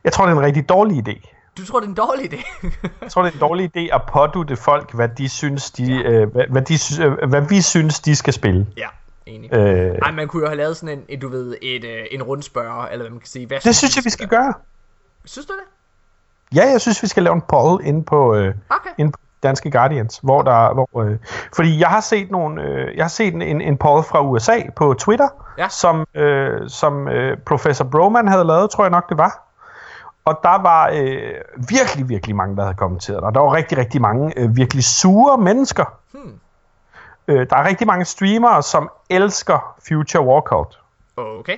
Jeg 0.10 0.14
tror, 0.14 0.26
det 0.26 0.34
er 0.34 0.38
en 0.38 0.46
rigtig 0.46 0.70
dårlig 0.70 1.08
idé. 1.08 1.36
Du 1.58 1.66
tror, 1.66 1.80
det 1.80 1.86
er 1.86 1.90
en 1.90 1.96
dårlig 1.96 2.34
idé? 2.34 2.68
Jeg 3.02 3.12
tror, 3.12 3.22
det 3.22 3.30
er 3.30 3.34
en 3.34 3.40
dårlig 3.40 3.78
idé 3.78 3.96
at 3.96 4.02
pådute 4.14 4.56
folk, 4.56 4.94
hvad 4.94 5.10
de 5.10 5.30
synes, 5.30 5.72
de, 5.72 6.04
øh, 6.04 6.32
hvad, 6.32 6.44
hvad, 6.50 6.62
de, 6.62 7.04
øh, 7.04 7.30
hvad 7.30 7.42
vi 7.42 7.62
synes, 7.62 8.00
de 8.00 8.16
skal 8.16 8.34
spille. 8.34 8.68
ja, 8.78 8.88
enig. 9.26 9.54
Øh, 9.54 9.96
Ej, 10.02 10.12
man 10.12 10.28
kunne 10.28 10.42
jo 10.42 10.48
have 10.48 10.58
lavet 10.58 10.78
sådan 10.78 10.98
en, 10.98 11.06
en 11.10 11.20
du 11.20 11.30
ved, 11.30 11.56
et, 11.62 11.84
øh, 11.84 12.06
en 12.12 12.24
rundspørger, 12.24 12.86
eller 12.86 13.04
hvad 13.04 13.10
man 13.12 13.20
kan 13.20 13.28
sige. 13.28 13.48
Hvad 13.48 13.60
det 13.64 13.76
synes 13.76 13.96
jeg, 13.96 14.06
vi 14.06 14.10
skal 14.10 14.28
gøre. 14.28 14.54
Synes 15.26 15.46
du 15.48 15.54
det? 15.54 16.56
Ja, 16.58 16.70
jeg 16.72 16.82
synes, 16.82 17.04
vi 17.04 17.08
skal 17.08 17.24
lave 17.24 17.34
en 17.36 17.42
poll 17.42 17.86
inde 17.86 18.04
på, 18.04 18.36
øh, 18.36 18.54
Okay. 18.70 18.90
inde 18.98 19.12
på 19.12 19.20
Danske 19.44 19.72
Guardians, 19.72 20.20
hvor 20.24 20.42
der, 20.42 20.74
hvor, 20.74 21.04
øh, 21.04 21.18
fordi 21.56 21.80
jeg 21.80 21.88
har 21.90 22.02
set 22.02 22.32
nogle, 22.32 22.62
øh, 22.64 22.96
jeg 22.98 23.04
har 23.04 23.10
set 23.10 23.34
en, 23.34 23.42
en, 23.42 23.62
en 23.62 23.78
poll 23.78 24.04
fra 24.04 24.22
USA 24.22 24.60
på 24.76 24.94
Twitter, 25.00 25.28
Ja. 25.58 25.70
som, 25.70 26.06
øh, 26.16 26.70
som 26.70 27.08
øh, 27.08 27.38
Professor 27.46 27.86
Broman 27.86 28.28
havde 28.28 28.44
lavet, 28.44 28.70
tror 28.70 28.84
jeg 28.84 28.92
nok 28.92 29.10
det 29.10 29.18
var. 29.18 29.46
Og 30.30 30.40
der 30.44 30.62
var 30.62 30.90
øh, 30.94 31.34
virkelig, 31.70 32.10
virkelig 32.10 32.36
mange, 32.36 32.56
der 32.56 32.62
havde 32.62 32.76
kommenteret. 32.76 33.20
Og 33.20 33.34
der 33.34 33.40
var 33.40 33.54
rigtig, 33.54 33.78
rigtig 33.78 34.02
mange 34.02 34.34
øh, 34.40 34.56
virkelig 34.56 34.84
sure 34.84 35.38
mennesker. 35.38 35.86
Hmm. 36.12 36.40
Øh, 37.28 37.50
der 37.50 37.56
er 37.56 37.68
rigtig 37.68 37.88
mange 37.88 38.06
streamere, 38.06 38.64
som 38.64 38.90
elsker 39.10 39.76
Future 39.88 40.42
Cult. 40.42 40.80
Okay. 41.18 41.58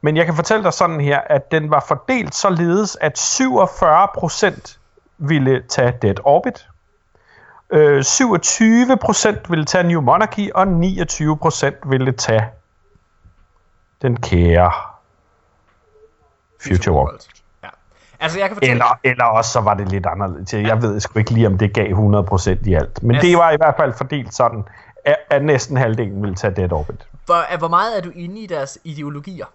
Men 0.00 0.16
jeg 0.16 0.26
kan 0.26 0.34
fortælle 0.34 0.64
dig 0.64 0.72
sådan 0.72 1.00
her, 1.00 1.20
at 1.20 1.50
den 1.50 1.70
var 1.70 1.84
fordelt 1.88 2.34
således, 2.34 2.96
at 3.00 3.18
47% 3.18 4.78
ville 5.18 5.62
tage 5.68 5.94
Dead 6.02 6.16
Orbit, 6.24 6.68
øh, 7.70 8.00
27% 8.00 9.50
ville 9.50 9.64
tage 9.64 9.84
New 9.84 10.00
Monarchy, 10.00 10.50
og 10.54 10.66
29% 10.66 11.90
ville 11.90 12.12
tage 12.12 12.44
den 14.02 14.16
kære 14.16 14.72
Future 16.62 16.96
War. 16.96 17.39
Ja. 18.20 18.24
Altså, 18.24 18.38
jeg 18.38 18.48
kan 18.48 18.56
fortælle... 18.56 18.72
Eller, 18.72 18.98
eller 19.04 19.24
også 19.24 19.50
så 19.52 19.60
var 19.60 19.74
det 19.74 19.88
lidt 19.88 20.06
anderledes. 20.06 20.52
Jeg 20.52 20.82
ved 20.82 21.00
sgu 21.00 21.18
ikke 21.18 21.30
lige, 21.30 21.46
om 21.46 21.58
det 21.58 21.74
gav 21.74 21.86
100% 21.86 22.68
i 22.68 22.74
alt. 22.74 23.02
Men 23.02 23.16
Altså- 23.16 23.28
det 23.28 23.36
var 23.38 23.50
i 23.50 23.56
hvert 23.56 23.74
fald 23.78 23.92
fordelt 23.92 24.34
sådan, 24.34 24.64
at, 25.04 25.16
at 25.30 25.44
næsten 25.44 25.76
halvdelen 25.76 26.22
ville 26.22 26.36
tage 26.36 26.54
Dead 26.56 26.72
Orbit. 26.72 27.06
Hvor, 27.26 27.56
hvor 27.58 27.68
meget 27.68 27.96
er 27.98 28.02
du 28.02 28.10
inde 28.14 28.40
i 28.40 28.46
deres 28.46 28.78
ideologier? 28.84 29.46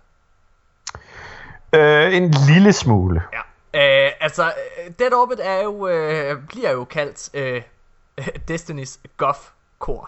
Øh, 1.74 2.16
en 2.16 2.32
lille 2.48 2.74
smule. 2.74 3.22
Ja. 3.34 4.06
Øh, 4.06 4.12
altså, 4.20 4.52
Dead 5.00 5.14
Orbit 5.14 5.40
er 5.44 5.64
jo, 5.64 5.88
øh, 5.88 6.38
bliver 6.48 6.72
jo 6.72 6.84
kaldt 6.84 7.30
øh, 7.34 7.62
Destiny's 8.52 8.98
Goth 9.18 9.40
Core. 9.80 10.08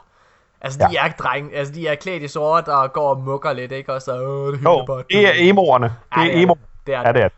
Altså, 0.61 0.87
de 0.91 0.97
er 0.97 1.07
dreng, 1.19 1.55
altså, 1.55 1.73
de 1.73 1.87
er 1.87 1.95
klædt 1.95 2.23
i 2.23 2.27
sort 2.27 2.67
og 2.67 2.93
går 2.93 3.09
og 3.09 3.21
mukker 3.21 3.53
lidt, 3.53 3.71
ikke? 3.71 3.93
Og 3.93 4.01
så, 4.01 4.21
åh, 4.21 4.51
det 4.51 4.59
hylder 4.59 4.71
Jo, 4.71 4.85
bare. 4.85 5.03
det 5.09 5.27
er 5.27 5.31
emoerne. 5.49 5.85
Det 5.85 5.93
Ja, 6.17 6.21
er 6.21 6.25
det 6.25 6.37
er 6.37 6.43
emo. 6.43 6.53
det. 6.53 6.61
Det 6.87 6.95
er 6.95 7.01
Ja, 7.01 7.11
det 7.13 7.21
er 7.23 7.27
det. 7.27 7.37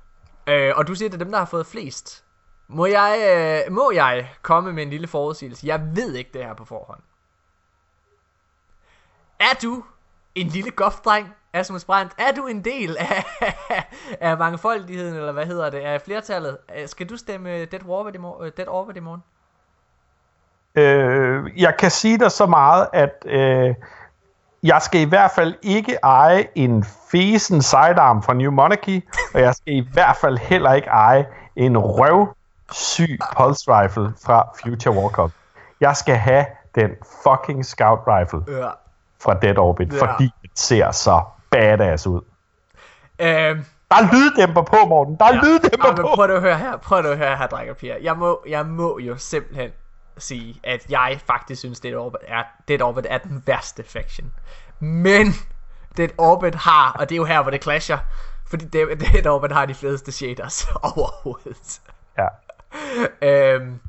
Øh, 0.50 0.74
og 0.76 0.88
du 0.88 0.96
siger, 0.96 1.10
det 1.10 1.22
er 1.22 1.24
dem, 1.24 1.32
der 1.32 1.38
har 1.38 1.46
fået 1.46 1.66
flest. 1.66 2.24
Må 2.68 2.86
jeg, 2.86 3.18
øh, 3.68 3.74
må 3.74 3.92
jeg 3.92 4.30
komme 4.42 4.74
med 4.74 4.84
en 4.84 4.90
lille 4.90 5.08
forudsigelse? 5.08 5.68
Jeg 5.68 5.82
ved 5.96 6.14
ikke 6.14 6.30
det 6.34 6.46
her 6.46 6.54
på 6.54 6.66
forhånd. 6.66 7.00
Er 9.40 9.54
du 9.64 9.84
en 10.36 10.48
lille 10.48 10.72
goth-dreng, 10.72 11.28
Asmus 11.54 11.86
Brandt? 11.86 12.14
Er 12.18 12.32
du 12.32 12.48
en 12.48 12.64
del 12.64 12.98
af, 13.00 13.26
af 14.30 14.38
mangfoldigheden, 14.38 15.16
eller 15.16 15.32
hvad 15.32 15.46
hedder 15.46 15.70
det, 15.70 15.78
af 15.78 16.02
flertallet? 16.02 16.58
Øh, 16.76 16.88
skal 16.88 17.10
du 17.10 17.18
stemme 17.18 17.66
Dead 17.66 17.86
Orbit 17.88 18.16
i 18.16 18.18
morgen? 18.18 18.52
Dead 18.58 18.68
Orbit 18.68 18.98
i 18.98 19.00
morgen? 19.00 19.24
Øh, 20.76 21.62
jeg 21.62 21.78
kan 21.78 21.92
sige 21.92 22.20
dig 22.20 22.32
så 22.32 22.46
meget, 22.46 22.88
at 22.94 23.26
øh, 23.26 23.76
jeg 24.64 24.82
skal 24.82 25.02
i 25.02 25.04
hvert 25.04 25.32
fald 25.32 25.54
ikke 25.62 25.98
eje 26.04 26.46
en 26.56 26.84
fesen 27.12 27.62
sidearm 27.62 28.24
fra 28.24 28.34
New 28.34 28.52
Monarchy, 28.52 29.06
og 29.34 29.42
jeg 29.42 29.56
skal 29.56 29.74
i 29.74 29.88
hvert 29.94 30.18
fald 30.18 30.38
heller 30.38 30.74
ikke 30.74 30.88
eje 30.88 31.26
en 31.56 31.78
røvsyg 31.78 33.20
pulse 33.38 33.64
rifle 33.72 34.14
fra 34.26 34.50
Future 34.64 34.96
Warcraft. 34.96 35.34
Jeg 35.82 35.96
skal 35.96 36.16
have 36.16 36.46
den 36.76 36.90
fucking 37.24 37.66
scout 37.66 38.00
rifle 38.08 38.58
Ja. 38.58 38.70
fra 39.24 39.34
Dead 39.34 39.58
Orbit, 39.58 39.94
Ja. 39.94 40.00
fordi 40.14 40.30
det 40.42 40.52
ser 40.56 40.92
så 40.92 41.22
badass 41.52 42.08
ud. 42.08 42.22
Øhm, 43.20 43.66
Der 43.92 43.96
er 43.96 44.14
lyddæmper 44.14 44.62
på, 44.62 44.76
Morten. 44.90 45.16
Der 45.20 45.26
er 45.26 45.34
ja. 45.34 45.40
lyddæmper 45.42 45.88
men 45.88 45.96
på. 46.02 46.10
prøv 46.16 46.26
at 46.36 46.42
høre 46.42 46.58
her, 46.58 46.78
prøv 46.78 46.98
at 47.06 47.18
høre 47.18 47.38
her, 47.38 47.48
drenge 47.48 47.72
og 47.72 47.78
piger. 47.78 47.96
Jeg 48.02 48.18
må, 48.18 48.40
jeg 48.48 48.66
må 48.66 49.00
jo 49.00 49.18
simpelthen 49.18 49.70
sige, 50.20 50.60
at 50.64 50.86
jeg 50.90 51.20
faktisk 51.26 51.60
synes, 51.60 51.80
Dead 51.80 51.96
Orbit 51.96 52.22
er, 52.28 52.44
Dead 52.68 52.82
Orbit 52.82 53.06
er 53.10 53.18
den 53.18 53.44
værste 53.46 53.84
faction. 53.84 54.34
Men 54.80 55.28
Dead 55.98 56.10
Orbit 56.18 56.56
har, 56.56 56.92
og 56.92 57.10
det 57.10 57.16
er 57.16 57.18
jo 57.18 57.26
her, 57.26 57.42
hvor 57.42 57.52
det 57.52 57.64
clasher, 57.64 57.98
fordi 58.48 58.66
Dead 58.66 58.96
Dead 58.96 59.28
Orbit 59.28 59.52
har 59.52 59.66
de 59.66 59.74
fedeste 59.74 60.12
shaders 60.12 60.68
overhovedet. 60.96 61.82
Ja. 62.18 62.28
Øhm, 63.22 63.80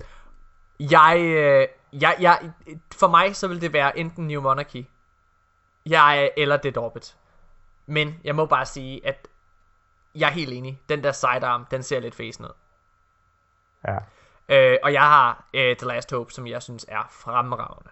jeg, 0.80 1.20
øh, 1.20 1.68
jeg, 1.92 2.16
jeg, 2.20 2.50
for 2.92 3.08
mig 3.08 3.36
så 3.36 3.48
vil 3.48 3.60
det 3.60 3.72
være 3.72 3.98
enten 3.98 4.26
New 4.26 4.42
Monarchy, 4.42 4.86
jeg 5.86 6.30
eller 6.36 6.56
Dead 6.56 6.76
Orbit. 6.76 7.16
Men 7.86 8.20
jeg 8.24 8.34
må 8.34 8.46
bare 8.46 8.66
sige, 8.66 9.06
at 9.06 9.28
jeg 10.14 10.26
er 10.26 10.32
helt 10.32 10.52
enig. 10.52 10.80
Den 10.88 11.04
der 11.04 11.12
sidearm, 11.12 11.66
den 11.70 11.82
ser 11.82 12.00
lidt 12.00 12.14
fesen 12.14 12.44
ud. 12.44 12.50
ja. 13.88 13.98
Øh, 14.50 14.76
og 14.82 14.92
jeg 14.92 15.02
har 15.02 15.44
øh, 15.54 15.76
The 15.76 15.86
Last 15.86 16.10
Hope, 16.10 16.32
som 16.32 16.46
jeg 16.46 16.62
synes 16.62 16.86
er 16.88 17.08
fremragende. 17.10 17.90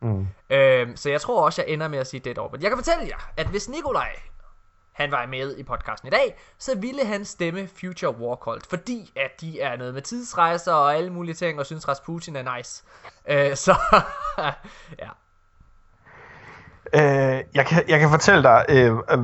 Mm. 0.00 0.26
Øh, 0.50 0.96
så 0.96 1.10
jeg 1.10 1.20
tror 1.20 1.44
også, 1.44 1.62
jeg 1.62 1.72
ender 1.72 1.88
med 1.88 1.98
at 1.98 2.06
sige 2.06 2.20
Dead 2.20 2.38
Orbit. 2.38 2.62
Jeg 2.62 2.70
kan 2.70 2.78
fortælle 2.78 3.04
jer, 3.08 3.30
at 3.36 3.46
hvis 3.46 3.68
Nikolaj 3.68 4.16
han 4.92 5.10
var 5.10 5.26
med 5.26 5.56
i 5.56 5.62
podcasten 5.62 6.08
i 6.08 6.10
dag, 6.10 6.36
så 6.58 6.78
ville 6.78 7.06
han 7.06 7.24
stemme 7.24 7.68
Future 7.80 8.16
War 8.16 8.36
Cult, 8.36 8.66
fordi 8.66 9.12
at 9.16 9.40
de 9.40 9.60
er 9.60 9.76
noget 9.76 9.94
med 9.94 10.02
tidsrejser 10.02 10.72
og 10.72 10.94
alle 10.96 11.10
mulige 11.10 11.34
ting, 11.34 11.58
og 11.58 11.66
synes 11.66 11.88
Rasputin 11.88 12.36
er 12.36 12.56
nice. 12.56 12.84
Øh, 13.28 13.56
så 13.66 13.74
ja. 14.98 15.08
Øh, 16.94 17.44
jeg, 17.54 17.66
kan, 17.66 17.84
jeg 17.88 18.00
kan 18.00 18.10
fortælle 18.10 18.42
dig, 18.42 18.64
øh, 18.68 18.92
øh, 18.92 19.18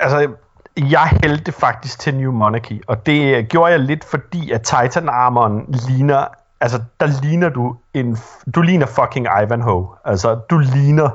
altså, 0.00 0.36
jeg 0.76 1.18
hældte 1.22 1.52
faktisk 1.52 1.98
til 2.00 2.14
New 2.14 2.32
Monarchy, 2.32 2.82
og 2.86 3.06
det 3.06 3.36
øh, 3.36 3.44
gjorde 3.44 3.72
jeg 3.72 3.80
lidt 3.80 4.04
fordi, 4.04 4.50
at 4.50 4.62
Titan 4.62 5.08
Armoren 5.08 5.64
ligner, 5.88 6.26
altså, 6.60 6.82
der 7.00 7.06
ligner 7.22 7.48
du 7.48 7.76
en, 7.94 8.18
du 8.54 8.62
ligner 8.62 8.86
fucking 8.86 9.26
Ivanhoe. 9.42 9.88
Altså, 10.04 10.34
du 10.34 10.58
ligner 10.58 11.10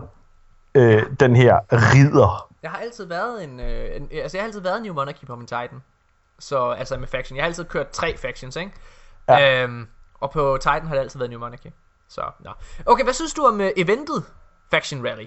øh, 0.76 1.04
den 1.20 1.36
her 1.36 1.60
ridder. 1.72 2.48
Jeg 2.64 2.72
har 2.72 2.78
altid 2.78 3.06
været 3.06 3.44
en, 3.44 3.60
øh, 3.60 3.96
en 3.96 4.08
altså 4.12 4.38
jeg 4.38 4.44
har 4.44 4.48
altid 4.48 4.62
været 4.62 4.82
New 4.82 4.94
Monarchy 4.94 5.26
på 5.26 5.36
min 5.36 5.48
Titan. 5.48 5.82
Så 6.40 6.70
altså 6.70 6.98
med 6.98 7.08
faction. 7.08 7.38
Jeg 7.38 7.44
har 7.44 7.48
altid 7.48 7.66
kørt 7.66 7.90
tre 7.90 8.18
factions, 8.18 8.56
ikke? 8.56 8.72
Ja. 9.28 9.64
Øhm, 9.64 9.88
og 10.20 10.32
på 10.32 10.58
Titan 10.62 10.88
har 10.88 10.96
det 10.96 11.02
altid 11.02 11.20
været 11.20 11.30
New 11.30 11.40
Monarchy. 11.40 11.68
Så, 12.10 12.22
nå. 12.40 12.52
Okay, 12.86 13.04
hvad 13.04 13.14
synes 13.14 13.34
du 13.34 13.46
om 13.46 13.60
uh, 13.60 13.68
eventet 13.78 14.24
Faction 14.72 15.08
Rally? 15.08 15.26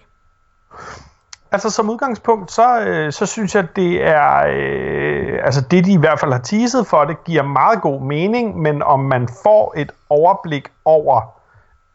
Altså 1.55 1.71
som 1.71 1.91
udgangspunkt, 1.91 2.53
så, 2.53 2.81
øh, 2.81 3.13
så 3.13 3.27
synes 3.27 3.55
jeg, 3.55 3.77
det 3.77 4.07
er, 4.07 4.47
øh, 4.49 5.39
altså 5.45 5.61
det 5.61 5.85
de 5.85 5.93
i 5.93 5.97
hvert 5.97 6.21
fald 6.21 6.33
har 6.33 6.39
teaset 6.41 6.87
for, 6.87 7.05
det 7.05 7.25
giver 7.25 7.43
meget 7.43 7.81
god 7.83 8.01
mening, 8.01 8.59
men 8.63 8.83
om 8.83 9.01
man 9.01 9.29
får 9.43 9.75
et 9.77 9.93
overblik 10.09 10.69
over, 10.85 11.41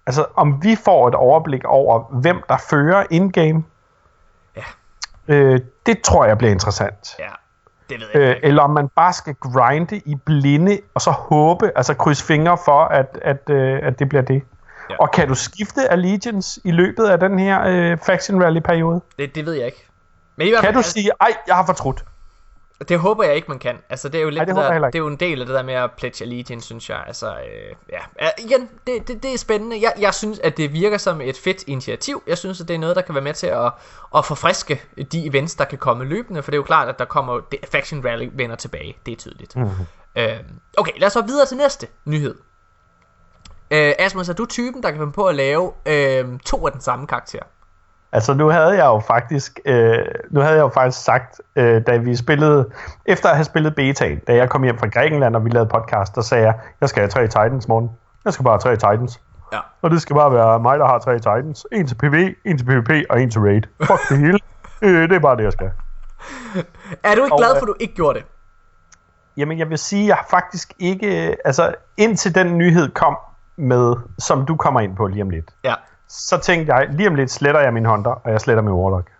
altså 0.07 0.25
om 0.35 0.63
vi 0.63 0.75
får 0.85 1.07
et 1.07 1.15
overblik 1.15 1.65
over, 1.65 1.99
hvem 1.99 2.43
der 2.49 2.57
fører 2.69 3.03
in-game, 3.09 3.63
Ja. 4.55 4.63
øh, 5.27 5.59
det 5.85 6.01
tror 6.01 6.25
jeg 6.25 6.37
bliver 6.37 6.51
interessant. 6.51 7.15
Ja, 7.19 7.25
det 7.89 7.99
ved 7.99 8.07
jeg 8.13 8.21
Øh, 8.21 8.29
ikke. 8.29 8.45
eller 8.45 8.63
om 8.63 8.69
man 8.69 8.87
bare 8.95 9.13
skal 9.13 9.35
grinde 9.35 9.97
i 9.97 10.15
blinde, 10.15 10.79
og 10.93 11.01
så 11.01 11.11
håbe, 11.11 11.71
altså 11.75 11.93
krydse 11.93 12.23
fingre 12.25 12.57
for, 12.65 12.83
at, 12.83 13.19
at, 13.21 13.49
øh, 13.49 13.79
at 13.83 13.99
det 13.99 14.09
bliver 14.09 14.21
det. 14.23 14.43
Ja. 14.89 14.95
Og 14.99 15.11
kan 15.11 15.27
du 15.27 15.35
skifte 15.35 15.91
Allegiance 15.91 16.61
i 16.63 16.71
løbet 16.71 17.05
af 17.05 17.19
den 17.19 17.39
her 17.39 17.61
øh, 17.65 17.97
Faction 18.05 18.43
Rally-periode? 18.43 19.01
Det, 19.19 19.35
det 19.35 19.45
ved 19.45 19.53
jeg 19.53 19.65
ikke. 19.65 19.85
Men 20.35 20.47
i 20.47 20.49
hvert 20.49 20.61
Kan 20.61 20.73
fald, 20.73 20.83
du 20.83 20.89
sige, 20.89 21.11
ej, 21.21 21.33
jeg 21.47 21.55
har 21.55 21.65
fortrudt? 21.65 22.03
Det 22.89 22.99
håber 22.99 23.23
jeg 23.23 23.35
ikke, 23.35 23.47
man 23.47 23.59
kan. 23.59 23.77
Altså, 23.89 24.09
det 24.09 24.17
er 24.17 24.21
jo 24.21 24.29
lidt 24.29 24.37
Nej, 24.37 24.45
det 24.45 24.55
det, 24.55 24.63
der, 24.63 24.85
det 24.85 24.95
er 24.95 24.99
jo 24.99 25.07
en 25.07 25.15
del 25.15 25.41
af 25.41 25.47
det 25.47 25.55
der 25.55 25.63
med 25.63 25.73
at 25.73 25.91
pledge 25.91 26.23
allegiance, 26.25 26.65
synes 26.65 26.89
jeg. 26.89 27.03
Altså, 27.07 27.27
øh, 27.29 27.75
ja. 28.19 28.29
Igen, 28.37 28.69
det, 28.87 29.07
det, 29.07 29.23
det 29.23 29.33
er 29.33 29.37
spændende. 29.37 29.81
Jeg, 29.81 29.93
jeg 29.99 30.13
synes, 30.13 30.39
at 30.39 30.57
det 30.57 30.73
virker 30.73 30.97
som 30.97 31.21
et 31.21 31.37
fedt 31.37 31.63
initiativ. 31.67 32.23
Jeg 32.27 32.37
synes, 32.37 32.61
at 32.61 32.67
det 32.67 32.73
er 32.73 32.79
noget, 32.79 32.95
der 32.95 33.01
kan 33.01 33.15
være 33.15 33.23
med 33.23 33.33
til 33.33 33.47
at, 33.47 33.71
at 34.15 34.25
forfriske 34.25 34.81
de 35.11 35.25
events, 35.25 35.55
der 35.55 35.65
kan 35.65 35.77
komme 35.77 36.05
løbende. 36.05 36.43
For 36.43 36.51
det 36.51 36.55
er 36.55 36.59
jo 36.59 36.63
klart, 36.63 36.87
at 36.87 36.99
der 36.99 37.05
kommer 37.05 37.39
Faction 37.71 38.05
Rally 38.05 38.29
vender 38.33 38.55
tilbage. 38.55 38.97
Det 39.05 39.11
er 39.11 39.15
tydeligt. 39.15 39.55
Mhm. 39.55 39.65
Mm-hmm. 39.65 39.85
Øh, 40.15 40.39
okay, 40.77 40.91
lad 40.97 41.07
os 41.07 41.13
så 41.13 41.21
videre 41.21 41.45
til 41.45 41.57
næste 41.57 41.87
nyhed. 42.05 42.35
Øh, 43.71 43.93
Asmus, 43.99 44.29
er 44.29 44.33
du 44.33 44.45
typen, 44.45 44.83
der 44.83 44.89
kan 44.89 44.99
finde 44.99 45.11
på 45.11 45.25
at 45.25 45.35
lave 45.35 45.71
øh, 45.85 46.39
to 46.45 46.65
af 46.65 46.71
den 46.71 46.81
samme 46.81 47.07
karakter? 47.07 47.39
Altså 48.11 48.33
nu 48.33 48.49
havde 48.49 48.69
jeg 48.69 48.85
jo 48.85 48.99
faktisk, 48.99 49.59
øh, 49.65 50.05
nu 50.29 50.39
havde 50.39 50.55
jeg 50.55 50.61
jo 50.61 50.69
faktisk 50.69 51.03
sagt, 51.03 51.41
øh, 51.55 51.81
da 51.87 51.97
vi 51.97 52.15
spillede, 52.15 52.69
efter 53.05 53.29
at 53.29 53.35
have 53.35 53.43
spillet 53.43 53.75
betaen, 53.75 54.19
da 54.19 54.35
jeg 54.35 54.49
kom 54.49 54.63
hjem 54.63 54.77
fra 54.77 54.87
Grækenland, 54.87 55.35
og 55.35 55.45
vi 55.45 55.49
lavede 55.49 55.69
podcast, 55.69 56.15
der 56.15 56.21
sagde 56.21 56.43
jeg, 56.43 56.55
jeg 56.81 56.89
skal 56.89 57.01
have 57.01 57.09
tre 57.09 57.27
Titans 57.27 57.67
morgen. 57.67 57.89
Jeg 58.25 58.33
skal 58.33 58.43
bare 58.43 58.59
have 58.63 58.77
tre 58.77 58.93
Titans. 58.93 59.19
Ja. 59.53 59.59
Og 59.81 59.91
det 59.91 60.01
skal 60.01 60.15
bare 60.15 60.33
være 60.33 60.59
mig, 60.59 60.79
der 60.79 60.85
har 60.85 60.99
tre 60.99 61.17
Titans. 61.17 61.65
En 61.71 61.87
til 61.87 61.95
PV, 61.95 62.33
en 62.45 62.57
til 62.57 62.65
PvP 62.65 62.89
og 63.09 63.21
en 63.21 63.31
til 63.31 63.41
Raid. 63.41 63.61
Fuck 63.83 64.09
det 64.09 64.17
hele. 64.17 64.39
Øh, 64.81 65.09
det 65.09 65.15
er 65.15 65.19
bare 65.19 65.37
det, 65.37 65.43
jeg 65.43 65.51
skal. 65.51 65.71
Er 67.03 67.15
du 67.15 67.23
ikke 67.23 67.33
Og, 67.33 67.37
glad 67.37 67.49
øh, 67.49 67.59
for, 67.59 67.61
at 67.61 67.67
du 67.67 67.75
ikke 67.79 67.95
gjorde 67.95 68.19
det? 68.19 68.25
Jamen, 69.37 69.59
jeg 69.59 69.69
vil 69.69 69.77
sige, 69.77 70.07
jeg 70.07 70.15
har 70.15 70.25
faktisk 70.29 70.73
ikke... 70.79 71.37
Altså, 71.45 71.75
indtil 71.97 72.35
den 72.35 72.57
nyhed 72.57 72.89
kom 72.89 73.17
med, 73.59 73.95
som 74.19 74.45
du 74.45 74.55
kommer 74.55 74.79
ind 74.79 74.95
på 74.95 75.07
lige 75.07 75.21
om 75.21 75.29
lidt, 75.29 75.51
Ja. 75.63 75.73
så 76.07 76.37
tænkte 76.37 76.75
jeg, 76.75 76.87
lige 76.91 77.07
om 77.07 77.15
lidt 77.15 77.31
sletter 77.31 77.61
jeg 77.61 77.73
min 77.73 77.85
Hunter, 77.85 78.11
og 78.11 78.31
jeg 78.31 78.41
sletter 78.41 78.63
min 78.63 78.73
Warlock. 78.73 79.11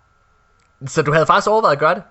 Så 0.86 1.02
du 1.02 1.12
havde 1.12 1.26
faktisk 1.26 1.48
overvejet 1.48 1.72
at 1.72 1.78
gøre 1.80 1.94
det? 1.94 2.02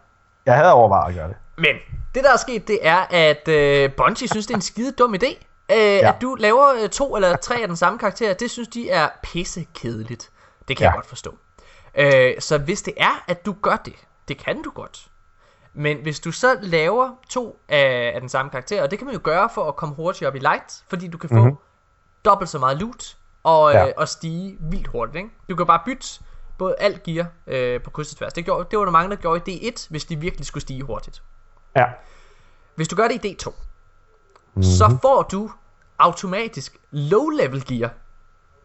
Jeg 0.46 0.56
havde 0.56 0.74
overvejet 0.74 1.10
at 1.10 1.16
gøre 1.16 1.28
det. 1.28 1.36
Men 1.58 1.76
det 2.16 2.24
der 2.24 2.34
er 2.34 2.38
sket, 2.38 2.68
det 2.68 2.80
er, 2.82 2.98
at 3.10 3.48
øh, 3.48 3.92
Bungie 3.98 4.28
synes, 4.28 4.46
det 4.48 4.54
er 4.54 4.58
en 4.58 4.62
skide 4.62 4.92
dum 4.92 5.14
idé. 5.14 5.28
Øh, 5.72 5.78
ja. 5.78 6.10
At 6.10 6.22
du 6.22 6.36
laver 6.36 6.66
øh, 6.84 6.90
to 6.90 7.16
eller 7.16 7.36
tre 7.36 7.56
af 7.62 7.68
den 7.68 7.78
samme 7.78 8.00
karakter, 8.00 8.34
det 8.34 8.52
synes 8.52 8.68
de 8.68 8.90
er 8.90 9.10
pisse 9.24 9.66
kedeligt. 9.74 10.30
Det 10.68 10.78
kan 10.78 10.84
ja. 10.84 10.90
Jeg 10.90 10.96
godt 10.96 11.06
forstå. 11.08 11.36
Øh, 11.96 12.34
så 12.40 12.58
hvis 12.58 12.82
det 12.82 12.94
er, 12.98 13.24
at 13.28 13.46
du 13.46 13.56
gør 13.62 13.76
det, 13.86 13.94
det 14.28 14.38
kan 14.38 14.62
du 14.64 14.70
godt. 14.76 15.08
Men 15.74 15.98
hvis 15.98 16.20
du 16.20 16.32
så 16.32 16.58
laver 16.62 17.10
to 17.30 17.60
af, 17.70 18.12
af 18.16 18.20
den 18.22 18.30
samme 18.30 18.52
karakter, 18.52 18.84
og 18.84 18.92
det 18.92 19.00
kan 19.00 19.06
man 19.06 19.16
jo 19.16 19.22
gøre 19.24 19.50
for 19.54 19.68
at 19.68 19.76
komme 19.76 19.96
hurtigt 19.96 20.28
op 20.28 20.36
i 20.36 20.40
light, 20.40 20.84
fordi 20.90 21.08
du 21.08 21.18
kan 21.18 21.30
få 21.30 21.36
mm-hmm. 21.36 21.58
Dobbelt 22.26 22.50
så 22.50 22.60
meget 22.60 22.78
loot 22.78 23.18
og, 23.44 23.74
ja. 23.74 23.88
Øh, 23.88 23.94
og 23.98 24.08
stige 24.08 24.58
vildt 24.60 24.88
hurtigt. 24.88 25.16
Ikke? 25.16 25.30
Du 25.50 25.56
kan 25.56 25.66
bare 25.66 25.82
bytte 25.86 26.08
både 26.58 26.76
alt 26.80 27.04
gear 27.04 27.28
øh, 27.48 27.82
på 27.82 27.90
kryds 27.90 28.12
og 28.12 28.18
tværs. 28.18 28.34
Det, 28.34 28.46
gjorde, 28.46 28.68
det 28.72 28.80
var 28.80 28.86
der 28.86 28.92
mange, 28.92 29.10
der 29.10 29.16
gjorde 29.16 29.52
i 29.52 29.70
D1, 29.70 29.88
hvis 29.90 30.06
de 30.06 30.16
virkelig 30.16 30.46
skulle 30.46 30.62
stige 30.62 30.84
hurtigt. 30.84 31.24
Ja. 31.76 31.86
Hvis 32.76 32.88
du 32.88 32.96
gør 32.96 33.08
det 33.08 33.26
i 33.26 33.36
D2, 33.36 33.50
mm-hmm. 33.50 34.64
så 34.64 34.98
får 35.02 35.24
du 35.24 35.52
automatisk 36.00 36.78
low-level 36.92 37.64
gear. 37.66 37.94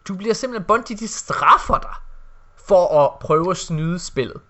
Du 0.07 0.15
bliver 0.15 0.33
simpelthen 0.33 0.67
Bungie, 0.67 0.97
de 0.97 1.07
straffer 1.07 1.77
dig 1.77 1.93
for 2.55 3.05
at 3.05 3.19
prøve 3.19 3.51
at 3.51 3.57
snyde 3.57 3.99
spillet. 3.99 4.41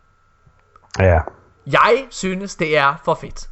Ja. 0.99 1.20
Jeg 1.68 2.08
synes, 2.10 2.56
det 2.56 2.78
er 2.78 2.95
for 3.06 3.14
fedt. 3.16 3.49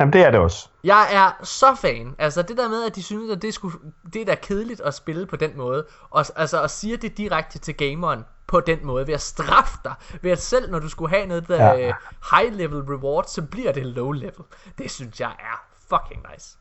Jamen, 0.00 0.12
det 0.12 0.20
er 0.20 0.30
det 0.30 0.40
også. 0.40 0.68
Jeg 0.84 1.06
er 1.12 1.44
så 1.44 1.74
fan. 1.74 2.14
Altså 2.18 2.42
det 2.42 2.56
der 2.56 2.68
med, 2.68 2.84
at 2.84 2.96
de 2.96 3.02
synes, 3.02 3.32
at 3.32 3.42
det, 3.42 3.54
skulle, 3.54 3.78
det 4.12 4.22
er 4.22 4.26
da 4.26 4.34
kedeligt 4.34 4.80
at 4.80 4.94
spille 4.94 5.26
på 5.26 5.36
den 5.36 5.50
måde. 5.56 5.84
Og 6.10 6.24
altså 6.36 6.62
at 6.62 6.70
sige 6.70 6.96
det 6.96 7.18
direkte 7.18 7.58
til 7.58 7.74
gameren 7.76 8.24
på 8.46 8.60
den 8.60 8.78
måde. 8.86 9.06
Ved 9.06 9.14
at 9.14 9.20
straffe 9.20 9.78
dig. 9.84 9.94
Ved 10.22 10.30
at 10.30 10.38
selv 10.38 10.70
når 10.70 10.78
du 10.78 10.88
skulle 10.88 11.10
have 11.10 11.26
noget 11.26 11.48
der 11.48 11.64
Ja. 11.64 11.72
ja. 11.86 11.92
high 12.32 12.54
level 12.54 12.80
reward, 12.82 13.24
så 13.28 13.42
bliver 13.42 13.72
det 13.72 13.86
low 13.86 14.12
level. 14.12 14.44
Det 14.78 14.90
synes 14.90 15.20
jeg 15.20 15.30
er 15.38 15.64
fucking 15.88 16.26
nice. 16.32 16.56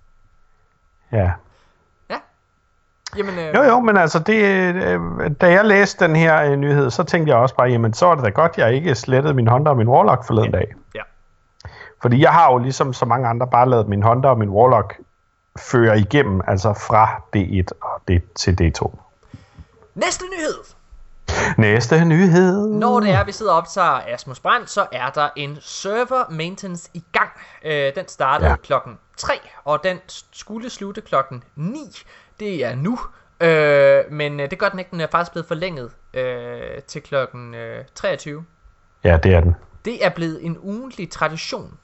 Ja. 1.11 1.31
Ja. 2.09 2.17
Jamen, 3.17 3.39
øh, 3.39 3.55
Jo, 3.55 3.63
jo, 3.63 3.79
men 3.79 3.97
altså, 3.97 4.19
det, 4.19 4.43
øh, 4.75 5.31
da 5.41 5.51
jeg 5.51 5.65
læste 5.65 6.05
den 6.05 6.15
her 6.15 6.41
øh, 6.51 6.55
nyhed, 6.55 6.89
så 6.89 7.03
tænkte 7.03 7.31
jeg 7.31 7.37
også 7.39 7.55
bare, 7.55 7.67
jamen, 7.67 7.93
så 7.93 8.05
var 8.05 8.15
det 8.15 8.23
da 8.23 8.29
godt, 8.29 8.57
jeg 8.57 8.73
ikke 8.73 8.95
slettede 8.95 9.33
min 9.33 9.47
Hunter 9.47 9.71
og 9.71 9.77
min 9.77 9.87
Warlock 9.87 10.27
forleden 10.27 10.51
dag. 10.51 10.73
Ja. 10.95 11.01
Fordi 12.03 12.21
jeg 12.21 12.31
har 12.31 12.51
jo 12.51 12.57
ligesom 12.57 12.93
så 12.93 13.05
mange 13.05 13.27
andre 13.27 13.47
bare 13.47 13.69
lavet 13.69 13.87
min 13.87 14.03
Hunter 14.03 14.29
og 14.29 14.37
min 14.37 14.49
Warlock 14.49 14.99
føre 15.59 15.99
igennem, 15.99 16.41
altså 16.47 16.73
fra 16.73 17.21
D1 17.35 17.79
og 17.81 18.01
det 18.07 18.21
til 18.35 18.51
D2. 18.61 18.97
Næste 19.95 20.25
nyhed. 20.37 20.63
Næste 21.57 22.05
nyhed. 22.05 22.67
Når 22.67 22.99
det 22.99 23.09
er, 23.09 23.23
vi 23.23 23.31
sidder 23.31 23.51
og 23.51 23.57
optager 23.57 24.01
Asmus 24.13 24.39
Brand, 24.39 24.67
så 24.67 24.85
er 24.91 25.09
der 25.09 25.29
en 25.35 25.57
server 25.61 26.31
maintenance 26.31 26.89
i 26.93 27.03
gang. 27.11 27.29
Øh, 27.65 27.95
den 27.95 28.07
startede 28.07 28.47
ja. 28.47 28.51
Ja. 28.51 28.57
klokken 28.57 28.97
3, 29.17 29.33
og 29.63 29.83
den 29.83 29.97
skulle 30.31 30.69
slutte 30.69 31.01
klokken 31.01 31.43
9. 31.55 31.77
Det 32.39 32.65
er 32.65 32.75
nu. 32.75 32.99
Øh, 33.39 34.11
men 34.11 34.39
øh, 34.39 34.49
det 34.49 34.59
gør 34.59 34.69
den 34.69 34.79
ikke. 34.79 34.91
Den 34.91 35.01
er 35.01 35.07
faktisk 35.11 35.31
blevet 35.31 35.47
forlænget 35.47 35.91
øh, 36.13 36.81
til 36.87 37.01
klokken 37.01 37.55
øh, 37.55 37.85
23. 37.95 38.45
Ja, 39.03 39.17
det 39.23 39.33
er 39.33 39.39
den. 39.39 39.55
Det 39.85 40.05
er 40.05 40.09
blevet 40.09 40.45
en 40.45 40.57
ugentlig 40.61 41.09
tradition, 41.11 41.77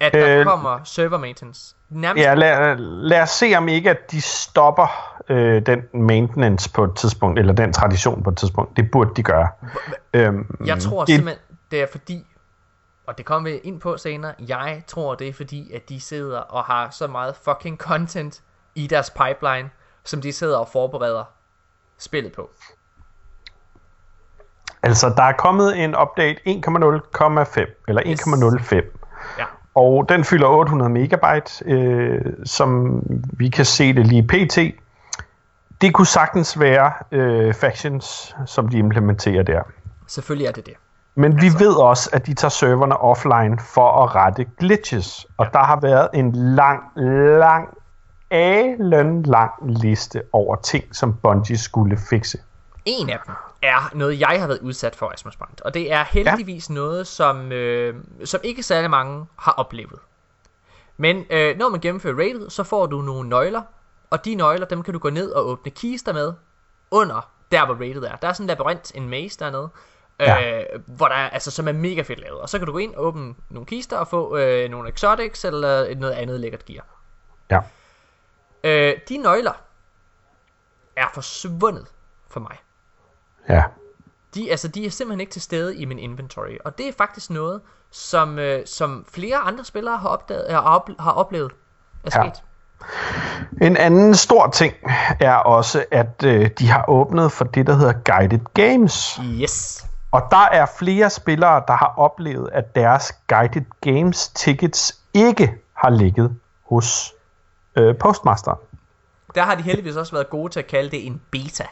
at 0.00 0.12
der 0.12 0.38
øh, 0.38 0.44
kommer 0.44 0.80
server 0.84 1.18
maintenance. 1.18 1.74
Nærmest... 1.88 2.24
Ja, 2.24 2.34
lad, 2.34 2.76
lad 2.78 3.22
os 3.22 3.30
se 3.30 3.54
om 3.56 3.68
ikke, 3.68 3.90
at 3.90 4.10
de 4.10 4.20
stopper 4.20 5.16
øh, 5.28 5.66
den 5.66 5.82
maintenance 5.92 6.70
på 6.72 6.84
et 6.84 6.96
tidspunkt, 6.96 7.38
eller 7.38 7.52
den 7.52 7.72
tradition 7.72 8.22
på 8.22 8.30
et 8.30 8.36
tidspunkt. 8.36 8.76
Det 8.76 8.90
burde 8.90 9.10
de 9.16 9.22
gøre. 9.22 9.48
Øhm, 10.14 10.56
jeg 10.66 10.78
tror 10.78 11.04
det... 11.04 11.14
simpelthen, 11.14 11.42
det 11.70 11.82
er 11.82 11.86
fordi, 11.90 12.26
og 13.06 13.18
det 13.18 13.26
kommer 13.26 13.50
vi 13.50 13.56
ind 13.56 13.80
på 13.80 13.96
senere, 13.96 14.32
jeg 14.48 14.82
tror 14.86 15.14
det 15.14 15.28
er 15.28 15.32
fordi, 15.32 15.72
at 15.72 15.88
de 15.88 16.00
sidder 16.00 16.38
og 16.38 16.64
har 16.64 16.90
så 16.90 17.06
meget 17.06 17.36
fucking 17.36 17.78
content 17.78 18.42
i 18.74 18.86
deres 18.86 19.10
pipeline, 19.10 19.70
som 20.04 20.22
de 20.22 20.32
sidder 20.32 20.58
og 20.58 20.68
forbereder 20.68 21.24
spillet 21.98 22.32
på. 22.32 22.50
Altså, 24.82 25.08
der 25.16 25.22
er 25.22 25.32
kommet 25.32 25.84
en 25.84 25.96
update 25.96 26.40
1.0,5, 26.46 27.84
eller 27.88 28.02
1.05. 28.02 28.76
Yes. 28.76 28.99
Og 29.74 30.08
den 30.08 30.24
fylder 30.24 30.48
800 30.48 30.90
megabyte, 30.90 31.64
øh, 31.64 32.20
som 32.44 33.00
vi 33.32 33.48
kan 33.48 33.64
se 33.64 33.92
det 33.92 34.06
lige 34.06 34.22
pt. 34.22 34.58
Det 35.80 35.94
kunne 35.94 36.06
sagtens 36.06 36.60
være 36.60 36.92
øh, 37.12 37.54
factions, 37.54 38.36
som 38.46 38.68
de 38.68 38.78
implementerer 38.78 39.42
der. 39.42 39.62
Selvfølgelig 40.06 40.46
er 40.46 40.52
det 40.52 40.66
det. 40.66 40.74
Men 41.14 41.32
altså. 41.32 41.58
vi 41.58 41.64
ved 41.64 41.72
også, 41.72 42.10
at 42.12 42.26
de 42.26 42.34
tager 42.34 42.50
serverne 42.50 42.96
offline 42.96 43.58
for 43.58 44.02
at 44.04 44.14
rette 44.14 44.46
glitches. 44.58 45.26
Og 45.36 45.46
ja. 45.46 45.58
der 45.58 45.64
har 45.64 45.80
været 45.80 46.08
en 46.14 46.32
lang, 46.32 46.82
lang, 47.38 47.68
alen 48.30 49.22
lang 49.22 49.52
liste 49.60 50.22
over 50.32 50.56
ting, 50.56 50.84
som 50.96 51.14
Bungie 51.22 51.58
skulle 51.58 51.98
fikse. 52.10 52.38
En 52.84 53.10
af 53.10 53.18
dem 53.26 53.34
er 53.62 53.90
noget, 53.94 54.20
jeg 54.20 54.40
har 54.40 54.46
været 54.46 54.60
udsat 54.60 54.96
for, 54.96 55.10
Asmus 55.10 55.36
Brandt. 55.36 55.60
Og 55.60 55.74
det 55.74 55.92
er 55.92 56.04
heldigvis 56.04 56.68
ja. 56.68 56.74
noget, 56.74 57.06
som, 57.06 57.52
øh, 57.52 57.94
som 58.24 58.40
ikke 58.44 58.62
særlig 58.62 58.90
mange 58.90 59.26
har 59.36 59.52
oplevet. 59.52 59.98
Men 60.96 61.26
øh, 61.30 61.58
når 61.58 61.68
man 61.68 61.80
gennemfører 61.80 62.14
rated, 62.14 62.50
så 62.50 62.62
får 62.62 62.86
du 62.86 63.00
nogle 63.02 63.28
nøgler, 63.28 63.62
og 64.10 64.24
de 64.24 64.34
nøgler, 64.34 64.66
dem 64.66 64.82
kan 64.82 64.92
du 64.92 64.98
gå 64.98 65.10
ned 65.10 65.30
og 65.30 65.46
åbne 65.46 65.70
kister 65.70 66.12
med, 66.12 66.32
under 66.90 67.30
der, 67.52 67.66
hvor 67.66 67.74
rated 67.74 68.02
er. 68.02 68.16
Der 68.16 68.28
er 68.28 68.32
sådan 68.32 68.44
en 68.44 68.48
labyrint, 68.48 68.94
en 68.94 69.08
maze 69.08 69.38
dernede, 69.38 69.68
ja. 70.20 70.60
øh, 70.60 70.80
hvor 70.86 71.08
der 71.08 71.14
er, 71.14 71.30
altså, 71.30 71.50
som 71.50 71.68
er 71.68 71.72
mega 71.72 72.02
fedt 72.02 72.20
lavet. 72.20 72.40
Og 72.40 72.48
så 72.48 72.58
kan 72.58 72.66
du 72.66 72.72
gå 72.72 72.78
ind 72.78 72.94
og 72.94 73.04
åbne 73.04 73.34
nogle 73.48 73.66
kister 73.66 73.96
og 73.96 74.08
få 74.08 74.36
øh, 74.36 74.70
nogle 74.70 74.88
exotics 74.88 75.44
eller 75.44 75.94
noget 75.94 76.12
andet 76.12 76.40
lækkert 76.40 76.64
gear. 76.64 76.84
Ja. 77.50 77.60
Øh, 78.64 78.98
de 79.08 79.16
nøgler 79.16 79.52
er 80.96 81.06
forsvundet 81.14 81.86
for 82.28 82.40
mig. 82.40 82.56
Ja. 83.50 83.62
De, 84.34 84.50
altså, 84.50 84.68
de 84.68 84.86
er 84.86 84.90
simpelthen 84.90 85.20
ikke 85.20 85.32
til 85.32 85.42
stede 85.42 85.76
i 85.76 85.84
min 85.84 85.98
inventory. 85.98 86.56
Og 86.64 86.78
det 86.78 86.88
er 86.88 86.92
faktisk 86.98 87.30
noget, 87.30 87.60
som, 87.90 88.38
øh, 88.38 88.66
som 88.66 89.06
flere 89.12 89.36
andre 89.36 89.64
spillere 89.64 89.96
har, 89.96 90.08
opdaget, 90.08 90.52
har, 90.52 90.60
op, 90.60 90.90
har 90.98 91.12
oplevet 91.12 91.52
er 92.04 92.10
ja. 92.14 92.30
sket. 92.30 92.42
En 93.62 93.76
anden 93.76 94.14
stor 94.14 94.50
ting 94.50 94.74
er 95.20 95.34
også, 95.34 95.84
at 95.90 96.24
øh, 96.24 96.50
de 96.58 96.68
har 96.68 96.84
åbnet 96.88 97.32
for 97.32 97.44
det, 97.44 97.66
der 97.66 97.74
hedder 97.74 97.92
Guided 97.92 98.40
Games. 98.54 99.20
Yes. 99.42 99.86
Og 100.12 100.22
der 100.30 100.48
er 100.52 100.66
flere 100.78 101.10
spillere, 101.10 101.62
der 101.68 101.76
har 101.76 101.94
oplevet, 101.96 102.48
at 102.52 102.74
deres 102.74 103.12
Guided 103.28 103.64
Games 103.80 104.28
tickets 104.28 104.98
ikke 105.14 105.54
har 105.74 105.90
ligget 105.90 106.36
hos 106.68 107.12
øh, 107.76 107.96
Postmaster. 107.96 108.60
Der 109.34 109.42
har 109.42 109.54
de 109.54 109.62
heldigvis 109.62 109.96
også 109.96 110.12
været 110.12 110.30
gode 110.30 110.52
til 110.52 110.60
at 110.60 110.66
kalde 110.66 110.90
det 110.90 111.06
en 111.06 111.20
beta. 111.30 111.64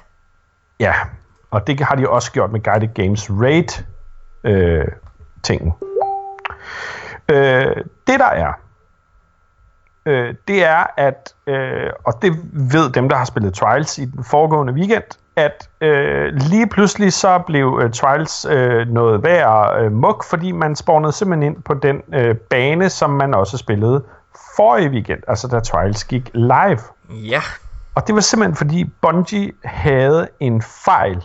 Ja, 0.81 0.95
og 1.51 1.67
det 1.67 1.81
har 1.81 1.95
de 1.95 2.09
også 2.09 2.33
gjort 2.33 2.53
med 2.53 2.63
Guided 2.63 2.89
Games 2.95 3.31
Raid 3.31 3.85
øh, 4.45 4.85
tingen. 5.43 5.73
Øh, 7.29 7.77
det 8.07 8.19
der 8.21 8.31
er, 8.31 8.53
øh, 10.07 10.35
det 10.49 10.65
er, 10.65 10.87
at, 10.97 11.35
øh, 11.47 11.91
og 12.05 12.23
det 12.23 12.33
ved 12.53 12.91
dem, 12.91 13.09
der 13.09 13.17
har 13.17 13.25
spillet 13.25 13.55
Trials 13.55 13.99
i 13.99 14.05
den 14.05 14.25
foregående 14.25 14.73
weekend, 14.73 15.05
at 15.37 15.69
øh, 15.81 16.33
lige 16.35 16.67
pludselig 16.67 17.13
så 17.13 17.39
blev 17.39 17.81
øh, 17.83 17.93
Trials 17.93 18.47
øh, 18.51 18.89
noget 18.89 19.23
værd 19.23 19.83
øh, 19.83 19.93
muk, 19.93 20.25
fordi 20.25 20.53
man 20.53 20.77
spawnede 20.77 21.13
simpelthen 21.13 21.53
ind 21.53 21.63
på 21.63 21.75
den 21.75 22.03
øh, 22.15 22.37
bane, 22.37 22.91
som 22.91 23.11
man 23.11 23.35
også 23.35 23.59
spillede 23.59 24.05
forrige 24.57 24.91
weekend, 24.91 25.23
altså 25.29 25.49
da 25.49 25.61
Trials 25.61 26.05
gik 26.05 26.31
live. 26.35 26.79
Ja. 27.11 27.41
Og 27.95 28.07
det 28.07 28.15
var 28.15 28.21
simpelthen 28.21 28.57
fordi 28.57 28.85
Bungie 29.03 29.53
havde 29.65 30.29
en 30.41 30.63
fejl 30.63 31.25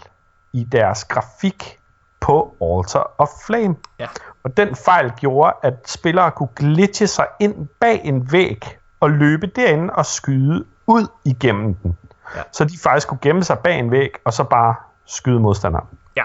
i 0.53 0.63
deres 0.63 1.05
grafik 1.05 1.79
på 2.19 2.55
Altar 2.61 3.11
of 3.17 3.29
Flame. 3.45 3.75
Ja. 3.99 4.07
Og 4.43 4.57
den 4.57 4.75
fejl 4.75 5.11
gjorde, 5.11 5.53
at 5.63 5.73
spillere 5.85 6.31
kunne 6.31 6.49
glitche 6.55 7.07
sig 7.07 7.27
ind 7.39 7.67
bag 7.67 8.01
en 8.03 8.31
væg 8.31 8.77
og 8.99 9.09
løbe 9.09 9.47
derinde 9.47 9.93
og 9.93 10.05
skyde 10.05 10.65
ud 10.87 11.07
igennem 11.25 11.75
den. 11.75 11.97
Ja. 12.35 12.41
Så 12.51 12.65
de 12.65 12.77
faktisk 12.83 13.07
kunne 13.07 13.19
gemme 13.21 13.43
sig 13.43 13.59
bag 13.59 13.79
en 13.79 13.91
væg 13.91 14.11
og 14.23 14.33
så 14.33 14.43
bare 14.43 14.75
skyde 15.05 15.39
modstanderen. 15.39 15.87
Ja. 16.15 16.23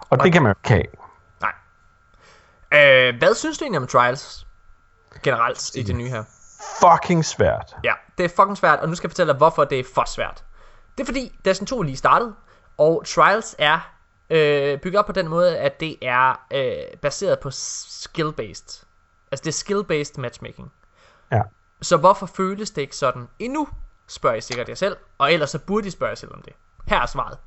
Og, 0.00 0.06
og 0.10 0.24
det 0.24 0.32
kan 0.32 0.42
man 0.42 0.52
jo 0.52 0.56
ikke 0.58 0.68
have. 0.68 0.84
Nej. 1.40 3.08
Øh, 3.08 3.18
hvad 3.18 3.34
synes 3.34 3.58
du 3.58 3.64
egentlig 3.64 3.80
om 3.80 3.86
Trials 3.86 4.46
generelt 5.22 5.76
i 5.76 5.82
det 5.82 5.96
nye 5.96 6.08
her? 6.08 6.24
Fucking 6.80 7.24
svært. 7.24 7.76
Ja, 7.84 7.92
det 8.18 8.24
er 8.24 8.28
fucking 8.28 8.56
svært, 8.56 8.78
og 8.78 8.88
nu 8.88 8.94
skal 8.94 9.08
jeg 9.08 9.10
fortælle 9.10 9.32
dig, 9.32 9.38
hvorfor 9.38 9.64
det 9.64 9.80
er 9.80 9.84
for 9.94 10.04
svært. 10.06 10.44
Det 10.98 11.02
er 11.02 11.06
fordi, 11.06 11.38
Destiny 11.44 11.66
2 11.66 11.82
lige 11.82 11.96
startede, 11.96 12.34
og 12.78 13.02
Trials 13.06 13.56
er 13.58 13.94
øh, 14.30 14.78
bygget 14.80 14.98
op 14.98 15.06
på 15.06 15.12
den 15.12 15.28
måde, 15.28 15.58
at 15.58 15.80
det 15.80 15.96
er 16.02 16.40
øh, 16.52 16.98
baseret 16.98 17.38
på 17.38 17.48
skill-based. 17.50 18.84
Altså 19.30 19.44
det 19.44 19.46
er 19.46 19.52
skill-based 19.52 20.20
matchmaking. 20.20 20.72
Ja. 21.32 21.42
Så 21.82 21.96
hvorfor 21.96 22.26
føles 22.26 22.70
det 22.70 22.82
ikke 22.82 22.96
sådan 22.96 23.28
endnu, 23.38 23.68
spørger 24.06 24.36
I 24.36 24.40
sikkert 24.40 24.68
jer 24.68 24.74
selv, 24.74 24.96
og 25.18 25.32
ellers 25.32 25.50
så 25.50 25.58
burde 25.58 25.86
I 25.86 25.90
spørge 25.90 26.08
jer 26.08 26.14
selv 26.14 26.34
om 26.34 26.42
det. 26.42 26.52
Her 26.86 27.00
er 27.00 27.06
svaret. 27.06 27.38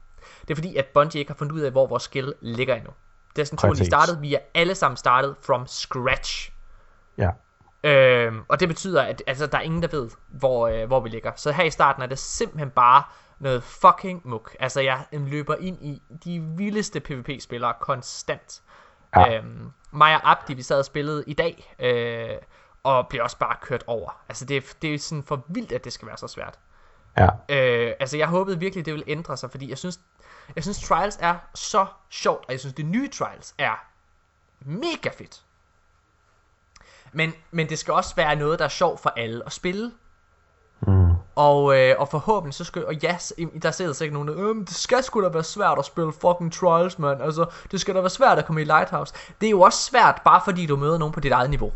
Det 0.42 0.50
er 0.52 0.56
fordi, 0.56 0.76
at 0.76 0.86
Bungie 0.86 1.20
ikke 1.20 1.32
har 1.32 1.38
fundet 1.38 1.56
ud 1.56 1.62
af, 1.62 1.72
hvor 1.72 1.88
vores 1.88 2.04
skill 2.04 2.34
ligger 2.42 2.76
endnu. 2.76 2.92
Destiny 3.36 3.60
2 3.60 3.72
lige 3.72 3.86
startet, 3.86 4.22
vi 4.22 4.36
er 4.36 4.40
alle 4.54 4.76
sammen 4.76 4.98
startet 4.98 5.36
from 5.42 5.68
scratch. 5.68 6.52
Ja. 7.18 7.30
Øhm, 7.84 8.42
og 8.48 8.60
det 8.60 8.68
betyder, 8.68 9.02
at 9.02 9.24
altså, 9.28 9.48
der 9.48 9.58
er 9.58 9.62
ingen, 9.62 9.82
der 9.82 9.88
ved, 9.88 10.10
hvor, 10.28 10.68
øh, 10.68 10.88
hvor 10.88 11.00
vi 11.00 11.10
ligger. 11.10 11.32
Så 11.36 11.52
her 11.52 11.64
i 11.64 11.70
starten 11.70 12.04
er 12.04 12.08
det 12.08 12.20
simpelthen 12.20 12.70
bare 12.70 13.04
noget 13.40 13.64
fucking 13.64 14.22
muk. 14.24 14.56
Altså, 14.60 14.82
jeg 14.82 15.06
løber 15.12 15.56
ind 15.56 15.78
i 15.82 16.02
de 16.24 16.40
vildeste 16.42 17.00
PvP-spillere 17.00 17.74
konstant. 17.80 18.62
Ja. 19.16 19.38
Øhm, 19.38 19.72
mig 19.92 20.16
og 20.16 20.32
Abdi, 20.32 20.54
vi 20.54 20.62
sad 20.62 20.80
og 20.80 20.86
spillede 20.86 21.24
i 21.28 21.34
dag, 21.34 21.76
øh, 21.80 22.38
og 22.84 23.08
blev 23.08 23.24
også 23.24 23.38
bare 23.38 23.56
kørt 23.62 23.84
over. 23.88 24.22
Altså, 24.30 24.46
det, 24.46 24.78
det 24.82 24.94
er 24.94 25.00
sådan 25.00 25.24
for 25.24 25.46
vildt, 25.48 25.72
at 25.72 25.84
det 25.84 25.94
skal 25.94 26.08
være 26.08 26.18
så 26.18 26.28
svært. 26.28 26.60
Ja. 27.18 27.28
Øh, 27.50 27.94
altså, 28.00 28.18
jeg 28.18 28.28
håbede 28.28 28.60
virkelig, 28.60 28.86
det 28.86 28.94
ville 28.94 29.10
ændre 29.10 29.38
sig, 29.38 29.52
fordi 29.52 29.70
jeg 29.70 29.78
synes, 29.78 30.00
jeg 30.56 30.64
synes 30.64 30.82
Trials 30.88 31.18
er 31.22 31.36
så 31.56 31.86
sjovt, 32.10 32.46
og 32.46 32.52
jeg 32.52 32.60
synes, 32.60 32.74
det 32.74 32.86
nye 32.86 33.10
Trials 33.10 33.56
er 33.58 33.86
mega 34.60 35.10
fedt. 35.10 35.44
Men, 37.12 37.34
men 37.52 37.70
det 37.70 37.80
skal 37.80 37.94
også 37.94 38.16
være 38.16 38.36
noget, 38.36 38.60
der 38.60 38.66
er 38.66 38.70
sjovt 38.70 39.00
for 39.00 39.10
alle 39.10 39.46
at 39.46 39.54
spille. 39.54 39.92
Mm. 40.82 41.07
Og, 41.38 41.78
øh, 41.78 41.96
og 42.00 42.10
forhåbentlig 42.10 42.54
så 42.54 42.64
skal, 42.64 42.86
og 42.86 42.96
ja, 42.96 43.18
der 43.62 43.72
sidder 43.72 43.94
sikkert 43.94 44.14
nogen, 44.14 44.28
der, 44.28 44.50
øhm, 44.50 44.66
det 44.66 44.76
skal 44.76 45.04
sgu 45.04 45.24
da 45.24 45.28
være 45.28 45.44
svært 45.44 45.80
at 45.80 45.86
spille 45.86 46.14
fucking 46.22 46.54
Trials, 46.54 47.00
man. 47.00 47.22
Altså, 47.22 47.46
det 47.72 47.82
skal 47.82 47.96
da 47.96 48.00
være 48.00 48.10
svært 48.10 48.38
at 48.38 48.46
komme 48.46 48.62
i 48.62 48.64
Lighthouse. 48.64 49.14
Det 49.42 49.48
er 49.48 49.52
jo 49.52 49.62
også 49.62 49.80
svært, 49.80 50.22
bare 50.26 50.42
fordi 50.46 50.66
du 50.66 50.76
møder 50.76 50.98
nogen 50.98 51.14
på 51.14 51.20
dit 51.20 51.32
eget 51.32 51.50
niveau. 51.50 51.72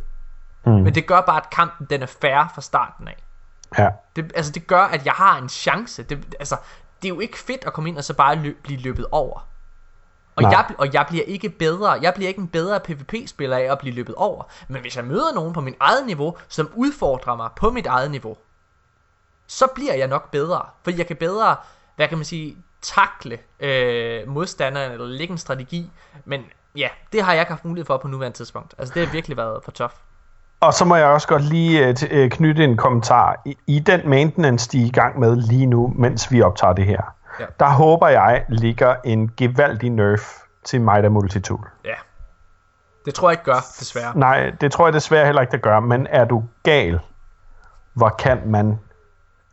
Mm. 0.65 0.71
Men 0.71 0.95
det 0.95 1.07
gør 1.07 1.21
bare, 1.21 1.38
at 1.38 1.49
kampen 1.49 1.88
den 1.89 2.01
er 2.01 2.05
færre 2.05 2.49
fra 2.55 2.61
starten 2.61 3.07
af. 3.07 3.23
Ja. 3.77 3.89
Det, 4.15 4.31
altså, 4.35 4.51
det 4.51 4.67
gør, 4.67 4.81
at 4.81 5.05
jeg 5.05 5.13
har 5.13 5.38
en 5.38 5.49
chance. 5.49 6.03
Det, 6.03 6.35
altså, 6.39 6.55
det 7.01 7.07
er 7.07 7.13
jo 7.13 7.19
ikke 7.19 7.38
fedt 7.38 7.65
at 7.65 7.73
komme 7.73 7.89
ind 7.89 7.97
og 7.97 8.03
så 8.03 8.13
bare 8.13 8.35
løb, 8.35 8.63
blive 8.63 8.79
løbet 8.79 9.05
over. 9.11 9.47
Og 10.35 10.43
jeg, 10.43 10.65
og 10.77 10.93
jeg 10.93 11.05
bliver 11.09 11.23
ikke 11.23 11.49
bedre, 11.49 11.91
jeg 11.91 12.13
bliver 12.13 12.27
ikke 12.27 12.41
en 12.41 12.47
bedre 12.47 12.79
PvP-spiller 12.79 13.57
af 13.57 13.71
at 13.71 13.79
blive 13.79 13.95
løbet 13.95 14.15
over. 14.15 14.43
Men 14.67 14.81
hvis 14.81 14.95
jeg 14.95 15.05
møder 15.05 15.33
nogen 15.33 15.53
på 15.53 15.61
mit 15.61 15.75
eget 15.79 16.05
niveau, 16.05 16.38
som 16.47 16.71
udfordrer 16.75 17.35
mig 17.35 17.49
på 17.55 17.71
mit 17.71 17.85
eget 17.85 18.11
niveau, 18.11 18.38
så 19.52 19.68
bliver 19.76 19.94
jeg 19.94 20.07
nok 20.07 20.32
bedre. 20.32 20.61
For 20.84 20.91
jeg 20.91 21.07
kan 21.07 21.15
bedre, 21.15 21.56
hvad 21.95 22.07
kan 22.07 22.18
man 22.18 22.26
sige, 22.26 22.57
takle 22.82 23.38
øh, 23.60 24.28
modstanderen 24.28 24.91
eller 24.91 25.06
lægge 25.06 25.32
en 25.32 25.38
strategi. 25.38 25.91
Men 26.26 26.44
ja, 26.76 26.88
det 27.14 27.23
har 27.23 27.34
jeg 27.34 27.41
ikke 27.41 27.52
haft 27.52 27.65
mulighed 27.65 27.86
for 27.86 27.98
på 27.98 28.07
nuværende 28.07 28.38
tidspunkt. 28.38 28.76
Altså 28.78 28.94
det 28.94 29.06
har 29.06 29.14
virkelig 29.14 29.38
været 29.38 29.64
for 29.64 29.72
tough. 29.72 29.94
Og 30.60 30.73
så 30.73 30.86
må 30.86 30.95
jeg 30.95 31.07
også 31.07 31.28
godt 31.28 31.44
lige 31.44 31.88
øh, 31.88 31.95
øh, 32.11 32.30
knytte 32.30 32.64
en 32.64 32.78
kommentar. 32.78 33.41
I, 33.45 33.57
I 33.68 33.80
den 33.80 34.10
maintenance, 34.10 34.72
de 34.72 34.82
er 34.82 34.86
i 34.86 34.90
gang 34.90 35.19
med 35.19 35.36
lige 35.36 35.65
nu, 35.65 35.94
mens 35.95 36.32
vi 36.32 36.41
optager 36.41 36.73
det 36.73 36.86
her, 36.86 37.02
ja. 37.40 37.45
der 37.60 37.69
håber 37.69 38.07
jeg 38.07 38.45
ligger 38.49 38.95
en 39.03 39.32
gevaldig 39.38 39.90
nerf 39.90 40.38
til 40.64 40.82
Mida 40.82 41.10
Multitool. 41.10 41.69
Ja. 41.86 41.95
Det 43.06 43.14
tror 43.14 43.30
jeg 43.30 43.34
ikke 43.34 43.44
gør, 43.44 43.65
desværre. 43.80 44.18
Nej, 44.18 44.52
det 44.61 44.72
tror 44.72 44.88
jeg 44.88 44.94
desværre 44.94 45.26
heller 45.26 45.41
ikke, 45.41 45.52
det 45.52 45.61
gør. 45.61 45.80
Men 45.80 46.07
er 46.10 46.26
du 46.26 46.44
gal, 46.64 46.99
hvor 47.94 48.10
kan 48.10 48.41
man 48.45 48.80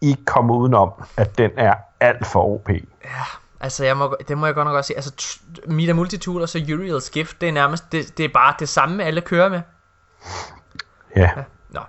ikke 0.01 0.25
komme 0.25 0.55
udenom, 0.55 0.93
at 1.17 1.39
den 1.39 1.51
er 1.57 1.75
alt 2.01 2.27
for 2.27 2.55
OP. 2.55 2.69
Ja, 2.71 2.79
Altså, 3.61 3.85
jeg 3.85 3.97
må, 3.97 4.17
det 4.29 4.39
må 4.39 4.47
jeg 4.47 4.55
godt 4.55 4.67
nok 4.67 4.77
også 4.77 4.87
sige. 4.87 4.97
Altså, 4.97 5.41
Mita 5.67 5.93
Multitool 5.93 6.43
og 6.43 6.49
så 6.49 6.59
Uriel's 6.59 7.11
Gift, 7.13 7.41
det 7.41 7.49
er 7.49 7.53
nærmest, 7.53 7.93
det, 7.93 8.19
det 8.19 8.25
er 8.25 8.29
bare 8.35 8.55
det 8.59 8.69
samme, 8.69 9.05
alle 9.05 9.21
kører 9.21 9.49
med. 9.49 9.61
Ja. 11.17 11.31
Nå. 11.71 11.81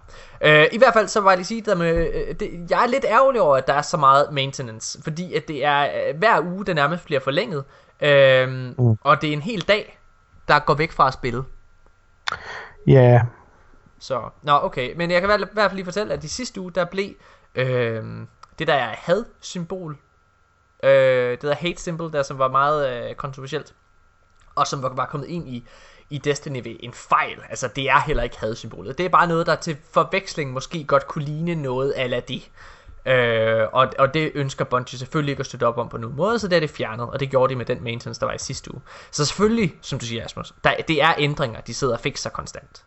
Øh, 0.41 0.65
I 0.71 0.77
hvert 0.77 0.93
fald 0.93 1.07
så 1.07 1.21
var 1.21 1.31
jeg 1.31 1.37
lige 1.37 1.45
sige, 1.45 1.75
med, 1.75 2.13
øh, 2.13 2.35
det, 2.39 2.65
jeg 2.69 2.83
er 2.83 2.87
lidt 2.87 3.05
ærgerlig 3.05 3.41
over, 3.41 3.57
at 3.57 3.67
der 3.67 3.73
er 3.73 3.81
så 3.81 3.97
meget 3.97 4.27
maintenance, 4.31 5.03
fordi 5.03 5.33
at 5.33 5.47
det 5.47 5.65
er 5.65 5.81
øh, 5.81 6.17
hver 6.17 6.41
uge, 6.41 6.65
der 6.65 6.73
nærmest 6.73 7.05
bliver 7.05 7.19
forlænget, 7.19 7.63
øh, 8.01 8.49
mm. 8.49 8.97
og 9.01 9.21
det 9.21 9.29
er 9.29 9.33
en 9.33 9.41
hel 9.41 9.61
dag, 9.61 9.99
der 10.47 10.59
går 10.59 10.73
væk 10.73 10.91
fra 10.91 11.07
at 11.07 11.13
spille. 11.13 11.43
Ja. 12.87 13.21
Så, 13.99 14.21
nå 14.43 14.59
okay, 14.63 14.93
men 14.95 15.11
jeg 15.11 15.21
kan 15.21 15.29
i 15.29 15.33
hvert 15.53 15.69
fald 15.69 15.75
lige 15.75 15.85
fortælle, 15.85 16.13
at 16.13 16.21
de 16.21 16.29
sidste 16.29 16.61
uge, 16.61 16.71
der 16.71 16.85
blev 16.85 17.09
øh, 17.59 18.03
det 18.59 18.67
der 18.67 18.73
er 18.73 18.95
had-symbol, 18.97 19.97
øh, 20.83 21.31
det 21.31 21.41
der 21.41 21.55
hate 21.55 21.81
symbol, 21.81 22.11
der 22.11 22.23
som 22.23 22.39
var 22.39 22.47
meget 22.47 23.09
øh, 23.09 23.15
kontroversielt, 23.15 23.73
og 24.55 24.67
som 24.67 24.83
var, 24.83 24.89
var 24.89 25.05
kommet 25.05 25.27
ind 25.27 25.49
i, 25.49 25.67
i 26.09 26.17
Destiny 26.17 26.61
ved 26.63 26.75
en 26.79 26.93
fejl. 26.93 27.39
Altså, 27.49 27.67
det 27.67 27.89
er 27.89 27.99
heller 27.99 28.23
ikke 28.23 28.39
had-symbolet. 28.39 28.97
Det 28.97 29.05
er 29.05 29.09
bare 29.09 29.27
noget, 29.27 29.47
der 29.47 29.55
til 29.55 29.77
forveksling 29.91 30.51
måske 30.51 30.83
godt 30.83 31.07
kunne 31.07 31.25
ligne 31.25 31.55
noget 31.55 31.91
af 31.91 32.23
det. 32.23 32.49
Øh, 33.05 33.67
og, 33.71 33.93
og 33.99 34.13
det 34.13 34.31
ønsker 34.35 34.65
Bungie 34.65 34.99
selvfølgelig 34.99 35.31
ikke 35.31 35.39
at 35.39 35.45
støtte 35.45 35.67
op 35.67 35.77
om 35.77 35.89
på 35.89 35.97
nogen 35.97 36.15
måde, 36.15 36.39
så 36.39 36.47
det 36.47 36.55
er 36.55 36.59
det 36.59 36.69
fjernet, 36.69 37.09
og 37.09 37.19
det 37.19 37.29
gjorde 37.29 37.51
de 37.51 37.57
med 37.57 37.65
den 37.65 37.83
maintenance, 37.83 38.19
der 38.19 38.25
var 38.25 38.33
i 38.33 38.37
sidste 38.37 38.73
uge. 38.73 38.81
Så 39.11 39.25
selvfølgelig, 39.25 39.75
som 39.81 39.99
du 39.99 40.05
siger, 40.05 40.25
Asmus, 40.25 40.53
der, 40.63 40.71
det 40.87 41.01
er 41.01 41.13
ændringer, 41.17 41.61
de 41.61 41.73
sidder 41.73 41.93
og 41.93 41.99
fikser 41.99 42.29
konstant. 42.29 42.83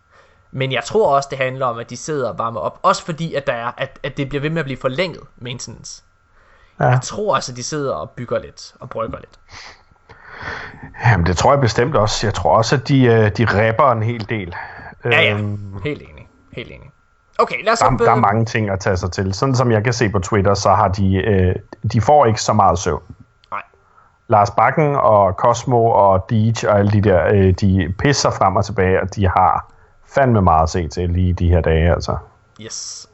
Men 0.52 0.72
jeg 0.72 0.84
tror 0.84 1.16
også, 1.16 1.28
det 1.30 1.38
handler 1.38 1.66
om, 1.66 1.78
at 1.78 1.90
de 1.90 1.96
sidder 1.96 2.28
og 2.28 2.38
varmer 2.38 2.60
op. 2.60 2.78
Også 2.82 3.04
fordi, 3.04 3.34
at, 3.34 3.46
der 3.46 3.52
er, 3.52 3.72
at, 3.76 3.98
at 4.02 4.16
det 4.16 4.28
bliver 4.28 4.42
ved 4.42 4.50
med 4.50 4.58
at 4.58 4.64
blive 4.64 4.78
forlænget, 4.80 5.22
maintenance. 5.36 6.02
Ja. 6.80 6.86
Jeg 6.86 7.00
tror 7.02 7.34
også, 7.34 7.52
at 7.52 7.56
de 7.56 7.62
sidder 7.62 7.94
og 7.94 8.10
bygger 8.10 8.38
lidt 8.38 8.74
og 8.80 8.90
brygger 8.90 9.18
lidt. 9.18 9.38
Jamen, 11.04 11.26
det 11.26 11.36
tror 11.36 11.52
jeg 11.52 11.60
bestemt 11.60 11.96
også. 11.96 12.26
Jeg 12.26 12.34
tror 12.34 12.56
også, 12.56 12.76
at 12.76 12.88
de, 12.88 13.04
øh, 13.04 13.30
de 13.36 13.44
rapper 13.44 13.92
en 13.92 14.02
hel 14.02 14.28
del. 14.28 14.54
Ja, 15.04 15.20
ja. 15.20 15.34
Øhm, 15.34 15.80
helt 15.84 16.02
enig. 16.02 16.28
Helt 16.52 16.70
enig. 16.70 16.90
Okay, 17.38 17.64
lad 17.64 17.72
os 17.72 17.78
der, 17.78 17.86
op, 17.86 17.98
der 17.98 18.10
er 18.10 18.14
mange 18.14 18.44
ting 18.44 18.70
at 18.70 18.80
tage 18.80 18.96
sig 18.96 19.12
til. 19.12 19.34
Sådan 19.34 19.54
som 19.54 19.72
jeg 19.72 19.84
kan 19.84 19.92
se 19.92 20.08
på 20.08 20.18
Twitter, 20.18 20.54
så 20.54 20.70
har 20.70 20.88
de, 20.88 21.14
øh, 21.14 21.54
de 21.92 22.00
får 22.00 22.26
ikke 22.26 22.42
så 22.42 22.52
meget 22.52 22.78
søvn. 22.78 23.02
Nej. 23.50 23.62
Lars 24.28 24.50
Bakken 24.50 24.96
og 24.96 25.32
Cosmo 25.32 25.84
og 25.84 26.26
Deej 26.30 26.52
og 26.68 26.78
alle 26.78 26.92
de 26.92 27.00
der, 27.00 27.26
øh, 27.34 27.52
de 27.52 27.94
pisser 27.98 28.30
frem 28.30 28.56
og 28.56 28.64
tilbage, 28.64 29.00
og 29.00 29.14
de 29.14 29.28
har 29.28 29.72
fandme 30.14 30.43
meget 30.43 30.62
at 30.62 30.70
se 30.70 30.89
til 30.89 31.10
lige 31.10 31.32
de 31.32 31.48
her 31.48 31.60
dage, 31.60 31.93
altså. 31.93 32.18
Yes. 32.60 33.10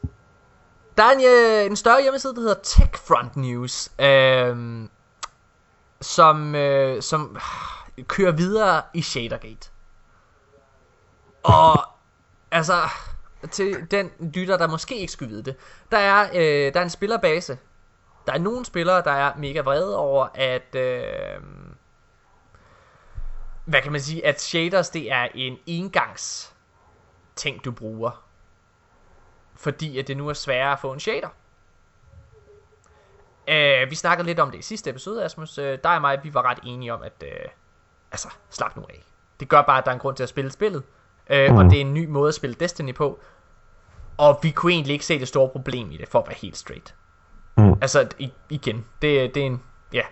Der 0.97 1.03
er 1.03 1.11
en, 1.11 1.21
øh, 1.21 1.65
en 1.65 1.75
større 1.75 2.01
hjemmeside, 2.01 2.35
der 2.35 2.41
hedder 2.41 2.59
TechFront 2.63 3.35
News, 3.35 3.91
øhm, 3.99 4.83
øh, 4.83 4.89
som, 6.01 6.55
øh, 6.55 7.01
som 7.01 7.37
kører 8.07 8.31
videre 8.31 8.81
i 8.93 9.01
Shadergate. 9.01 9.69
Og 11.43 11.85
altså, 12.51 12.73
til 13.51 13.87
den 13.91 14.11
lytter, 14.19 14.57
der 14.57 14.67
måske 14.67 14.95
ikke 14.97 15.13
skulle 15.13 15.29
vide 15.29 15.43
det, 15.43 15.55
der 15.91 15.97
er, 15.97 16.29
øh, 16.33 16.73
der 16.73 16.79
er 16.79 16.83
en 16.83 16.89
spillerbase. 16.89 17.57
Der 18.27 18.33
er 18.33 18.37
nogle 18.37 18.65
spillere, 18.65 19.01
der 19.01 19.11
er 19.11 19.31
mega 19.37 19.61
vrede 19.61 19.97
over, 19.97 20.27
at... 20.33 20.75
Øh, 20.75 21.03
hvad 23.65 23.81
kan 23.81 23.91
man 23.91 24.01
sige, 24.01 24.25
at 24.25 24.41
shaders 24.41 24.89
det 24.89 25.11
er 25.11 25.27
en 25.35 25.57
engangs 25.65 26.53
ting, 27.39 27.65
du 27.65 27.71
bruger. 27.71 28.23
Fordi 29.55 29.99
at 29.99 30.07
det 30.07 30.17
nu 30.17 30.29
er 30.29 30.33
sværere 30.33 30.71
at 30.71 30.79
få 30.79 30.93
en 30.93 30.99
shader. 30.99 31.27
Uh, 33.47 33.89
vi 33.89 33.95
snakkede 33.95 34.27
lidt 34.27 34.39
om 34.39 34.51
det 34.51 34.57
i 34.57 34.61
sidste 34.61 34.89
episode, 34.89 35.25
Asmus. 35.25 35.57
Uh, 35.57 35.65
dig 35.65 35.95
og 35.95 36.01
mig, 36.01 36.19
vi 36.23 36.33
var 36.33 36.41
ret 36.41 36.59
enige 36.63 36.93
om, 36.93 37.03
at... 37.03 37.23
Uh, 37.23 37.51
altså, 38.11 38.27
slap 38.49 38.75
nu 38.75 38.81
af. 38.89 39.03
Det 39.39 39.49
gør 39.49 39.61
bare, 39.61 39.77
at 39.77 39.85
der 39.85 39.91
er 39.91 39.95
en 39.95 39.99
grund 39.99 40.15
til 40.15 40.23
at 40.23 40.29
spille 40.29 40.51
spillet. 40.51 40.83
Uh, 41.29 41.51
mm. 41.51 41.57
Og 41.57 41.63
det 41.63 41.73
er 41.73 41.81
en 41.81 41.93
ny 41.93 42.05
måde 42.05 42.27
at 42.27 42.35
spille 42.35 42.53
Destiny 42.53 42.95
på. 42.95 43.19
Og 44.17 44.39
vi 44.43 44.51
kunne 44.51 44.71
egentlig 44.71 44.93
ikke 44.93 45.05
se 45.05 45.19
det 45.19 45.27
store 45.27 45.49
problem 45.49 45.91
i 45.91 45.97
det, 45.97 46.07
for 46.07 46.19
at 46.19 46.27
være 46.27 46.37
helt 46.41 46.57
straight. 46.57 46.95
Mm. 47.57 47.73
Altså, 47.81 48.09
igen, 48.49 48.85
det, 49.01 49.35
det 49.35 49.41
er 49.41 49.47
en... 49.47 49.63
Ja, 49.93 50.03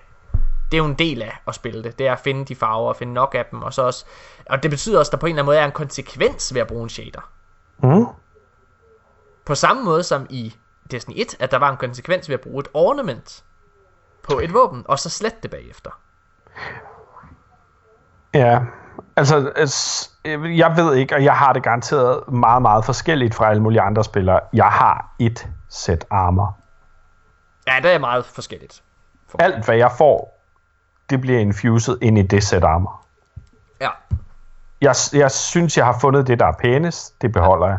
det 0.72 0.74
er 0.74 0.78
jo 0.78 0.86
en 0.86 0.94
del 0.94 1.22
af 1.22 1.38
at 1.48 1.56
spille 1.56 1.84
det. 1.84 2.00
Det 2.00 2.08
er 2.08 2.12
at 2.12 2.20
finde 2.20 2.46
de 2.46 2.56
farver 2.56 2.90
og 2.90 2.96
finde 2.96 3.14
nok 3.14 3.36
af 3.36 3.46
dem. 3.46 3.62
Og, 3.62 3.74
så 3.74 3.82
også, 3.82 4.06
og 4.50 4.64
det 4.64 4.72
betyder 4.72 5.00
også, 5.00 5.10
at 5.10 5.12
der 5.12 5.18
på 5.18 5.26
en 5.26 5.30
eller 5.30 5.44
anden 5.44 5.50
måde 5.50 5.58
er 5.58 5.66
en 5.66 5.72
konsekvens 5.72 6.54
ved 6.54 6.62
at 6.62 6.68
bruge 6.68 6.84
en 6.84 6.90
shader. 6.90 7.30
Mm. 7.78 8.06
På 9.46 9.56
samme 9.56 9.84
måde 9.84 10.04
som 10.04 10.28
i 10.30 10.56
Destiny 10.92 11.14
1, 11.18 11.36
at 11.40 11.52
der 11.52 11.58
var 11.58 11.72
en 11.72 11.78
konsekvens 11.78 12.30
ved 12.30 12.34
at 12.34 12.42
bruge 12.42 12.60
et 12.60 12.68
ornament 12.74 13.44
på 14.24 14.40
et 14.40 14.54
våben, 14.54 14.84
og 14.88 15.00
så 15.00 15.10
slet 15.10 15.44
det 15.44 15.52
bagefter. 15.52 15.92
Ja, 18.34 18.60
altså, 19.16 19.52
jeg 20.34 20.78
ved 20.78 20.96
ikke, 20.96 21.16
og 21.16 21.24
jeg 21.24 21.34
har 21.34 21.54
det 21.54 21.64
garanteret 21.64 22.34
meget, 22.34 22.62
meget 22.62 22.86
forskelligt 22.86 23.36
fra 23.36 23.50
alle 23.50 23.62
mulige 23.62 23.82
andre 23.82 24.04
spillere. 24.04 24.40
Jeg 24.54 24.66
har 24.66 25.16
et 25.20 25.48
sæt 25.70 26.06
armor. 26.10 26.58
Ja, 27.68 27.80
det 27.84 27.92
er 27.92 28.00
meget 28.00 28.26
forskelligt. 28.26 28.84
For 29.28 29.38
Alt, 29.42 29.66
hvad 29.66 29.76
jeg 29.76 29.92
får, 29.98 30.37
det 31.10 31.22
bliver 31.22 31.40
infused 31.40 31.98
ind 32.02 32.18
i 32.18 32.22
det 32.22 32.44
sæt 32.44 32.64
armor. 32.64 33.02
Ja. 33.82 33.90
Jeg, 34.82 34.96
jeg 35.14 35.32
synes, 35.32 35.78
jeg 35.78 35.86
har 35.86 35.98
fundet 36.02 36.28
det, 36.28 36.40
der 36.40 36.46
er 36.46 36.52
pænest. 36.52 37.22
Det 37.22 37.32
beholder 37.32 37.68
jeg. 37.68 37.78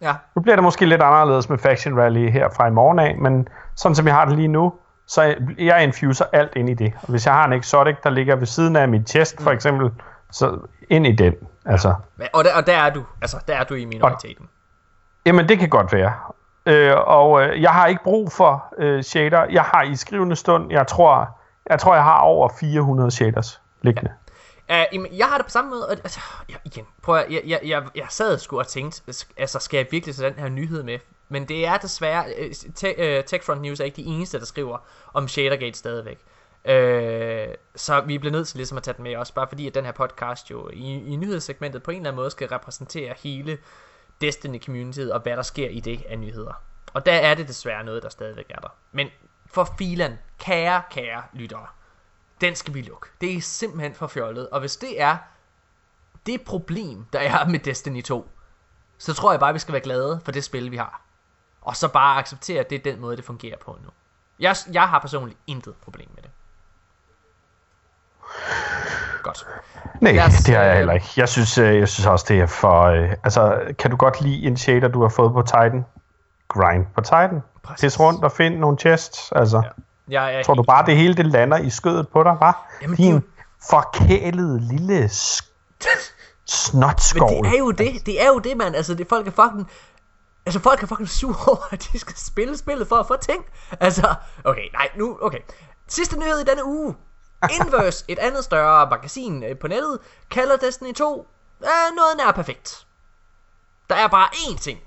Ja. 0.00 0.14
Nu 0.34 0.42
bliver 0.42 0.56
det 0.56 0.62
måske 0.62 0.86
lidt 0.86 1.02
anderledes 1.02 1.48
med 1.48 1.58
Faction 1.58 1.98
Rally 1.98 2.30
her 2.30 2.48
fra 2.56 2.66
i 2.66 2.70
morgen 2.70 2.98
af, 2.98 3.16
men 3.18 3.48
sådan 3.74 3.94
som 3.94 4.06
jeg 4.06 4.14
har 4.14 4.24
det 4.24 4.36
lige 4.36 4.48
nu, 4.48 4.74
så 5.06 5.34
jeg 5.58 5.84
infuser 5.84 6.24
alt 6.32 6.52
ind 6.56 6.70
i 6.70 6.74
det. 6.74 6.92
Og 7.02 7.08
hvis 7.08 7.26
jeg 7.26 7.34
har 7.34 7.44
en 7.44 7.52
exotic, 7.52 7.96
der 8.04 8.10
ligger 8.10 8.36
ved 8.36 8.46
siden 8.46 8.76
af 8.76 8.88
mit 8.88 9.08
chest, 9.08 9.42
for 9.42 9.50
mm. 9.50 9.56
eksempel, 9.56 9.90
så 10.30 10.58
ind 10.90 11.06
i 11.06 11.12
den. 11.12 11.34
Altså. 11.66 11.94
Ja. 12.18 12.26
Og, 12.32 12.44
der, 12.44 12.54
og 12.54 12.66
der 12.66 12.76
er 12.76 12.90
du, 12.90 13.04
altså 13.22 13.36
der 13.48 13.56
er 13.56 13.64
du 13.64 13.74
i 13.74 13.84
minoriteten. 13.84 14.44
Og, 14.44 15.20
jamen 15.26 15.48
det 15.48 15.58
kan 15.58 15.68
godt 15.68 15.92
være. 15.92 16.12
Øh, 16.66 16.92
og 16.96 17.42
øh, 17.42 17.62
jeg 17.62 17.70
har 17.70 17.86
ikke 17.86 18.02
brug 18.04 18.32
for 18.32 18.64
øh, 18.78 19.02
shader. 19.02 19.44
Jeg 19.50 19.62
har 19.62 19.82
i 19.82 19.96
skrivende 19.96 20.36
stund, 20.36 20.72
jeg 20.72 20.86
tror, 20.86 21.38
jeg 21.70 21.78
tror, 21.78 21.94
jeg 21.94 22.04
har 22.04 22.18
over 22.18 22.48
400 22.60 23.10
shaders 23.10 23.60
liggende. 23.82 24.12
Ja. 24.68 24.84
Uh, 24.94 25.18
jeg 25.18 25.26
har 25.26 25.36
det 25.36 25.46
på 25.46 25.50
samme 25.50 25.70
måde, 25.70 25.86
og, 25.86 25.92
altså, 25.92 26.20
jeg, 26.48 26.56
igen, 26.64 26.86
prøv 27.02 27.16
at, 27.16 27.26
jeg, 27.30 27.42
jeg, 27.46 27.60
jeg, 27.64 27.82
jeg 27.94 28.06
sad 28.08 28.38
sgu 28.38 28.58
og 28.58 28.66
tænkte, 28.66 29.02
altså 29.36 29.58
skal 29.58 29.76
jeg 29.76 29.86
virkelig 29.90 30.14
tage 30.14 30.30
den 30.30 30.38
her 30.38 30.48
nyhed 30.48 30.82
med? 30.82 30.98
Men 31.28 31.48
det 31.48 31.66
er 31.66 31.76
desværre, 31.76 32.24
uh, 32.40 32.52
te, 32.74 33.18
uh, 33.18 33.24
TechFront 33.24 33.60
News 33.62 33.80
er 33.80 33.84
ikke 33.84 33.96
de 33.96 34.04
eneste, 34.04 34.38
der 34.38 34.44
skriver 34.44 34.78
om 35.14 35.28
Shadergate 35.28 35.78
stadigvæk. 35.78 36.18
Uh, 36.64 37.54
så 37.76 38.02
vi 38.06 38.18
bliver 38.18 38.32
nødt 38.32 38.48
til 38.48 38.56
ligesom 38.56 38.76
at 38.76 38.82
tage 38.82 38.94
den 38.96 39.02
med 39.02 39.16
også, 39.16 39.34
bare 39.34 39.48
fordi 39.48 39.66
at 39.66 39.74
den 39.74 39.84
her 39.84 39.92
podcast 39.92 40.50
jo 40.50 40.70
i, 40.72 41.12
i 41.12 41.16
nyhedssegmentet 41.16 41.82
på 41.82 41.90
en 41.90 41.96
eller 41.96 42.10
anden 42.10 42.20
måde 42.22 42.30
skal 42.30 42.48
repræsentere 42.48 43.14
hele 43.16 43.58
Destiny-communityet 44.24 45.12
og 45.12 45.20
hvad 45.20 45.36
der 45.36 45.42
sker 45.42 45.68
i 45.68 45.80
det 45.80 46.04
af 46.08 46.18
nyheder. 46.18 46.62
Og 46.94 47.06
der 47.06 47.12
er 47.12 47.34
det 47.34 47.48
desværre 47.48 47.84
noget, 47.84 48.02
der 48.02 48.08
stadigvæk 48.08 48.46
er 48.48 48.60
der. 48.60 48.68
Men 48.92 49.08
for 49.54 49.68
filen, 49.78 50.18
kære, 50.38 50.82
kære 50.90 51.22
lyttere, 51.32 51.66
den 52.40 52.54
skal 52.54 52.74
vi 52.74 52.82
lukke. 52.82 53.06
Det 53.20 53.36
er 53.36 53.40
simpelthen 53.40 53.94
for 53.94 54.06
fjollet. 54.06 54.48
Og 54.48 54.60
hvis 54.60 54.76
det 54.76 55.00
er 55.00 55.16
det 56.26 56.42
problem, 56.42 57.06
der 57.12 57.18
er 57.18 57.48
med 57.48 57.58
Destiny 57.58 58.02
2, 58.02 58.28
så 58.98 59.14
tror 59.14 59.32
jeg 59.32 59.40
bare, 59.40 59.52
vi 59.52 59.58
skal 59.58 59.72
være 59.72 59.82
glade 59.82 60.20
for 60.24 60.32
det 60.32 60.44
spil, 60.44 60.70
vi 60.70 60.76
har. 60.76 61.00
Og 61.62 61.76
så 61.76 61.88
bare 61.88 62.18
acceptere, 62.18 62.60
at 62.60 62.70
det 62.70 62.76
er 62.76 62.92
den 62.92 63.00
måde, 63.00 63.16
det 63.16 63.24
fungerer 63.24 63.56
på 63.64 63.78
nu. 63.82 63.90
Jeg, 64.40 64.56
jeg 64.72 64.88
har 64.88 64.98
personligt 64.98 65.38
intet 65.46 65.74
problem 65.84 66.08
med 66.14 66.22
det. 66.22 66.30
Godt. 69.22 69.46
Nej, 70.00 70.18
os, 70.26 70.34
det 70.34 70.54
har 70.54 70.62
jeg 70.62 70.76
heller 70.76 70.92
ikke. 70.92 71.06
Jeg 71.16 71.28
synes, 71.28 71.58
øh, 71.58 71.78
jeg 71.78 71.88
synes 71.88 72.06
også, 72.06 72.26
det 72.28 72.40
er 72.40 72.46
for... 72.46 72.82
Øh, 72.82 73.12
altså, 73.24 73.74
kan 73.78 73.90
du 73.90 73.96
godt 73.96 74.20
lide 74.20 74.46
en 74.46 74.56
shader, 74.56 74.88
du 74.88 75.02
har 75.02 75.08
fået 75.08 75.32
på 75.32 75.42
Titan? 75.42 75.84
Grind 76.48 76.86
på 76.94 77.00
Titan. 77.00 77.42
Præcis. 77.64 78.00
rundt 78.00 78.24
og 78.24 78.32
find 78.32 78.58
nogle 78.58 78.78
chests. 78.78 79.32
Altså. 79.32 79.56
Ja. 79.64 79.70
Jeg 80.08 80.34
er 80.34 80.42
Tror 80.42 80.54
du 80.54 80.62
bare, 80.62 80.86
det 80.86 80.96
hele 80.96 81.14
det 81.14 81.26
lander 81.26 81.58
i 81.58 81.70
skødet 81.70 82.08
på 82.08 82.22
dig, 82.22 82.36
var? 82.40 82.76
Jamen, 82.82 82.96
Din 82.96 83.22
forkælede 83.70 84.60
lille 84.60 85.10
snotskål. 86.46 87.30
Men 87.30 87.44
det 87.44 87.54
er 87.54 87.58
jo 87.58 87.70
det. 87.70 88.06
Det 88.06 88.22
er 88.22 88.26
jo 88.26 88.38
det, 88.38 88.56
mand. 88.56 88.76
Altså, 88.76 88.94
det, 88.94 89.08
folk 89.08 89.26
er 89.26 89.30
fucking... 89.30 89.70
Altså, 90.46 90.60
folk 90.60 90.82
er 90.82 90.86
fucking 90.86 91.08
sur 91.08 91.36
over, 91.48 91.72
at 91.72 91.88
de 91.92 91.98
skal 91.98 92.16
spille 92.16 92.56
spillet 92.56 92.88
for 92.88 92.96
at 92.96 93.06
få 93.06 93.16
ting. 93.16 93.44
Altså, 93.80 94.14
okay, 94.44 94.68
nej, 94.72 94.88
nu, 94.96 95.18
okay. 95.22 95.40
Sidste 95.88 96.18
nyhed 96.18 96.38
i 96.38 96.44
denne 96.44 96.64
uge. 96.64 96.94
Inverse, 97.60 98.04
et 98.08 98.18
andet 98.18 98.44
større 98.44 98.90
magasin 98.90 99.42
øh, 99.44 99.58
på 99.58 99.68
nettet, 99.68 99.98
kalder 100.30 100.56
Destiny 100.56 100.92
2 100.92 101.26
øh, 101.62 101.68
noget 101.96 102.16
nær 102.18 102.32
perfekt. 102.32 102.86
Der 103.90 103.96
er 103.96 104.08
bare 104.08 104.28
én 104.28 104.58
ting, 104.58 104.78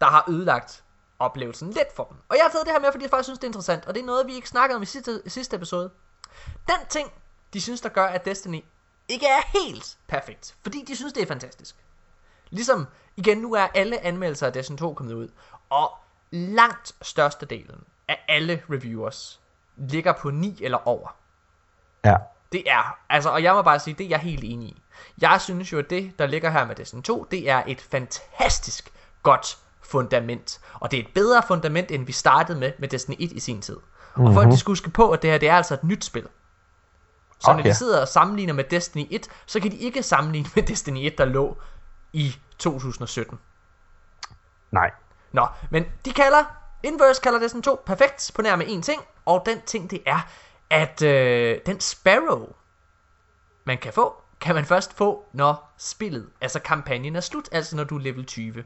der 0.00 0.06
har 0.06 0.24
ødelagt 0.28 0.81
oplevelsen 1.22 1.70
lidt 1.70 1.96
for 1.96 2.04
dem. 2.04 2.16
Og 2.28 2.36
jeg 2.36 2.44
har 2.44 2.50
taget 2.50 2.66
det 2.66 2.72
her 2.72 2.80
med, 2.80 2.92
fordi 2.92 3.04
jeg 3.04 3.10
faktisk 3.10 3.26
synes, 3.26 3.38
det 3.38 3.44
er 3.44 3.48
interessant, 3.48 3.86
og 3.86 3.94
det 3.94 4.00
er 4.00 4.06
noget, 4.06 4.26
vi 4.26 4.34
ikke 4.34 4.48
snakkede 4.48 4.76
om 4.76 4.82
i 4.82 4.86
sidste, 4.86 5.22
sidste 5.26 5.56
episode. 5.56 5.90
Den 6.66 6.86
ting, 6.88 7.12
de 7.52 7.60
synes, 7.60 7.80
der 7.80 7.88
gør, 7.88 8.06
at 8.06 8.24
Destiny 8.24 8.64
ikke 9.08 9.26
er 9.26 9.58
helt 9.62 9.96
perfekt, 10.08 10.56
fordi 10.62 10.84
de 10.88 10.96
synes, 10.96 11.12
det 11.12 11.22
er 11.22 11.26
fantastisk. 11.26 11.76
Ligesom, 12.50 12.86
igen, 13.16 13.38
nu 13.38 13.54
er 13.54 13.66
alle 13.74 14.04
anmeldelser 14.04 14.46
af 14.46 14.52
Destiny 14.52 14.78
2 14.78 14.94
kommet 14.94 15.14
ud, 15.14 15.28
og 15.70 15.92
langt 16.30 16.92
størstedelen 17.02 17.84
af 18.08 18.24
alle 18.28 18.62
reviewers 18.70 19.40
ligger 19.76 20.12
på 20.12 20.30
9 20.30 20.58
eller 20.62 20.88
over. 20.88 21.16
Ja. 22.04 22.16
Det 22.52 22.70
er, 22.70 22.98
altså, 23.08 23.30
og 23.30 23.42
jeg 23.42 23.54
må 23.54 23.62
bare 23.62 23.80
sige, 23.80 23.94
det 23.94 24.04
er 24.04 24.08
jeg 24.08 24.18
helt 24.18 24.44
enig 24.44 24.68
i. 24.68 24.82
Jeg 25.20 25.40
synes 25.40 25.72
jo, 25.72 25.78
at 25.78 25.90
det, 25.90 26.18
der 26.18 26.26
ligger 26.26 26.50
her 26.50 26.64
med 26.64 26.74
Destiny 26.74 27.02
2, 27.02 27.24
det 27.30 27.50
er 27.50 27.62
et 27.66 27.80
fantastisk 27.80 28.92
godt 29.22 29.58
fundament. 29.92 30.60
Og 30.74 30.90
det 30.90 30.98
er 30.98 31.02
et 31.02 31.14
bedre 31.14 31.42
fundament, 31.48 31.90
end 31.90 32.06
vi 32.06 32.12
startede 32.12 32.58
med 32.58 32.72
med 32.78 32.88
Destiny 32.88 33.16
1 33.18 33.32
i 33.32 33.40
sin 33.40 33.62
tid. 33.62 33.76
Mm-hmm. 33.76 34.26
Og 34.26 34.34
folk 34.34 34.50
de 34.50 34.58
skulle 34.58 34.72
huske 34.72 34.90
på, 34.90 35.10
at 35.10 35.22
det 35.22 35.30
her 35.30 35.38
det 35.38 35.48
er 35.48 35.56
altså 35.56 35.74
et 35.74 35.84
nyt 35.84 36.04
spil. 36.04 36.26
Så 37.40 37.50
okay. 37.50 37.56
når 37.56 37.62
de 37.70 37.74
sidder 37.74 38.00
og 38.00 38.08
sammenligner 38.08 38.54
med 38.54 38.64
Destiny 38.64 39.06
1, 39.10 39.28
så 39.46 39.60
kan 39.60 39.70
de 39.70 39.76
ikke 39.76 40.02
sammenligne 40.02 40.50
med 40.54 40.62
Destiny 40.62 41.06
1, 41.06 41.18
der 41.18 41.24
lå 41.24 41.56
i 42.12 42.36
2017. 42.58 43.38
Nej. 44.70 44.90
Nå, 45.32 45.46
men 45.70 45.84
de 46.04 46.12
kalder, 46.12 46.44
Inverse 46.82 47.22
kalder 47.22 47.38
Destiny 47.38 47.62
2 47.62 47.82
perfekt 47.86 48.30
på 48.34 48.42
nær 48.42 48.56
med 48.56 48.66
én 48.66 48.82
ting, 48.82 49.02
og 49.24 49.42
den 49.46 49.60
ting 49.66 49.90
det 49.90 50.02
er, 50.06 50.20
at 50.70 51.02
øh, 51.02 51.58
den 51.66 51.80
Sparrow, 51.80 52.48
man 53.64 53.78
kan 53.78 53.92
få, 53.92 54.22
kan 54.40 54.54
man 54.54 54.64
først 54.64 54.96
få, 54.96 55.24
når 55.32 55.74
spillet, 55.78 56.28
altså 56.40 56.60
kampagnen 56.60 57.16
er 57.16 57.20
slut, 57.20 57.48
altså 57.52 57.76
når 57.76 57.84
du 57.84 57.96
er 57.96 58.00
level 58.00 58.26
20. 58.26 58.64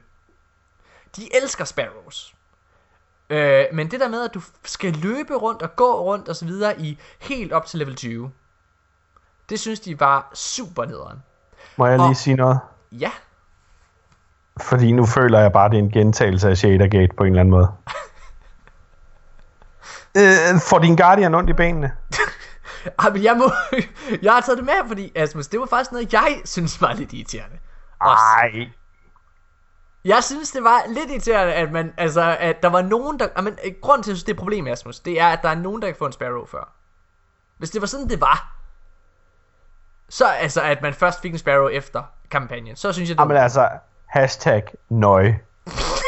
De 1.16 1.36
elsker 1.42 1.64
Sparrows. 1.64 2.34
Øh, 3.30 3.64
men 3.72 3.90
det 3.90 4.00
der 4.00 4.08
med, 4.08 4.24
at 4.24 4.34
du 4.34 4.40
skal 4.64 4.92
løbe 4.92 5.34
rundt 5.34 5.62
og 5.62 5.76
gå 5.76 6.00
rundt 6.00 6.28
og 6.28 6.36
så 6.36 6.44
videre 6.44 6.80
i 6.80 6.98
helt 7.20 7.52
op 7.52 7.66
til 7.66 7.78
level 7.78 7.96
20, 7.96 8.30
det 9.48 9.60
synes 9.60 9.80
de 9.80 10.00
var 10.00 10.30
super 10.34 10.84
nederen. 10.84 11.22
Må 11.76 11.86
jeg 11.86 11.98
lige 11.98 12.08
og, 12.08 12.16
sige 12.16 12.36
noget? 12.36 12.60
Ja. 12.92 13.10
Fordi 14.60 14.92
nu 14.92 15.06
føler 15.06 15.40
jeg 15.40 15.52
bare, 15.52 15.68
det 15.70 15.74
er 15.74 15.82
en 15.82 15.90
gentagelse 15.90 16.48
af 16.48 16.56
Shadergate 16.56 17.14
på 17.16 17.24
en 17.24 17.28
eller 17.28 17.40
anden 17.40 17.50
måde. 17.50 17.72
øh, 20.18 20.60
får 20.60 20.78
din 20.78 20.96
Guardian 20.96 21.34
ondt 21.34 21.50
i 21.50 21.52
benene? 21.52 21.92
Ej, 22.98 23.10
men 23.10 23.22
jeg, 23.22 23.36
må, 23.36 23.52
jeg 24.22 24.32
har 24.32 24.40
taget 24.40 24.58
det 24.58 24.66
med, 24.66 24.88
fordi 24.88 25.12
Asmus, 25.14 25.46
det 25.46 25.60
var 25.60 25.66
faktisk 25.66 25.92
noget, 25.92 26.12
jeg 26.12 26.40
synes 26.44 26.80
var 26.80 26.92
lidt 26.92 27.12
irriterende. 27.12 27.56
Nej. 28.02 28.70
Jeg 30.06 30.24
synes, 30.24 30.50
det 30.50 30.64
var 30.64 30.82
lidt 30.88 31.10
irriterende, 31.10 31.54
at, 31.54 31.72
man, 31.72 31.94
altså, 31.96 32.36
at 32.40 32.62
der 32.62 32.68
var 32.68 32.82
nogen, 32.82 33.18
der... 33.18 33.42
Men, 33.42 33.58
grunden 33.80 34.02
til, 34.02 34.10
at 34.10 34.12
jeg 34.12 34.16
synes, 34.16 34.24
det 34.24 34.32
er 34.32 34.34
et 34.34 34.38
problem, 34.38 34.66
Asmus, 34.66 35.00
det 35.00 35.20
er, 35.20 35.26
at 35.26 35.38
der 35.42 35.48
er 35.48 35.54
nogen, 35.54 35.82
der 35.82 35.88
kan 35.88 35.96
få 35.96 36.06
en 36.06 36.12
Sparrow 36.12 36.46
før. 36.46 36.72
Hvis 37.58 37.70
det 37.70 37.80
var 37.80 37.86
sådan, 37.86 38.08
det 38.08 38.20
var, 38.20 38.56
så 40.08 40.26
altså, 40.26 40.62
at 40.62 40.82
man 40.82 40.94
først 40.94 41.20
fik 41.20 41.32
en 41.32 41.38
Sparrow 41.38 41.68
efter 41.68 42.02
kampagnen, 42.30 42.76
så 42.76 42.92
synes 42.92 43.08
jeg, 43.08 43.18
det 43.18 43.18
var... 43.18 43.24
Jamen 43.24 43.42
altså, 43.42 43.68
hashtag 44.06 44.62
nøj. 44.88 45.32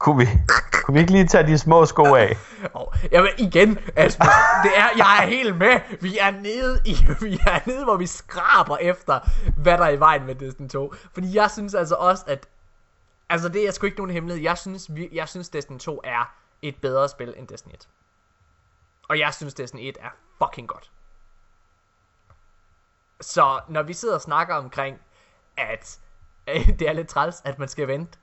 kunne, 0.00 0.18
vi, 0.18 0.26
kunne 0.72 0.94
vi 0.94 1.00
ikke 1.00 1.12
lige 1.12 1.26
tage 1.26 1.46
de 1.46 1.58
små 1.58 1.86
sko 1.86 2.14
af? 2.14 2.36
Oh, 2.74 2.94
jamen 3.12 3.30
igen, 3.38 3.78
altså, 3.96 4.18
det 4.62 4.72
er, 4.76 4.88
jeg 4.96 5.18
er 5.22 5.26
helt 5.26 5.56
med. 5.56 5.80
Vi 6.00 6.18
er 6.18 6.30
nede 6.30 6.80
i, 6.84 6.94
vi 7.26 7.38
er 7.46 7.60
nede, 7.66 7.84
hvor 7.84 7.96
vi 7.96 8.06
skraber 8.06 8.76
efter, 8.76 9.20
hvad 9.56 9.78
der 9.78 9.84
er 9.84 9.90
i 9.90 10.00
vejen 10.00 10.26
med 10.26 10.34
Destiny 10.34 10.68
2. 10.68 10.94
Fordi 11.12 11.36
jeg 11.36 11.50
synes 11.50 11.74
altså 11.74 11.94
også, 11.94 12.24
at, 12.26 12.48
altså 13.28 13.48
det 13.48 13.68
er 13.68 13.72
sgu 13.72 13.86
ikke 13.86 13.98
nogen 13.98 14.10
hemmelighed. 14.10 14.42
Jeg 14.42 14.58
synes, 14.58 14.94
vi, 14.94 15.08
jeg 15.12 15.28
synes 15.28 15.48
Destiny 15.48 15.78
2 15.78 16.00
er 16.04 16.34
et 16.62 16.76
bedre 16.82 17.08
spil 17.08 17.34
end 17.36 17.48
Destiny 17.48 17.72
1. 17.74 17.88
Og 19.08 19.18
jeg 19.18 19.34
synes 19.34 19.54
Destiny 19.54 19.80
1 19.80 19.98
er 20.00 20.10
fucking 20.38 20.68
godt. 20.68 20.90
Så 23.20 23.60
når 23.68 23.82
vi 23.82 23.92
sidder 23.92 24.14
og 24.14 24.20
snakker 24.20 24.54
omkring, 24.54 24.98
at 25.56 26.00
øh, 26.48 26.68
det 26.78 26.88
er 26.88 26.92
lidt 26.92 27.08
træls, 27.08 27.42
at 27.44 27.58
man 27.58 27.68
skal 27.68 27.88
vente 27.88 28.18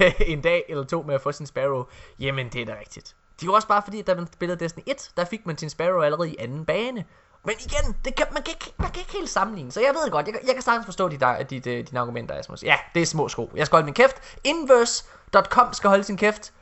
en 0.32 0.40
dag 0.40 0.64
eller 0.68 0.84
to 0.84 1.02
med 1.02 1.14
at 1.14 1.20
få 1.20 1.32
sin 1.32 1.46
Sparrow, 1.46 1.84
jamen 2.18 2.48
det 2.48 2.62
er 2.62 2.66
da 2.66 2.72
rigtigt. 2.80 3.16
Det 3.36 3.42
er 3.42 3.46
jo 3.46 3.52
også 3.52 3.68
bare 3.68 3.82
fordi, 3.84 4.00
at 4.00 4.06
da 4.06 4.14
man 4.14 4.26
spillede 4.32 4.60
Destiny 4.60 4.82
1, 4.86 5.10
der 5.16 5.24
fik 5.24 5.46
man 5.46 5.58
sin 5.58 5.70
Sparrow 5.70 6.00
allerede 6.00 6.30
i 6.30 6.36
anden 6.38 6.64
bane. 6.64 7.04
Men 7.44 7.54
igen, 7.60 7.96
det 8.04 8.14
kan, 8.14 8.26
man, 8.32 8.42
kan 8.42 8.52
ikke, 8.52 8.74
man 8.78 8.90
kan 8.90 9.00
ikke 9.00 9.12
helt 9.12 9.30
sammenligne. 9.30 9.72
Så 9.72 9.80
jeg 9.80 9.94
ved 9.94 10.10
godt, 10.10 10.26
jeg, 10.26 10.34
jeg 10.46 10.54
kan 10.54 10.62
sagtens 10.62 10.84
forstå 10.84 11.08
dit, 11.08 11.22
øh, 11.22 11.50
dit, 11.50 11.66
øh, 11.66 11.86
dine 11.86 12.00
argumenter, 12.00 12.38
Asmus. 12.38 12.62
Ja, 12.62 12.76
det 12.94 13.02
er 13.02 13.06
små 13.06 13.28
sko. 13.28 13.50
Jeg 13.54 13.66
skal 13.66 13.76
holde 13.76 13.84
min 13.84 13.94
kæft. 13.94 14.38
Inverse.com 14.44 15.72
skal 15.72 15.88
holde 15.88 16.04
sin 16.04 16.16
kæft. 16.16 16.52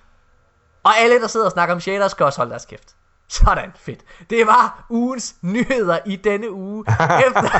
Og 0.82 0.98
alle, 0.98 1.20
der 1.20 1.26
sidder 1.26 1.46
og 1.46 1.52
snakker 1.52 1.74
om 1.74 1.80
shaders, 1.80 2.10
skal 2.10 2.26
også 2.26 2.38
holde 2.38 2.50
deres 2.50 2.66
kæft. 2.66 2.96
Sådan, 3.32 3.72
fedt. 3.76 4.00
Det 4.30 4.46
var 4.46 4.86
ugens 4.90 5.36
nyheder 5.42 5.98
i 6.06 6.16
denne 6.16 6.52
uge. 6.52 6.84
Efter, 7.26 7.50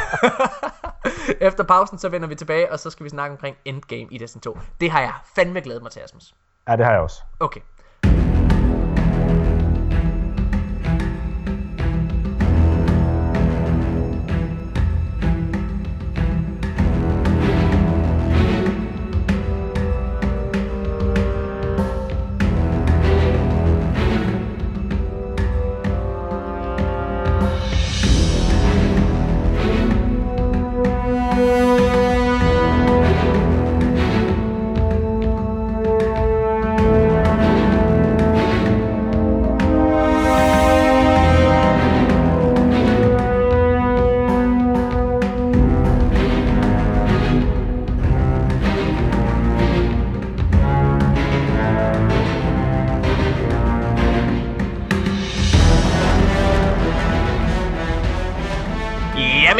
efter 1.48 1.64
pausen, 1.64 1.98
så 1.98 2.08
vender 2.08 2.28
vi 2.28 2.34
tilbage, 2.34 2.72
og 2.72 2.80
så 2.80 2.90
skal 2.90 3.04
vi 3.04 3.10
snakke 3.10 3.32
omkring 3.32 3.56
Endgame 3.64 4.06
i 4.10 4.18
Destiny 4.18 4.40
2. 4.40 4.58
Det 4.80 4.90
har 4.90 5.00
jeg 5.00 5.12
fandme 5.34 5.60
glædet 5.60 5.82
mig 5.82 5.92
til, 5.92 6.00
Asmus. 6.00 6.34
Ja, 6.68 6.76
det 6.76 6.84
har 6.84 6.92
jeg 6.92 7.00
også. 7.00 7.22
Okay. 7.40 7.60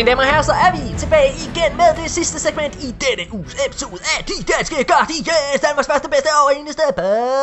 Mine 0.03 0.11
damer 0.11 0.23
og 0.23 0.29
herrer, 0.29 0.43
så 0.43 0.53
er 0.53 0.71
vi 0.77 0.99
tilbage 0.99 1.33
igen 1.49 1.77
med 1.77 2.03
det 2.03 2.11
sidste 2.11 2.39
segment 2.39 2.75
i 2.75 2.91
denne 3.05 3.33
uges 3.33 3.57
episode 3.67 4.01
af 4.19 4.25
De 4.25 4.53
Danske 4.53 4.85
Guardians, 4.85 5.61
Danmarks 5.63 5.89
første, 5.89 6.09
bedste 6.09 6.29
og 6.45 6.57
eneste 6.57 6.83
på 6.97 7.03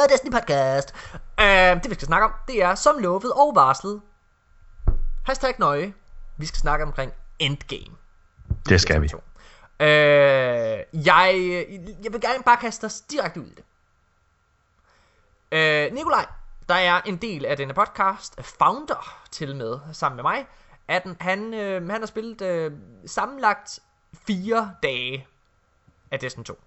Destiny 0.09 0.31
Podcast. 0.31 0.93
Uh, 1.41 1.81
det 1.81 1.89
vi 1.89 1.93
skal 1.93 2.07
snakke 2.07 2.25
om, 2.25 2.33
det 2.47 2.63
er 2.63 2.75
som 2.75 2.97
lovet 2.97 3.31
og 3.33 3.51
varslet. 3.55 4.01
Hashtag 5.25 5.55
nøje. 5.59 5.93
Vi 6.37 6.45
skal 6.45 6.59
snakke 6.59 6.85
omkring 6.85 7.11
Endgame. 7.39 7.95
Det 8.69 8.81
skal 8.81 9.01
vi. 9.01 9.09
Uh, 9.13 9.19
jeg, 11.05 11.31
jeg 12.03 12.11
vil 12.13 12.21
gerne 12.21 12.43
bare 12.43 12.57
kaste 12.57 12.85
os 12.85 13.01
direkte 13.01 13.41
ud 13.41 13.45
i 13.45 13.55
det. 13.59 13.63
Uh, 15.51 15.95
Nikolaj, 15.95 16.25
der 16.69 16.75
er 16.75 17.01
en 17.05 17.17
del 17.17 17.45
af 17.45 17.57
denne 17.57 17.73
podcast, 17.73 18.35
founder 18.41 19.23
til 19.31 19.55
med, 19.55 19.79
sammen 19.93 20.15
med 20.15 20.23
mig, 20.23 20.45
at 20.89 21.07
han, 21.19 21.53
øh, 21.53 21.89
han 21.89 22.01
har 22.01 22.05
spillet 22.05 22.41
øh, 22.41 22.71
sammenlagt 23.05 23.79
fire 24.27 24.71
dage 24.83 25.27
af 26.11 26.19
Destiny 26.19 26.43
2. 26.43 26.59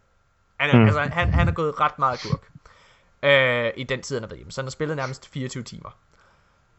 Han, 0.56 0.76
mm. 0.76 0.84
altså, 0.84 1.00
han, 1.00 1.32
han 1.34 1.46
har 1.46 1.54
gået 1.54 1.80
ret 1.80 1.98
meget 1.98 2.20
kurk 2.22 2.50
øh, 3.22 3.72
i 3.76 3.84
den 3.84 4.02
tid, 4.02 4.16
han 4.16 4.22
har 4.22 4.28
været 4.28 4.38
hjemme. 4.38 4.52
Så 4.52 4.60
han 4.60 4.66
har 4.66 4.70
spillet 4.70 4.96
nærmest 4.96 5.28
24 5.28 5.62
timer. 5.62 5.90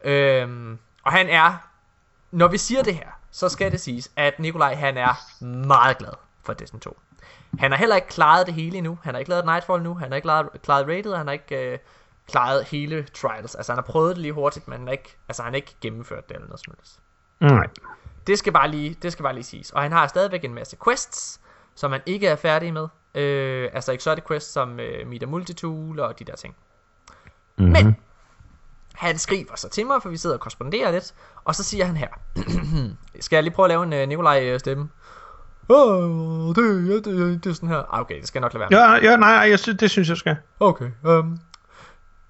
Øh, 0.04 0.78
og 1.02 1.12
han 1.12 1.28
er, 1.28 1.68
når 2.30 2.48
vi 2.48 2.58
siger 2.58 2.82
det 2.82 2.94
her, 2.94 3.08
så 3.30 3.48
skal 3.48 3.72
det 3.72 3.80
siges, 3.80 4.12
at 4.16 4.38
Nikolaj 4.38 4.74
han 4.74 4.96
er 4.96 5.42
meget 5.66 5.98
glad 5.98 6.12
for 6.42 6.52
Destiny 6.52 6.80
2. 6.80 6.98
Han 7.58 7.70
har 7.70 7.78
heller 7.78 7.96
ikke 7.96 8.08
klaret 8.08 8.46
det 8.46 8.54
hele 8.54 8.78
endnu. 8.78 8.98
Han 9.02 9.14
har 9.14 9.18
ikke 9.18 9.30
lavet 9.30 9.44
Nightfall 9.44 9.82
nu. 9.82 9.94
Han 9.94 10.08
har 10.08 10.16
ikke 10.16 10.26
klaret, 10.26 10.48
klaret 10.62 10.86
Rated. 10.88 11.16
Han 11.16 11.26
har 11.26 11.32
ikke 11.32 11.72
øh, 11.72 11.78
klaret 12.28 12.64
hele 12.64 13.06
Trials. 13.14 13.54
Altså 13.54 13.72
han 13.72 13.76
har 13.76 13.92
prøvet 13.92 14.16
det 14.16 14.22
lige 14.22 14.32
hurtigt, 14.32 14.68
men 14.68 14.78
han 14.78 14.86
har 14.86 14.92
ikke, 14.92 15.16
altså, 15.28 15.42
han 15.42 15.52
har 15.52 15.56
ikke 15.56 15.74
gennemført 15.80 16.28
det 16.28 16.34
eller 16.34 16.48
noget 16.48 16.60
som 16.60 16.74
helst. 16.78 17.00
Nej. 17.48 17.66
Det 18.26 18.38
skal 18.38 18.52
bare 18.52 18.70
lige, 18.70 18.96
det 19.02 19.12
skal 19.12 19.22
bare 19.22 19.34
lige 19.34 19.44
siges. 19.44 19.70
Og 19.70 19.82
han 19.82 19.92
har 19.92 20.06
stadigvæk 20.06 20.44
en 20.44 20.54
masse 20.54 20.76
quests, 20.84 21.40
som 21.74 21.92
han 21.92 22.00
ikke 22.06 22.26
er 22.26 22.36
færdig 22.36 22.72
med. 22.72 22.88
Øh, 23.14 23.70
altså 23.72 23.92
exotic 23.92 24.24
quests 24.28 24.52
som 24.52 24.80
øh, 24.80 25.08
Meet 25.08 25.22
a 25.22 25.26
Multitool 25.26 26.00
og 26.00 26.18
de 26.18 26.24
der 26.24 26.36
ting. 26.36 26.54
Mm-hmm. 27.58 27.72
Men 27.72 27.96
han 28.94 29.18
skriver 29.18 29.56
så 29.56 29.68
til 29.68 29.86
mig, 29.86 30.02
for 30.02 30.08
vi 30.08 30.16
sidder 30.16 30.36
og 30.36 30.40
korresponderer 30.40 30.90
lidt, 30.90 31.14
og 31.44 31.54
så 31.54 31.62
siger 31.62 31.84
han 31.84 31.96
her. 31.96 32.08
skal 33.20 33.36
jeg 33.36 33.42
lige 33.42 33.54
prøve 33.54 33.66
at 33.66 33.70
lave 33.70 33.82
en 33.82 34.02
uh, 34.02 34.08
Nikolaj 34.08 34.58
stemme? 34.58 34.88
Åh, 35.68 36.54
det, 36.54 36.88
ja, 36.88 36.94
det, 36.94 37.44
det 37.44 37.50
er 37.50 37.54
sådan 37.54 37.68
her. 37.68 37.94
Ah, 37.94 38.00
okay, 38.00 38.20
det 38.20 38.28
skal 38.28 38.40
nok 38.40 38.54
lade 38.54 38.60
være. 38.70 38.80
Ja, 38.80 39.10
ja 39.10 39.16
nej, 39.16 39.30
jeg 39.30 39.58
synes, 39.58 39.78
det 39.78 39.90
synes 39.90 40.08
jeg 40.08 40.16
skal. 40.16 40.36
Okay, 40.60 40.90
um, 41.04 41.38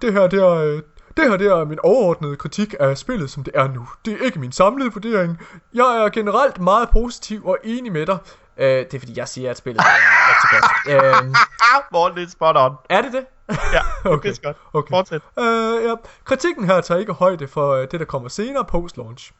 det 0.02 0.12
her, 0.12 0.26
det 0.26 0.42
er, 0.42 0.50
øh, 0.50 0.82
det 1.16 1.30
her 1.30 1.36
det 1.36 1.46
er 1.46 1.64
min 1.64 1.78
overordnede 1.82 2.36
kritik 2.36 2.74
af 2.80 2.98
spillet, 2.98 3.30
som 3.30 3.44
det 3.44 3.52
er 3.56 3.68
nu. 3.68 3.88
Det 4.04 4.12
er 4.12 4.24
ikke 4.24 4.38
min 4.38 4.52
samlede 4.52 4.92
vurdering. 4.92 5.38
Jeg 5.74 6.04
er 6.04 6.08
generelt 6.08 6.60
meget 6.60 6.88
positiv 6.90 7.46
og 7.46 7.58
enig 7.64 7.92
med 7.92 8.06
dig. 8.06 8.18
Uh, 8.56 8.64
det 8.64 8.94
er 8.94 8.98
fordi, 8.98 9.18
jeg 9.18 9.28
siger, 9.28 9.50
at 9.50 9.56
spillet 9.56 9.80
er 9.80 9.84
rigtig 10.30 10.60
godt. 10.60 11.24
Uh, 11.24 11.32
Morten, 11.92 12.18
det 12.18 12.26
er 12.26 12.30
spot 12.30 12.56
on. 12.56 12.72
Er 12.90 13.02
det 13.02 13.12
det? 13.12 13.26
Ja, 13.48 14.10
okay. 14.10 14.28
det 14.30 14.38
er 14.38 14.42
godt. 14.42 14.56
Okay. 14.72 14.90
Fortsæt. 14.90 15.20
Uh, 15.36 15.84
ja. 15.84 15.94
Kritikken 16.24 16.64
her 16.64 16.80
tager 16.80 17.00
ikke 17.00 17.12
højde 17.12 17.48
for 17.48 17.74
uh, 17.76 17.80
det, 17.80 18.00
der 18.00 18.04
kommer 18.04 18.28
senere 18.28 18.64
post-launch. 18.64 19.32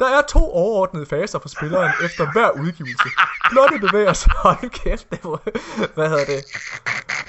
Der 0.00 0.06
er 0.06 0.22
to 0.28 0.50
overordnede 0.50 1.06
faser 1.06 1.38
for 1.38 1.48
spilleren 1.48 1.92
efter 2.06 2.32
hver 2.32 2.50
udgivelse. 2.50 3.08
Plottet 3.50 3.80
bevæger 3.80 4.12
sig. 4.12 4.32
Hold 4.44 4.70
kæft, 4.70 5.10
det 5.10 5.24
var, 5.24 5.40
hvad 5.94 6.08
hedder 6.08 6.24
det? 6.24 6.44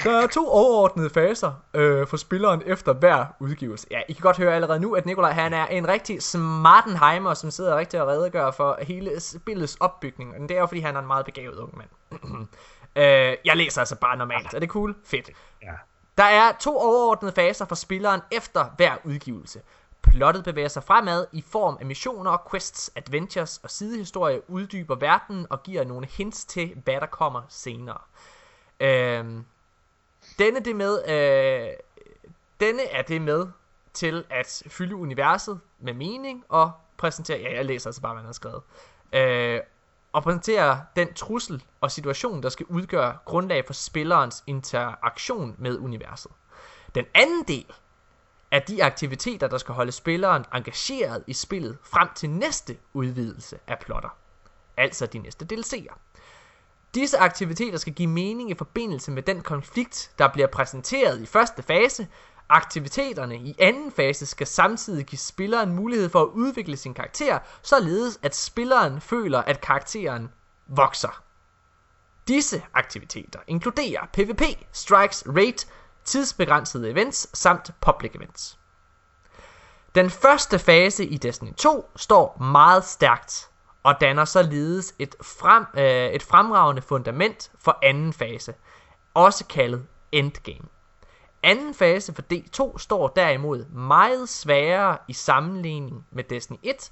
Der 0.03 0.21
er 0.21 0.27
to 0.27 0.49
overordnede 0.49 1.09
faser 1.09 1.51
øh, 1.73 2.07
for 2.07 2.17
spilleren 2.17 2.61
efter 2.65 2.93
hver 2.93 3.25
udgivelse. 3.39 3.87
Ja, 3.91 4.01
I 4.09 4.13
kan 4.13 4.21
godt 4.21 4.37
høre 4.37 4.55
allerede 4.55 4.79
nu, 4.79 4.93
at 4.93 5.05
Nikolaj 5.05 5.31
han 5.31 5.53
er 5.53 5.65
en 5.65 5.87
rigtig 5.87 6.23
smartenheimer, 6.23 7.33
som 7.33 7.51
sidder 7.51 7.77
rigtig 7.77 8.01
og 8.01 8.07
redegør 8.07 8.51
for 8.51 8.79
hele 8.81 9.19
spillets 9.19 9.77
opbygning. 9.79 10.33
Og 10.35 10.49
det 10.49 10.51
er 10.51 10.59
jo, 10.59 10.65
fordi 10.65 10.81
han 10.81 10.95
er 10.95 10.99
en 10.99 11.07
meget 11.07 11.25
begavet 11.25 11.57
ung 11.57 11.77
mand. 11.77 11.89
øh, 13.01 13.37
jeg 13.45 13.57
læser 13.57 13.81
altså 13.81 13.95
bare 13.95 14.17
normalt. 14.17 14.53
Er 14.53 14.59
det 14.59 14.69
cool? 14.69 14.95
Fedt. 15.05 15.29
Ja. 15.61 15.73
Der 16.17 16.23
er 16.23 16.51
to 16.59 16.77
overordnede 16.77 17.33
faser 17.33 17.65
for 17.65 17.75
spilleren 17.75 18.21
efter 18.31 18.65
hver 18.77 18.97
udgivelse. 19.03 19.61
Plottet 20.01 20.43
bevæger 20.43 20.67
sig 20.67 20.83
fremad 20.83 21.27
i 21.31 21.41
form 21.41 21.77
af 21.79 21.85
missioner, 21.85 22.37
quests, 22.51 22.91
adventures 22.95 23.59
og 23.63 23.69
sidehistorie, 23.69 24.49
uddyber 24.49 24.95
verdenen 24.95 25.47
og 25.49 25.63
giver 25.63 25.83
nogle 25.83 26.07
hints 26.07 26.45
til, 26.45 26.81
hvad 26.83 27.01
der 27.01 27.05
kommer 27.05 27.41
senere. 27.49 27.97
Øhm, 28.79 29.45
denne, 30.39 30.59
det 30.59 30.75
med, 30.75 31.03
øh, 31.07 31.69
denne 32.59 32.83
er 32.83 33.01
det 33.01 33.21
med 33.21 33.47
til 33.93 34.25
at 34.29 34.63
fylde 34.67 34.95
universet 34.95 35.59
med 35.79 35.93
mening 35.93 36.45
og 36.49 36.71
præsentere, 36.97 37.39
ja 37.39 37.55
jeg 37.55 37.65
læser 37.65 37.87
altså 37.89 38.01
bare, 38.01 38.13
hvad 38.13 38.21
han 38.21 38.25
har 38.25 38.33
skrevet, 38.33 38.61
øh, 39.13 39.61
og 40.13 40.23
præsenterer 40.23 40.79
den 40.95 41.13
trussel 41.13 41.63
og 41.81 41.91
situation, 41.91 42.43
der 42.43 42.49
skal 42.49 42.65
udgøre 42.65 43.17
grundlag 43.25 43.65
for 43.65 43.73
spillerens 43.73 44.43
interaktion 44.47 45.55
med 45.57 45.77
universet. 45.77 46.31
Den 46.95 47.05
anden 47.13 47.43
del 47.47 47.65
er 48.51 48.59
de 48.59 48.83
aktiviteter, 48.83 49.47
der 49.47 49.57
skal 49.57 49.75
holde 49.75 49.91
spilleren 49.91 50.45
engageret 50.53 51.23
i 51.27 51.33
spillet 51.33 51.77
frem 51.83 52.09
til 52.15 52.29
næste 52.29 52.77
udvidelse 52.93 53.59
af 53.67 53.79
plotter. 53.79 54.17
Altså 54.77 55.05
de 55.05 55.19
næste 55.19 55.47
DLC'er. 55.53 55.97
Disse 56.95 57.17
aktiviteter 57.17 57.77
skal 57.77 57.93
give 57.93 58.09
mening 58.09 58.51
i 58.51 58.55
forbindelse 58.55 59.11
med 59.11 59.23
den 59.23 59.41
konflikt, 59.41 60.11
der 60.17 60.27
bliver 60.27 60.47
præsenteret 60.47 61.21
i 61.21 61.25
første 61.25 61.63
fase. 61.63 62.07
Aktiviteterne 62.49 63.35
i 63.35 63.55
anden 63.59 63.91
fase 63.91 64.25
skal 64.25 64.47
samtidig 64.47 65.05
give 65.05 65.19
spilleren 65.19 65.75
mulighed 65.75 66.09
for 66.09 66.21
at 66.21 66.27
udvikle 66.27 66.77
sin 66.77 66.93
karakter, 66.93 67.39
således 67.61 68.19
at 68.21 68.35
spilleren 68.35 69.01
føler, 69.01 69.39
at 69.39 69.61
karakteren 69.61 70.29
vokser. 70.67 71.23
Disse 72.27 72.63
aktiviteter 72.73 73.39
inkluderer 73.47 74.05
PvP, 74.13 74.41
strikes, 74.71 75.23
raid, 75.27 75.65
tidsbegrænsede 76.05 76.89
events 76.89 77.37
samt 77.37 77.71
public 77.81 78.11
events. 78.15 78.59
Den 79.95 80.09
første 80.09 80.59
fase 80.59 81.05
i 81.05 81.17
Destiny 81.17 81.53
2 81.53 81.91
står 81.95 82.37
meget 82.39 82.83
stærkt 82.85 83.49
og 83.83 84.01
danner 84.01 84.25
således 84.25 84.95
et, 84.99 85.15
frem, 85.21 85.65
øh, 85.73 86.09
et 86.09 86.23
fremragende 86.23 86.81
fundament 86.81 87.51
for 87.59 87.79
anden 87.83 88.13
fase, 88.13 88.53
også 89.13 89.45
kaldet 89.45 89.87
Endgame. 90.11 90.67
Anden 91.43 91.73
fase 91.73 92.13
for 92.13 92.21
D2 92.33 92.77
står 92.77 93.07
derimod 93.07 93.65
meget 93.65 94.29
sværere 94.29 94.97
i 95.07 95.13
sammenligning 95.13 96.07
med 96.11 96.23
Destiny 96.23 96.57
1, 96.63 96.91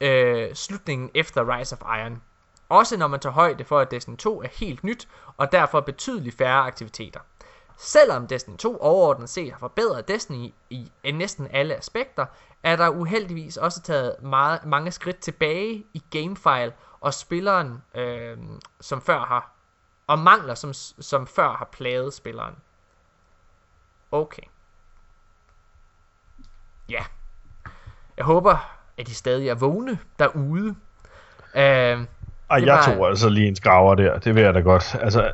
øh, 0.00 0.54
slutningen 0.54 1.10
efter 1.14 1.58
Rise 1.58 1.76
of 1.80 1.98
Iron. 1.98 2.22
Også 2.68 2.96
når 2.96 3.06
man 3.06 3.20
tager 3.20 3.34
højde 3.34 3.64
for, 3.64 3.78
at 3.78 3.90
Destiny 3.90 4.16
2 4.16 4.42
er 4.42 4.48
helt 4.52 4.84
nyt, 4.84 5.08
og 5.36 5.52
derfor 5.52 5.80
betydeligt 5.80 6.36
færre 6.36 6.62
aktiviteter. 6.62 7.20
Selvom 7.76 8.26
Destiny 8.26 8.56
2 8.56 8.78
overordnet 8.78 9.28
set 9.28 9.52
har 9.52 9.58
forbedret 9.58 10.08
Destiny 10.08 10.54
i, 10.70 10.92
i 11.04 11.10
næsten 11.10 11.48
alle 11.50 11.76
aspekter, 11.76 12.26
er 12.62 12.76
der 12.76 12.88
uheldigvis 12.88 13.56
også 13.56 13.82
taget 13.82 14.22
meget, 14.22 14.64
mange 14.66 14.90
skridt 14.92 15.18
tilbage 15.18 15.86
i 15.94 16.02
gamefile 16.10 16.72
og 17.00 17.14
spilleren, 17.14 17.82
øh, 17.94 18.38
som 18.80 19.00
før 19.00 19.18
har, 19.18 19.52
og 20.06 20.18
mangler, 20.18 20.54
som, 20.54 20.72
som 20.72 21.26
før 21.26 21.48
har 21.48 21.68
plaget 21.72 22.14
spilleren. 22.14 22.54
Okay. 24.12 24.42
Ja. 26.88 27.02
Jeg 28.16 28.24
håber, 28.24 28.78
at 28.98 29.06
de 29.06 29.14
stadig 29.14 29.48
er 29.48 29.54
vågne 29.54 29.98
derude. 30.18 30.74
Øh, 31.54 31.60
ej, 31.60 32.06
jeg 32.50 32.82
tog 32.84 33.08
altså 33.08 33.28
lige 33.28 33.48
en 33.48 33.56
skraver 33.56 33.94
der, 33.94 34.18
det 34.18 34.34
vil 34.34 34.42
jeg 34.42 34.54
da 34.54 34.60
godt. 34.60 34.96
Altså, 35.00 35.32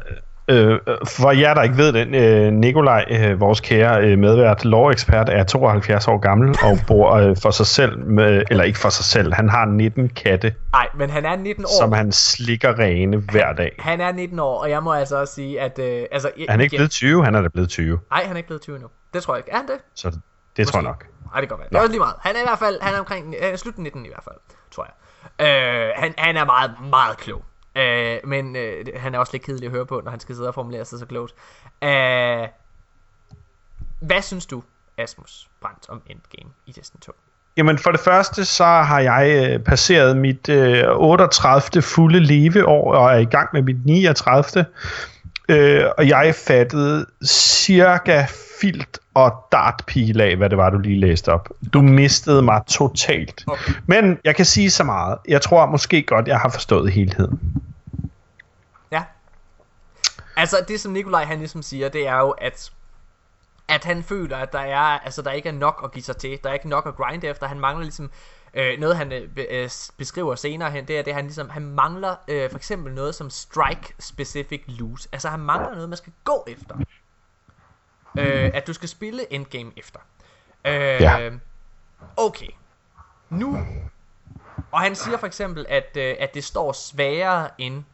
Øh, 0.49 0.81
for 1.07 1.31
jer, 1.31 1.55
der 1.55 1.63
ikke 1.63 1.77
ved 1.77 1.93
det, 1.93 2.15
øh, 2.15 2.53
Nikolaj, 2.53 3.05
øh, 3.11 3.41
vores 3.41 3.61
kære 3.61 4.05
øh, 4.05 4.19
medvært, 4.19 4.65
lovekspert, 4.65 5.29
er 5.29 5.45
72 5.45 6.09
år 6.09 6.19
gammel 6.19 6.49
og 6.63 6.79
bor 6.87 7.13
øh, 7.13 7.37
for 7.43 7.51
sig 7.51 7.67
selv, 7.67 7.99
med, 7.99 8.43
eller 8.51 8.65
ikke 8.65 8.79
for 8.79 8.89
sig 8.89 9.05
selv, 9.05 9.35
han 9.35 9.49
har 9.49 9.65
19 9.65 10.09
katte. 10.09 10.55
Nej, 10.73 10.89
men 10.95 11.11
han 11.11 11.25
er 11.25 11.37
19 11.37 11.65
år. 11.65 11.81
Som 11.81 11.93
han 11.93 12.13
slikker 12.13 12.79
rene 12.79 13.17
hver 13.17 13.53
dag. 13.53 13.77
Han 13.79 14.01
er 14.01 14.13
19 14.13 14.39
år, 14.39 14.63
og 14.63 14.71
jeg 14.71 14.83
må 14.83 14.93
altså 14.93 15.17
også 15.17 15.35
sige, 15.35 15.61
at... 15.61 15.79
Øh, 15.79 16.03
altså, 16.13 16.31
jeg, 16.39 16.47
han 16.49 16.61
er 16.61 16.63
ikke 16.65 16.75
igen, 16.75 16.79
blevet 16.79 16.91
20, 16.91 17.25
han 17.25 17.35
er 17.35 17.43
da 17.43 17.49
blevet 17.49 17.69
20. 17.69 17.99
Nej, 18.11 18.23
han 18.23 18.33
er 18.33 18.37
ikke 18.37 18.47
blevet 18.47 18.63
20 18.63 18.79
nu. 18.79 18.87
Det 19.15 19.23
tror 19.23 19.35
jeg 19.35 19.39
ikke. 19.39 19.51
Er 19.51 19.57
han 19.57 19.67
det? 19.67 19.79
Så 19.95 20.11
det, 20.11 20.19
Måske. 20.59 20.73
tror 20.73 20.79
jeg 20.81 20.85
nok. 20.85 21.07
Nej, 21.33 21.41
det 21.41 21.49
går 21.49 21.57
godt 21.57 21.73
være. 21.73 21.81
Det 21.83 21.87
er 21.87 21.91
lige 21.91 21.99
meget. 21.99 22.15
Han 22.21 22.37
er 22.37 22.41
i 22.41 22.47
hvert 22.47 22.59
fald, 22.59 22.81
han 22.81 22.95
er 22.95 22.99
omkring 22.99 23.35
øh, 23.43 23.57
slut 23.59 23.79
19 23.79 24.05
i 24.05 24.09
hvert 24.09 24.25
fald, 24.25 24.37
tror 24.71 24.87
jeg. 24.89 24.95
Øh, 25.47 25.93
han, 25.97 26.15
han 26.19 26.37
er 26.37 26.45
meget, 26.45 26.71
meget 26.91 27.17
klog. 27.17 27.43
Øh, 27.77 28.19
men 28.25 28.57
øh, 28.57 28.87
han 28.97 29.15
er 29.15 29.19
også 29.19 29.33
lidt 29.33 29.43
kedelig 29.43 29.67
at 29.67 29.73
høre 29.73 29.87
på, 29.87 30.01
når 30.05 30.11
han 30.11 30.21
skal 30.21 30.35
sidde 30.35 30.49
og 30.49 30.55
formulere 30.55 30.85
sig 30.85 30.99
så 30.99 31.07
klogt. 31.07 31.35
Øh, 31.85 32.49
hvad 34.01 34.23
synes 34.23 34.47
du, 34.47 34.63
Asmus 34.99 35.49
Brandt, 35.61 35.89
om 35.89 36.03
Endgame 36.07 36.51
i 36.67 36.73
Destiny 36.73 37.01
2? 37.01 37.13
Jamen 37.57 37.79
for 37.79 37.91
det 37.91 38.01
første, 38.01 38.45
så 38.45 38.65
har 38.65 39.01
jeg 39.01 39.51
øh, 39.51 39.61
passeret 39.61 40.17
mit 40.17 40.49
øh, 40.49 40.85
38. 40.89 41.83
fulde 41.83 42.21
leveår 42.21 42.95
og 42.95 43.13
er 43.13 43.19
i 43.19 43.25
gang 43.25 43.49
med 43.53 43.63
mit 43.63 43.87
39. 43.87 44.67
Øh, 45.49 45.85
og 45.99 46.09
jeg 46.09 46.35
fattede 46.35 47.07
cirka 47.25 48.27
filt 48.61 48.99
og 49.15 49.47
dartpil 49.53 50.21
af, 50.21 50.37
hvad 50.37 50.51
det 50.51 50.59
var, 50.59 50.71
du 50.71 50.79
lige 50.79 51.01
læste 51.01 51.33
op. 51.33 51.49
Du 51.73 51.83
mistede 51.83 52.43
mig 52.43 52.63
totalt. 52.67 53.45
Okay. 53.47 53.73
Men 53.87 54.19
jeg 54.25 54.37
kan 54.37 54.45
sige 54.45 54.71
så 54.71 54.85
meget. 54.85 55.19
Jeg 55.29 55.43
tror 55.43 55.67
måske 55.67 56.03
godt, 56.03 56.29
jeg 56.29 56.39
har 56.39 56.49
forstået 56.49 56.93
helheden. 56.93 57.41
Ja. 58.93 59.03
Altså, 60.37 60.57
det 60.69 60.81
som 60.81 60.93
Nikolaj 60.93 61.25
han 61.25 61.39
ligesom 61.39 61.63
siger, 61.63 61.89
det 61.89 62.09
er 62.09 62.19
jo, 62.19 62.31
at 62.31 62.71
at 63.69 63.85
han 63.85 64.03
føler, 64.03 64.37
at 64.37 64.53
der 64.53 64.59
er, 64.59 64.79
altså, 64.79 65.23
der 65.23 65.31
ikke 65.31 65.49
er 65.49 65.53
nok 65.53 65.81
at 65.85 65.93
give 65.93 66.03
sig 66.03 66.17
til. 66.17 66.39
Der 66.45 66.51
er 66.51 66.55
ikke 66.55 66.69
nok 66.69 66.87
at 66.87 66.97
grinde 66.97 67.27
efter. 67.27 67.47
Han 67.47 67.61
mangler 67.61 67.83
ligesom 67.83 68.11
øh, 68.57 68.79
noget, 68.79 68.97
han 68.97 69.13
øh, 69.13 69.29
øh 69.37 69.71
beskriver 69.97 70.35
senere 70.35 70.71
hen. 70.71 70.89
Det 70.89 70.99
er 70.99 71.03
det, 71.03 71.15
han 71.15 71.25
ligesom, 71.25 71.51
han 71.51 71.63
mangler 71.63 72.15
øh, 72.29 72.51
for 72.51 72.57
eksempel 72.57 72.95
noget 72.95 73.15
som 73.15 73.31
strike 73.31 73.95
specific 73.99 74.63
loot. 74.67 75.07
Altså, 75.13 75.29
han 75.29 75.41
mangler 75.41 75.75
noget, 75.75 75.89
man 75.89 75.99
skal 75.99 76.13
gå 76.25 76.45
efter 76.49 76.77
øh, 78.19 78.51
at 78.55 78.67
du 78.67 78.73
skal 78.73 78.89
spille 78.89 79.33
endgame 79.33 79.73
efter. 79.77 80.01
Øh, 80.65 80.73
ja. 80.75 81.31
Okay. 82.17 82.49
Nu. 83.31 83.59
Og 84.73 84.81
han 84.81 84.95
siger 84.95 85.17
for 85.17 85.27
eksempel, 85.27 85.67
at, 85.69 85.97
øh, 85.97 86.17
at 86.19 86.35
det 86.35 86.45
står 86.45 86.73
sværere 86.73 87.49
end 87.59 87.85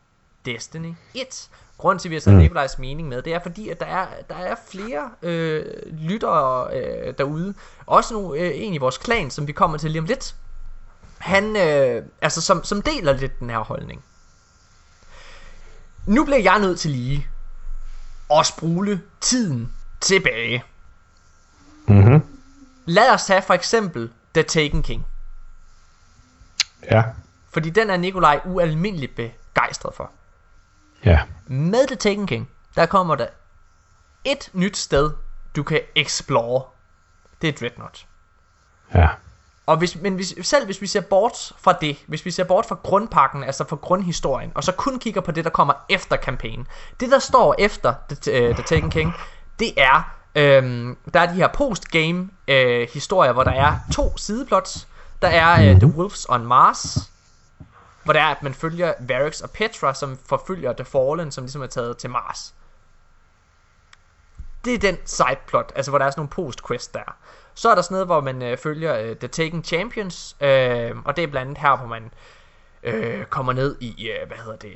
Destiny 0.44 0.94
1. 1.14 1.51
Grunden 1.78 1.98
til, 1.98 2.09
at 2.09 2.10
vi 2.10 2.14
har 2.14 2.20
taget 2.20 2.36
mm. 2.36 2.43
Nikolajs 2.43 2.78
mening 2.78 3.09
med, 3.09 3.22
det 3.22 3.34
er 3.34 3.39
fordi, 3.39 3.68
at 3.68 3.80
der 3.80 3.86
er, 3.86 4.06
der 4.28 4.34
er 4.34 4.55
flere 4.70 5.10
øh, 5.22 5.64
lyttere 5.93 6.76
øh, 6.76 7.14
derude. 7.18 7.55
Også 7.86 8.14
nu, 8.14 8.34
øh, 8.34 8.51
en 8.55 8.74
i 8.74 8.78
vores 8.78 8.98
klan, 8.98 9.30
som 9.30 9.47
vi 9.47 9.52
kommer 9.52 9.78
til 9.78 9.90
lige 9.90 10.01
om 10.01 10.06
lidt. 10.06 10.34
Han, 11.23 11.57
øh, 11.57 12.05
altså 12.23 12.40
som, 12.40 12.65
som 12.65 12.82
deler 12.82 13.12
lidt 13.12 13.40
den 13.40 13.51
her 13.51 13.59
holdning. 13.59 14.05
Nu 16.07 16.24
bliver 16.24 16.39
jeg 16.39 16.59
nødt 16.59 16.81
til 16.81 16.90
lige 16.90 17.27
at 18.31 18.47
sprule 18.47 19.03
tiden 19.20 19.73
tilbage. 20.01 20.65
Mm-hmm. 21.86 22.39
Lad 22.85 23.11
os 23.11 23.24
tage 23.24 23.43
for 23.43 23.55
eksempel 23.55 24.11
The 24.35 24.43
Taken 24.43 24.82
King. 24.82 25.07
Ja. 26.90 27.05
Fordi 27.51 27.70
den 27.70 27.90
er 27.90 27.97
Nikolaj 27.97 28.40
ualmindeligt 28.44 29.15
begejstret 29.16 29.94
for. 29.94 30.11
Ja. 31.05 31.23
Med 31.47 31.86
The 31.86 31.97
Taken 31.97 32.27
King, 32.27 32.49
der 32.77 32.86
kommer 32.86 33.15
der 33.15 33.27
et 34.24 34.51
nyt 34.53 34.77
sted, 34.77 35.11
du 35.57 35.62
kan 35.62 35.81
explore. 35.94 36.65
Det 37.43 37.49
er 37.49 37.53
Dreadnought. 37.53 38.07
Ja. 38.94 39.09
Og 39.66 39.76
hvis, 39.76 39.97
men 39.97 40.14
hvis, 40.14 40.34
selv 40.43 40.64
hvis 40.64 40.80
vi 40.80 40.86
ser 40.86 41.01
bort 41.01 41.52
fra 41.59 41.72
det, 41.72 41.98
hvis 42.06 42.24
vi 42.24 42.30
ser 42.30 42.44
bort 42.44 42.66
fra 42.66 42.78
grundpakken, 42.82 43.44
altså 43.44 43.64
fra 43.68 43.76
grundhistorien, 43.76 44.52
og 44.55 44.64
så 44.64 44.72
kun 44.72 44.98
kigger 44.98 45.20
på 45.20 45.32
det, 45.32 45.44
der 45.44 45.51
kommer 45.51 45.74
efter 45.89 46.16
kampagnen. 46.16 46.66
Det, 47.01 47.10
der 47.10 47.18
står 47.18 47.55
efter 47.59 47.94
The, 48.10 48.48
uh, 48.48 48.55
The 48.55 48.64
Taken 48.66 48.90
King, 48.90 49.12
det 49.59 49.72
er, 49.76 50.14
øhm, 50.34 50.97
der 51.14 51.20
er 51.20 51.26
de 51.26 51.34
her 51.34 51.48
postgame 51.48 52.30
øh, 52.48 52.89
historier, 52.93 53.32
hvor 53.32 53.44
der 53.44 53.52
er 53.52 53.78
to 53.93 54.16
sideplots. 54.16 54.89
Der 55.22 55.28
er 55.28 55.70
øh, 55.70 55.80
The 55.80 55.86
Wolves 55.86 56.26
on 56.28 56.47
Mars, 56.47 57.10
hvor 58.05 58.12
der 58.12 58.20
er, 58.20 58.26
at 58.26 58.43
man 58.43 58.55
følger 58.55 58.94
Varix 59.01 59.40
og 59.40 59.51
Petra, 59.51 59.94
som 59.94 60.18
forfølger 60.26 60.72
The 60.72 60.84
Fallen, 60.84 61.32
som 61.32 61.44
ligesom 61.44 61.62
er 61.62 61.66
taget 61.66 61.97
til 61.97 62.10
Mars. 62.10 62.55
Det 64.64 64.74
er 64.74 64.78
den 64.78 64.97
sideplot, 65.05 65.72
altså 65.74 65.90
hvor 65.90 65.98
der 65.98 66.06
er 66.06 66.10
sådan 66.10 66.20
nogle 66.20 66.28
post-quest 66.28 66.94
der. 66.94 67.16
Så 67.55 67.70
er 67.70 67.74
der 67.74 67.83
sådan 67.83 67.95
noget, 67.95 68.07
hvor 68.07 68.20
man 68.20 68.43
øh, 68.43 68.59
følger 68.59 68.97
øh, 68.97 69.16
The 69.16 69.29
Taken 69.29 69.65
Champions, 69.65 70.37
øh, 70.41 70.91
og 71.05 71.16
det 71.16 71.24
er 71.24 71.27
blandt 71.27 71.49
andet 71.49 71.59
her, 71.59 71.77
hvor 71.77 71.87
man 71.87 72.11
øh, 72.83 73.24
kommer 73.24 73.53
ned 73.53 73.77
i, 73.81 74.09
øh, 74.09 74.27
hvad 74.27 74.37
hedder 74.37 74.57
det, 74.57 74.73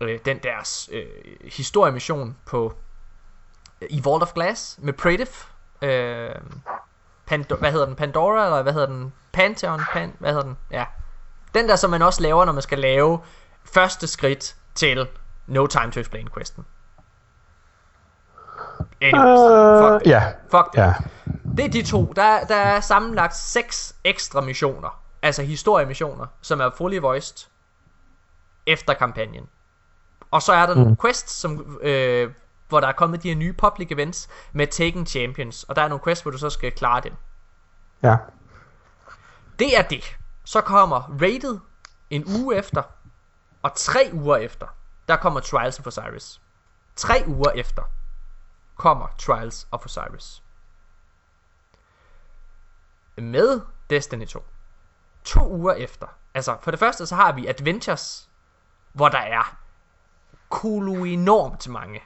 øh, 0.00 0.18
den 0.24 0.38
deres 0.38 0.88
øh, 0.92 1.06
historiemission 1.44 2.36
på 2.46 2.74
i 3.90 4.00
Vault 4.04 4.22
of 4.22 4.32
Glass 4.32 4.78
med 4.82 4.92
Pratif. 4.92 5.46
Øh, 5.82 6.30
Pando- 7.30 7.56
hvad 7.56 7.72
hedder 7.72 7.86
den? 7.86 7.96
Pandora, 7.96 8.44
eller 8.44 8.62
hvad 8.62 8.72
hedder 8.72 8.86
den? 8.86 9.12
Pantheon? 9.32 9.80
Pan- 9.80 10.16
hvad 10.18 10.30
hedder 10.30 10.42
den? 10.42 10.56
Ja. 10.70 10.84
Den 11.54 11.68
der, 11.68 11.76
som 11.76 11.90
man 11.90 12.02
også 12.02 12.22
laver, 12.22 12.44
når 12.44 12.52
man 12.52 12.62
skal 12.62 12.78
lave 12.78 13.18
første 13.64 14.06
skridt 14.06 14.56
til 14.74 15.08
No 15.46 15.66
Time 15.66 15.90
to 15.92 16.00
Explain 16.00 16.28
questen. 16.34 16.64
Anyways, 19.02 19.40
Uh, 19.40 19.92
fuck 19.92 20.04
det. 20.04 20.10
ja. 20.10 20.32
Fuck 20.50 20.72
det. 20.72 20.78
Ja. 20.78 20.94
Det 21.56 21.64
er 21.64 21.68
de 21.68 21.82
to. 21.82 22.12
Der, 22.16 22.44
der 22.44 22.56
er 22.56 22.80
sammenlagt 22.80 23.36
seks 23.36 23.96
ekstra 24.04 24.40
missioner. 24.40 25.00
Altså 25.22 25.42
historiemissioner, 25.42 26.26
som 26.40 26.60
er 26.60 26.70
fully 26.76 26.98
voiced 26.98 27.48
efter 28.66 28.94
kampagnen. 28.94 29.48
Og 30.30 30.42
så 30.42 30.52
er 30.52 30.66
der 30.66 30.74
mm. 30.74 30.80
nogle 30.80 30.96
quests, 31.02 31.32
som, 31.32 31.78
øh, 31.82 32.30
hvor 32.68 32.80
der 32.80 32.88
er 32.88 32.92
kommet 32.92 33.22
de 33.22 33.28
her 33.28 33.36
nye 33.36 33.52
public 33.52 33.88
events 33.90 34.28
med 34.52 34.66
Taken 34.66 35.06
Champions. 35.06 35.64
Og 35.64 35.76
der 35.76 35.82
er 35.82 35.88
nogle 35.88 36.04
quests, 36.04 36.22
hvor 36.22 36.30
du 36.30 36.38
så 36.38 36.50
skal 36.50 36.72
klare 36.72 37.00
dem. 37.00 37.12
Ja. 38.02 38.16
Det 39.58 39.78
er 39.78 39.82
det. 39.82 40.16
Så 40.44 40.60
kommer 40.60 41.16
Rated 41.22 41.58
en 42.10 42.24
uge 42.42 42.56
efter. 42.56 42.82
Og 43.62 43.70
tre 43.74 44.10
uger 44.12 44.36
efter, 44.36 44.66
der 45.08 45.16
kommer 45.16 45.40
Trials 45.40 45.78
of 45.80 45.86
Osiris. 45.86 46.40
Tre 46.96 47.24
uger 47.26 47.50
efter 47.50 47.82
kommer 48.76 49.08
Trials 49.18 49.68
of 49.72 49.84
Osiris. 49.84 50.42
Med 53.16 53.60
Destiny 53.90 54.26
2. 54.26 54.44
To 55.24 55.48
uger 55.52 55.72
efter. 55.74 56.06
Altså, 56.34 56.56
for 56.62 56.70
det 56.70 56.80
første 56.80 57.06
så 57.06 57.14
har 57.16 57.32
vi 57.32 57.46
Adventures, 57.46 58.28
hvor 58.92 59.08
der 59.08 59.18
er 59.18 59.56
kolo 60.48 61.04
enormt 61.04 61.68
mange. 61.68 62.02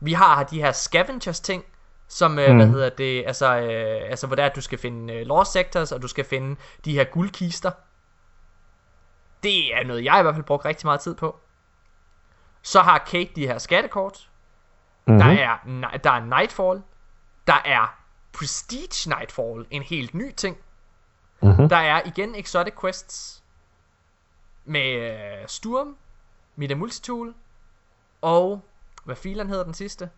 Vi 0.00 0.12
har 0.12 0.42
de 0.44 0.60
her 0.62 0.72
scavengers 0.72 1.40
ting, 1.40 1.64
som, 2.08 2.38
øh, 2.38 2.50
Mm. 2.50 2.56
hvad 2.56 2.66
hedder 2.66 2.88
det, 2.88 3.24
altså, 3.26 3.56
øh, 3.56 4.10
altså 4.10 4.26
hvor 4.26 4.36
det 4.36 4.42
er, 4.42 4.46
at 4.46 4.56
du 4.56 4.60
skal 4.60 4.78
finde 4.78 5.14
øh, 5.14 5.26
lost 5.26 5.52
sectors, 5.52 5.92
og 5.92 6.02
du 6.02 6.08
skal 6.08 6.24
finde 6.24 6.56
de 6.84 6.92
her 6.92 7.04
guldkister. 7.04 7.70
Det 9.42 9.74
er 9.76 9.84
noget, 9.84 10.04
jeg 10.04 10.18
i 10.18 10.22
hvert 10.22 10.34
fald 10.34 10.44
brugt 10.44 10.64
rigtig 10.64 10.86
meget 10.86 11.00
tid 11.00 11.14
på. 11.14 11.40
Så 12.62 12.80
har 12.80 12.98
Kate 12.98 13.30
de 13.36 13.46
her 13.46 13.58
skattekort. 13.58 14.30
Mm-hmm. 15.06 15.18
Der 15.18 15.26
er, 15.26 15.56
der 16.04 16.10
er 16.10 16.24
Nightfall. 16.24 16.82
Der 17.46 17.62
er 17.64 17.98
Prestige 18.32 19.16
Nightfall, 19.18 19.66
en 19.70 19.82
helt 19.82 20.14
ny 20.14 20.32
ting. 20.32 20.56
Mm-hmm. 21.42 21.68
Der 21.68 21.76
er 21.76 22.02
igen 22.04 22.34
Exotic 22.34 22.74
Quests 22.80 23.42
med 24.64 25.12
øh, 25.12 25.48
Sturm, 25.48 25.96
Mida 26.56 26.74
Multitool 26.74 27.34
og 28.20 28.64
hvad 29.04 29.16
filen 29.16 29.48
hedder 29.48 29.64
den 29.64 29.74
sidste? 29.74 30.10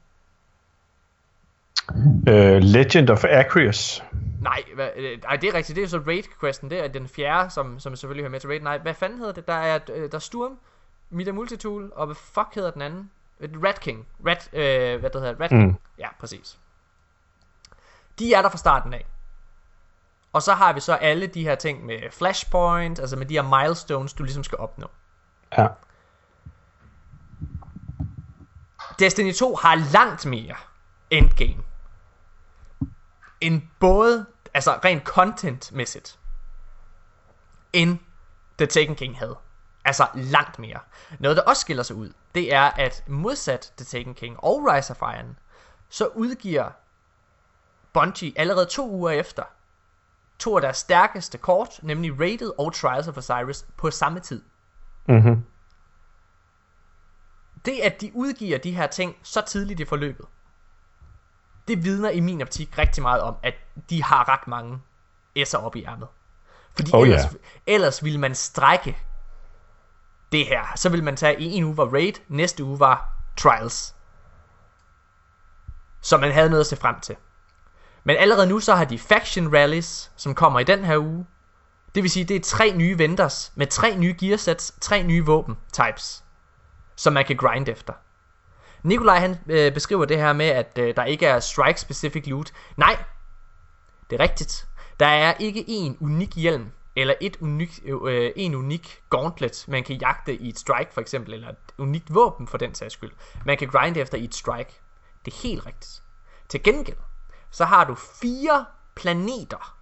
Uh, 1.91 2.59
Legend 2.63 3.11
of 3.11 3.25
Acreus. 3.25 4.03
Nej, 4.41 4.63
hvad, 4.75 4.91
øh, 4.97 5.19
det 5.41 5.49
er 5.49 5.55
rigtigt. 5.55 5.77
Det 5.77 5.85
er 5.85 5.89
så 5.89 5.99
Raid 6.07 6.23
Questen. 6.41 6.71
Det 6.71 6.85
er 6.85 6.89
den 6.89 7.09
fjerde, 7.09 7.51
som, 7.51 7.79
som 7.79 7.97
selvfølgelig 7.97 8.23
hører 8.23 8.31
med 8.31 8.41
til 8.41 8.49
Raid. 8.49 8.61
Nej, 8.61 8.79
hvad 8.79 8.95
fanden 8.95 9.19
hedder 9.19 9.33
det? 9.33 9.47
Der 9.47 9.55
er, 9.55 9.79
øh, 9.95 10.11
der 10.11 10.15
er 10.15 10.19
Sturm, 10.19 10.59
Mida 11.11 11.33
Multitool, 11.33 11.93
og 11.97 12.07
hvad 12.07 12.17
fuck 12.17 12.55
hedder 12.55 12.71
den 12.71 12.83
anden? 12.83 13.11
Rat 13.41 13.81
King. 13.81 14.07
Rat, 14.27 14.49
øh, 14.53 15.01
hvad 15.01 15.11
det 15.11 15.21
hedder? 15.21 15.41
Rat 15.41 15.51
King. 15.51 15.67
Mm. 15.67 15.77
Ja, 15.99 16.09
præcis. 16.21 16.59
De 18.19 18.35
er 18.35 18.43
der 18.43 18.49
fra 18.49 18.59
starten 18.59 18.95
af. 18.95 19.07
Og 20.33 20.43
så 20.43 20.55
har 20.55 20.73
vi 20.73 20.81
så 20.81 20.95
alle 20.95 21.27
de 21.27 21.43
her 21.43 21.55
ting 21.55 21.85
med 21.87 22.11
flashpoint, 22.11 22.99
altså 22.99 23.17
med 23.17 23.27
de 23.27 23.35
her 23.35 23.61
milestones, 23.63 24.13
du 24.13 24.23
ligesom 24.23 24.45
skal 24.45 24.59
opnå. 24.59 24.91
Ja. 25.59 25.67
Destiny 28.99 29.35
2 29.35 29.57
har 29.57 29.93
langt 29.93 30.27
mere 30.27 30.55
endgame. 31.11 31.63
End 33.41 33.63
både, 33.81 34.27
altså 34.55 34.79
rent 34.85 35.05
contentmæssigt, 35.05 36.19
end 37.73 37.99
The 38.59 38.67
Taken 38.67 38.97
King 38.97 39.19
havde. 39.19 39.37
Altså 39.87 40.07
langt 40.15 40.59
mere. 40.59 40.81
Noget, 41.19 41.37
der 41.37 41.43
også 41.43 41.61
skiller 41.61 41.83
sig 41.83 41.97
ud, 41.97 42.13
det 42.35 42.55
er, 42.55 42.63
at 42.63 43.05
modsat 43.09 43.73
The 43.77 43.85
Taken 43.85 44.15
King 44.15 44.37
og 44.39 44.65
Rise 44.65 44.91
of 44.91 45.03
Iron, 45.03 45.39
så 45.89 46.07
udgiver 46.07 46.71
Bungie 47.93 48.33
allerede 48.37 48.67
to 48.67 48.91
uger 48.91 49.11
efter 49.11 49.43
to 50.39 50.57
af 50.57 50.61
deres 50.61 50.77
stærkeste 50.77 51.39
kort, 51.39 51.81
nemlig 51.83 52.21
Rated 52.21 52.53
og 52.59 52.75
Trials 52.75 53.09
of 53.09 53.17
Osiris, 53.17 53.67
på 53.77 53.91
samme 53.91 54.21
tid. 54.21 54.43
Mm-hmm. 55.09 55.45
Det, 57.65 57.81
at 57.83 58.01
de 58.01 58.11
udgiver 58.15 58.59
de 58.59 58.73
her 58.73 58.87
ting 58.87 59.17
så 59.23 59.41
tidligt 59.41 59.81
i 59.81 59.85
forløbet, 59.85 60.27
det 61.69 61.85
vidner 61.85 62.11
i 62.11 62.21
min 62.21 62.43
optik 62.43 62.79
rigtig 62.79 63.03
meget 63.03 63.21
om, 63.21 63.37
at 63.43 63.55
de 63.91 64.03
har 64.03 64.29
ret 64.29 64.49
mange 64.49 64.81
S'er 65.39 65.57
op 65.57 65.77
i 65.77 65.85
ærmet. 65.85 66.09
Fordi 66.77 66.91
Oh, 66.95 67.09
ellers, 67.09 67.23
ja. 67.23 67.39
ellers 67.67 68.05
ville 68.05 68.21
man 68.21 68.35
strække 68.35 68.97
det 70.32 70.47
her. 70.47 70.73
Så 70.77 70.89
vil 70.89 71.05
man 71.05 71.16
tage 71.16 71.40
i 71.40 71.44
en 71.44 71.65
uge 71.65 71.77
var 71.77 71.85
Raid, 71.85 72.12
næste 72.28 72.65
uge 72.65 72.81
var 72.81 73.12
Trials. 73.36 73.94
Så 76.01 76.16
man 76.16 76.32
havde 76.32 76.51
noget 76.51 76.61
at 76.61 76.66
se 76.66 76.77
frem 76.77 77.01
til. 77.01 77.16
Men 78.05 78.16
allerede 78.16 78.47
nu 78.47 78.61
så 78.61 78.74
har 78.74 78.85
de 78.85 78.98
Faction 78.98 79.55
Rallies, 79.55 80.12
som 80.16 80.35
kommer 80.35 80.61
i 80.61 80.65
den 80.65 80.85
her 80.85 80.98
uge. 80.98 81.27
Det 81.94 82.03
vil 82.03 82.11
sige, 82.11 82.24
det 82.24 82.36
er 82.36 82.40
tre 82.40 82.73
nye 82.77 82.98
vendors 82.98 83.53
med 83.55 83.66
tre 83.66 83.97
nye 83.97 84.16
gearsets, 84.20 84.74
tre 84.81 85.03
nye 85.03 85.24
våben 85.24 85.57
types, 85.73 86.24
som 86.97 87.12
man 87.12 87.24
kan 87.24 87.36
grind 87.36 87.69
efter. 87.69 87.93
Nikolaj 88.82 89.19
han 89.19 89.39
øh, 89.48 89.74
beskriver 89.74 90.05
det 90.05 90.16
her 90.16 90.32
med, 90.32 90.47
at 90.47 90.78
øh, 90.78 90.97
der 90.97 91.05
ikke 91.05 91.27
er 91.27 91.40
strike 91.40 91.81
specific 91.81 92.27
loot. 92.27 92.53
Nej, 92.77 93.05
det 94.11 94.20
er 94.20 94.23
rigtigt. 94.23 94.66
Der 95.01 95.07
er 95.07 95.35
ikke 95.35 95.65
en 95.69 95.97
unik 96.01 96.36
hjelm, 96.36 96.70
eller 96.97 97.14
et 97.20 97.36
unik, 97.40 97.81
øh, 97.85 98.32
en 98.36 98.55
unik 98.55 99.02
gauntlet, 99.10 99.64
man 99.68 99.85
kan 99.85 99.97
jagte 99.97 100.35
i 100.35 100.48
et 100.48 100.59
strike 100.59 100.93
for 100.93 101.01
eksempel, 101.01 101.35
eller 101.35 101.48
et 101.48 101.74
unikt 101.78 102.14
våben 102.14 102.48
for 102.48 102.59
den 102.59 102.74
sags 102.74 102.94
skyld. 102.94 103.12
Man 103.44 103.56
kan 103.56 103.68
grinde 103.68 104.01
efter 104.01 104.18
i 104.18 104.24
et 104.24 104.35
strike. 104.35 104.81
Det 105.24 105.35
er 105.35 105.39
helt 105.43 105.66
rigtigt. 105.66 106.02
Til 106.48 106.62
gengæld, 106.62 106.97
så 107.51 107.64
har 107.64 107.85
du 107.85 107.94
fire 107.94 108.66
planeter, 108.94 109.77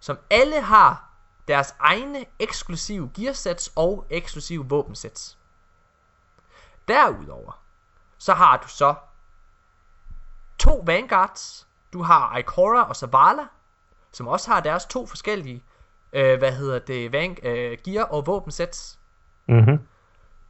som 0.00 0.18
alle 0.30 0.60
har 0.60 1.10
deres 1.48 1.74
egne 1.78 2.24
eksklusive 2.38 3.10
gearsets 3.16 3.72
og 3.76 4.06
eksklusive 4.10 4.68
våbensets. 4.68 5.38
Derudover, 6.88 7.62
så 8.18 8.34
har 8.34 8.56
du 8.56 8.68
så 8.68 8.94
to 10.58 10.82
Vanguards. 10.86 11.66
Du 11.92 12.02
har 12.02 12.36
Ikora 12.36 12.88
og 12.88 12.96
Zavala, 12.96 13.46
som 14.12 14.28
også 14.28 14.50
har 14.50 14.60
deres 14.60 14.86
to 14.86 15.06
forskellige, 15.06 15.64
øh, 16.14 16.38
hvad 16.38 16.52
hedder 16.52 16.78
det, 16.78 17.12
van, 17.12 17.36
øh, 17.42 17.78
gear 17.84 18.04
og 18.04 18.26
våbensets. 18.26 18.98
Mm-hmm. 19.48 19.78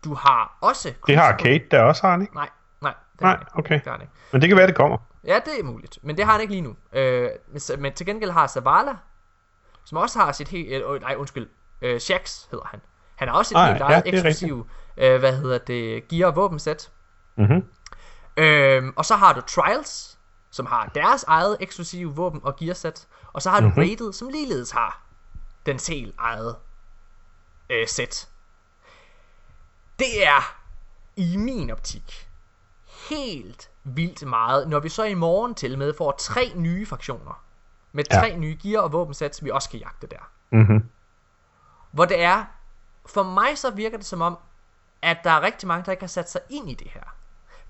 Du 0.04 0.14
har 0.14 0.58
også... 0.60 0.92
Det 1.06 1.16
har 1.16 1.36
Kate 1.36 1.64
der 1.70 1.82
også, 1.82 2.02
har 2.02 2.10
han 2.10 2.20
ikke? 2.22 2.34
Nej, 2.34 2.48
nej. 2.80 2.94
Det 3.12 3.20
Nej, 3.20 3.32
ikke. 3.34 3.46
okay. 3.58 3.74
Det 3.74 3.84
har 3.84 3.92
han 3.92 4.00
ikke. 4.00 4.12
Men 4.32 4.40
det 4.40 4.48
kan 4.48 4.56
være, 4.58 4.66
det 4.66 4.74
kommer. 4.76 4.98
Ja, 5.24 5.38
det 5.44 5.60
er 5.60 5.64
muligt. 5.64 5.98
Men 6.02 6.16
det 6.16 6.24
har 6.24 6.32
han 6.32 6.40
ikke 6.40 6.52
lige 6.52 6.62
nu. 6.62 6.76
Øh, 6.92 7.30
men, 7.78 7.92
til 7.92 8.06
gengæld 8.06 8.30
har 8.30 8.46
Zavala, 8.46 8.92
som 9.84 9.98
også 9.98 10.18
har 10.18 10.32
sit 10.32 10.48
helt... 10.48 10.84
Øh, 10.84 11.00
nej, 11.00 11.14
undskyld. 11.18 11.48
Øh, 11.82 12.00
Shax 12.00 12.44
hedder 12.50 12.64
han. 12.70 12.80
Han 13.16 13.28
har 13.28 13.34
også 13.34 13.54
et 13.54 13.60
Ah, 13.60 13.68
helt 13.68 13.80
ja, 13.80 13.84
eget 13.84 14.02
er 14.06 14.12
eksklusiv, 14.12 14.66
øh, 14.96 15.18
hvad 15.20 15.36
hedder 15.36 15.58
det, 15.58 16.08
gear 16.08 16.28
og 16.28 16.36
våbensæt. 16.36 16.90
Mm-hmm. 17.36 17.64
Øhm, 18.36 18.92
og 18.96 19.04
så 19.04 19.16
har 19.16 19.32
du 19.32 19.40
Trials, 19.40 20.18
som 20.50 20.66
har 20.66 20.90
deres 20.94 21.24
eget 21.28 21.56
eksklusive 21.60 22.14
våben 22.14 22.40
og 22.44 22.56
gearsæt. 22.56 23.06
Og 23.32 23.42
så 23.42 23.50
har 23.50 23.60
du 23.60 23.66
Mhm. 23.68 23.78
Rated, 23.78 24.12
som 24.12 24.28
ligeledes 24.28 24.70
har 24.70 25.00
dens 25.66 25.86
helt 25.86 26.14
eget 26.18 26.56
øh, 27.70 27.88
sæt. 27.88 28.28
Det 29.98 30.26
er 30.26 30.56
i 31.16 31.36
min 31.36 31.70
optik 31.70 32.28
helt 33.10 33.70
vildt 33.84 34.28
meget, 34.28 34.68
når 34.68 34.80
vi 34.80 34.88
så 34.88 35.04
i 35.04 35.14
morgen 35.14 35.54
til 35.54 35.78
med 35.78 35.94
får 35.98 36.12
tre 36.18 36.52
nye 36.54 36.86
fraktioner. 36.86 37.44
Med 37.92 38.04
Ja. 38.10 38.18
tre 38.18 38.36
nye 38.36 38.58
gear 38.62 38.82
og 38.82 38.92
våbensæt, 38.92 39.36
som 39.36 39.44
vi 39.44 39.50
også 39.50 39.70
kan 39.70 39.80
jagte 39.80 40.06
der. 40.06 40.30
Mm-hmm. 40.50 40.90
Hvor 41.90 42.04
det 42.04 42.22
er, 42.22 42.44
for 43.06 43.22
mig 43.22 43.58
så 43.58 43.70
virker 43.70 43.96
det 43.96 44.06
som 44.06 44.20
om, 44.22 44.38
at 45.02 45.18
der 45.24 45.30
er 45.30 45.40
rigtig 45.40 45.68
mange, 45.68 45.84
der 45.84 45.92
ikke 45.92 46.02
har 46.02 46.08
sat 46.08 46.30
sig 46.30 46.40
ind 46.50 46.70
i 46.70 46.74
det 46.74 46.90
her. 46.90 47.14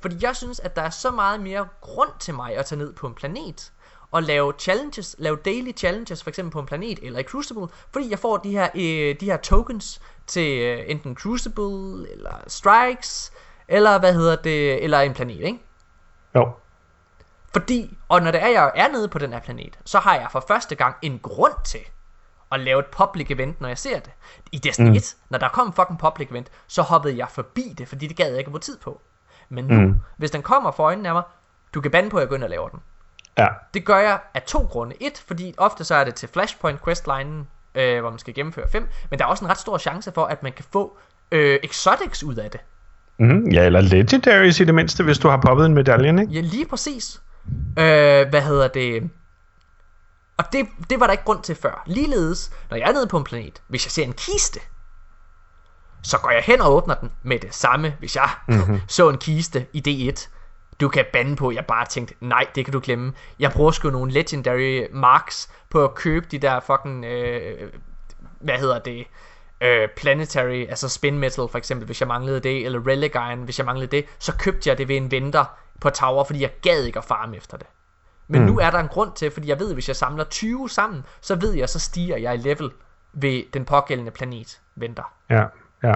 Fordi 0.01 0.17
jeg 0.21 0.37
synes, 0.37 0.61
at 0.61 0.77
der 0.77 0.83
er 0.83 0.91
så 0.91 1.11
meget 1.11 1.41
mere 1.41 1.69
grund 1.81 2.11
til 2.21 2.35
mig 2.35 2.57
at 2.57 2.67
tage 2.67 2.79
ned 2.79 2.93
på 2.93 3.07
en 3.07 3.15
planet 3.15 3.73
og 4.15 4.23
lave 4.23 4.53
challenges, 4.59 5.17
lave 5.19 5.37
daily 5.45 5.73
challenges 5.77 6.23
for 6.23 6.31
eksempel 6.31 6.53
på 6.53 6.61
en 6.61 6.67
planet 6.67 6.99
eller 7.03 7.19
i 7.19 7.23
Crucible, 7.23 7.67
fordi 7.93 8.11
jeg 8.11 8.19
får 8.19 8.37
de 8.37 8.51
her, 8.51 8.69
øh, 8.75 9.21
de 9.21 9.25
her 9.25 9.37
tokens 9.37 10.01
til 10.27 10.59
øh, 10.59 10.85
enten 10.87 11.17
Crucible 11.17 12.13
eller 12.13 12.35
Strikes 12.47 13.33
eller 13.69 13.99
hvad 13.99 14.15
hedder 14.15 14.37
det, 14.37 14.85
eller 14.85 15.01
en 15.01 15.15
planet, 15.15 15.41
ikke? 15.41 15.59
Jo. 16.35 16.51
Fordi, 17.53 17.97
og 18.09 18.23
når 18.23 18.31
det 18.31 18.43
er, 18.43 18.49
jeg 18.49 18.73
er 18.75 18.89
nede 18.89 19.09
på 19.09 19.19
den 19.19 19.33
her 19.33 19.41
planet, 19.41 19.79
så 19.85 19.99
har 19.99 20.15
jeg 20.15 20.29
for 20.33 20.45
første 20.49 20.75
gang 20.75 20.97
en 21.03 21.19
grund 21.19 21.55
til 21.65 21.81
at 22.53 22.61
lave 22.61 22.79
et 22.81 22.87
public 22.87 23.31
event, 23.31 23.61
når 23.61 23.69
jeg 23.69 23.79
ser 23.79 24.01
det. 24.01 24.13
I 24.53 24.59
Destiny 24.59 24.89
mm. 24.89 24.95
1, 24.95 25.17
når 25.31 25.39
der 25.39 25.49
kom 25.49 25.73
fucking 25.73 25.99
public 25.99 26.31
event, 26.31 26.51
så 26.67 26.83
hoppede 26.83 27.17
jeg 27.17 27.29
forbi 27.31 27.75
det, 27.79 27.89
fordi 27.89 28.07
det 28.07 28.17
gad 28.17 28.29
jeg 28.29 28.39
ikke 28.39 28.51
at 28.55 28.61
tid 28.61 28.79
på. 28.79 29.01
Men 29.49 29.65
nu, 29.65 29.81
mm. 29.81 30.01
hvis 30.17 30.31
den 30.31 30.43
kommer 30.43 30.71
for 30.71 30.83
øjnene 30.85 31.09
af 31.09 31.15
mig, 31.15 31.23
du 31.75 31.81
kan 31.81 31.91
bande 31.91 32.11
på, 32.11 32.17
at 32.17 32.21
jeg 32.21 32.29
går 32.29 32.37
ind 32.37 32.45
og 32.45 32.51
laver 32.51 32.69
den. 32.69 32.81
Ja. 33.39 33.47
Det 33.75 33.85
gør 33.85 33.99
jeg 33.99 34.19
af 34.35 34.43
to 34.43 34.59
grunde. 34.59 34.97
Et, 35.01 35.25
fordi 35.27 35.55
ofte 35.59 35.85
så 35.85 35.95
er 35.95 36.05
det 36.05 36.15
til 36.15 36.29
Flashpoint 36.29 36.85
questlinen, 36.85 37.49
øh, 37.75 38.01
hvor 38.01 38.11
man 38.11 38.19
skal 38.19 38.35
gennemføre 38.35 38.69
fem, 38.69 38.89
men 39.11 39.19
der 39.19 39.25
er 39.25 39.29
også 39.29 39.45
en 39.45 39.51
ret 39.51 39.59
stor 39.59 39.79
chance 39.79 40.13
for, 40.13 40.25
at 40.25 40.43
man 40.43 40.53
kan 40.53 40.65
få 40.73 40.99
øh, 41.33 41.59
exotics 41.63 42.23
ud 42.23 42.37
af 42.37 42.51
det. 42.51 42.61
Mm, 43.19 43.49
ja, 43.49 43.65
eller 43.67 43.81
legendaries 43.81 44.61
i 44.61 44.65
det 44.65 44.75
mindste, 44.75 45.05
hvis 45.05 45.19
du 45.19 45.29
har 45.29 45.37
poppet 45.37 45.67
en 45.67 45.75
medalje, 45.75 46.09
ikke? 46.09 46.33
Ja, 46.33 46.41
lige 46.41 46.67
præcis. 46.67 47.21
Øh, 47.79 48.29
hvad 48.29 48.43
hedder 48.43 48.69
det? 48.69 49.11
Og 50.37 50.45
det, 50.53 50.67
det 50.91 51.01
var 51.01 51.07
der 51.07 51.13
ikke 51.13 51.25
grund 51.25 51.43
til 51.43 51.55
før. 51.55 51.83
Ligeledes, 51.87 52.53
når 52.71 52.77
jeg 52.77 52.89
er 52.89 52.93
nede 52.93 53.07
på 53.07 53.19
en 53.19 53.25
planet, 53.25 53.63
hvis 53.69 53.87
jeg 53.87 53.91
ser 53.91 54.05
en 54.05 54.13
kiste, 54.13 54.61
så 56.03 56.19
går 56.19 56.31
jeg 56.31 56.43
hen 56.43 56.61
og 56.61 56.75
åbner 56.75 56.95
den 56.95 57.11
med 57.23 57.39
det 57.39 57.55
samme, 57.55 57.95
hvis 57.99 58.17
jeg 58.17 58.29
mm-hmm. 58.49 58.81
så 58.89 59.09
en 59.09 59.19
kiste 59.19 59.67
i 59.73 60.11
D1. 60.13 60.29
Du 60.81 60.89
kan 60.89 61.05
bande 61.13 61.37
på, 61.37 61.51
jeg 61.51 61.67
bare 61.67 61.87
tænkte, 61.87 62.15
nej, 62.21 62.47
det 62.55 62.65
kan 62.65 62.73
du 62.73 62.81
glemme. 62.85 63.13
Jeg 63.39 63.53
bruger 63.53 63.71
sgu 63.71 63.91
nogle 63.91 64.13
legendary 64.13 64.87
marks 64.93 65.51
på 65.71 65.85
at 65.85 65.95
købe 65.95 66.27
de 66.31 66.39
der 66.39 66.61
fucking, 66.61 67.05
øh, 67.05 67.71
hvad 68.41 68.59
hedder 68.59 68.79
det, 68.79 69.07
øh, 69.61 69.89
planetary, 69.97 70.67
altså 70.69 70.89
spin 70.89 71.19
metal 71.19 71.49
for 71.49 71.59
eksempel, 71.59 71.87
hvis 71.87 72.01
jeg 72.01 72.09
manglede 72.09 72.41
det, 72.41 72.65
eller 72.65 72.87
relic 72.87 73.15
iron, 73.15 73.43
hvis 73.43 73.59
jeg 73.59 73.67
manglede 73.67 73.97
det, 73.97 74.05
så 74.19 74.33
købte 74.39 74.71
jeg 74.71 74.79
det 74.79 74.89
ved 74.89 74.97
en 74.97 75.11
venter 75.11 75.45
på 75.81 75.91
tower, 75.91 76.25
fordi 76.25 76.41
jeg 76.41 76.51
gad 76.63 76.85
ikke 76.85 76.99
at 76.99 77.05
farme 77.05 77.37
efter 77.37 77.57
det. 77.57 77.67
Men 78.29 78.41
mm. 78.41 78.47
nu 78.47 78.59
er 78.59 78.71
der 78.71 78.79
en 78.79 78.89
grund 78.89 79.13
til, 79.13 79.31
fordi 79.31 79.49
jeg 79.49 79.61
ved, 79.61 79.69
at 79.69 79.75
hvis 79.75 79.89
jeg 79.89 79.97
samler 79.97 80.25
20 80.25 80.71
sammen, 80.71 81.05
så 81.21 81.35
ved 81.35 81.53
jeg, 81.53 81.69
så 81.69 81.79
stiger 81.79 82.17
jeg 82.17 82.35
i 82.35 82.37
level 82.37 82.71
ved 83.13 83.43
den 83.53 83.65
pågældende 83.65 84.11
planet, 84.11 84.61
venter. 84.75 85.13
Ja, 85.31 85.45
ja. 85.83 85.95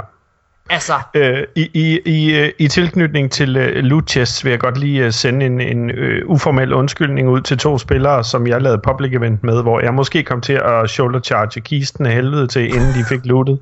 Altså... 0.71 0.93
Øh, 1.15 1.45
i, 1.55 1.71
i, 1.75 2.01
i, 2.05 2.51
I 2.59 2.69
tilknytning 2.69 3.33
til 3.33 3.57
uh, 3.57 3.85
loot 3.85 4.11
chests 4.11 4.45
vil 4.45 4.51
jeg 4.51 4.61
godt 4.61 4.79
lige 4.79 5.07
uh, 5.07 5.13
sende 5.13 5.47
en, 5.47 5.61
en 5.61 5.91
uh, 5.91 6.31
uformel 6.31 6.73
undskyldning 6.73 7.29
ud 7.29 7.41
til 7.41 7.59
to 7.59 7.79
spillere, 7.79 8.25
som 8.25 8.47
jeg 8.47 8.63
lavede 8.63 8.81
public 8.85 9.13
event 9.15 9.45
med, 9.45 9.63
hvor 9.63 9.81
jeg 9.81 9.95
måske 9.95 10.23
kom 10.23 10.41
til 10.41 10.53
at 10.65 10.91
shoulder 10.91 11.21
charge 11.21 11.61
kisten 11.61 12.07
af 12.07 12.13
helvede 12.13 12.47
til, 12.47 12.75
inden 12.75 12.95
de 12.95 13.05
fik 13.09 13.21
lootet. 13.25 13.59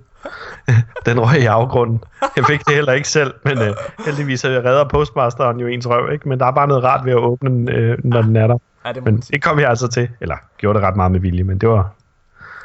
den 1.07 1.21
røg 1.21 1.41
i 1.41 1.47
afgrunden. 1.47 2.01
Jeg 2.37 2.45
fik 2.47 2.67
det 2.67 2.75
heller 2.75 2.93
ikke 2.93 3.09
selv, 3.09 3.35
men 3.45 3.59
uh, 3.59 3.67
heldigvis 4.07 4.45
jeg 4.45 4.65
redder 4.65 4.89
postmasteren 4.89 5.61
jo 5.61 5.67
ens 5.67 5.89
røv, 5.89 6.13
ikke? 6.13 6.29
Men 6.29 6.41
der 6.41 6.47
er 6.47 6.53
bare 6.53 6.69
noget 6.69 6.85
rart 6.85 7.05
ved 7.05 7.13
at 7.13 7.19
åbne 7.19 7.51
den, 7.51 7.69
uh, 7.69 8.05
når 8.05 8.23
den 8.23 8.37
er 8.37 8.47
der. 8.47 8.59
Ja, 8.87 8.93
det 8.93 9.05
men 9.05 9.17
det 9.17 9.43
kom 9.43 9.59
jeg 9.59 9.69
altså 9.69 9.89
til. 9.89 10.09
Eller 10.21 10.37
gjorde 10.59 10.79
det 10.79 10.87
ret 10.89 10.97
meget 10.97 11.13
med 11.13 11.21
vilje, 11.21 11.45
men 11.45 11.59
det 11.59 11.69
var... 11.69 11.91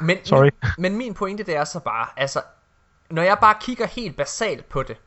Men, 0.02 0.18
Sorry. 0.24 0.50
Men, 0.62 0.72
men 0.78 0.98
min 0.98 1.14
pointe 1.14 1.44
det 1.44 1.58
er 1.58 1.64
så 1.64 1.80
bare, 1.80 2.06
altså 2.18 2.40
når 3.12 3.22
jeg 3.22 3.38
bare 3.42 3.56
kigger 3.62 3.86
helt 3.86 4.18
basalt 4.18 4.70
på 4.70 4.84
det, 4.84 4.98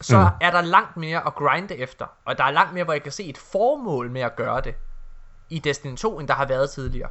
så 0.00 0.18
mm. 0.18 0.36
er 0.40 0.50
der 0.50 0.60
langt 0.60 0.96
mere 0.96 1.26
at 1.26 1.34
grinde 1.34 1.76
efter. 1.76 2.06
Og 2.24 2.38
der 2.38 2.44
er 2.44 2.50
langt 2.50 2.74
mere, 2.74 2.84
hvor 2.84 2.92
jeg 2.92 3.02
kan 3.02 3.12
se 3.12 3.24
et 3.24 3.38
formål 3.38 4.10
med 4.10 4.20
at 4.20 4.36
gøre 4.36 4.60
det 4.60 4.74
i 5.50 5.58
Destiny 5.58 5.96
2, 5.96 6.18
end 6.18 6.28
der 6.28 6.34
har 6.34 6.46
været 6.46 6.70
tidligere. 6.70 7.10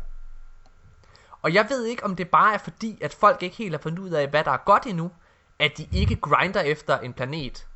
Og 1.41 1.53
jeg 1.53 1.65
ved 1.70 1.86
ikke, 1.86 2.03
om 2.03 2.15
det 2.15 2.30
bare 2.30 2.53
er 2.53 2.57
fordi, 2.57 2.99
at 3.02 3.14
folk 3.14 3.44
ikke 3.44 3.56
helt 3.56 3.72
har 3.74 3.80
fundet 3.80 3.99
ud 3.99 4.10
af, 4.10 4.28
hvad 4.28 4.44
der 4.44 4.52
er 4.52 4.57
godt 4.57 4.86
endnu, 4.86 5.11
at 5.60 5.78
de 5.78 5.88
ikke 5.91 6.15
grinder 6.15 6.61
efter 6.61 6.99
en 6.99 7.14
planet. 7.14 7.68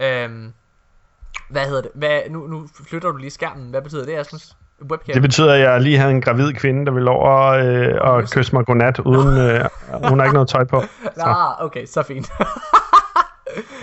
Øhm, 0.00 0.52
hvad 1.48 1.66
hedder 1.66 1.82
det? 1.82 1.90
Hvad, 1.94 2.22
nu, 2.30 2.46
nu 2.46 2.68
flytter 2.88 3.10
du 3.10 3.16
lige 3.16 3.30
skærmen. 3.30 3.70
Hvad 3.70 3.82
betyder 3.82 4.04
det, 4.04 4.16
Asmus? 4.16 4.56
Webcam. 4.82 5.12
Det 5.12 5.22
betyder, 5.22 5.54
at 5.54 5.60
jeg 5.60 5.80
lige 5.80 5.98
havde 5.98 6.10
en 6.10 6.20
gravid 6.20 6.52
kvinde, 6.52 6.86
der 6.86 6.92
ville 6.92 7.10
over 7.10 7.42
øh, 7.42 7.94
og 8.00 8.30
kysse 8.30 8.54
mig 8.54 8.66
godnat, 8.66 8.98
uden 9.10 9.38
øh, 9.38 9.64
hun 10.08 10.18
har 10.18 10.24
ikke 10.24 10.34
noget 10.34 10.48
tøj 10.48 10.64
på. 10.64 10.82
Så. 11.16 11.22
Ah, 11.22 11.64
okay, 11.64 11.86
så 11.86 12.02
fint. 12.02 12.32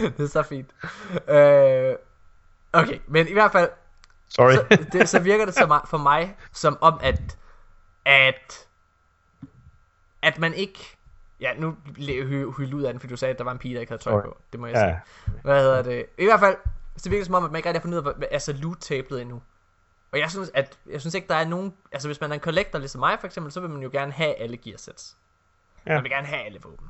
det 0.18 0.24
er 0.24 0.28
så 0.28 0.44
fint. 0.44 0.70
Øh, 1.30 1.96
okay, 2.74 3.00
men 3.08 3.28
i 3.28 3.34
hvert 3.34 3.52
fald, 3.52 3.70
Sorry. 4.30 4.52
så, 4.52 4.86
det, 4.92 5.10
så 5.10 5.20
virker 5.20 5.46
det 5.46 5.54
så 5.54 5.66
meget 5.68 5.84
for 5.90 5.98
mig, 5.98 6.36
som 6.54 6.78
om 6.82 7.00
at, 7.04 7.38
at, 8.06 8.68
at 10.22 10.40
man 10.40 10.54
ikke, 10.54 10.98
ja, 11.42 11.50
nu 11.58 11.76
hylde 12.58 12.76
ud 12.76 12.84
af 12.84 12.94
den, 12.94 13.00
fordi 13.00 13.12
du 13.12 13.18
sagde, 13.18 13.32
at 13.32 13.38
der 13.38 13.44
var 13.44 13.52
en 13.52 13.58
pige, 13.58 13.74
der 13.74 13.80
ikke 13.80 13.92
havde 13.92 14.04
tøj 14.04 14.14
Sorry. 14.14 14.24
på. 14.24 14.38
Det 14.52 14.60
må 14.60 14.68
jeg 14.68 14.76
ja. 14.76 14.82
sige. 14.82 15.40
Hvad 15.44 15.62
hedder 15.62 15.82
det? 15.82 16.06
I 16.18 16.26
hvert 16.26 16.40
fald, 16.40 16.56
så 16.98 17.04
det 17.04 17.12
virker 17.12 17.26
som 17.26 17.36
om, 17.36 17.46
at 17.46 17.52
man 17.52 17.60
ikke 17.60 17.70
rigtig 17.70 17.80
har 17.80 17.84
fundet 17.84 18.02
ud 18.02 18.08
af, 18.08 18.16
hvad, 18.18 18.28
altså 18.32 18.54
loot-tablet 18.54 19.22
endnu. 19.22 19.42
Og 20.12 20.20
jeg 20.20 20.32
synes, 20.32 20.52
at, 20.54 20.78
jeg 20.90 21.02
synes 21.02 21.14
ikke, 21.14 21.28
der 21.28 21.36
er 21.36 21.46
nogen... 21.46 21.74
Altså, 21.92 22.08
hvis 22.08 22.22
man 22.22 22.32
er 22.32 22.34
en 22.34 22.42
collector 22.42 22.80
ligesom 22.80 23.00
mig, 23.00 23.18
for 23.20 23.28
eksempel, 23.28 23.52
så 23.52 23.60
vil 23.60 23.70
man 23.70 23.82
jo 23.82 23.90
gerne 23.92 24.12
have 24.12 24.36
alle 24.36 24.58
gear 24.58 24.78
sets. 24.78 25.18
Ja. 25.86 25.94
Man 25.94 26.04
vil 26.04 26.12
gerne 26.12 26.28
have 26.28 26.46
alle 26.46 26.60
våben. 26.64 26.88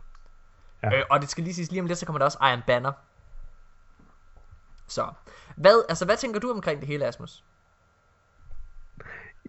Ja. 0.83 0.97
Øh, 0.97 1.05
og 1.09 1.21
det 1.21 1.29
skal 1.29 1.43
lige 1.43 1.53
siges, 1.53 1.71
lige 1.71 1.81
om 1.81 1.87
lidt, 1.87 1.99
så 1.99 2.05
kommer 2.05 2.17
der 2.17 2.25
også 2.25 2.37
Iron 2.41 2.61
Banner. 2.67 2.91
Så, 4.87 5.07
hvad, 5.55 5.85
altså, 5.89 6.05
hvad 6.05 6.17
tænker 6.17 6.39
du 6.39 6.51
omkring 6.51 6.79
det 6.79 6.87
hele, 6.87 7.05
Asmus? 7.05 7.43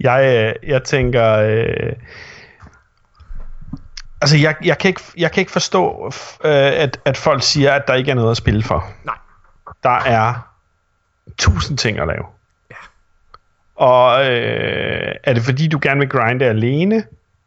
Jeg, 0.00 0.54
øh, 0.62 0.68
jeg 0.68 0.84
tænker... 0.84 1.32
Øh, 1.32 1.92
altså, 4.20 4.36
jeg, 4.36 4.56
jeg, 4.64 4.78
kan 4.78 4.88
ikke, 4.88 5.02
jeg 5.16 5.32
kan 5.32 5.40
ikke 5.40 5.52
forstå, 5.52 6.06
øh, 6.44 6.50
at, 6.54 7.00
at 7.04 7.16
folk 7.16 7.42
siger, 7.42 7.72
at 7.72 7.88
der 7.88 7.94
ikke 7.94 8.10
er 8.10 8.14
noget 8.14 8.30
at 8.30 8.36
spille 8.36 8.62
for. 8.62 8.84
Nej. 9.04 9.18
Der 9.82 9.90
er 9.90 10.34
tusind 11.38 11.78
ting 11.78 11.98
at 11.98 12.06
lave. 12.06 12.24
Og 13.76 14.24
øh, 14.24 15.14
er 15.24 15.32
det 15.32 15.42
fordi, 15.42 15.68
du 15.68 15.78
gerne 15.82 16.00
vil 16.00 16.08
grinde 16.08 16.44
alene, 16.44 17.04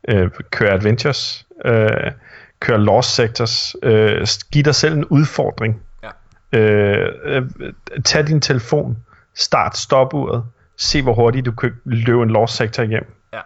øh, 0.08 0.30
køre 0.52 0.70
adventures, 0.70 1.48
øh, 1.66 2.12
køre 2.60 2.78
lost 2.78 3.16
sectors, 3.16 3.76
øh, 3.84 4.28
give 4.52 4.64
dig 4.64 4.76
selv 4.76 4.98
en 4.98 5.06
udfordring. 5.06 5.82
Ja. 6.04 6.60
Øh, 6.60 7.14
øh, 7.24 7.74
tag 8.06 8.28
din 8.28 8.42
telefon, 8.42 8.98
start 9.34 9.78
stopuret, 9.78 10.44
se 10.78 11.02
hvor 11.02 11.14
hurtigt 11.14 11.46
du 11.46 11.52
kan 11.52 11.74
løbe 11.86 12.24
en 12.24 12.30
lost 12.30 12.56
sector 12.56 12.84
hjem. 12.84 13.14
Ja. 13.34 13.40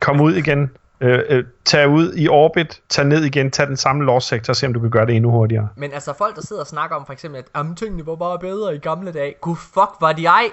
Kom 0.00 0.20
ud 0.20 0.34
igen, 0.34 0.70
øh, 1.00 1.22
øh, 1.28 1.44
tag 1.64 1.88
ud 1.88 2.12
i 2.16 2.28
orbit, 2.28 2.80
tag 2.88 3.04
ned 3.04 3.24
igen, 3.24 3.50
tag 3.50 3.66
den 3.66 3.76
samme 3.76 4.04
lost 4.04 4.28
sector, 4.28 4.52
se 4.52 4.66
om 4.66 4.72
du 4.72 4.80
kan 4.80 4.90
gøre 4.90 5.06
det 5.06 5.16
endnu 5.16 5.30
hurtigere. 5.30 5.68
Men 5.76 5.92
altså 5.92 6.12
folk, 6.18 6.36
der 6.36 6.42
sidder 6.42 6.62
og 6.62 6.68
snakker 6.68 6.96
om 6.96 7.06
for 7.06 7.12
eksempel, 7.12 7.42
at 7.54 7.66
tingene 7.76 8.06
var 8.06 8.16
bare 8.16 8.38
bedre 8.38 8.74
i 8.74 8.78
gamle 8.78 9.12
dage. 9.12 9.34
Gud 9.40 9.56
fuck, 9.56 9.90
var 10.00 10.12
de 10.12 10.26
ej? 10.26 10.50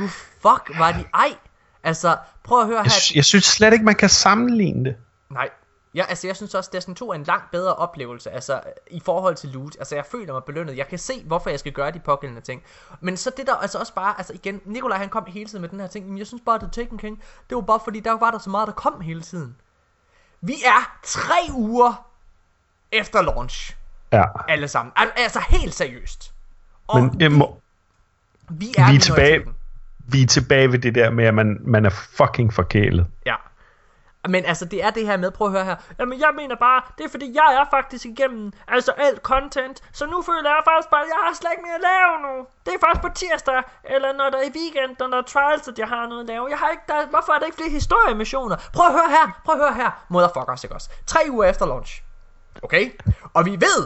Gud 0.00 0.08
fuck, 0.08 0.78
var 0.78 0.92
de 0.92 1.04
ej? 1.14 1.36
Altså, 1.82 2.16
prøv 2.42 2.60
at 2.60 2.66
høre 2.66 2.82
her. 2.82 3.10
Jeg, 3.10 3.16
jeg 3.16 3.24
synes 3.24 3.44
slet 3.44 3.72
ikke, 3.72 3.84
man 3.84 3.94
kan 3.94 4.08
sammenligne 4.08 4.84
det. 4.84 4.96
Nej. 5.30 5.50
Ja, 5.94 6.04
altså 6.08 6.26
jeg 6.26 6.36
synes 6.36 6.54
også, 6.54 6.70
Destiny 6.72 6.94
2 6.94 7.10
er 7.10 7.14
en 7.14 7.24
langt 7.24 7.50
bedre 7.50 7.74
oplevelse, 7.74 8.30
altså 8.30 8.60
i 8.90 9.00
forhold 9.04 9.34
til 9.34 9.48
loot. 9.48 9.76
Altså 9.78 9.94
jeg 9.94 10.04
føler 10.06 10.32
mig 10.32 10.44
belønnet. 10.44 10.76
Jeg 10.76 10.88
kan 10.88 10.98
se, 10.98 11.22
hvorfor 11.24 11.50
jeg 11.50 11.58
skal 11.58 11.72
gøre 11.72 11.90
de 11.90 11.98
pågældende 11.98 12.40
ting. 12.42 12.62
Men 13.00 13.16
så 13.16 13.30
det 13.36 13.46
der, 13.46 13.54
altså 13.54 13.78
også 13.78 13.94
bare, 13.94 14.14
altså 14.18 14.32
igen, 14.34 14.60
Nikolaj 14.64 14.98
han 14.98 15.08
kom 15.08 15.26
hele 15.26 15.48
tiden 15.48 15.60
med 15.60 15.68
den 15.68 15.80
her 15.80 15.86
ting. 15.86 16.08
Men 16.08 16.18
jeg 16.18 16.26
synes 16.26 16.42
bare, 16.46 16.54
at 16.54 16.60
The 16.60 16.70
Taken 16.70 16.98
King, 16.98 17.22
det 17.48 17.54
var 17.54 17.60
bare 17.60 17.80
fordi, 17.84 18.00
der 18.00 18.12
var 18.12 18.30
der 18.30 18.38
så 18.38 18.50
meget, 18.50 18.66
der 18.66 18.72
kom 18.72 19.00
hele 19.00 19.22
tiden. 19.22 19.56
Vi 20.40 20.54
er 20.64 20.98
tre 21.02 21.52
uger 21.52 22.06
efter 22.92 23.22
launch. 23.22 23.76
Ja. 24.12 24.24
Alle 24.48 24.68
sammen. 24.68 24.92
Altså 25.16 25.40
helt 25.48 25.74
seriøst. 25.74 26.34
Og 26.88 27.02
Men 27.02 27.20
jeg 27.20 27.32
må... 27.32 27.60
vi 28.48 28.74
er, 28.78 28.90
vi 28.90 28.96
er 28.96 29.00
tilbage 29.00 29.44
vi 30.12 30.22
er 30.22 30.26
tilbage 30.26 30.72
ved 30.72 30.78
det 30.78 30.94
der 30.94 31.10
med, 31.10 31.24
at 31.24 31.34
man, 31.34 31.58
man 31.64 31.86
er 31.86 31.90
fucking 31.90 32.54
forkælet. 32.54 33.06
Ja. 33.26 33.34
Men 34.28 34.44
altså, 34.44 34.64
det 34.64 34.84
er 34.84 34.90
det 34.90 35.06
her 35.06 35.16
med, 35.16 35.30
prøv 35.30 35.46
at 35.46 35.52
høre 35.52 35.64
her. 35.64 35.76
Jamen, 35.98 36.20
jeg 36.20 36.32
mener 36.36 36.56
bare, 36.56 36.82
det 36.98 37.04
er 37.04 37.08
fordi, 37.08 37.26
jeg 37.34 37.50
er 37.60 37.66
faktisk 37.76 38.04
igennem, 38.04 38.52
altså 38.68 38.92
alt 38.92 39.20
content. 39.22 39.82
Så 39.92 40.06
nu 40.06 40.22
føler 40.22 40.50
jeg 40.50 40.62
faktisk 40.70 40.90
bare, 40.90 41.00
at 41.00 41.08
jeg 41.14 41.20
har 41.26 41.34
slet 41.34 41.50
ikke 41.54 41.64
mere 41.66 41.78
at 41.80 41.86
lave 41.92 42.12
nu. 42.26 42.34
Det 42.66 42.72
er 42.74 42.80
faktisk 42.86 43.02
på 43.06 43.12
tirsdag, 43.20 43.62
eller 43.94 44.12
når 44.12 44.30
der 44.30 44.38
er 44.38 44.46
i 44.52 44.52
weekend, 44.60 44.92
når 44.98 45.06
der 45.06 45.18
er 45.18 45.26
trials, 45.34 45.68
at 45.68 45.78
jeg 45.78 45.88
har 45.88 46.06
noget 46.08 46.22
at 46.24 46.28
lave. 46.32 46.42
Jeg 46.52 46.58
har 46.58 46.68
ikke, 46.74 46.86
der, 46.88 47.06
hvorfor 47.14 47.32
er 47.32 47.38
der 47.38 47.46
ikke 47.46 47.56
flere 47.60 47.70
historiemissioner? 47.80 48.56
Prøv 48.76 48.86
at 48.86 48.92
høre 48.98 49.10
her, 49.16 49.26
prøv 49.44 49.54
at 49.54 49.60
høre 49.64 49.74
her. 49.82 49.90
Motherfuckers, 50.08 50.64
ikke 50.64 50.74
også? 50.74 50.88
Tre 51.06 51.20
uger 51.30 51.46
efter 51.52 51.66
launch. 51.66 52.02
Okay? 52.62 52.84
Og 53.34 53.42
vi 53.48 53.50
ved, 53.50 53.82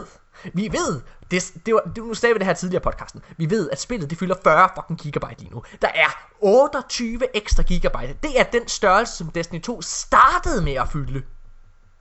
vi 0.53 0.71
ved, 0.71 1.01
det, 1.31 1.53
det 1.65 1.73
var, 1.73 1.81
det, 1.81 1.97
nu 1.97 2.13
sagde 2.13 2.33
vi 2.35 2.39
det 2.39 2.47
her 2.47 2.53
tidligere 2.53 2.83
podcasten. 2.83 3.23
Vi 3.37 3.49
ved, 3.49 3.69
at 3.69 3.79
spillet 3.79 4.09
det 4.09 4.17
fylder 4.17 4.35
40 4.43 4.69
fucking 4.75 4.99
gigabyte 4.99 5.39
lige 5.39 5.51
nu. 5.51 5.63
Der 5.81 5.87
er 5.87 6.27
28 6.39 7.35
ekstra 7.35 7.63
gigabyte. 7.63 8.17
Det 8.23 8.39
er 8.39 8.43
den 8.43 8.67
størrelse, 8.67 9.17
som 9.17 9.31
Destiny 9.31 9.61
2 9.61 9.81
startede 9.81 10.61
med 10.61 10.73
at 10.73 10.89
fylde. 10.89 11.23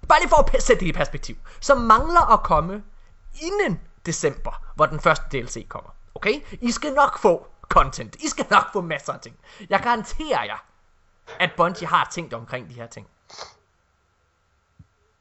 Bare 0.09 0.21
lige 0.21 0.29
for 0.29 0.57
at 0.57 0.63
sætte 0.63 0.81
det 0.81 0.87
i 0.87 0.93
perspektiv. 0.93 1.37
Så 1.61 1.75
mangler 1.75 2.33
at 2.33 2.43
komme 2.43 2.83
inden 3.43 3.81
december, 4.07 4.65
hvor 4.75 4.87
den 4.87 5.01
første 5.01 5.25
DLC 5.33 5.69
kommer. 5.69 5.91
Okay? 6.15 6.41
I 6.61 6.71
skal 6.71 6.93
nok 6.93 7.19
få 7.19 7.47
content. 7.69 8.17
I 8.17 8.29
skal 8.29 8.47
nok 8.51 8.73
få 8.73 8.81
masser 8.81 9.13
af 9.13 9.21
ting. 9.21 9.37
Jeg 9.69 9.81
garanterer 9.81 10.45
jer, 10.45 10.65
at 11.41 11.51
Bungie 11.57 11.87
har 11.87 12.09
tænkt 12.13 12.35
omkring 12.35 12.69
de 12.69 12.75
her 12.75 12.87
ting. 12.87 13.07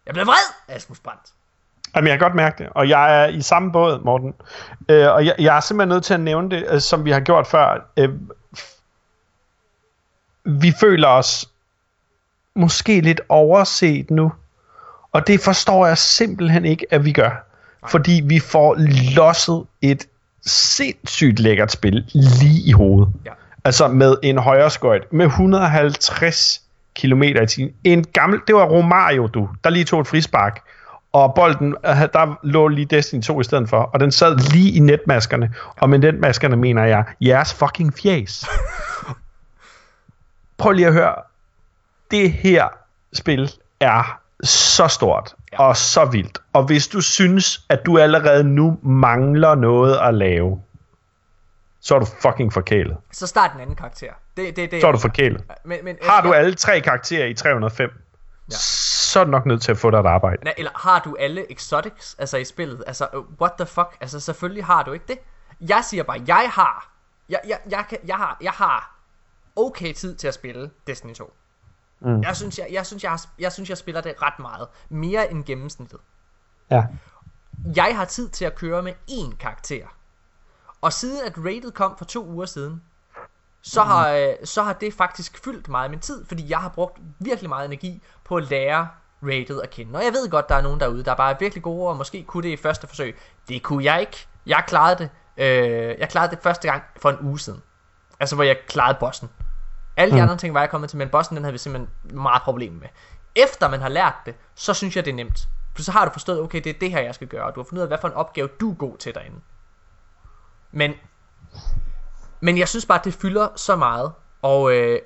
Jeg 0.06 0.14
bliver 0.14 0.26
vred, 0.26 0.76
Asmus 0.76 1.00
Brandt. 1.00 1.34
Jamen, 1.96 2.08
jeg 2.08 2.20
kan 2.20 2.26
godt 2.26 2.36
mærke 2.36 2.64
det, 2.64 2.72
og 2.72 2.90
jeg 2.90 3.24
er 3.24 3.28
i 3.28 3.42
samme 3.42 3.72
båd, 3.72 4.04
Morten. 4.04 4.34
Øh, 4.90 5.14
og 5.14 5.26
jeg, 5.26 5.36
jeg 5.40 5.58
er 5.58 5.60
simpelthen 5.60 5.90
nødt 5.90 6.04
til 6.04 6.14
at 6.14 6.20
nævne 6.20 6.50
det, 6.50 6.66
øh, 6.70 6.82
som 6.82 7.06
vi 7.06 7.12
har 7.12 7.20
gjort 7.20 7.48
før. 7.48 7.92
Øh, 7.98 8.10
vi 10.46 10.74
føler 10.80 11.08
os 11.08 11.50
måske 12.56 13.02
lidt 13.02 13.22
overset 13.30 14.12
nu. 14.12 14.32
Og 15.12 15.28
det 15.28 15.40
forstår 15.40 15.88
jeg 15.88 15.98
simpelthen 15.98 16.66
ikke, 16.66 16.86
at 16.92 17.06
vi 17.06 17.12
gør. 17.12 17.46
Fordi 17.88 18.22
vi 18.26 18.40
får 18.40 18.76
losset 19.16 19.66
et 19.82 20.08
sindssygt 20.46 21.40
lækkert 21.40 21.72
spil 21.72 22.06
lige 22.14 22.70
i 22.70 22.72
hovedet. 22.72 23.14
Ja. 23.26 23.32
Altså 23.66 23.88
med 23.88 24.16
en 24.24 24.38
højre 24.38 24.70
skøjt 24.70 25.14
med 25.14 25.26
150 25.26 26.62
km 26.96 27.24
i 27.24 27.48
timen. 27.48 27.74
En 27.84 28.04
gammel, 28.04 28.40
det 28.48 28.56
var 28.56 28.66
Romario, 28.66 29.28
du, 29.28 29.50
der 29.64 29.70
lige 29.70 29.86
tog 29.86 30.02
et 30.02 30.08
frispark. 30.08 30.62
Og 31.14 31.34
bolden, 31.36 31.76
øh, 31.86 31.96
der 32.14 32.40
lå 32.44 32.68
lige 32.68 32.86
Destiny 32.86 33.22
2 33.22 33.42
i 33.42 33.44
stedet 33.44 33.70
for, 33.70 33.78
og 33.78 34.00
den 34.00 34.12
sad 34.12 34.38
lige 34.52 34.72
i 34.72 34.80
netmaskerne. 34.80 35.54
Og 35.78 35.90
med 35.90 36.00
netmaskerne 36.00 36.56
mener 36.56 36.84
jeg, 36.84 37.04
jeres 37.22 37.54
fucking 37.54 37.94
fjes. 37.94 38.46
Prøv 40.58 40.72
lige 40.72 40.88
at 40.88 40.94
høre. 40.94 41.16
Det 42.12 42.32
her 42.32 42.68
spil 43.14 43.52
er 43.80 44.20
så 44.44 44.88
stort 44.88 45.36
ja. 45.54 45.64
og 45.64 45.78
så 45.78 46.06
vildt. 46.06 46.42
Og 46.54 46.64
hvis 46.64 46.88
du 46.88 47.02
synes, 47.02 47.66
at 47.70 47.86
du 47.86 47.98
allerede 47.98 48.44
nu 48.44 48.80
mangler 48.82 49.56
noget 49.56 49.98
at 49.98 50.14
lave, 50.14 50.62
så 51.82 51.96
er 51.96 52.00
du 52.00 52.06
fucking 52.06 52.54
forkælet. 52.54 52.98
Så 53.12 53.28
start 53.28 53.52
en 53.56 53.62
anden 53.62 53.76
karakter. 53.76 54.12
Det, 54.38 54.56
det, 54.56 54.72
det, 54.72 54.82
så 54.82 54.88
er 54.88 54.92
du 54.92 54.98
forkælet. 54.98 55.44
Men, 55.64 55.78
men, 55.84 55.96
har 56.04 56.22
du 56.22 56.34
alle 56.34 56.54
tre 56.54 56.82
karakterer 56.82 57.26
i 57.26 57.34
305, 57.34 57.90
ja. 58.52 58.56
så 58.56 59.20
er 59.20 59.24
du 59.24 59.32
nok 59.32 59.46
nødt 59.46 59.62
til 59.62 59.72
at 59.72 59.78
få 59.78 59.92
dig 59.92 59.98
et 59.98 60.06
arbejde. 60.06 60.44
Nej, 60.44 60.54
eller 60.58 60.72
har 60.76 61.00
du 61.00 61.16
alle 61.20 61.52
exotics 61.52 62.16
altså 62.20 62.38
i 62.38 62.46
spillet? 62.46 62.84
Altså, 62.88 63.08
uh, 63.14 63.26
what 63.42 63.54
the 63.58 63.66
fuck? 63.66 63.98
Altså, 64.02 64.20
selvfølgelig 64.20 64.66
har 64.66 64.84
du 64.84 64.92
ikke 64.92 65.06
det. 65.08 65.18
Jeg 65.70 65.84
siger 65.90 66.04
bare, 66.04 66.24
jeg 66.28 66.50
har, 66.54 66.92
jeg, 67.30 67.40
jeg, 67.48 67.60
jeg, 67.70 67.86
jeg, 67.92 68.00
jeg 68.08 68.16
har, 68.16 68.38
jeg 68.42 68.52
har 68.52 68.96
okay 69.56 69.94
tid 69.94 70.16
til 70.16 70.28
at 70.28 70.34
spille 70.34 70.72
Destiny 70.88 71.14
2. 71.14 71.34
Mm. 72.00 72.22
Jeg, 72.22 72.36
synes, 72.36 72.60
jeg, 72.60 72.68
jeg, 72.72 72.86
synes, 72.86 73.04
jeg, 73.04 73.12
har, 73.12 73.26
jeg 73.40 73.52
synes, 73.52 73.70
jeg 73.70 73.78
spiller 73.78 74.02
det 74.02 74.22
ret 74.22 74.40
meget. 74.40 74.68
Mere 74.90 75.32
end 75.32 75.44
gennemsnittet. 75.44 76.00
Ja. 76.72 76.86
Jeg 77.76 77.98
har 77.98 78.06
tid 78.06 78.30
til 78.30 78.46
at 78.46 78.56
køre 78.56 78.84
med 78.84 78.94
én 79.10 79.36
karakter. 79.38 79.88
Og 80.82 80.94
siden 80.94 81.26
at 81.26 81.38
rated 81.38 81.72
kom 81.72 81.98
for 81.98 82.06
to 82.06 82.26
uger 82.28 82.46
siden, 82.46 82.84
så 83.64 83.84
har, 83.84 84.36
mm. 84.40 84.46
så 84.46 84.64
har 84.64 84.74
det 84.74 84.94
faktisk 84.94 85.44
fyldt 85.44 85.70
meget 85.70 85.84
af 85.84 85.90
min 85.90 86.00
tid, 86.00 86.26
fordi 86.26 86.50
jeg 86.50 86.60
har 86.60 86.70
brugt 86.70 87.00
virkelig 87.20 87.50
meget 87.50 87.66
energi 87.66 88.04
på 88.24 88.36
at 88.36 88.50
lære 88.50 88.88
rated 89.24 89.62
at 89.62 89.70
kende. 89.70 90.00
Og 90.00 90.04
jeg 90.04 90.14
ved 90.14 90.30
godt, 90.30 90.50
der 90.50 90.56
er 90.56 90.62
nogen 90.62 90.80
derude, 90.80 91.04
der 91.04 91.16
bare 91.16 91.34
er 91.34 91.38
virkelig 91.40 91.64
gode, 91.64 91.90
og 91.90 91.98
måske 91.98 92.24
kunne 92.24 92.44
det 92.44 92.50
i 92.50 92.58
første 92.58 92.88
forsøg. 92.88 93.18
Det 93.48 93.64
kunne 93.64 93.84
jeg 93.84 94.02
ikke. 94.02 94.28
Jeg 94.46 94.64
klarede 94.68 94.98
det. 94.98 95.10
Øh, 95.38 96.00
jeg 96.00 96.10
klarede 96.10 96.36
det 96.36 96.44
første 96.44 96.68
gang 96.68 96.84
for 96.98 97.10
en 97.10 97.18
uge 97.22 97.40
siden. 97.40 97.62
Altså, 98.20 98.36
hvor 98.36 98.44
jeg 98.44 98.58
klarede 98.68 98.98
bossen. 99.00 99.30
Alle 99.98 100.12
de 100.12 100.18
mm. 100.18 100.24
andre 100.24 100.38
ting 100.38 100.54
var 100.54 100.60
jeg 100.60 100.70
kommet 100.70 100.90
til, 100.90 100.98
men 100.98 101.10
bossen 101.10 101.36
den 101.36 101.44
havde 101.44 101.54
vi 101.54 101.58
simpelthen 101.58 102.18
meget 102.22 102.42
problemer 102.42 102.80
med. 102.80 102.88
Efter 103.36 103.70
man 103.70 103.82
har 103.82 103.90
lært 103.90 104.16
det, 104.26 104.36
så 104.56 104.74
synes 104.74 104.96
jeg, 104.96 105.06
det 105.06 105.12
er 105.12 105.16
nemt. 105.16 105.48
For 105.76 105.84
så 105.84 105.92
har 105.92 106.06
du 106.06 106.12
forstået, 106.12 106.40
okay, 106.40 106.62
det 106.64 106.70
er 106.70 106.80
det 106.80 106.92
her, 106.92 107.02
jeg 107.02 107.16
skal 107.16 107.28
gøre, 107.28 107.46
og 107.46 107.56
du 107.56 107.60
har 107.60 107.66
fundet 107.66 107.80
ud 107.80 107.84
af, 107.84 107.88
hvad 107.88 107.98
for 108.02 108.08
en 108.08 108.14
opgave 108.14 108.48
du 108.60 108.72
er 108.72 108.76
god 108.76 108.98
til 108.98 109.14
derinde. 109.14 109.40
Men, 110.72 110.94
men 112.44 112.58
jeg 112.58 112.68
synes 112.68 112.86
bare, 112.86 113.00
det 113.04 113.14
fylder 113.14 113.48
så 113.56 113.76
meget, 113.76 114.12
og, 114.42 114.76
øh, 114.76 115.00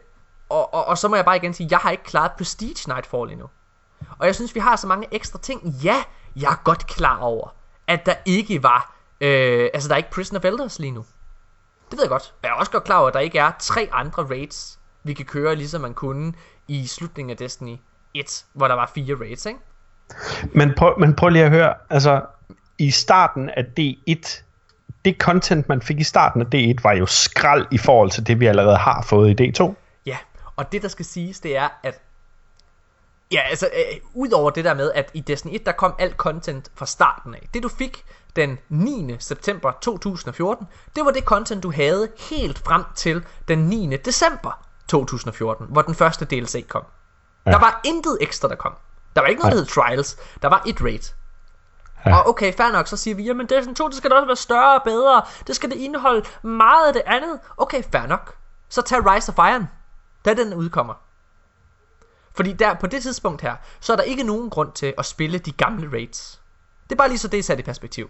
og, 0.50 0.74
og, 0.74 0.86
og 0.86 0.98
så 0.98 1.08
må 1.08 1.16
jeg 1.16 1.26
bare 1.26 1.36
igen 1.36 1.54
sige, 1.54 1.68
jeg 1.72 1.80
har 1.80 1.92
ikke 1.92 2.04
klaret 2.04 2.32
Prestige 2.38 2.94
Nightfall 2.94 3.32
endnu. 3.32 3.50
Og 4.18 4.26
jeg 4.26 4.36
synes, 4.36 4.56
vi 4.56 4.60
har 4.60 4.76
så 4.76 4.88
mange 4.88 5.08
ekstra 5.12 5.40
ting. 5.40 5.68
Ja, 5.84 5.96
jeg 6.36 6.52
er 6.52 6.62
godt 6.64 6.88
klar 6.88 7.18
over, 7.18 7.56
at 7.88 8.06
der 8.06 8.14
ikke 8.26 8.64
var, 8.64 8.96
øh, 9.22 9.70
altså 9.74 9.90
der 9.90 9.96
er 9.96 9.98
ikke 9.98 10.12
Prison 10.12 10.38
of 10.38 10.46
Elders 10.46 10.80
lige 10.80 10.92
nu. 10.92 11.06
Det 11.92 11.98
ved 11.98 12.04
jeg 12.04 12.10
godt. 12.10 12.34
Jeg 12.44 12.50
er 12.50 12.54
også 12.54 12.72
godt 12.72 12.84
klar 12.84 13.00
over, 13.00 13.08
at 13.08 13.14
der 13.14 13.20
ikke 13.20 13.40
er 13.40 13.52
tre 13.60 13.90
andre 13.92 14.24
raids, 14.24 14.80
vi 15.04 15.14
kan 15.14 15.26
køre, 15.26 15.56
ligesom 15.56 15.82
man 15.82 15.94
kunne 15.94 16.34
i 16.68 16.88
slutningen 16.88 17.30
af 17.32 17.38
Destiny 17.38 17.78
1, 18.14 18.46
hvor 18.54 18.68
der 18.68 18.76
var 18.76 18.92
fire 18.96 19.16
raids, 19.16 19.46
ikke? 19.46 19.60
Men 20.54 20.74
prøv, 20.78 21.00
men 21.00 21.16
prøv 21.16 21.30
lige 21.30 21.46
at 21.46 21.52
høre, 21.52 21.74
altså 21.90 22.22
i 22.78 22.92
starten 22.92 23.50
af 23.50 23.66
D1, 23.80 24.44
det 25.08 25.18
content, 25.18 25.70
man 25.70 25.82
fik 25.82 26.00
i 26.00 26.04
starten 26.04 26.42
af 26.42 26.46
D1, 26.56 26.76
var 26.84 26.94
jo 26.94 27.06
skrald 27.06 27.68
i 27.72 27.78
forhold 27.78 28.12
til 28.12 28.28
det, 28.28 28.40
vi 28.40 28.46
allerede 28.46 28.78
har 28.78 29.02
fået 29.02 29.40
i 29.40 29.52
D2. 29.52 29.74
Ja, 30.06 30.18
og 30.56 30.72
det 30.72 30.82
der 30.82 30.88
skal 30.88 31.06
siges, 31.06 31.40
det 31.40 31.58
er, 31.58 31.70
at 31.84 32.02
Ja, 33.32 33.42
altså, 33.50 33.66
øh, 33.66 34.00
udover 34.14 34.50
det 34.50 34.66
der 34.66 34.74
med, 34.74 34.92
at 34.96 35.12
i 35.14 35.20
Destiny 35.20 35.56
1, 35.56 35.66
der 35.66 35.72
kom 35.72 35.94
alt 36.00 36.16
content 36.16 36.72
fra 36.76 36.86
starten 36.86 37.34
af. 37.36 37.50
Det 37.54 37.64
du 37.64 37.70
fik 37.70 38.06
den 38.36 38.58
9. 38.70 39.16
september 39.20 39.72
2014, 39.82 40.68
det 40.96 41.06
var 41.06 41.12
det 41.12 41.24
content, 41.24 41.64
du 41.64 41.72
havde 41.72 42.10
helt 42.30 42.60
frem 42.60 42.84
til 42.96 43.24
den 43.48 43.60
9. 43.60 43.98
december 43.98 44.66
2014, 44.88 45.66
hvor 45.70 45.82
den 45.82 45.96
første 45.96 46.26
DLC 46.26 46.68
kom. 46.68 46.84
Ja. 47.46 47.52
Der 47.52 47.60
var 47.60 47.82
intet 47.86 48.18
ekstra, 48.22 48.48
der 48.48 48.56
kom. 48.56 48.74
Der 49.16 49.22
var 49.22 49.28
ikke 49.28 49.42
noget, 49.42 49.54
der 49.54 49.60
hed 49.60 49.68
Trials. 49.68 50.18
Der 50.42 50.48
var 50.48 50.64
et 50.68 50.82
raid. 50.82 51.14
Ja. 52.06 52.18
Og 52.18 52.30
okay, 52.30 52.54
fair 52.54 52.72
nok, 52.72 52.88
så 52.88 52.98
siger 52.98 53.16
vi, 53.16 53.24
jamen 53.24 53.50
Destiny 53.50 53.76
2, 53.76 53.88
det 53.88 53.96
skal 53.96 54.10
da 54.12 54.16
også 54.16 54.26
være 54.26 54.36
større 54.36 54.76
og 54.76 54.84
bedre. 54.84 55.22
Det 55.48 55.56
skal 55.56 55.70
det 55.70 55.76
indeholde 55.78 56.26
meget 56.42 56.88
af 56.88 56.94
det 56.94 57.02
andet. 57.06 57.40
Okay, 57.58 57.84
fair 57.92 58.08
nok. 58.08 58.36
Så 58.70 58.82
tag 58.82 59.06
Rise 59.06 59.32
of 59.32 59.38
Iron, 59.38 59.68
da 60.26 60.34
den 60.34 60.54
udkommer. 60.54 60.94
Fordi 62.36 62.54
der, 62.54 62.74
på 62.74 62.88
det 62.88 63.04
tidspunkt 63.04 63.42
her, 63.42 63.56
så 63.80 63.94
er 63.94 63.98
der 63.98 64.04
ikke 64.04 64.24
nogen 64.24 64.50
grund 64.50 64.72
til 64.72 64.94
at 64.98 65.06
spille 65.06 65.40
de 65.40 65.52
gamle 65.52 65.92
raids. 65.92 66.42
Det 66.84 66.92
er 66.92 66.98
bare 66.98 67.08
lige 67.08 67.18
så 67.18 67.28
det 67.28 67.40
er 67.40 67.44
sat 67.44 67.60
i 67.60 67.64
perspektiv. 67.64 68.10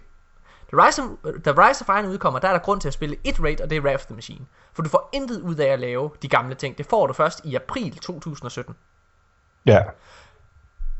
Da 0.72 0.86
Rise, 0.86 1.02
of, 1.02 1.08
da 1.46 1.52
Rise 1.52 1.86
of 1.88 1.96
Iron 1.96 2.06
udkommer, 2.06 2.40
der 2.40 2.48
er 2.48 2.52
der 2.52 2.60
grund 2.60 2.82
til 2.82 2.88
at 2.88 2.94
spille 2.94 3.16
et 3.24 3.44
raid, 3.44 3.62
og 3.62 3.70
det 3.70 3.76
er 3.76 3.82
Wrath 3.82 3.96
of 3.96 4.06
the 4.06 4.16
Machine. 4.16 4.46
For 4.74 4.84
du 4.84 4.90
får 4.90 5.10
intet 5.14 5.42
ud 5.42 5.56
af 5.56 5.68
at 5.68 5.80
lave 5.80 6.12
de 6.22 6.28
gamle 6.28 6.56
ting. 6.56 6.78
Det 6.78 6.86
får 6.86 7.08
du 7.08 7.14
først 7.14 7.42
i 7.44 7.56
april 7.56 7.98
2017. 7.98 8.76
Ja. 9.66 9.84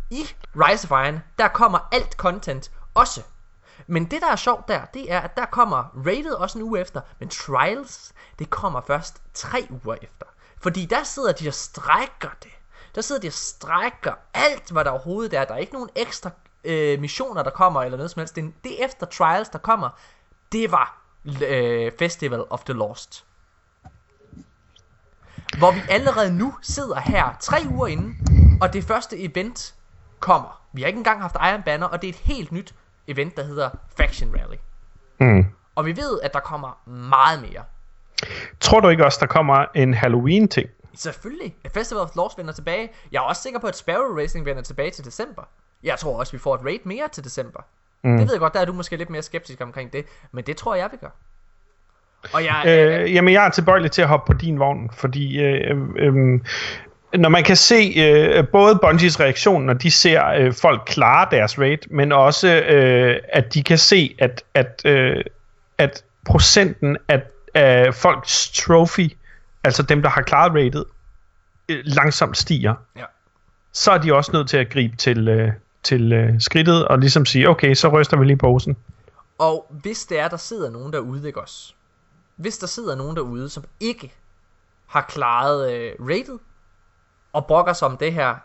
I 0.10 0.22
Rise 0.56 0.88
of 0.92 1.06
Iron, 1.06 1.20
der 1.40 1.48
kommer 1.48 1.88
alt 1.92 2.14
content 2.14 2.72
også. 2.98 3.22
Men 3.88 4.06
det 4.06 4.22
der 4.22 4.32
er 4.32 4.36
sjovt 4.36 4.68
der, 4.68 4.86
det 4.86 5.12
er, 5.12 5.20
at 5.20 5.38
der 5.38 5.46
kommer 5.46 6.02
rated 6.06 6.34
også 6.34 6.58
en 6.58 6.64
uge 6.64 6.80
efter, 6.80 7.02
men 7.20 7.30
Trials, 7.30 8.14
det 8.40 8.50
kommer 8.50 8.82
først 8.82 9.22
tre 9.34 9.68
uger 9.70 9.96
efter. 10.02 10.26
Fordi 10.62 10.86
der 10.86 11.04
sidder 11.04 11.32
de 11.32 11.48
og 11.48 11.54
strækker 11.54 12.30
det. 12.44 12.52
Der 12.96 13.02
sidder 13.02 13.22
de 13.22 13.28
og 13.28 13.34
strækker 13.34 14.14
alt, 14.34 14.72
hvad 14.72 14.86
der 14.86 14.92
overhovedet 14.92 15.34
er. 15.34 15.46
Der 15.46 15.54
er 15.54 15.58
ikke 15.58 15.74
nogen 15.74 15.90
ekstra 15.96 16.30
øh, 16.64 17.00
missioner, 17.00 17.44
der 17.44 17.50
kommer, 17.50 17.84
eller 17.84 17.98
noget 17.98 18.12
som 18.12 18.20
helst. 18.20 18.36
Det, 18.36 18.54
det 18.64 18.86
efter 18.86 19.06
Trials, 19.06 19.50
der 19.50 19.60
kommer, 19.60 19.90
det 20.52 20.72
var 20.72 21.02
øh, 21.42 21.92
Festival 22.00 22.44
of 22.50 22.64
the 22.64 22.74
Lost. 22.74 23.26
Hvor 25.58 25.72
vi 25.72 25.82
allerede 25.90 26.38
nu 26.38 26.56
sidder 26.62 27.00
her 27.00 27.38
tre 27.40 27.58
uger 27.70 27.88
inden, 27.88 28.18
og 28.62 28.74
det 28.74 28.84
første 28.84 29.20
event 29.20 29.76
kommer. 30.20 30.62
Vi 30.74 30.82
har 30.82 30.88
ikke 30.88 30.98
engang 30.98 31.22
haft 31.22 31.36
Iron 31.36 31.64
Banner, 31.64 31.88
og 31.88 32.02
det 32.02 32.08
er 32.08 32.14
et 32.14 32.20
helt 32.20 32.52
nyt 32.52 32.76
event, 33.08 33.38
der 33.38 33.44
hedder 33.44 33.70
Faction 33.98 34.36
Rally. 34.36 34.58
Mm. 35.20 35.46
Og 35.76 35.86
vi 35.86 35.98
ved, 35.98 36.20
at 36.24 36.34
der 36.34 36.40
kommer 36.40 36.80
meget 36.90 37.42
mere. 37.42 37.64
Tror 38.60 38.80
du 38.80 38.90
ikke 38.90 39.06
også, 39.06 39.18
der 39.22 39.28
kommer 39.28 39.66
en 39.76 39.94
Halloween-ting? 39.94 40.70
Selvfølgelig. 40.96 41.56
Festival 41.74 42.04
of 42.04 42.16
Lost 42.16 42.38
vender 42.38 42.54
tilbage. 42.54 42.90
Jeg 43.12 43.18
er 43.18 43.22
også 43.22 43.42
sikker 43.42 43.60
på, 43.60 43.68
at 43.68 43.78
Sparrow 43.78 44.18
Racing 44.18 44.46
vender 44.46 44.62
tilbage 44.62 44.92
til 44.92 45.06
december. 45.06 45.44
Jeg 45.84 45.98
tror 46.00 46.20
også, 46.20 46.32
vi 46.32 46.38
får 46.38 46.56
et 46.56 46.62
raid 46.66 46.80
mere 46.84 47.08
til 47.08 47.24
december. 47.24 47.60
Mm. 48.04 48.18
Det 48.18 48.28
ved 48.28 48.34
jeg 48.34 48.40
godt, 48.40 48.54
der 48.54 48.60
er 48.60 48.66
du 48.66 48.74
måske 48.74 48.98
lidt 48.98 49.10
mere 49.10 49.22
skeptisk 49.22 49.62
omkring 49.62 49.94
det. 49.94 50.06
Men 50.32 50.44
det 50.44 50.58
tror 50.58 50.76
jeg, 50.76 50.90
vi 50.92 50.98
gør. 50.98 51.10
Og 52.34 52.44
jeg, 52.44 52.64
øh, 52.68 53.02
øh, 53.02 53.14
jamen, 53.14 53.34
jeg 53.34 53.46
er 53.46 53.50
tilbøjelig 53.50 53.92
til 53.92 54.02
at 54.02 54.08
hoppe 54.08 54.34
på 54.34 54.38
din 54.38 54.60
vogn, 54.60 54.90
fordi 54.94 55.40
øh, 55.42 55.78
øh, 55.96 56.42
når 57.14 57.30
man 57.30 57.44
kan 57.44 57.56
se 57.56 57.94
øh, 57.98 58.48
både 58.48 58.80
Bungies 58.82 59.20
reaktion, 59.20 59.66
når 59.66 59.74
de 59.74 59.92
ser 59.92 60.28
øh, 60.28 60.54
folk 60.54 60.82
klare 60.86 61.28
deres 61.32 61.60
raid, 61.60 61.78
men 61.90 62.12
også 62.12 62.48
øh, 62.48 63.20
at 63.30 63.54
de 63.54 63.64
kan 63.64 63.78
se, 63.78 64.16
at, 64.20 64.44
at, 64.54 64.82
øh, 64.86 65.24
at 65.78 66.04
procenten 66.26 66.98
af, 67.08 67.24
af 67.54 67.94
folks 67.94 68.52
trophy, 68.52 69.10
altså 69.64 69.84
dem, 69.84 70.02
der 70.02 70.10
har 70.10 70.22
klaret 70.22 70.54
raidet, 70.54 70.86
øh, 71.70 71.82
langsomt 71.84 72.38
stiger. 72.38 72.76
Ja. 72.98 73.04
Så 73.74 73.92
er 73.92 73.98
de 73.98 74.14
også 74.14 74.32
nødt 74.34 74.50
til 74.50 74.58
at 74.58 74.70
gribe 74.70 74.98
til, 74.98 75.28
øh, 75.28 75.52
til 75.84 76.14
øh, 76.14 76.42
skridtet 76.42 76.88
og 76.88 77.00
ligesom 77.00 77.26
sige, 77.26 77.50
okay, 77.50 77.74
så 77.74 77.88
ryster 77.88 78.18
vi 78.18 78.26
lige 78.26 78.38
posen. 78.38 78.78
Og 79.38 79.68
hvis 79.70 80.06
det 80.06 80.20
er, 80.20 80.28
der 80.28 80.38
sidder 80.38 80.70
nogen 80.70 80.94
derude, 80.94 81.28
ikke 81.28 81.42
også? 81.42 81.74
Hvis 82.36 82.58
der 82.58 82.68
sidder 82.68 82.96
nogen 82.96 83.16
derude, 83.16 83.50
som 83.50 83.64
ikke 83.80 84.14
har 84.88 85.06
klaret 85.10 85.74
øh, 85.74 85.92
rated, 86.00 86.38
og 87.34 87.48
brokker 87.48 87.74
sig 87.74 87.88
om 87.88 87.98
det 87.98 88.14
her, 88.14 88.36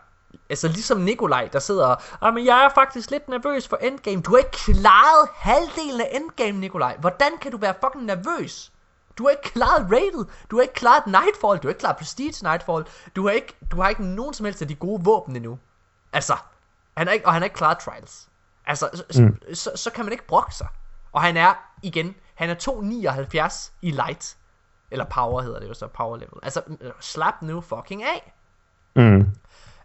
altså 0.49 0.67
ligesom 0.67 0.97
Nikolaj, 0.97 1.49
der 1.53 1.59
sidder 1.59 1.95
og, 2.19 2.33
men 2.33 2.45
jeg 2.45 2.65
er 2.65 2.69
faktisk 2.69 3.11
lidt 3.11 3.27
nervøs 3.29 3.67
for 3.67 3.77
endgame. 3.77 4.21
Du 4.21 4.31
har 4.31 4.37
ikke 4.37 4.51
klaret 4.51 5.29
halvdelen 5.35 6.01
af 6.01 6.09
endgame, 6.11 6.59
Nikolaj. 6.59 6.97
Hvordan 6.99 7.37
kan 7.41 7.51
du 7.51 7.57
være 7.57 7.73
fucking 7.83 8.05
nervøs? 8.05 8.71
Du 9.17 9.23
har 9.23 9.29
ikke 9.29 9.43
klaret 9.43 9.91
rated. 9.91 10.25
Du 10.51 10.55
har 10.55 10.61
ikke 10.61 10.73
klaret 10.73 11.05
Nightfall. 11.05 11.57
Du 11.57 11.67
har 11.67 11.69
ikke 11.69 11.79
klaret 11.79 11.97
Prestige 11.97 12.43
Nightfall. 12.43 12.85
Du 13.15 13.27
har 13.27 13.31
ikke, 13.31 13.53
du 13.71 13.81
har 13.81 13.89
ikke 13.89 14.05
nogen 14.05 14.33
som 14.33 14.45
helst 14.45 14.61
af 14.61 14.67
de 14.67 14.75
gode 14.75 15.03
våben 15.03 15.35
endnu. 15.35 15.59
Altså, 16.13 16.37
han 16.97 17.07
er 17.07 17.11
ikke, 17.11 17.25
og 17.25 17.33
han 17.33 17.41
er 17.41 17.43
ikke 17.43 17.55
klaret 17.55 17.77
Trials. 17.77 18.29
Altså, 18.65 19.03
så, 19.09 19.21
mm. 19.21 19.37
så, 19.53 19.55
så, 19.55 19.71
så 19.75 19.89
kan 19.91 20.05
man 20.05 20.11
ikke 20.11 20.27
brokke 20.27 20.55
sig. 20.55 20.67
Og 21.11 21.21
han 21.21 21.37
er, 21.37 21.53
igen, 21.81 22.15
han 22.35 22.49
er 22.49 22.55
2,79 22.55 23.71
i 23.81 23.91
light. 23.91 24.37
Eller 24.91 25.05
power 25.05 25.41
hedder 25.41 25.59
det 25.59 25.69
jo 25.69 25.73
så, 25.73 25.87
power 25.87 26.17
level. 26.17 26.39
Altså, 26.43 26.61
slap 26.99 27.41
nu 27.41 27.61
fucking 27.61 28.03
af. 28.03 28.33
Mm. 28.95 29.25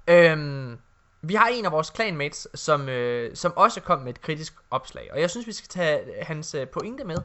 Øhm, 0.09 0.79
vi 1.23 1.35
har 1.35 1.47
en 1.47 1.65
af 1.65 1.73
vores 1.73 1.93
clanmates, 1.95 2.49
som, 2.55 2.89
øh, 2.89 3.37
som 3.37 3.53
også 3.57 3.81
kom 3.81 4.01
med 4.01 4.11
et 4.11 4.21
kritisk 4.21 4.55
opslag. 4.71 5.09
Og 5.13 5.21
jeg 5.21 5.31
synes, 5.31 5.47
vi 5.47 5.53
skal 5.53 5.69
tage 5.69 6.01
hans 6.23 6.55
øh, 6.55 6.69
pointe 6.69 7.05
med. 7.05 7.17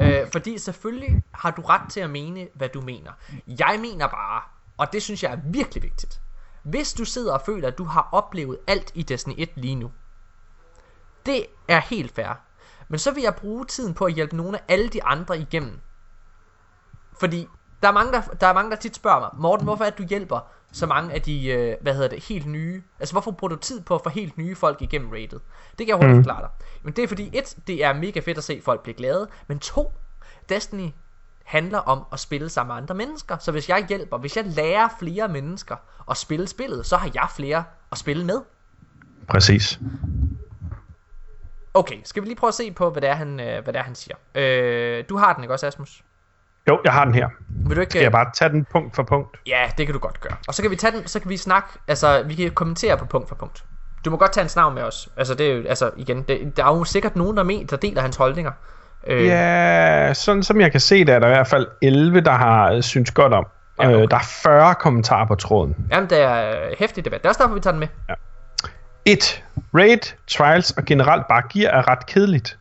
Øh, 0.00 0.30
fordi 0.32 0.58
selvfølgelig 0.58 1.22
har 1.32 1.50
du 1.50 1.62
ret 1.62 1.90
til 1.90 2.00
at 2.00 2.10
mene, 2.10 2.48
hvad 2.54 2.68
du 2.68 2.80
mener. 2.80 3.12
Jeg 3.46 3.78
mener 3.80 4.06
bare, 4.06 4.42
og 4.76 4.92
det 4.92 5.02
synes 5.02 5.22
jeg 5.22 5.32
er 5.32 5.38
virkelig 5.44 5.82
vigtigt. 5.82 6.20
Hvis 6.62 6.92
du 6.92 7.04
sidder 7.04 7.32
og 7.32 7.40
føler, 7.46 7.68
at 7.68 7.78
du 7.78 7.84
har 7.84 8.08
oplevet 8.12 8.58
alt 8.66 8.92
i 8.94 9.02
Destiny 9.02 9.34
1 9.38 9.50
lige 9.54 9.74
nu. 9.74 9.92
Det 11.26 11.46
er 11.68 11.80
helt 11.80 12.14
fair. 12.14 12.40
Men 12.88 12.98
så 12.98 13.10
vil 13.10 13.22
jeg 13.22 13.34
bruge 13.34 13.64
tiden 13.64 13.94
på 13.94 14.04
at 14.04 14.12
hjælpe 14.12 14.36
nogle 14.36 14.58
af 14.58 14.62
alle 14.68 14.88
de 14.88 15.04
andre 15.04 15.38
igennem. 15.38 15.80
Fordi 17.20 17.48
der 17.82 17.88
er 17.88 17.92
mange, 17.92 18.12
der, 18.12 18.20
der, 18.20 18.46
er 18.46 18.52
mange, 18.52 18.70
der 18.70 18.76
tit 18.76 18.96
spørger 18.96 19.20
mig, 19.20 19.30
Morten, 19.38 19.64
hvorfor 19.64 19.84
er 19.84 19.90
det, 19.90 19.98
du 19.98 20.02
hjælper 20.02 20.40
så 20.72 20.86
mange 20.86 21.14
af 21.14 21.22
de, 21.22 21.46
øh, 21.46 21.76
hvad 21.80 21.94
hedder 21.94 22.08
det, 22.08 22.24
helt 22.24 22.46
nye, 22.46 22.82
altså 23.00 23.14
hvorfor 23.14 23.30
bruger 23.30 23.54
du 23.54 23.60
tid 23.60 23.80
på 23.80 23.94
at 23.94 24.00
få 24.04 24.08
helt 24.08 24.38
nye 24.38 24.54
folk 24.54 24.82
igennem 24.82 25.10
rated? 25.10 25.40
Det 25.78 25.86
kan 25.86 25.88
jeg 25.88 25.96
hurtigt 25.96 26.16
mm. 26.16 26.24
forklare 26.24 26.40
dig. 26.40 26.50
Men 26.82 26.92
det 26.92 27.04
er 27.04 27.08
fordi, 27.08 27.30
et, 27.32 27.56
det 27.66 27.84
er 27.84 27.92
mega 27.92 28.20
fedt 28.20 28.38
at 28.38 28.44
se 28.44 28.60
folk 28.64 28.82
blive 28.82 28.94
glade, 28.94 29.28
men 29.46 29.58
to, 29.58 29.92
Destiny 30.48 30.90
handler 31.44 31.78
om 31.78 32.04
at 32.12 32.20
spille 32.20 32.48
sammen 32.48 32.74
med 32.74 32.82
andre 32.82 32.94
mennesker. 32.94 33.38
Så 33.38 33.52
hvis 33.52 33.68
jeg 33.68 33.86
hjælper, 33.88 34.18
hvis 34.18 34.36
jeg 34.36 34.44
lærer 34.44 34.88
flere 34.98 35.28
mennesker 35.28 35.76
at 36.10 36.16
spille 36.16 36.48
spillet, 36.48 36.86
så 36.86 36.96
har 36.96 37.10
jeg 37.14 37.28
flere 37.36 37.64
at 37.92 37.98
spille 37.98 38.24
med. 38.24 38.40
Præcis. 39.28 39.80
Okay, 41.74 41.98
skal 42.04 42.22
vi 42.22 42.28
lige 42.28 42.36
prøve 42.36 42.48
at 42.48 42.54
se 42.54 42.72
på, 42.72 42.90
hvad 42.90 43.02
det 43.02 43.10
er, 43.10 43.14
han, 43.14 43.40
øh, 43.40 43.62
hvad 43.62 43.72
det 43.72 43.76
er, 43.76 43.82
han 43.82 43.94
siger. 43.94 44.16
Øh, 44.34 45.04
du 45.08 45.16
har 45.16 45.32
den, 45.32 45.44
ikke 45.44 45.54
også, 45.54 45.66
Asmus? 45.66 46.04
Jo, 46.68 46.80
jeg 46.84 46.92
har 46.92 47.04
den 47.04 47.14
her. 47.14 47.28
Vil 47.66 47.76
du 47.76 47.80
ikke... 47.80 47.90
Skal 47.90 48.02
jeg 48.02 48.12
bare 48.12 48.30
tage 48.34 48.50
den 48.50 48.66
punkt 48.72 48.96
for 48.96 49.02
punkt? 49.02 49.36
Ja, 49.46 49.70
det 49.78 49.86
kan 49.86 49.92
du 49.92 49.98
godt 49.98 50.20
gøre. 50.20 50.36
Og 50.48 50.54
så 50.54 50.62
kan 50.62 50.70
vi 50.70 50.76
tage 50.76 50.92
den, 50.92 51.06
så 51.06 51.20
kan 51.20 51.30
vi 51.30 51.36
snakke, 51.36 51.68
altså 51.88 52.22
vi 52.26 52.34
kan 52.34 52.50
kommentere 52.50 52.98
på 52.98 53.04
punkt 53.04 53.28
for 53.28 53.34
punkt. 53.34 53.64
Du 54.04 54.10
må 54.10 54.16
godt 54.16 54.32
tage 54.32 54.42
en 54.42 54.48
snav 54.48 54.72
med 54.72 54.82
os. 54.82 55.08
Altså 55.16 55.34
det 55.34 55.50
er 55.50 55.54
jo, 55.54 55.64
altså 55.68 55.90
igen, 55.96 56.22
det, 56.22 56.56
der 56.56 56.64
er 56.64 56.76
jo 56.76 56.84
sikkert 56.84 57.16
nogen, 57.16 57.36
der, 57.36 57.42
med, 57.42 57.66
der 57.66 57.76
deler 57.76 58.02
hans 58.02 58.16
holdninger. 58.16 58.52
Øh. 59.06 59.26
Ja, 59.26 60.14
sådan 60.14 60.42
som 60.42 60.60
jeg 60.60 60.70
kan 60.70 60.80
se 60.80 61.04
det, 61.04 61.14
er 61.14 61.18
der 61.18 61.26
i 61.26 61.30
hvert 61.30 61.46
fald 61.46 61.66
11, 61.82 62.20
der 62.20 62.32
har 62.32 62.72
øh, 62.72 62.82
synes 62.82 63.10
godt 63.10 63.32
om. 63.32 63.46
Ja, 63.80 63.88
okay. 63.88 64.02
øh, 64.02 64.10
der 64.10 64.16
er 64.16 64.40
40 64.42 64.74
kommentarer 64.74 65.26
på 65.26 65.34
tråden. 65.34 65.76
Jamen, 65.90 66.10
det 66.10 66.22
er 66.22 66.54
hæftig 66.78 67.04
debat. 67.04 67.20
Det 67.20 67.24
er 67.24 67.28
også 67.28 67.42
derfor, 67.42 67.54
vi 67.54 67.60
tager 67.60 67.72
den 67.72 67.80
med. 67.80 67.88
Ja. 68.08 68.14
1. 69.04 69.44
Raid, 69.74 70.14
trials 70.26 70.70
og 70.70 70.84
generelt 70.84 71.28
bare 71.28 71.42
gear 71.52 71.72
er 71.72 71.88
ret 71.88 72.06
kedeligt. 72.06 72.58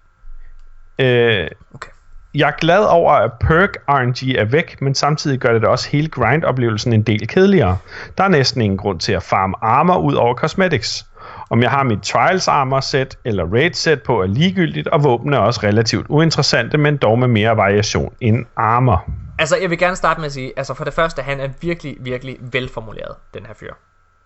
Øh, 0.99 1.47
okay. 1.73 1.89
Jeg 2.33 2.47
er 2.47 2.53
glad 2.61 2.85
over, 2.85 3.13
at 3.13 3.31
perk 3.39 3.69
RNG 3.87 4.35
er 4.35 4.45
væk, 4.45 4.81
men 4.81 4.95
samtidig 4.95 5.39
gør 5.39 5.53
det 5.53 5.61
da 5.61 5.67
også 5.67 5.89
hele 5.89 6.09
grind-oplevelsen 6.09 6.93
en 6.93 7.01
del 7.01 7.27
kedeligere. 7.27 7.77
Der 8.17 8.23
er 8.23 8.27
næsten 8.27 8.61
ingen 8.61 8.77
grund 8.77 8.99
til 8.99 9.13
at 9.13 9.23
farme 9.23 9.55
armor 9.61 9.97
ud 9.97 10.13
over 10.13 10.33
cosmetics. 10.33 11.05
Om 11.49 11.61
jeg 11.61 11.71
har 11.71 11.83
mit 11.83 11.99
Trials 12.03 12.47
armor 12.47 12.79
set 12.79 13.17
eller 13.25 13.45
Raid 13.53 13.73
set 13.73 14.03
på 14.03 14.21
er 14.21 14.27
ligegyldigt, 14.27 14.87
og 14.87 15.03
våben 15.03 15.33
er 15.33 15.37
også 15.37 15.59
relativt 15.63 16.05
uinteressante, 16.09 16.77
men 16.77 16.97
dog 16.97 17.19
med 17.19 17.27
mere 17.27 17.57
variation 17.57 18.13
end 18.21 18.45
armor. 18.55 19.05
Altså, 19.39 19.57
jeg 19.57 19.69
vil 19.69 19.77
gerne 19.77 19.95
starte 19.95 20.19
med 20.19 20.25
at 20.25 20.33
sige, 20.33 20.53
altså 20.57 20.73
for 20.73 20.83
det 20.83 20.93
første, 20.93 21.21
han 21.21 21.39
er 21.39 21.49
virkelig, 21.61 21.97
virkelig 21.99 22.37
velformuleret, 22.41 23.15
den 23.33 23.45
her 23.45 23.53
fyr. 23.53 23.73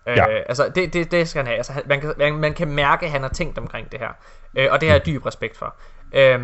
Øh, 0.08 0.16
ja. 0.16 0.30
Øh, 0.30 0.42
altså, 0.48 0.72
det, 0.74 0.92
det, 0.92 1.10
det 1.10 1.28
skal 1.28 1.38
han 1.38 1.46
have. 1.46 1.56
Altså, 1.56 1.72
man, 1.86 2.00
kan, 2.00 2.12
man, 2.18 2.32
man 2.34 2.54
kan 2.54 2.68
mærke, 2.68 3.06
at 3.06 3.12
han 3.12 3.22
har 3.22 3.28
tænkt 3.28 3.58
omkring 3.58 3.92
det 3.92 4.00
her. 4.00 4.08
Øh, 4.56 4.68
og 4.70 4.80
det 4.80 4.88
har 4.88 4.96
jeg 4.96 5.06
dyb 5.06 5.26
respekt 5.26 5.58
for. 5.58 5.74
Øh, 6.12 6.40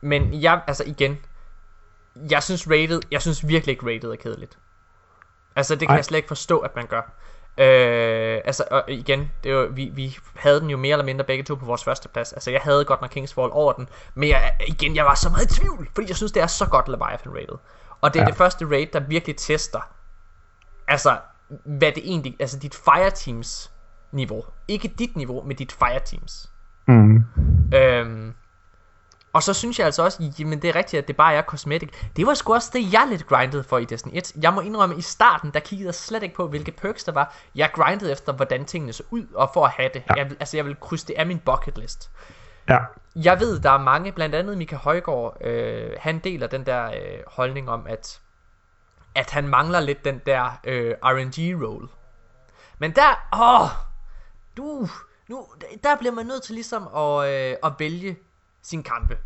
men 0.00 0.42
jeg, 0.42 0.60
altså 0.66 0.84
igen, 0.86 1.18
jeg 2.30 2.42
synes 2.42 2.70
rated, 2.70 3.00
jeg 3.10 3.22
synes 3.22 3.48
virkelig 3.48 3.72
ikke 3.72 3.86
rated 3.86 4.10
er 4.10 4.16
kedeligt. 4.16 4.58
Altså 5.56 5.74
det 5.74 5.80
kan 5.88 5.90
Ej. 5.90 5.96
jeg 5.96 6.04
slet 6.04 6.18
ikke 6.18 6.28
forstå, 6.28 6.58
at 6.58 6.76
man 6.76 6.86
gør. 6.86 7.12
Øh, 7.58 8.40
altså 8.44 8.64
og 8.70 8.84
igen, 8.88 9.30
det 9.44 9.54
var, 9.54 9.66
vi, 9.66 9.90
vi 9.94 10.18
havde 10.34 10.60
den 10.60 10.70
jo 10.70 10.76
mere 10.76 10.92
eller 10.92 11.04
mindre 11.04 11.24
begge 11.24 11.44
to 11.44 11.54
på 11.54 11.66
vores 11.66 11.84
første 11.84 12.08
plads. 12.08 12.32
Altså 12.32 12.50
jeg 12.50 12.60
havde 12.60 12.84
godt 12.84 13.00
nok 13.00 13.10
Kingsfall 13.10 13.48
over 13.52 13.72
den, 13.72 13.88
men 14.14 14.28
jeg, 14.28 14.56
igen, 14.66 14.96
jeg 14.96 15.04
var 15.04 15.14
så 15.14 15.30
meget 15.30 15.50
i 15.50 15.60
tvivl, 15.60 15.88
fordi 15.94 16.08
jeg 16.08 16.16
synes, 16.16 16.32
det 16.32 16.42
er 16.42 16.46
så 16.46 16.66
godt 16.66 16.88
Leviathan 16.88 17.32
rated. 17.34 17.58
Og 18.00 18.14
det 18.14 18.20
er 18.20 18.24
ja. 18.24 18.28
det 18.28 18.36
første 18.36 18.66
raid, 18.70 18.86
der 18.92 19.00
virkelig 19.00 19.36
tester, 19.36 19.80
altså 20.88 21.18
hvad 21.64 21.92
det 21.92 22.02
egentlig, 22.04 22.36
altså 22.40 22.58
dit 22.58 22.74
fireteams 22.74 23.72
niveau. 24.12 24.44
Ikke 24.68 24.88
dit 24.88 25.16
niveau, 25.16 25.42
men 25.42 25.56
dit 25.56 25.72
fireteams. 25.72 26.50
Mm. 26.86 27.24
Øhm, 27.74 28.34
og 29.32 29.42
så 29.42 29.54
synes 29.54 29.78
jeg 29.78 29.86
altså 29.86 30.02
også, 30.04 30.32
jamen 30.38 30.62
det 30.62 30.68
er 30.68 30.74
rigtigt, 30.74 31.02
at 31.02 31.08
det 31.08 31.16
bare 31.16 31.34
er 31.34 31.42
cosmetic. 31.42 31.88
Det 32.16 32.26
var 32.26 32.34
sgu 32.34 32.54
også 32.54 32.70
det, 32.72 32.92
jeg 32.92 33.06
lidt 33.10 33.26
grindede 33.26 33.64
for 33.64 33.78
i 33.78 33.84
Destiny 33.84 34.12
1. 34.14 34.32
Jeg 34.42 34.54
må 34.54 34.60
indrømme, 34.60 34.94
at 34.94 34.98
i 34.98 35.02
starten, 35.02 35.50
der 35.54 35.60
kiggede 35.60 35.86
jeg 35.86 35.94
slet 35.94 36.22
ikke 36.22 36.34
på, 36.34 36.48
hvilke 36.48 36.72
perks 36.72 37.04
der 37.04 37.12
var. 37.12 37.34
Jeg 37.54 37.70
grindede 37.72 38.12
efter, 38.12 38.32
hvordan 38.32 38.64
tingene 38.64 38.92
så 38.92 39.02
ud, 39.10 39.26
og 39.34 39.50
for 39.54 39.64
at 39.64 39.70
have 39.70 39.90
det. 39.94 40.02
Ja. 40.08 40.14
Jeg, 40.14 40.30
altså 40.40 40.56
jeg 40.56 40.64
vil 40.64 40.76
krydse 40.80 41.06
det 41.06 41.14
af 41.14 41.26
min 41.26 41.38
bucket 41.38 41.78
list. 41.78 42.10
Ja. 42.68 42.78
Jeg 43.16 43.40
ved, 43.40 43.60
der 43.60 43.70
er 43.70 43.78
mange, 43.78 44.12
blandt 44.12 44.34
andet 44.34 44.58
Mika 44.58 44.76
Højgaard, 44.76 45.36
øh, 45.40 45.90
han 45.98 46.18
deler 46.18 46.46
den 46.46 46.66
der 46.66 46.86
øh, 46.86 47.18
holdning 47.26 47.70
om, 47.70 47.86
at, 47.86 48.20
at 49.14 49.30
han 49.30 49.48
mangler 49.48 49.80
lidt 49.80 50.04
den 50.04 50.20
der 50.26 50.60
øh, 50.64 50.94
RNG-roll. 51.02 51.88
Men 52.78 52.94
der, 52.94 53.28
åh, 53.32 53.68
du, 54.56 54.88
nu, 55.28 55.46
der 55.84 55.96
bliver 55.96 56.12
man 56.12 56.26
nødt 56.26 56.42
til 56.42 56.54
ligesom 56.54 56.88
at, 56.96 57.28
øh, 57.28 57.56
at 57.64 57.72
vælge 57.78 58.16
sin 58.62 58.82
kampe. 58.82 59.18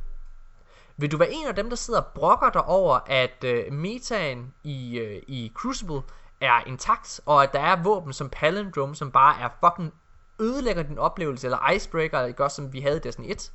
Vil 0.97 1.13
du 1.13 1.17
være 1.17 1.33
en 1.33 1.47
af 1.47 1.55
dem, 1.55 1.69
der 1.69 1.77
sidder 1.77 2.01
og 2.01 2.07
brokker 2.15 2.51
dig 2.51 2.65
over, 2.65 3.01
at 3.07 3.45
øh, 3.45 3.73
metaen 3.73 4.55
i, 4.65 4.99
øh, 4.99 5.23
i 5.29 5.53
Crucible 5.55 6.03
er 6.41 6.65
intakt, 6.67 7.21
og 7.27 7.43
at 7.43 7.53
der 7.53 7.61
er 7.61 7.83
våben 7.83 8.13
som 8.13 8.31
Palindrome, 8.31 8.95
som 8.97 9.13
bare 9.13 9.41
er 9.41 9.49
fucking 9.65 9.93
ødelægger 10.41 10.83
din 10.83 10.99
oplevelse, 10.99 11.47
eller 11.47 11.71
Icebreaker, 11.71 12.25
ikke 12.25 12.45
også, 12.45 12.55
som 12.55 12.73
vi 12.73 12.81
havde 12.81 12.97
i 12.97 13.01
Destiny 13.01 13.31
1? 13.31 13.53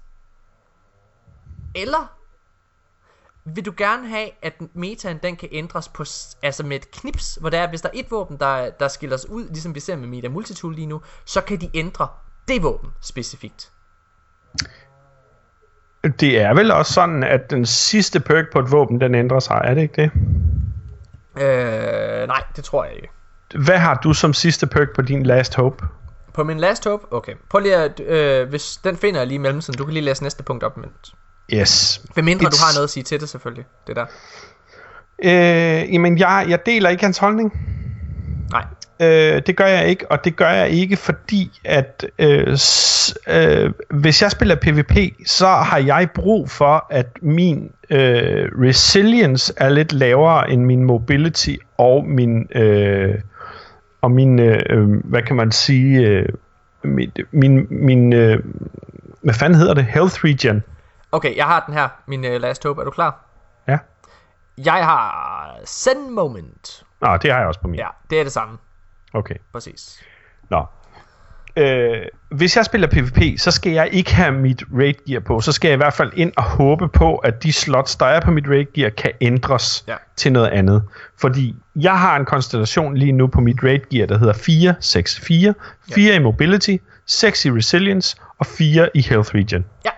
Eller 1.76 2.18
vil 3.46 3.66
du 3.66 3.74
gerne 3.78 4.08
have, 4.08 4.30
at 4.42 4.76
metaen 4.76 5.20
den 5.24 5.36
kan 5.36 5.50
ændres 5.52 5.88
på, 5.90 6.04
altså 6.42 6.66
med 6.66 6.78
et 6.78 6.92
knips, 6.92 7.36
hvor 7.36 7.50
der 7.50 7.60
er, 7.60 7.70
hvis 7.70 7.82
der 7.82 7.90
er 7.90 7.94
et 7.96 8.12
våben, 8.12 8.40
der, 8.40 8.70
der 8.70 8.88
skiller 8.88 9.18
sig 9.18 9.30
ud, 9.30 9.48
ligesom 9.50 9.76
vi 9.76 9.80
ser 9.80 9.96
med 9.96 10.08
Meta 10.08 10.30
Multitool 10.30 10.76
lige 10.76 10.88
nu, 10.88 11.02
så 11.26 11.42
kan 11.42 11.62
de 11.62 11.70
ændre 11.74 12.08
det 12.48 12.64
våben 12.64 12.92
specifikt. 13.02 13.72
Det 16.20 16.42
er 16.42 16.54
vel 16.54 16.72
også 16.72 16.94
sådan, 16.94 17.24
at 17.24 17.52
den 17.52 17.66
sidste 17.66 18.20
perk 18.20 18.46
på 18.54 18.60
et 18.60 18.72
våben, 18.72 19.02
den 19.02 19.16
ændrer 19.16 19.40
sig, 19.40 19.62
er 19.64 19.74
det 19.74 19.82
ikke 19.82 20.02
det? 20.02 20.12
Øh, 21.44 22.28
nej, 22.28 22.44
det 22.56 22.64
tror 22.64 22.84
jeg 22.84 22.94
ikke. 22.96 23.10
Hvad 23.56 23.78
har 23.78 23.96
du 24.04 24.14
som 24.14 24.34
sidste 24.34 24.68
perk 24.68 24.88
på 24.96 25.02
din 25.02 25.24
Last 25.24 25.56
Hope? 25.56 25.86
På 26.34 26.44
min 26.44 26.60
Last 26.60 26.86
Hope? 26.88 27.14
Okay. 27.14 27.34
Prøv 27.50 27.60
lige 27.60 27.76
at, 27.76 28.00
øh, 28.00 28.50
hvis 28.50 28.78
den 28.84 28.98
finder 28.98 29.20
jeg 29.20 29.28
lige 29.28 29.36
imellem, 29.36 29.62
så 29.62 29.72
du 29.72 29.86
kan 29.86 29.94
lige 29.94 30.04
læse 30.04 30.24
næste 30.24 30.44
punkt 30.44 30.64
op 30.64 30.78
imens. 30.78 31.16
Yes. 31.54 32.02
For 32.14 32.22
mindre 32.22 32.48
It's... 32.48 32.50
du 32.50 32.58
har 32.66 32.74
noget 32.76 32.84
at 32.84 32.90
sige 32.90 33.04
til 33.04 33.20
det 33.20 33.30
selvfølgelig, 33.30 33.66
det 33.88 33.96
der. 33.96 34.06
Øh, 35.24 35.94
jamen, 35.94 36.18
jeg, 36.18 36.46
jeg 36.50 36.66
deler 36.66 36.90
ikke 36.90 37.04
hans 37.04 37.18
holdning. 37.18 37.54
Nej. 38.52 38.66
Øh, 39.00 39.42
det 39.48 39.56
gør 39.58 39.66
jeg 39.66 39.88
ikke, 39.88 40.12
og 40.12 40.26
det 40.26 40.36
gør 40.36 40.50
jeg 40.50 40.70
ikke, 40.70 40.98
fordi 40.98 41.60
at 41.64 42.06
øh, 42.20 42.58
s, 42.58 43.18
øh, 43.28 43.72
hvis 43.90 44.22
jeg 44.22 44.32
spiller 44.32 44.56
PvP, 44.56 44.98
så 45.26 45.48
har 45.48 45.78
jeg 45.78 46.10
brug 46.16 46.50
for, 46.50 46.88
at 46.90 47.08
min 47.22 47.72
øh, 47.90 48.52
resilience 48.62 49.54
er 49.58 49.70
lidt 49.70 49.94
lavere 49.94 50.52
end 50.52 50.66
min 50.66 50.84
mobility 50.84 51.56
og 51.78 52.06
min 52.06 52.48
øh, 52.56 53.16
og 54.02 54.12
min 54.12 54.40
øh, 54.40 55.02
hvad 55.04 55.22
kan 55.22 55.36
man 55.36 55.52
sige 55.52 56.08
øh, 56.08 56.30
min 56.84 57.12
min, 57.32 57.68
min 57.70 58.14
øh, 58.14 58.44
hvad 59.22 59.34
fanden 59.34 59.60
hedder 59.60 59.74
det 59.74 59.86
health 59.86 60.24
regen. 60.24 60.64
Okay, 61.12 61.36
jeg 61.36 61.46
har 61.46 61.64
den 61.66 61.74
her, 61.74 61.88
min 62.06 62.26
øh, 62.26 62.42
last 62.42 62.64
hope. 62.64 62.82
Er 62.82 62.86
du 62.86 62.92
klar? 62.92 63.26
Ja. 63.68 63.78
Jeg 64.58 64.86
har 64.86 65.56
send 65.66 66.10
moment. 66.10 66.84
Nå, 67.02 67.18
det 67.18 67.32
har 67.32 67.40
jeg 67.40 67.48
også 67.48 67.60
på 67.60 67.68
min. 67.68 67.80
Ja, 67.80 67.88
det 68.10 68.20
er 68.20 68.24
det 68.24 68.32
samme. 68.32 68.58
Okay. 69.14 69.36
Præcis. 69.54 70.04
Nå. 70.50 70.66
Øh, 71.58 72.02
hvis 72.30 72.58
jeg 72.58 72.66
spiller 72.66 72.88
PvP, 72.88 73.40
så 73.40 73.52
skal 73.52 73.72
jeg 73.72 73.90
ikke 73.92 74.16
have 74.16 74.32
mit 74.32 74.64
raid 74.78 74.94
gear 75.08 75.20
på. 75.20 75.42
Så 75.42 75.52
skal 75.52 75.68
jeg 75.68 75.74
i 75.74 75.78
hvert 75.78 75.94
fald 75.94 76.12
ind 76.16 76.32
og 76.38 76.44
håbe 76.44 76.88
på, 76.88 77.16
at 77.16 77.44
de 77.44 77.54
slots, 77.54 77.96
der 77.96 78.06
er 78.06 78.22
på 78.22 78.32
mit 78.32 78.48
raid 78.48 78.66
gear, 78.74 78.90
kan 78.90 79.12
ændres 79.22 79.84
ja. 79.88 79.96
til 80.16 80.32
noget 80.32 80.48
andet. 80.48 80.84
Fordi 81.18 81.56
jeg 81.76 82.00
har 82.00 82.16
en 82.16 82.26
konstellation 82.26 82.98
lige 82.98 83.12
nu 83.12 83.28
på 83.28 83.42
mit 83.42 83.64
raid 83.64 83.80
gear, 83.92 84.08
der 84.08 84.18
hedder 84.18 84.34
4, 84.34 84.76
6, 84.80 85.20
4. 85.20 85.54
4 85.94 86.10
ja. 86.10 86.16
i 86.16 86.20
mobility, 86.20 86.76
6 87.06 87.46
i 87.46 87.52
resilience 87.52 88.18
og 88.40 88.46
4 88.46 88.90
i 88.94 89.02
health 89.02 89.36
regen. 89.36 89.66
Ja. 89.86 89.90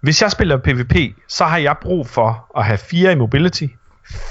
Hvis 0.00 0.22
jeg 0.22 0.30
spiller 0.30 0.56
PvP, 0.56 0.94
så 1.28 1.44
har 1.44 1.58
jeg 1.58 1.76
brug 1.82 2.08
for 2.08 2.58
at 2.58 2.64
have 2.64 2.78
4 2.78 3.12
i 3.12 3.14
mobility, 3.14 3.66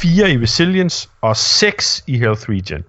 4 0.02 0.32
i 0.32 0.38
resilience 0.38 1.10
og 1.22 1.38
6 1.38 2.04
i 2.08 2.18
health 2.18 2.50
regen. 2.50 2.84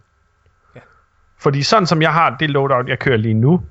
Fordi 1.38 1.62
sådan 1.62 1.86
som 1.86 2.02
jeg 2.02 2.12
har 2.12 2.36
det 2.40 2.50
loadout, 2.50 2.88
jeg 2.88 2.98
kører 2.98 3.16
lige 3.16 3.34
nu, 3.34 3.62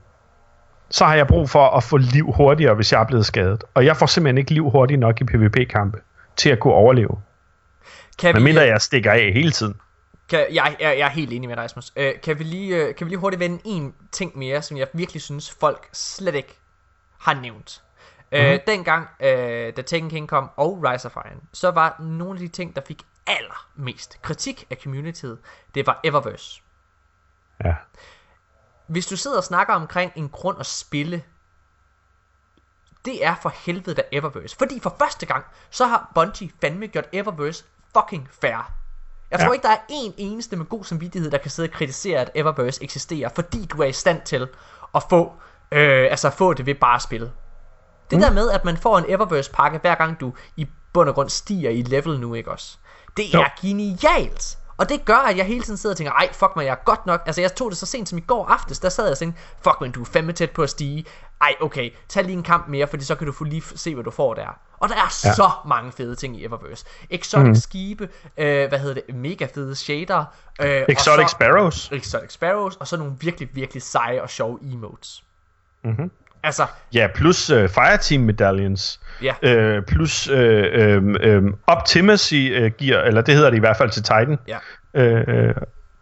så 0.90 1.06
har 1.06 1.16
jeg 1.16 1.28
brug 1.28 1.50
for 1.50 1.68
at 1.68 1.84
få 1.84 1.98
liv 1.98 2.32
hurtigere, 2.32 2.74
hvis 2.76 2.92
jeg 2.94 3.02
er 3.02 3.06
blevet 3.06 3.26
skadet. 3.26 3.64
Og 3.74 3.86
jeg 3.86 3.98
får 3.98 4.06
simpelthen 4.06 4.38
ikke 4.38 4.54
liv 4.54 4.70
hurtigt 4.70 5.00
nok 5.00 5.22
i 5.22 5.24
PvP-kampe 5.24 6.00
til 6.36 6.50
at 6.50 6.60
kunne 6.60 6.74
overleve. 6.74 7.22
Kan 8.20 8.36
Men 8.36 8.42
vi, 8.42 8.44
mindre 8.44 8.62
jeg 8.62 8.82
stikker 8.82 9.12
af 9.12 9.32
hele 9.34 9.52
tiden. 9.52 9.76
kan, 10.30 10.46
jeg, 10.52 10.76
jeg, 10.80 10.96
jeg 10.98 11.06
er 11.06 11.10
helt 11.10 11.34
enig 11.34 11.50
med 11.50 11.56
dig, 11.56 11.64
Rasmus. 11.64 11.94
Øh, 11.96 12.14
kan, 12.24 12.40
vi 12.40 12.44
lige, 12.44 12.76
øh, 12.76 12.96
kan 12.96 13.06
vi 13.06 13.10
lige 13.10 13.20
hurtigt 13.20 13.40
vende 13.40 13.60
en 13.66 13.94
ting 14.12 14.38
mere, 14.38 14.62
som 14.62 14.78
jeg 14.78 14.88
virkelig 14.94 15.22
synes, 15.22 15.56
folk 15.60 15.90
slet 15.94 16.36
ikke 16.36 16.58
har 17.20 17.34
nævnt. 17.42 17.82
Mm-hmm. 18.32 18.48
Øh, 18.48 18.60
dengang, 18.68 19.08
øh, 19.20 19.74
da 19.78 19.82
Tekken 19.82 20.10
King 20.10 20.28
kom, 20.28 20.50
og 20.58 20.84
Rise 20.84 21.08
of 21.08 21.16
Iron, 21.16 21.42
så 21.54 21.72
var 21.72 22.02
nogle 22.02 22.34
af 22.34 22.40
de 22.40 22.48
ting, 22.48 22.76
der 22.76 22.82
fik 22.88 23.02
allermest 23.28 24.22
kritik 24.22 24.66
af 24.70 24.78
communityet, 24.84 25.38
det 25.76 25.88
var 25.88 26.00
Eververse. 26.04 26.62
Ja. 27.64 27.74
Hvis 28.88 29.06
du 29.08 29.18
sidder 29.18 29.38
og 29.38 29.44
snakker 29.44 29.74
omkring 29.74 30.12
en 30.16 30.30
grund 30.30 30.60
at 30.60 30.66
spille, 30.66 31.24
det 33.06 33.26
er 33.26 33.36
for 33.42 33.50
helvede 33.56 33.96
da 33.96 34.02
Eververse. 34.12 34.56
Fordi 34.58 34.80
for 34.80 34.96
første 35.00 35.26
gang, 35.26 35.46
så 35.70 35.86
har 35.86 36.12
Bungie 36.16 36.50
fandme 36.62 36.88
gjort 36.88 37.06
Eververse 37.14 37.64
fucking 37.98 38.30
fair. 38.42 38.72
Jeg 39.32 39.40
tror 39.40 39.48
Ja. 39.48 39.54
ikke, 39.54 39.64
der 39.64 39.70
er 39.74 39.78
en 39.90 40.14
eneste 40.18 40.56
med 40.56 40.66
god 40.66 40.84
samvittighed, 40.84 41.32
der 41.32 41.38
kan 41.38 41.52
sidde 41.52 41.70
og 41.70 41.74
kritisere, 41.74 42.20
at 42.20 42.32
Eververse 42.36 42.84
eksisterer, 42.84 43.30
fordi 43.36 43.66
du 43.66 43.82
er 43.82 43.86
i 43.86 43.92
stand 43.94 44.22
til 44.22 44.48
at 44.96 45.04
få, 45.10 45.34
øh, 45.72 46.08
altså 46.12 46.30
få 46.30 46.54
det 46.54 46.66
ved 46.66 46.76
bare 46.76 46.96
at 46.96 47.02
spille. 47.02 47.32
Det 48.10 48.18
mm. 48.18 48.22
der 48.22 48.32
med, 48.32 48.52
at 48.52 48.66
man 48.66 48.78
får 48.78 48.98
en 48.98 49.06
Eververse 49.08 49.52
pakke, 49.52 49.78
hver 49.78 49.96
gang 49.96 50.20
du 50.20 50.34
i 50.56 50.68
bund 50.94 51.10
og 51.10 51.16
grund 51.16 51.30
stiger 51.30 51.70
i 51.70 51.82
level 51.82 52.20
nu, 52.20 52.34
ikke 52.34 52.52
også? 52.52 52.78
Det 53.18 53.34
Jo. 53.34 53.40
er 53.42 53.50
genialt! 53.62 54.58
Og 54.78 54.90
det 54.90 55.06
gør, 55.06 55.16
at 55.18 55.38
jeg 55.38 55.46
hele 55.46 55.64
tiden 55.64 55.78
sidder 55.78 55.94
og 55.94 55.98
tænker, 55.98 56.12
ej, 56.14 56.30
fuck 56.34 56.52
mig, 56.56 56.66
jeg 56.66 56.72
er 56.72 56.84
godt 56.86 57.06
nok... 57.06 57.22
Altså, 57.26 57.42
jeg 57.42 57.56
tog 57.56 57.70
det 57.72 57.78
så 57.78 57.86
sent 57.86 58.10
som 58.10 58.18
i 58.18 58.22
går 58.22 58.46
aftes, 58.46 58.80
der 58.80 58.90
sad 58.90 59.04
jeg 59.06 59.12
og 59.12 59.18
tænkte, 59.18 59.42
fuck, 59.62 59.82
men 59.82 59.92
du 59.92 60.02
er 60.02 60.06
fandme 60.06 60.34
tæt 60.34 60.52
på 60.52 60.64
at 60.64 60.70
stige. 60.70 61.06
Ej, 61.42 61.56
okay, 61.62 61.92
tag 62.10 62.24
lige 62.24 62.38
en 62.38 62.44
kamp 62.44 62.68
mere, 62.68 62.88
fordi 62.88 63.04
så 63.04 63.16
kan 63.16 63.28
du 63.28 63.34
få 63.34 63.44
lige 63.44 63.64
se, 63.76 63.94
hvad 63.94 64.04
du 64.04 64.12
får 64.12 64.34
der. 64.34 64.60
Og 64.78 64.90
der 64.90 64.96
er 64.96 65.00
ja. 65.24 65.34
så 65.34 65.52
mange 65.68 65.92
fede 65.92 66.16
ting 66.16 66.38
i 66.38 66.46
Eververse. 66.46 66.86
Exotic 67.10 67.48
mm. 67.48 67.56
skibe, 67.56 68.10
øh, 68.38 68.70
hvad 68.70 68.80
hedder 68.80 69.02
det, 69.08 69.16
mega 69.16 69.48
fede 69.54 69.76
shader. 69.76 70.26
Øh, 70.62 70.68
Exotic 70.90 71.26
så- 71.26 71.32
Sparrows. 71.32 71.92
Exotic 71.92 72.32
Sparrows, 72.32 72.76
og 72.76 72.88
så 72.88 72.98
nogle 72.98 73.14
virkelig, 73.20 73.50
virkelig 73.54 73.84
seje 73.84 74.22
og 74.22 74.30
sjove 74.30 74.60
emotes. 74.74 75.24
Mhm. 75.84 76.12
Altså, 76.46 76.66
Ja, 76.94 77.08
plus 77.16 77.50
uh, 77.50 77.70
Fireteam 77.70 78.22
Medallions. 78.24 79.00
ja, 79.22 79.34
Øh, 79.42 79.84
plus 79.84 80.28
øh, 80.28 80.66
øh, 80.74 81.04
øh, 81.22 81.44
Optimacy 81.68 82.34
øh, 82.54 82.72
gear, 82.80 83.02
eller 83.04 83.22
det 83.22 83.34
hedder 83.36 83.50
det 83.50 83.58
i 83.58 83.60
hvert 83.60 83.78
fald 83.78 83.90
til 83.90 84.04
Titan. 84.04 84.38
ja. 84.48 84.58
Øh, 84.94 85.24
øh, 85.48 85.54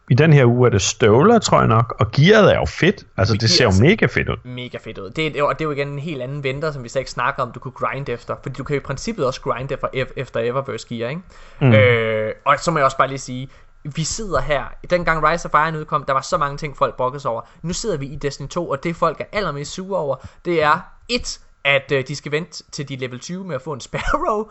I 0.09 0.15
den 0.15 0.33
her 0.33 0.45
uge 0.45 0.67
er 0.67 0.71
det 0.71 0.81
støvler, 0.81 1.39
tror 1.39 1.59
jeg 1.59 1.67
nok, 1.67 1.95
og 1.99 2.11
gearet 2.11 2.51
er 2.53 2.55
jo 2.59 2.65
fedt. 2.65 3.03
Altså, 3.17 3.33
det 3.33 3.49
ser 3.49 3.65
jo 3.65 3.71
mega 3.81 4.05
fedt 4.05 4.29
ud. 4.29 4.35
mega 4.43 4.77
fedt 4.77 4.97
ud. 4.97 5.09
Det, 5.09 5.37
er- 5.37 5.43
og 5.43 5.59
det 5.59 5.65
er 5.65 5.69
jo 5.69 5.71
igen 5.71 5.87
en 5.87 5.99
helt 5.99 6.21
anden 6.21 6.43
venter, 6.43 6.71
som 6.71 6.83
vi 6.83 6.89
slet 6.89 6.99
ikke 7.01 7.11
snakker 7.11 7.43
om, 7.43 7.51
du 7.51 7.59
kunne 7.59 7.71
grind 7.71 8.09
efter. 8.09 8.35
Fordi 8.43 8.55
du 8.55 8.63
kan 8.63 8.73
jo 8.75 8.79
i 8.79 8.83
princippet 8.83 9.25
også 9.25 9.41
grind 9.41 9.71
efter, 9.71 9.87
efter 10.15 10.39
Eververse 10.39 10.87
gear, 10.89 11.09
ikke? 11.09 11.21
Mm. 11.61 11.73
Øh, 11.73 12.31
og 12.45 12.55
så 12.59 12.71
må 12.71 12.77
jeg 12.79 12.85
også 12.85 12.97
bare 12.97 13.07
lige 13.07 13.17
sige, 13.19 13.49
vi 13.83 14.03
sidder 14.03 14.41
her, 14.41 14.63
dengang 14.89 15.27
Rise 15.27 15.49
of 15.53 15.53
Iron 15.53 15.75
udkom, 15.75 16.03
der 16.03 16.13
var 16.13 16.21
så 16.21 16.37
mange 16.37 16.57
ting, 16.57 16.77
folk 16.77 16.95
brokkede 16.97 17.19
sig 17.19 17.31
over. 17.31 17.41
Nu 17.61 17.73
sidder 17.73 17.97
vi 17.97 18.05
i 18.05 18.15
Destiny 18.15 18.47
2, 18.47 18.69
og 18.69 18.83
det 18.83 18.95
folk 18.95 19.19
er 19.19 19.25
allermest 19.31 19.71
sure 19.71 19.99
over, 19.99 20.15
det 20.45 20.63
er 20.63 20.79
et, 21.09 21.39
at 21.63 21.91
øh, 21.91 22.07
de 22.07 22.15
skal 22.15 22.31
vente 22.31 22.63
til 22.71 22.89
de 22.89 22.95
level 22.95 23.19
20 23.19 23.43
med 23.43 23.55
at 23.55 23.61
få 23.61 23.73
en 23.73 23.79
Sparrow, 23.79 24.49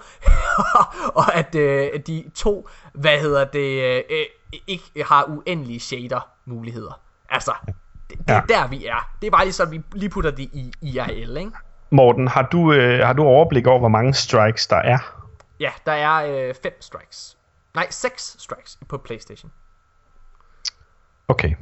og 1.21 1.35
at 1.35 1.55
øh, 1.55 2.01
de 2.07 2.31
to, 2.35 2.69
hvad 2.93 3.19
hedder 3.19 3.45
det, 3.45 3.83
øh, 3.83 4.03
øh, 4.11 4.27
ikke 4.67 5.05
har 5.07 5.25
uendelige 5.25 5.81
shader 5.81 6.29
muligheder. 6.45 7.01
Altså, 7.29 7.53
det, 8.11 8.19
det 8.19 8.35
er 8.35 8.41
der 8.41 8.69
vi 8.69 8.87
er. 8.87 9.11
Det 9.21 9.27
er 9.27 9.31
bare 9.31 9.45
lige 9.45 9.53
så, 9.53 9.65
vi 9.65 9.83
lige 9.93 10.11
putter 10.11 10.31
det 10.31 10.49
i 10.53 10.73
IRL, 10.83 11.37
ikke? 11.37 11.51
Morten, 11.91 12.29
har 12.29 12.43
du, 12.43 12.73
øh, 12.73 13.07
har 13.07 13.13
du 13.13 13.25
overblik 13.25 13.67
over, 13.67 13.79
hvor 13.79 13.89
mange 13.89 14.15
strikes 14.15 14.67
der 14.67 14.77
er? 14.77 14.99
Ja, 15.61 15.71
der 15.87 15.93
er 15.93 16.49
øh, 16.49 16.55
fem 16.63 16.77
strikes. 16.81 17.37
Nej, 17.75 17.87
seks 17.91 18.37
strikes 18.39 18.79
på 18.89 18.99
Playstation. 18.99 19.53
Okay. 21.29 21.55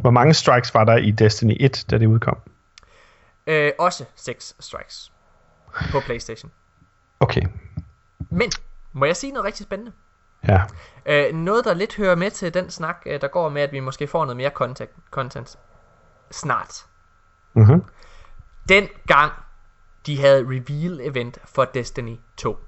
Hvor 0.00 0.10
mange 0.10 0.34
strikes 0.34 0.74
var 0.74 0.84
der 0.84 0.96
i 0.96 1.10
Destiny 1.10 1.56
1, 1.60 1.84
da 1.90 1.98
det 1.98 2.06
udkom? 2.06 2.38
Øh, 3.46 3.72
også 3.78 4.04
seks 4.14 4.56
strikes 4.60 5.12
på 5.90 6.00
Playstation. 6.00 6.52
Okay. 7.20 7.42
Men, 8.30 8.50
må 8.92 9.04
jeg 9.04 9.16
sige 9.16 9.32
noget 9.32 9.44
rigtig 9.44 9.64
spændende? 9.64 9.92
Ja. 10.48 10.62
Øh, 11.06 11.34
noget, 11.34 11.64
der 11.64 11.74
lidt 11.74 11.96
hører 11.96 12.14
med 12.14 12.30
til 12.30 12.54
den 12.54 12.70
snak, 12.70 13.02
øh, 13.06 13.20
der 13.20 13.28
går 13.28 13.48
med, 13.48 13.62
at 13.62 13.72
vi 13.72 13.80
måske 13.80 14.06
får 14.06 14.24
noget 14.24 14.36
mere 14.36 14.50
content, 14.50 14.90
content 15.10 15.58
snart. 16.30 16.86
Mm-hmm. 17.54 17.84
Den 18.68 18.88
gang, 19.06 19.32
de 20.06 20.20
havde 20.20 20.42
reveal-event 20.42 21.36
for 21.44 21.64
Destiny 21.64 22.16
2. 22.36 22.58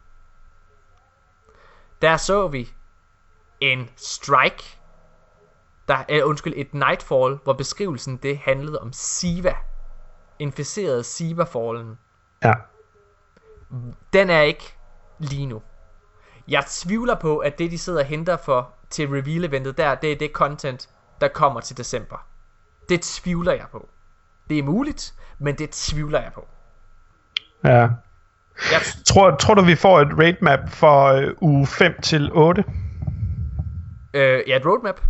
Der 2.02 2.16
så 2.16 2.48
vi 2.48 2.68
en 3.60 3.90
strike, 3.97 4.78
der, 5.89 6.05
øh, 6.09 6.20
undskyld, 6.24 6.55
et 6.56 6.74
Nightfall, 6.74 7.39
hvor 7.44 7.52
beskrivelsen 7.52 8.16
det 8.16 8.39
handlede 8.39 8.81
om 8.81 8.93
Siva. 8.93 9.55
Inficerede 10.39 11.05
Siva-fallen. 11.05 11.98
Ja. 12.44 12.52
Den 14.12 14.31
er 14.31 14.40
ikke 14.40 14.77
lige 15.18 15.47
nu. 15.47 15.62
Jeg 16.48 16.64
tvivler 16.66 17.14
på, 17.14 17.39
at 17.39 17.59
det 17.59 17.70
de 17.70 17.78
sidder 17.78 18.01
og 18.01 18.06
henter 18.06 18.36
for 18.36 18.74
til 18.90 19.09
reveal-eventet 19.09 19.78
der, 19.78 19.94
det 19.94 20.12
er 20.12 20.16
det 20.16 20.31
content, 20.32 20.90
der 21.20 21.28
kommer 21.28 21.60
til 21.60 21.77
december. 21.77 22.27
Det 22.89 23.02
tvivler 23.02 23.52
jeg 23.52 23.66
på. 23.73 23.89
Det 24.48 24.59
er 24.59 24.62
muligt, 24.62 25.14
men 25.39 25.59
det 25.59 25.70
tvivler 25.70 26.23
jeg 26.23 26.32
på. 26.32 26.48
Ja. 27.64 27.89
Jeg, 28.72 28.80
Tror, 29.06 29.36
tror 29.36 29.54
du, 29.54 29.62
vi 29.62 29.74
får 29.74 30.00
et 30.00 30.08
rate 30.18 30.36
map 30.40 30.60
for 30.68 31.04
øh, 31.06 31.30
uge 31.40 31.66
5 31.66 32.00
til 32.02 32.30
8? 32.32 32.64
øh, 34.14 34.42
ja, 34.46 34.56
et 34.56 34.66
roadmap. 34.66 35.00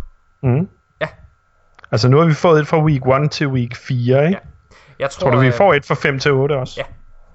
Mm. 0.43 0.69
Ja. 1.01 1.07
Altså 1.91 2.07
nu 2.07 2.17
har 2.17 2.25
vi 2.25 2.33
fået 2.33 2.61
et 2.61 2.67
fra 2.67 2.83
week 2.83 3.23
1 3.23 3.31
til 3.31 3.47
week 3.47 3.75
4, 3.75 4.25
ikke? 4.25 4.39
Ja. 4.43 4.49
Jeg 4.99 5.09
tror, 5.09 5.21
Tror 5.21 5.31
du, 5.31 5.39
vi 5.39 5.47
øh, 5.47 5.53
får 5.53 5.73
et 5.73 5.85
fra 5.85 5.95
5 5.95 6.19
til 6.19 6.31
8 6.31 6.53
også? 6.53 6.73
Ja, 6.77 6.83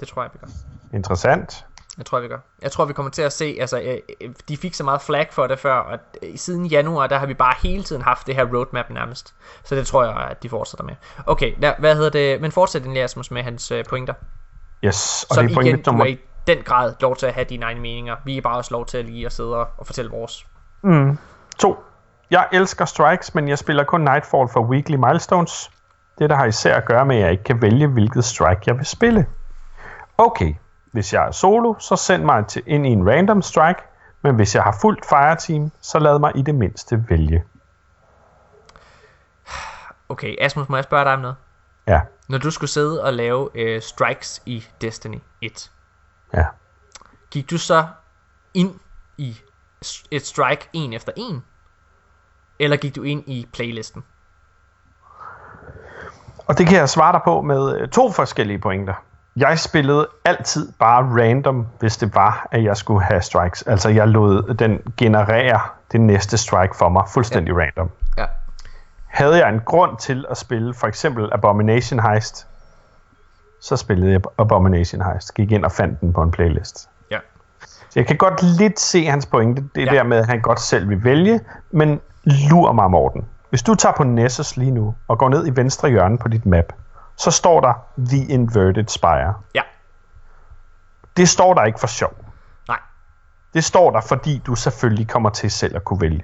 det 0.01 0.09
tror 0.09 0.23
jeg, 0.23 0.31
vi 0.35 0.39
gør. 0.39 0.49
Interessant. 0.97 1.65
Jeg 1.99 2.07
tror, 2.07 2.21
vi 2.21 2.29
gør. 2.29 2.39
Jeg 2.63 2.73
tror, 2.73 2.85
vi 2.85 2.93
kommer 2.93 3.11
til 3.11 3.23
at 3.23 3.33
se, 3.33 3.57
altså, 3.61 3.81
øh, 3.81 3.97
øh, 4.21 4.31
de 4.49 4.57
fik 4.57 4.75
så 4.75 4.85
meget 4.85 5.03
flag 5.03 5.29
for 5.31 5.47
det 5.47 5.59
før, 5.59 5.75
og 5.75 5.99
siden 6.37 6.67
januar, 6.67 7.07
der 7.07 7.19
har 7.19 7.27
vi 7.27 7.35
bare 7.35 7.55
hele 7.63 7.83
tiden 7.83 8.03
haft 8.03 8.27
det 8.27 8.35
her 8.35 8.45
roadmap 8.45 8.91
nærmest. 8.91 9.35
Så 9.65 9.75
det 9.75 9.87
tror 9.87 10.05
jeg, 10.05 10.29
at 10.31 10.43
de 10.43 10.49
fortsætter 10.49 10.85
med. 10.85 10.95
Okay, 11.27 11.53
der, 11.63 11.75
hvad 11.79 11.95
hedder 11.95 12.11
det? 12.11 12.41
Men 12.41 12.53
fortsæt 12.53 12.83
den 12.83 12.97
Asmus 12.97 13.31
med 13.31 13.43
hans 13.43 13.73
pointer. 13.89 14.15
Yes, 14.85 15.27
og 15.31 15.35
Så 15.35 15.41
det 15.41 15.47
er 15.47 15.51
igen, 15.51 15.55
pointet 15.55 15.87
du 15.87 15.91
nummer... 15.91 16.05
er 16.05 16.09
i 16.09 16.19
den 16.47 16.59
grad 16.65 16.95
lov 17.01 17.17
til 17.17 17.27
at 17.27 17.35
have 17.35 17.45
dine 17.45 17.65
egne 17.65 17.81
meninger. 17.81 18.17
Vi 18.25 18.37
er 18.37 18.41
bare 18.41 18.57
også 18.57 18.75
lov 18.75 18.87
til 18.87 18.99
at 18.99 19.05
lige 19.05 19.27
at 19.27 19.33
sidde 19.33 19.57
og, 19.57 19.87
fortælle 19.87 20.11
vores. 20.11 20.47
Mm. 20.83 21.19
2. 21.59 21.85
Jeg 22.31 22.49
elsker 22.53 22.85
strikes, 22.85 23.35
men 23.35 23.49
jeg 23.49 23.59
spiller 23.59 23.85
kun 23.85 24.01
Nightfall 24.01 24.49
for 24.49 24.61
weekly 24.61 24.95
milestones. 24.95 25.71
Det 26.19 26.31
der 26.31 26.37
har 26.37 26.45
især 26.45 26.77
at 26.77 26.85
gøre 26.85 27.07
med, 27.07 27.17
at 27.17 27.23
jeg 27.23 27.31
ikke 27.31 27.45
kan 27.45 27.63
vælge, 27.63 27.87
hvilket 27.87 28.25
strike 28.25 28.61
jeg 28.67 28.77
vil 28.77 28.87
spille. 28.87 29.27
Okay, 30.19 30.55
hvis 30.93 31.13
jeg 31.13 31.27
er 31.27 31.31
solo, 31.31 31.75
så 31.79 31.97
send 31.97 32.25
mig 32.25 32.47
til 32.47 32.63
ind 32.67 32.87
i 32.87 32.91
en 32.91 33.11
random 33.11 33.43
strike, 33.43 33.83
men 34.23 34.35
hvis 34.35 34.55
jeg 34.55 34.63
har 34.63 34.77
fuldt 34.81 35.07
fireteam, 35.09 35.73
så 35.81 35.99
lad 35.99 36.19
mig 36.19 36.33
i 36.35 36.43
det 36.43 36.55
mindste 36.55 37.05
vælge. 37.09 37.45
Okay, 40.09 40.37
Asmus, 40.41 40.69
må 40.69 40.77
jeg 40.77 40.85
spørge 40.85 41.05
dig 41.05 41.13
om 41.13 41.21
noget? 41.21 41.37
Ja, 41.87 42.01
Når 42.33 42.39
du 42.39 42.51
skulle 42.51 42.71
sidde 42.71 43.05
og 43.05 43.13
lave 43.13 43.49
øh, 43.55 43.83
strikes 43.83 44.43
i 44.47 44.65
Destiny 44.81 45.19
1, 45.41 45.71
ja. 46.35 46.45
gik 47.31 47.51
du 47.51 47.59
så 47.59 47.87
ind 48.55 48.75
i 49.19 49.37
et 50.11 50.27
strike 50.27 50.69
en 50.73 50.93
efter 50.93 51.13
en? 51.17 51.45
Eller 52.59 52.77
gik 52.77 52.97
du 52.97 53.03
ind 53.03 53.23
i 53.27 53.49
playlisten? 53.53 54.05
Og 56.47 56.59
det 56.59 56.67
kan 56.67 56.79
jeg 56.79 56.89
svare 56.89 57.13
dig 57.13 57.21
på 57.25 57.41
med 57.41 57.81
øh, 57.81 57.89
to 57.89 58.13
forskellige 58.13 58.59
pointer. 58.59 58.95
Jeg 59.37 59.59
spillede 59.59 60.09
altid 60.25 60.73
bare 60.79 61.23
random, 61.23 61.67
hvis 61.81 61.97
det 61.97 62.15
var, 62.15 62.49
at 62.51 62.65
jeg 62.65 62.77
skulle 62.77 63.05
have 63.05 63.23
strikes. 63.23 63.63
Altså 63.63 63.89
jeg 63.89 64.09
lod 64.09 64.55
den 64.55 64.79
generere 64.97 65.61
det 65.93 66.01
næste 66.01 66.39
strike 66.39 66.77
for 66.77 66.89
mig, 66.89 67.05
fuldstændig 67.09 67.53
ja. 67.53 67.61
random. 67.61 67.91
Ja. 68.19 68.27
Havde 69.13 69.39
jeg 69.39 69.49
en 69.49 69.61
grund 69.61 69.97
til 69.97 70.25
at 70.31 70.37
spille 70.37 70.75
for 70.75 70.87
eksempel 70.87 71.29
Abomination 71.33 72.01
Heist, 72.01 72.47
så 73.61 73.77
spillede 73.77 74.13
jeg 74.13 74.21
Abomination 74.39 75.03
Heist. 75.03 75.35
Gik 75.35 75.53
ind 75.53 75.65
og 75.65 75.73
fandt 75.73 76.01
den 76.01 76.13
på 76.13 76.23
en 76.23 76.31
playlist. 76.31 76.89
Ja. 77.11 77.19
Så 77.61 77.93
jeg 77.97 78.07
kan 78.07 78.17
godt 78.17 78.43
lidt 78.43 78.81
se 78.81 79.07
hans 79.07 79.27
pointe, 79.27 79.65
det 79.75 79.87
Ja. 79.87 79.91
der 79.91 80.03
med, 80.03 80.17
at 80.19 80.27
han 80.27 80.41
godt 80.41 80.61
selv 80.61 80.89
vil 80.89 81.05
vælge, 81.05 81.41
men 81.71 82.01
lur 82.25 82.73
mig, 82.73 82.91
Morten. 82.91 83.27
Hvis 83.51 83.63
du 83.63 83.75
tager 83.75 83.93
på 83.97 84.05
Nessus 84.05 84.57
lige 84.57 84.71
nu, 84.71 84.95
og 85.09 85.19
går 85.19 85.29
ned 85.29 85.47
i 85.47 85.51
venstre 85.57 85.89
hjørne 85.89 86.19
på 86.19 86.29
dit 86.29 86.47
map, 86.47 86.73
så 87.17 87.31
står 87.31 87.61
der 87.61 87.73
The 88.09 88.27
Inverted 88.27 88.89
Spire. 88.89 89.35
Ja. 89.55 89.63
Det 91.17 91.29
står 91.29 91.55
der 91.55 91.65
ikke 91.65 91.81
for 91.81 91.87
sjov. 91.87 92.13
Nej. 92.69 92.79
Det 93.55 93.65
står 93.65 93.91
der, 93.91 94.01
fordi 94.01 94.43
du 94.47 94.55
selvfølgelig 94.55 95.09
kommer 95.09 95.31
til 95.31 95.51
selv 95.51 95.77
at 95.77 95.85
kunne 95.85 96.01
vælge. 96.01 96.23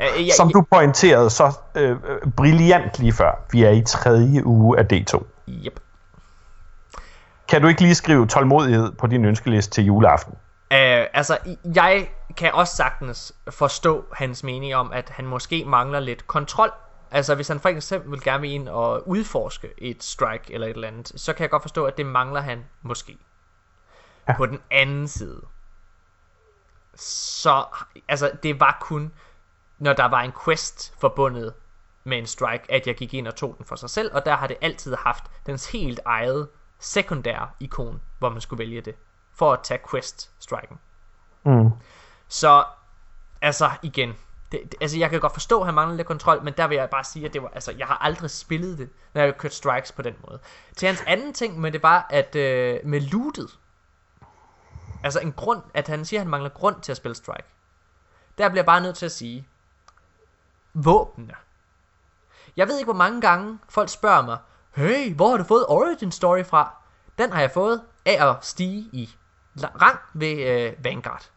Øh, 0.00 0.26
jeg, 0.26 0.34
Som 0.36 0.52
du 0.52 0.64
pointerede 0.72 1.30
så 1.30 1.52
øh, 1.74 1.90
øh, 1.90 2.32
brilliant 2.36 2.98
lige 2.98 3.12
før, 3.12 3.32
vi 3.52 3.64
er 3.64 3.70
i 3.70 3.82
tredje 3.82 4.46
uge 4.46 4.78
af 4.78 4.84
D2. 4.92 5.24
Yep. 5.48 5.80
Kan 7.48 7.62
du 7.62 7.68
ikke 7.68 7.80
lige 7.80 7.94
skrive 7.94 8.26
tålmodighed 8.26 8.92
på 8.92 9.06
din 9.06 9.24
ønskeliste 9.24 9.70
til 9.70 9.84
juleaften? 9.84 10.32
Uh, 10.70 10.78
altså, 11.12 11.38
jeg 11.74 12.08
kan 12.36 12.52
også 12.52 12.76
sagtens 12.76 13.32
forstå 13.50 14.04
hans 14.12 14.44
mening 14.44 14.74
om, 14.74 14.92
at 14.92 15.08
han 15.08 15.26
måske 15.26 15.64
mangler 15.64 16.00
lidt 16.00 16.26
kontrol. 16.26 16.72
Altså, 17.10 17.34
hvis 17.34 17.48
han 17.48 17.60
for 17.60 17.68
eksempel 17.68 18.22
gerne 18.22 18.40
vil 18.40 18.50
ind 18.52 18.68
og 18.68 19.08
udforske 19.08 19.68
et 19.78 20.02
strike 20.04 20.54
eller 20.54 20.66
et 20.66 20.74
eller 20.74 20.88
andet, 20.88 21.12
så 21.16 21.32
kan 21.32 21.42
jeg 21.42 21.50
godt 21.50 21.62
forstå, 21.62 21.84
at 21.84 21.96
det 21.96 22.06
mangler 22.06 22.40
han 22.40 22.64
måske. 22.82 23.18
Ja. 24.28 24.36
På 24.36 24.46
den 24.46 24.60
anden 24.70 25.08
side, 25.08 25.40
så, 26.94 27.64
altså, 28.08 28.30
det 28.42 28.60
var 28.60 28.78
kun, 28.80 29.12
når 29.78 29.92
der 29.92 30.04
var 30.04 30.20
en 30.20 30.32
quest 30.44 30.94
forbundet 31.00 31.54
med 32.04 32.18
en 32.18 32.26
strike, 32.26 32.72
at 32.72 32.86
jeg 32.86 32.96
gik 32.96 33.14
ind 33.14 33.28
og 33.28 33.34
tog 33.34 33.54
den 33.58 33.64
for 33.64 33.76
sig 33.76 33.90
selv, 33.90 34.14
og 34.14 34.24
der 34.24 34.36
har 34.36 34.46
det 34.46 34.56
altid 34.60 34.96
haft 34.96 35.24
dens 35.46 35.70
helt 35.70 36.00
eget 36.04 36.48
sekundære 36.78 37.48
ikon, 37.60 38.00
hvor 38.18 38.28
man 38.28 38.40
skulle 38.40 38.58
vælge 38.58 38.80
det, 38.80 38.94
for 39.32 39.52
at 39.52 39.60
tage 39.62 39.80
quest-striken. 39.90 40.78
Mm. 41.44 41.70
Så, 42.28 42.64
altså 43.42 43.70
igen, 43.82 44.08
det, 44.52 44.62
det, 44.64 44.74
altså 44.80 44.98
jeg 44.98 45.10
kan 45.10 45.20
godt 45.20 45.32
forstå, 45.32 45.60
at 45.60 45.66
han 45.66 45.74
mangler 45.74 45.96
lidt 45.96 46.06
kontrol, 46.06 46.42
men 46.44 46.54
der 46.56 46.66
vil 46.66 46.76
jeg 46.76 46.90
bare 46.90 47.04
sige, 47.04 47.26
at 47.26 47.32
det 47.32 47.42
var, 47.42 47.48
altså, 47.48 47.72
jeg 47.78 47.86
har 47.86 47.96
aldrig 47.96 48.30
spillet 48.30 48.78
det, 48.78 48.90
når 49.14 49.20
jeg 49.20 49.28
har 49.28 49.38
kørt 49.38 49.54
strikes 49.54 49.92
på 49.92 50.02
den 50.02 50.14
måde. 50.28 50.38
Til 50.76 50.86
hans 50.86 51.02
anden 51.06 51.32
ting, 51.32 51.60
men 51.60 51.72
det 51.72 51.82
var, 51.82 52.06
at 52.10 52.36
øh, 52.36 52.80
med 52.84 53.00
lootet, 53.00 53.58
altså 55.04 55.20
en 55.20 55.32
grund, 55.32 55.62
at 55.74 55.88
han 55.88 56.04
siger, 56.04 56.20
at 56.20 56.24
han 56.24 56.30
mangler 56.30 56.50
grund 56.50 56.80
til 56.80 56.92
at 56.92 56.96
spille 56.96 57.14
strike, 57.14 57.48
der 58.38 58.48
bliver 58.48 58.58
jeg 58.58 58.66
bare 58.66 58.80
nødt 58.80 58.96
til 58.96 59.06
at 59.06 59.12
sige, 59.12 59.48
våbnene. 60.84 61.34
Jeg 62.56 62.68
ved 62.68 62.78
ikke, 62.78 62.92
hvor 62.92 62.98
mange 62.98 63.20
gange 63.20 63.58
folk 63.68 63.88
spørger 63.88 64.22
mig, 64.22 64.38
hey, 64.74 65.14
hvor 65.14 65.30
har 65.30 65.36
du 65.36 65.44
fået 65.44 65.66
Origin 65.68 66.12
Story 66.12 66.44
fra? 66.44 66.74
Den 67.18 67.32
har 67.32 67.40
jeg 67.40 67.50
fået 67.50 67.82
af 68.04 68.28
at 68.30 68.36
stige 68.44 68.88
i 68.92 69.16
rang 69.62 69.98
ved 70.14 70.46
øh, 70.46 70.84
Vanguard. 70.84 71.30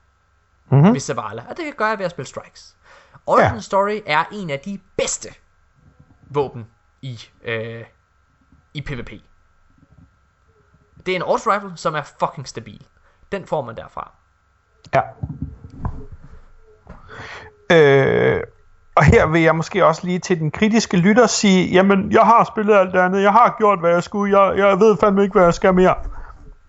Mm-hmm. 0.70 0.94
Ved 0.94 1.00
Zavala. 1.00 1.46
Og 1.50 1.58
det 1.58 1.66
kan 1.66 1.74
gøre 1.78 1.98
ved 1.98 2.06
at 2.06 2.12
spille 2.12 2.28
Strikes. 2.28 2.76
Origin 3.26 3.56
ja. 3.56 3.60
Story 3.60 4.00
er 4.06 4.24
en 4.32 4.50
af 4.50 4.60
de 4.60 4.80
bedste 4.98 5.30
våben 6.30 6.68
i, 7.02 7.30
øh, 7.44 7.86
i 8.74 8.82
PvP. 8.82 9.12
Det 11.06 11.12
er 11.12 11.16
en 11.16 11.22
Auto 11.22 11.52
Rifle, 11.52 11.72
som 11.76 11.96
er 11.96 12.02
fucking 12.20 12.48
stabil. 12.48 12.88
Den 13.32 13.46
får 13.46 13.62
man 13.62 13.78
derfra. 13.78 14.12
Ja. 14.94 15.02
Øh, 17.72 18.44
og 19.02 19.06
her 19.06 19.28
vil 19.28 19.42
jeg 19.42 19.56
måske 19.56 19.86
også 19.86 20.02
lige 20.04 20.20
til 20.20 20.40
den 20.40 20.52
kritiske 20.52 20.98
lytter 20.98 21.28
sige, 21.28 21.68
jamen, 21.72 22.12
jeg 22.12 22.22
har 22.22 22.44
spillet 22.44 22.76
alt 22.76 22.94
det 22.94 23.00
andet, 23.00 23.22
jeg 23.22 23.32
har 23.32 23.56
gjort, 23.58 23.80
hvad 23.80 23.92
jeg 23.92 24.04
skulle, 24.04 24.40
jeg, 24.40 24.58
jeg 24.58 24.80
ved 24.80 24.98
fandme 24.98 25.24
ikke, 25.24 25.34
hvad 25.34 25.44
jeg 25.44 25.54
skal 25.54 25.74
mere. 25.74 25.96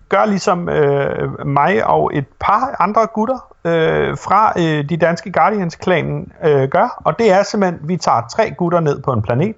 Gør 0.09 0.24
ligesom 0.24 0.68
øh, 0.68 1.46
mig 1.46 1.86
og 1.86 2.10
et 2.14 2.26
par 2.40 2.76
andre 2.78 3.06
gutter 3.06 3.54
øh, 3.64 4.18
fra 4.18 4.52
øh, 4.59 4.88
de 4.88 4.96
danske 4.96 5.32
Guardians-klanen 5.32 6.32
øh, 6.44 6.68
gør, 6.68 7.02
og 7.04 7.18
det 7.18 7.32
er 7.32 7.42
simpelthen, 7.42 7.88
vi 7.88 7.96
tager 7.96 8.22
tre 8.30 8.50
gutter 8.50 8.80
ned 8.80 9.02
på 9.02 9.12
en 9.12 9.22
planet, 9.22 9.56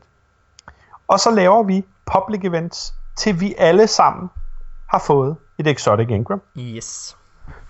og 1.09 1.21
så 1.21 1.31
laver 1.31 1.63
vi 1.63 1.85
public 2.13 2.45
events, 2.45 2.95
til 3.17 3.41
vi 3.41 3.55
alle 3.59 3.87
sammen 3.87 4.31
har 4.87 4.99
fået 4.99 5.37
et 5.59 5.67
Exotic 5.67 6.09
Ingram. 6.11 6.43
Yes. 6.59 7.17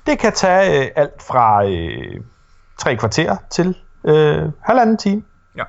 Det 0.06 0.18
kan 0.18 0.32
tage 0.32 0.84
øh, 0.84 0.90
alt 0.96 1.22
fra 1.22 1.64
øh, 1.64 2.20
tre 2.78 2.96
kvarter 2.96 3.36
til 3.50 3.76
øh, 4.04 4.52
halvanden 4.62 4.96
time. 4.96 5.22
Ja. 5.56 5.64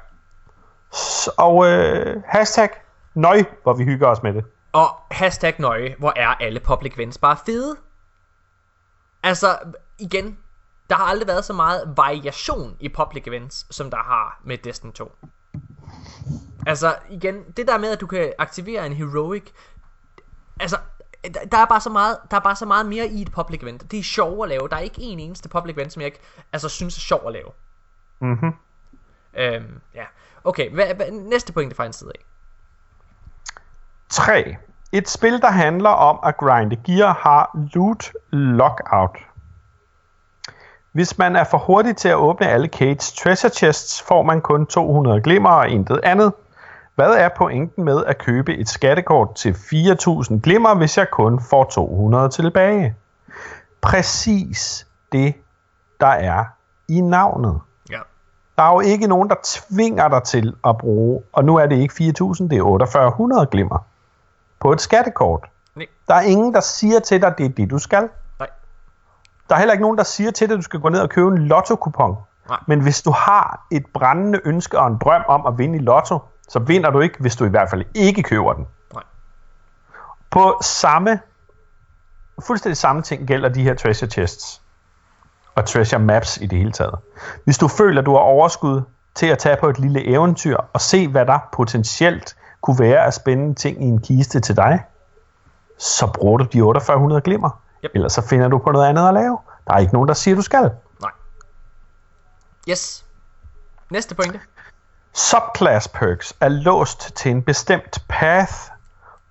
Og 1.38 1.66
øh, 1.66 2.22
hashtag 2.26 2.70
nøj, 3.16 3.44
hvor 3.64 3.74
vi 3.74 3.84
hygger 3.84 4.08
os 4.08 4.24
med 4.24 4.34
det. 4.34 4.46
Og 4.74 4.88
hashtag 5.12 5.56
nøje, 5.60 5.96
hvor 6.00 6.14
er 6.16 6.28
alle 6.28 6.60
public 6.60 6.94
events 6.94 7.18
bare 7.18 7.38
fede. 7.46 7.76
Altså, 9.24 9.58
igen, 10.00 10.38
der 10.90 10.96
har 10.96 11.04
aldrig 11.04 11.28
været 11.28 11.46
så 11.46 11.54
meget 11.54 11.94
variation 11.98 12.78
i 12.80 12.90
public 12.90 13.24
events, 13.28 13.76
som 13.76 13.90
der 13.90 13.98
har 13.98 14.42
med 14.44 14.58
Destiny 14.58 14.92
2. 14.92 15.12
Altså, 16.68 16.96
igen, 17.10 17.44
det 17.58 17.68
der 17.68 17.78
med, 17.78 17.92
at 17.92 18.02
du 18.02 18.08
kan 18.08 18.34
aktivere 18.38 18.86
en 18.86 18.94
heroic, 18.94 19.44
altså, 20.60 20.78
der 21.52 21.58
er 21.58 21.66
bare 21.66 21.82
så 21.82 21.90
meget, 21.90 22.18
der 22.32 22.38
er 22.38 22.42
bare 22.42 22.56
så 22.56 22.66
meget 22.66 22.86
mere 22.86 23.08
i 23.08 23.22
et 23.22 23.32
public 23.32 23.64
event. 23.64 23.92
Det 23.92 24.00
er 24.00 24.04
sjovt 24.04 24.44
at 24.44 24.50
lave. 24.50 24.70
Der 24.70 24.76
er 24.76 24.80
ikke 24.80 25.02
en 25.02 25.20
eneste 25.20 25.50
public 25.50 25.76
event, 25.76 25.94
som 25.94 26.02
jeg 26.02 26.06
ikke 26.06 26.20
altså, 26.54 26.70
synes 26.70 26.98
er 26.98 27.02
sjov 27.02 27.22
at 27.28 27.34
lave. 27.34 27.52
Mhm. 28.20 28.54
Øhm, 29.34 29.82
ja. 29.96 30.04
Okay, 30.44 30.70
hvad, 30.70 30.86
hvad, 30.96 31.12
næste 31.12 31.54
point 31.54 31.76
fra 31.76 31.86
en 31.86 31.94
side 31.94 32.12
af. 32.16 32.22
3. 34.10 34.56
Et 34.92 35.10
spil, 35.10 35.42
der 35.42 35.52
handler 35.52 35.90
om 35.90 36.20
at 36.24 36.38
grinde 36.38 36.76
gear, 36.76 37.14
har 37.14 37.58
loot 37.74 38.12
lockout. 38.32 39.18
Hvis 40.92 41.18
man 41.18 41.36
er 41.36 41.44
for 41.44 41.58
hurtig 41.58 41.98
til 41.98 42.10
at 42.10 42.16
åbne 42.16 42.48
alle 42.48 42.68
Kates 42.68 43.14
treasure 43.14 43.52
chests, 43.52 44.02
får 44.02 44.24
man 44.24 44.42
kun 44.42 44.66
200 44.66 45.22
glimmer 45.22 45.50
og 45.50 45.70
intet 45.70 46.00
andet. 46.04 46.34
Hvad 46.96 47.14
er 47.14 47.30
pointen 47.38 47.84
med 47.84 48.06
at 48.06 48.18
købe 48.18 48.56
et 48.58 48.70
skattekort 48.70 49.36
til 49.36 49.52
4.000 49.52 50.40
glimmer, 50.40 50.76
hvis 50.76 50.98
jeg 50.98 51.10
kun 51.12 51.42
får 51.50 51.64
200 51.64 52.30
tilbage? 52.30 52.96
Præcis 53.82 54.88
det, 55.12 55.36
der 56.00 56.08
er 56.08 56.46
i 56.88 57.02
navnet. 57.02 57.62
Der 58.58 58.64
er 58.64 58.74
jo 58.74 58.80
ikke 58.80 59.08
nogen, 59.08 59.30
der 59.30 59.36
tvinger 59.44 60.08
dig 60.08 60.24
til 60.24 60.56
at 60.68 60.78
bruge, 60.78 61.24
og 61.34 61.46
nu 61.46 61.56
er 61.56 61.66
det 61.66 61.76
ikke 61.76 61.94
4.000, 61.94 62.04
det 62.04 62.58
er 62.58 62.64
4800 62.64 63.48
glimmer 63.48 63.86
på 64.60 64.72
et 64.72 64.82
skattekort. 64.82 65.46
Nej. 65.76 65.86
Der 66.08 66.16
er 66.16 66.22
ingen, 66.22 66.54
der 66.54 66.60
siger 66.60 67.00
til 67.00 67.22
dig, 67.22 67.34
det 67.38 67.46
er 67.46 67.50
det, 67.50 67.70
du 67.70 67.80
skal. 67.80 68.10
Nej. 68.40 68.50
Der 69.50 69.56
er 69.56 69.60
heller 69.60 69.74
ikke 69.74 69.82
nogen, 69.82 69.98
der 69.98 70.04
siger 70.04 70.32
til 70.32 70.48
dig, 70.48 70.54
at 70.54 70.58
du 70.58 70.62
skal 70.62 70.80
gå 70.80 70.90
ned 70.90 71.00
og 71.00 71.10
købe 71.10 71.28
en 71.28 71.38
lotto-kupon. 71.38 72.18
Nej. 72.50 72.60
Men 72.68 72.82
hvis 72.82 73.02
du 73.02 73.12
har 73.12 73.66
et 73.72 73.86
brændende 73.94 74.42
ønske 74.46 74.80
og 74.80 74.88
en 74.88 74.98
drøm 74.98 75.24
om 75.28 75.46
at 75.46 75.58
vinde 75.58 75.76
i 75.76 75.82
lotto, 75.82 76.20
så 76.50 76.60
vinder 76.60 76.90
du 76.90 77.00
ikke, 77.00 77.20
hvis 77.20 77.36
du 77.36 77.46
i 77.46 77.50
hvert 77.50 77.70
fald 77.70 77.86
ikke 77.94 78.24
køber 78.24 78.54
den. 78.54 78.68
Nej. 78.94 79.04
På 80.30 80.60
samme, 80.62 81.20
fuldstændig 82.40 82.78
samme 82.78 83.02
ting 83.02 83.28
gælder 83.28 83.50
de 83.50 83.64
her 83.64 83.74
treasure 83.74 84.10
chests. 84.10 84.62
Og 85.56 85.66
treasure 85.66 86.00
maps 86.00 86.38
i 86.38 86.46
det 86.46 86.58
hele 86.58 86.72
taget. 86.72 86.96
Hvis 87.44 87.58
du 87.58 87.68
føler, 87.68 88.02
du 88.02 88.12
har 88.12 88.20
overskud 88.20 88.82
til 89.16 89.26
at 89.28 89.38
tage 89.38 89.58
på 89.60 89.70
et 89.70 89.80
lille 89.80 90.08
eventyr 90.08 90.58
og 90.74 90.82
se, 90.82 91.08
hvad 91.08 91.26
der 91.26 91.40
potentielt 91.54 92.36
kunne 92.62 92.80
være 92.80 93.06
af 93.06 93.14
spændende 93.14 93.56
ting 93.56 93.84
i 93.84 93.86
en 93.86 94.02
kiste 94.02 94.40
til 94.40 94.56
dig, 94.56 94.84
så 95.78 96.08
bruger 96.08 96.38
du 96.38 96.44
de 96.44 96.50
4800 96.52 97.22
glimmer. 97.22 97.62
Yep. 97.86 97.92
Ellers 97.94 98.14
så 98.14 98.22
finder 98.22 98.48
du 98.48 98.58
på 98.58 98.72
noget 98.72 98.88
andet 98.88 99.08
at 99.08 99.14
lave. 99.14 99.38
Der 99.68 99.74
er 99.74 99.78
ikke 99.78 99.94
nogen, 99.94 100.08
der 100.08 100.14
siger, 100.14 100.36
du 100.36 100.42
skal. 100.42 100.72
Nej. 101.02 101.12
Yes. 102.70 103.06
Næste 103.90 104.16
pointe. 104.16 104.40
Subclass 105.14 105.88
perks 105.88 106.34
er 106.40 106.50
låst 106.50 107.16
til 107.16 107.32
en 107.32 107.44
bestemt 107.44 108.04
path. 108.10 108.54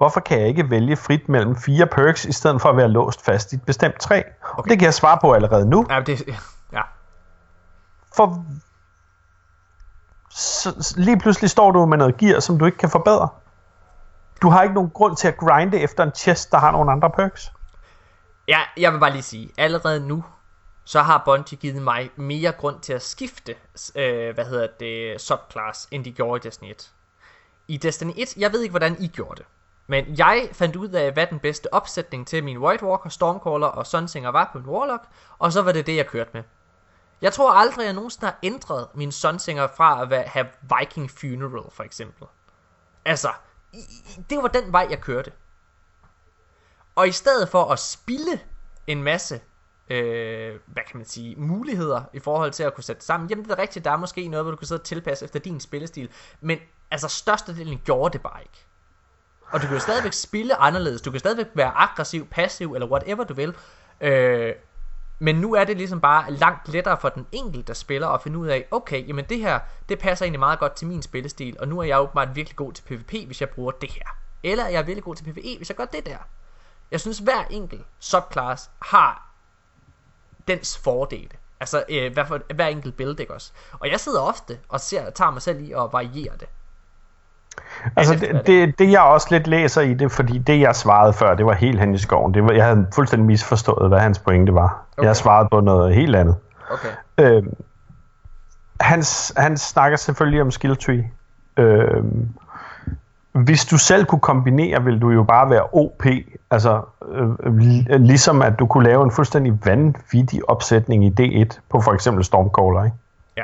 Hvorfor 0.05 0.21
kan 0.21 0.41
jeg 0.41 0.49
ikke 0.49 0.71
vælge 0.71 0.97
frit 0.97 1.29
mellem 1.29 1.57
fire 1.57 1.87
perks, 1.87 2.25
i 2.25 2.33
stedet 2.33 2.63
for 2.63 2.69
at 2.69 2.77
være 2.77 2.89
låst 2.89 3.25
fast 3.25 3.53
i 3.53 3.57
et 3.57 3.63
bestemt 3.63 4.01
træ? 4.01 4.19
Okay. 4.19 4.63
Og 4.63 4.65
det 4.69 4.79
kan 4.79 4.85
jeg 4.87 4.95
svare 4.95 5.19
på 5.21 5.33
allerede 5.33 5.71
nu. 5.71 5.87
Ja, 5.91 6.01
det, 6.01 6.29
ja. 6.73 6.81
For 8.17 8.45
så, 10.31 10.95
lige 10.97 11.19
pludselig 11.19 11.51
står 11.51 11.71
du 11.71 11.87
med 11.87 11.99
noget 11.99 12.17
gear, 12.17 12.41
som 12.41 12.59
du 12.59 12.65
ikke 12.65 12.79
kan 12.79 12.91
forbedre. 12.91 13.29
Du 14.43 14.49
har 14.49 14.63
ikke 14.63 14.75
nogen 14.75 14.91
grund 14.91 15.17
til 15.17 15.29
at 15.29 15.37
grinde 15.37 15.79
efter 15.79 16.05
en 16.05 16.13
chest, 16.15 16.53
der 16.53 16.59
har 16.59 16.71
nogle 16.71 16.93
andre 16.93 17.11
perks. 17.11 17.53
ja, 18.49 18.61
jeg 18.77 18.93
vil 18.93 18.99
bare 18.99 19.13
lige 19.13 19.23
sige, 19.23 19.51
allerede 19.59 20.09
nu, 20.09 20.25
så 20.85 21.03
har 21.03 21.23
Bungie 21.25 21.59
givet 21.59 21.83
mig 21.83 22.11
mere 22.17 22.53
grund 22.53 22.81
til 22.81 22.93
at 22.93 23.03
skifte, 23.03 23.55
øh, 23.95 24.35
hvad 24.35 24.45
hedder 24.45 24.67
det, 24.81 25.21
subclass, 25.21 25.89
end 25.91 26.05
de 26.05 26.13
gjorde 26.13 26.41
i 26.41 26.49
Destiny 26.49 26.71
1. 26.71 26.91
I 27.69 27.77
Destiny 27.77 28.13
1, 28.17 28.37
jeg 28.37 28.53
ved 28.53 28.61
ikke, 28.61 28.73
hvordan 28.73 28.97
I 29.01 29.09
gjorde 29.09 29.37
det. 29.37 29.47
Men 29.87 30.19
jeg 30.19 30.49
fandt 30.53 30.77
ud 30.77 30.89
af, 30.89 31.13
hvad 31.13 31.27
den 31.27 31.39
bedste 31.39 31.75
opsætning 31.75 32.27
til 32.27 32.45
min 32.45 32.59
White 32.59 32.85
Walker, 32.85 33.09
Stormcaller 33.09 33.67
og 33.67 33.87
Sunsinger 33.87 34.31
var 34.31 34.51
på 34.53 34.59
en 34.59 34.67
Warlock, 34.67 35.05
og 35.39 35.53
så 35.53 35.63
var 35.63 35.73
det 35.73 35.87
det, 35.87 35.97
jeg 35.97 36.07
kørte 36.07 36.31
med. 36.33 36.43
Jeg 37.23 37.33
tror 37.33 37.53
aldrig, 37.53 37.85
jeg 37.85 37.93
nogensinde 37.93 38.27
har 38.27 38.39
ændret 38.43 38.89
min 38.95 39.13
Sunsinger 39.13 39.67
fra 39.77 40.03
at 40.03 40.29
have 40.29 40.47
Viking 40.79 41.11
Funeral, 41.11 41.71
for 41.71 41.83
eksempel. 41.83 42.27
Altså, 43.05 43.29
det 44.31 44.39
var 44.43 44.49
den 44.49 44.73
vej, 44.73 44.87
jeg 44.91 45.01
kørte. 45.01 45.33
Og 46.95 47.09
i 47.09 47.13
stedet 47.13 47.49
for 47.49 47.65
at 47.65 47.79
spille 47.79 48.41
en 48.87 49.03
masse, 49.03 49.41
øh, 49.89 50.61
hvad 50.67 50.83
kan 50.91 50.97
man 50.97 51.07
sige, 51.07 51.37
muligheder 51.37 52.03
i 52.13 52.19
forhold 52.19 52.53
til 52.53 52.63
at 52.63 52.75
kunne 52.75 52.85
sætte 52.85 53.05
sammen, 53.05 53.31
jamen 53.31 53.45
det 53.45 53.53
er 53.53 53.59
rigtigt, 53.59 53.85
der 53.85 53.91
er 53.91 53.97
måske 53.97 54.29
noget, 54.29 54.45
hvor 54.45 54.51
du 54.51 54.57
kan 54.57 54.67
sidde 54.67 54.81
og 54.81 54.85
tilpasse 54.85 55.25
efter 55.25 55.41
din 55.41 55.61
spillestil, 55.61 56.11
men 56.41 56.59
altså 56.91 57.09
størstedelen 57.09 57.81
gjorde 57.85 58.13
det 58.13 58.23
bare 58.23 58.43
ikke. 58.43 58.67
Og 59.51 59.63
du 59.63 59.67
kan 59.67 59.75
jo 59.75 59.81
stadigvæk 59.81 60.13
spille 60.13 60.57
anderledes, 60.57 61.03
du 61.03 61.11
kan 61.11 61.21
stadigvæk 61.21 61.47
være 61.55 61.73
aggressiv, 61.77 62.27
passiv, 62.27 62.75
eller 62.75 62.87
whatever 62.87 63.25
du 63.25 63.35
vil, 63.35 63.55
øh, 64.01 64.53
men 65.19 65.37
nu 65.37 65.55
er 65.55 65.65
det 65.65 65.77
ligesom 65.77 66.01
bare 66.01 66.33
langt 66.33 66.69
lettere 66.69 66.99
for 67.01 67.09
den 67.09 67.27
enkelte 67.33 67.75
spiller 67.75 68.09
at 68.09 68.23
finde 68.23 68.39
ud 68.39 68.47
af, 68.47 68.67
okay, 68.71 69.09
jamen 69.09 69.25
det 69.25 69.39
her, 69.39 69.61
det 69.89 69.99
passer 69.99 70.25
egentlig 70.25 70.39
meget 70.39 70.59
godt 70.59 70.73
til 70.73 70.87
min 70.87 71.03
spillestil, 71.03 71.57
og 71.61 71.69
nu 71.69 71.79
er 71.79 71.85
jeg 71.85 72.01
åbenbart 72.01 72.37
virkelig 72.37 72.57
god 72.57 72.73
til 72.73 72.83
PvP, 72.83 73.13
hvis 73.27 73.41
jeg 73.41 73.51
bruger 73.51 73.71
det 73.73 73.91
her. 73.91 74.17
Eller 74.43 74.67
jeg 74.67 74.79
er 74.79 74.83
virkelig 74.83 75.05
god 75.05 75.15
til 75.15 75.25
PvE, 75.25 75.57
hvis 75.57 75.69
jeg 75.69 75.77
gør 75.77 75.85
det 75.85 76.07
der. 76.07 76.19
Jeg 76.91 77.01
synes, 77.01 77.19
hver 77.19 77.45
enkelt 77.51 77.87
subclass 77.99 78.71
har 78.79 79.31
dens 80.49 80.79
fordele. 80.79 81.31
Altså 81.61 81.85
øh, 81.89 82.13
hver, 82.13 82.25
for, 82.25 82.41
hver 82.55 82.67
enkelt 82.67 82.97
build, 82.97 83.21
ikke 83.21 83.35
også? 83.35 83.53
Og 83.73 83.91
jeg 83.91 84.01
sidder 84.01 84.21
ofte 84.21 84.59
og 84.69 84.81
ser, 84.81 85.11
tager 85.11 85.31
mig 85.31 85.43
selv 85.43 85.61
i 85.61 85.73
at 85.73 85.93
variere 85.93 86.37
det. 86.41 86.49
Altså 87.97 88.15
det, 88.15 88.47
det, 88.47 88.79
det 88.79 88.91
jeg 88.91 89.01
også 89.01 89.27
lidt 89.31 89.47
læser 89.47 89.81
i 89.81 89.95
det, 89.95 90.13
fordi 90.13 90.39
det 90.39 90.61
jeg 90.61 90.77
svarede 90.77 91.13
før, 91.13 91.35
det 91.35 91.47
var 91.47 91.53
helt 91.53 91.81
hen 91.81 91.95
i 91.95 91.99
skoven. 91.99 92.35
Det 92.35 92.45
var, 92.45 92.53
jeg 92.53 92.65
havde 92.65 92.87
fuldstændig 92.95 93.27
misforstået, 93.27 93.89
hvad 93.89 93.99
hans 93.99 94.19
pointe 94.19 94.55
var. 94.55 94.85
Okay. 94.97 95.07
Jeg 95.07 95.17
svarede 95.17 95.49
på 95.51 95.61
noget 95.61 95.95
helt 95.95 96.17
andet. 96.17 96.37
Okay. 96.71 96.89
Øh, 97.19 97.43
han, 98.81 99.05
han 99.37 99.57
snakker 99.57 99.97
selvfølgelig 99.97 100.43
om 100.43 100.51
skill 100.51 100.77
tree. 100.77 101.11
Øh, 101.57 102.05
hvis 103.33 103.65
du 103.65 103.79
selv 103.79 104.05
kunne 104.05 104.21
kombinere, 104.21 104.85
ville 104.85 105.01
du 105.01 105.11
jo 105.11 105.23
bare 105.23 105.51
være 105.51 105.63
OP. 105.73 106.05
Altså, 106.51 106.83
øh, 107.09 108.01
ligesom 108.01 108.43
at 108.43 108.59
du 108.59 108.67
kunne 108.67 108.85
lave 108.85 109.05
en 109.05 109.11
fuldstændig 109.11 109.59
vanvittig 109.65 110.51
opsætning 110.51 111.05
i 111.05 111.11
D1 111.21 111.59
på 111.69 111.81
for 111.81 111.93
eksempel 111.93 112.25
Stormcaller, 112.25 112.85
ikke? 112.85 112.97
Ja. 113.37 113.43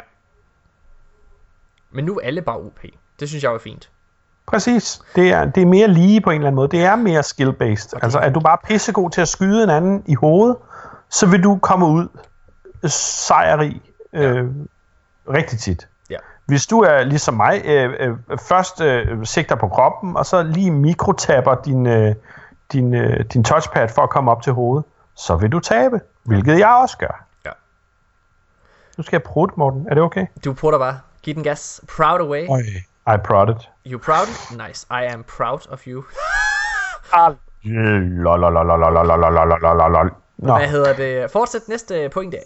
Men 1.91 2.05
nu 2.05 2.19
er 2.19 2.27
alle 2.27 2.43
bare 2.43 2.57
OP. 2.57 2.81
Det 3.21 3.29
synes 3.29 3.45
jeg 3.45 3.53
er 3.53 3.59
fint. 3.59 3.91
Præcis. 4.51 5.03
Det 5.17 5.33
er, 5.33 5.45
det 5.45 5.63
er 5.63 5.67
mere 5.67 5.89
lige 5.89 6.21
på 6.21 6.31
en 6.31 6.37
eller 6.37 6.47
anden 6.47 6.57
måde. 6.57 6.69
Det 6.69 6.85
er 6.85 6.97
mere 6.97 7.21
skill-based. 7.23 7.95
Okay. 7.95 8.05
Altså, 8.05 8.19
er 8.19 8.31
du 8.31 8.41
bare 8.41 8.59
pissegod 8.65 9.11
til 9.11 9.21
at 9.21 9.29
skyde 9.29 9.63
en 9.63 9.71
anden 9.71 10.03
i 10.07 10.15
hovedet, 10.15 10.57
så 11.11 11.27
vil 11.27 11.43
du 11.43 11.59
komme 11.63 11.87
ud 11.87 12.09
sejrig 12.87 13.83
øh, 14.13 14.37
ja. 14.37 14.43
rigtig 15.29 15.59
tit. 15.59 15.89
Ja. 16.11 16.17
Hvis 16.47 16.67
du 16.67 16.81
er 16.81 17.05
ligesom 17.05 17.35
mig, 17.35 17.63
øh, 17.65 17.93
øh, 17.99 18.39
først 18.39 18.81
øh, 18.81 19.27
sigter 19.27 19.55
på 19.55 19.69
kroppen, 19.69 20.17
og 20.17 20.27
så 20.27 20.43
lige 20.43 20.71
mikrotapper 20.71 21.55
din, 21.55 21.87
øh, 21.87 22.15
din, 22.73 22.95
øh, 22.95 23.25
din 23.33 23.45
touchpad 23.45 23.89
for 23.89 24.03
at 24.03 24.11
komme 24.11 24.31
op 24.31 24.43
til 24.43 24.53
hovedet, 24.53 24.85
så 25.15 25.37
vil 25.37 25.53
du 25.53 25.61
tabe, 25.61 26.01
hvilket 26.23 26.59
jeg 26.59 26.69
også 26.83 26.99
gør. 26.99 27.25
Ja. 27.47 27.51
Nu 28.97 29.03
skal 29.03 29.17
jeg 29.17 29.23
prutte, 29.23 29.55
Morten. 29.57 29.87
Er 29.91 29.95
det 29.95 30.03
okay? 30.03 30.27
Du 30.45 30.53
prutter 30.53 30.79
bare. 30.79 30.99
Giv 31.23 31.35
den 31.35 31.43
gas. 31.43 31.81
Proud 31.97 32.21
away. 32.21 32.49
Øj, 32.49 33.15
I 33.15 33.19
prodded. 33.25 33.57
You 33.87 33.99
proud? 33.99 34.27
Nice. 34.69 34.87
I 34.91 35.05
am 35.15 35.25
proud 35.25 35.61
of 35.71 35.87
you. 35.87 36.03
Nå. 40.39 40.57
Hvad 40.57 40.69
hedder 40.69 40.93
det? 40.97 41.31
Fortsæt 41.31 41.69
næste 41.69 42.09
pointe. 42.09 42.39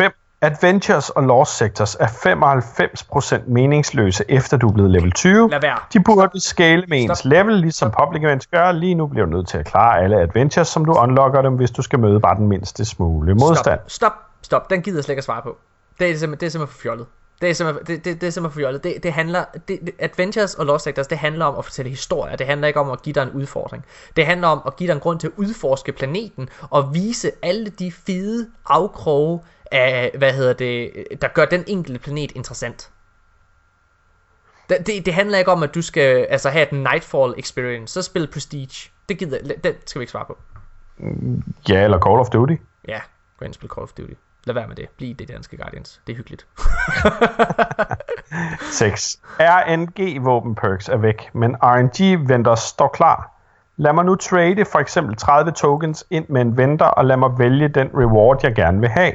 Fem. 0.00 0.12
Adventures 0.40 1.10
og 1.10 1.22
Lost 1.22 1.56
Sectors 1.56 1.94
er 1.94 2.06
95% 2.06 3.42
meningsløse 3.50 4.24
efter 4.28 4.56
du 4.56 4.68
er 4.68 4.72
blevet 4.72 4.90
level 4.90 5.12
20. 5.12 5.50
Lad 5.50 5.60
være. 5.60 5.78
De 5.92 6.00
burde 6.00 6.40
scale 6.40 6.84
med 6.88 6.98
Stop. 7.00 7.10
ens 7.10 7.24
level, 7.24 7.54
ligesom 7.54 7.92
Stop. 7.92 8.06
public 8.06 8.22
events 8.22 8.46
gør. 8.46 8.72
Lige 8.72 8.94
nu 8.94 9.06
bliver 9.06 9.26
du 9.26 9.32
nødt 9.32 9.48
til 9.48 9.58
at 9.58 9.66
klare 9.66 10.00
alle 10.02 10.20
adventures, 10.20 10.68
som 10.68 10.84
du 10.84 10.92
unlocker 10.92 11.42
dem, 11.42 11.54
hvis 11.54 11.70
du 11.70 11.82
skal 11.82 11.98
møde 11.98 12.20
bare 12.20 12.36
den 12.36 12.48
mindste 12.48 12.84
smule 12.84 13.34
modstand. 13.34 13.80
Stop. 13.86 13.90
Stop. 13.90 14.12
Stop. 14.42 14.70
Den 14.70 14.82
gider 14.82 14.98
jeg 14.98 15.04
slet 15.04 15.12
ikke 15.12 15.20
at 15.20 15.24
svare 15.24 15.42
på. 15.42 15.56
Det 15.98 16.10
er 16.10 16.16
simpelthen, 16.18 16.40
det 16.40 16.46
er 16.46 16.50
simpelthen 16.50 16.74
for 16.74 16.82
fjollet. 16.82 17.06
Det 17.42 17.50
er 17.50 17.54
simpelthen, 17.54 17.86
det, 17.86 18.04
det, 18.04 18.20
det 18.20 18.26
er 18.26 18.30
simpelthen 18.30 18.52
for 18.52 18.60
fjollet. 18.60 18.84
Det, 18.84 19.02
det 19.02 19.12
handler, 19.12 19.44
det, 19.68 19.90
Adventures 19.98 20.54
og 20.54 20.66
Lost 20.66 20.84
Sectors, 20.84 21.06
det 21.06 21.18
handler 21.18 21.44
om 21.44 21.58
at 21.58 21.64
fortælle 21.64 21.90
historier. 21.90 22.36
Det 22.36 22.46
handler 22.46 22.68
ikke 22.68 22.80
om 22.80 22.90
at 22.90 23.02
give 23.02 23.12
dig 23.12 23.22
en 23.22 23.30
udfordring. 23.30 23.84
Det 24.16 24.26
handler 24.26 24.48
om 24.48 24.62
at 24.66 24.76
give 24.76 24.86
dig 24.86 24.94
en 24.94 25.00
grund 25.00 25.20
til 25.20 25.26
at 25.26 25.32
udforske 25.36 25.92
planeten 25.92 26.48
og 26.70 26.94
vise 26.94 27.30
alle 27.42 27.66
de 27.66 27.92
fede 27.92 28.50
afkroge 28.66 29.40
af, 29.72 30.14
hvad 30.18 30.32
hedder 30.32 30.52
det, 30.52 30.92
der 31.22 31.28
gør 31.28 31.44
den 31.44 31.64
enkelte 31.66 31.98
planet 31.98 32.32
interessant. 32.32 32.90
Det, 34.68 34.86
det, 34.86 35.06
det 35.06 35.14
handler 35.14 35.38
ikke 35.38 35.50
om, 35.50 35.62
at 35.62 35.74
du 35.74 35.82
skal 35.82 36.26
altså, 36.30 36.50
have 36.50 36.62
et 36.62 36.72
Nightfall 36.72 37.34
experience. 37.38 37.92
Så 37.92 38.02
spil 38.02 38.26
Prestige. 38.26 38.90
Det 39.08 39.18
gider, 39.18 39.38
det 39.64 39.76
skal 39.86 40.00
vi 40.00 40.02
ikke 40.02 40.12
svare 40.12 40.26
på. 40.26 40.38
Ja, 41.68 41.84
eller 41.84 41.98
Call 41.98 42.20
of 42.20 42.30
Duty. 42.30 42.54
Ja, 42.88 43.00
gå 43.38 43.44
ind 43.44 43.50
og 43.50 43.54
spil 43.54 43.68
Call 43.68 43.82
of 43.82 43.92
Duty. 43.92 44.12
Lad 44.44 44.54
være 44.54 44.68
med 44.68 44.76
det. 44.76 44.88
Bliv 44.96 45.14
det 45.14 45.28
danske 45.28 45.56
Guardians. 45.56 46.00
Det 46.06 46.12
er 46.12 46.16
hyggeligt. 46.16 46.46
6. 48.80 49.20
RNG 49.40 50.24
våben 50.24 50.54
perks 50.54 50.88
er 50.88 50.96
væk, 50.96 51.30
men 51.32 51.56
RNG 51.62 52.28
venter 52.28 52.54
står 52.54 52.88
klar. 52.88 53.32
Lad 53.76 53.92
mig 53.92 54.04
nu 54.04 54.14
trade 54.14 54.64
for 54.72 54.78
eksempel 54.78 55.16
30 55.16 55.50
tokens 55.52 56.04
ind 56.10 56.28
med 56.28 56.40
en 56.40 56.56
venter, 56.56 56.86
og 56.86 57.04
lad 57.04 57.16
mig 57.16 57.38
vælge 57.38 57.68
den 57.68 57.90
reward, 57.94 58.38
jeg 58.42 58.54
gerne 58.54 58.80
vil 58.80 58.88
have. 58.88 59.12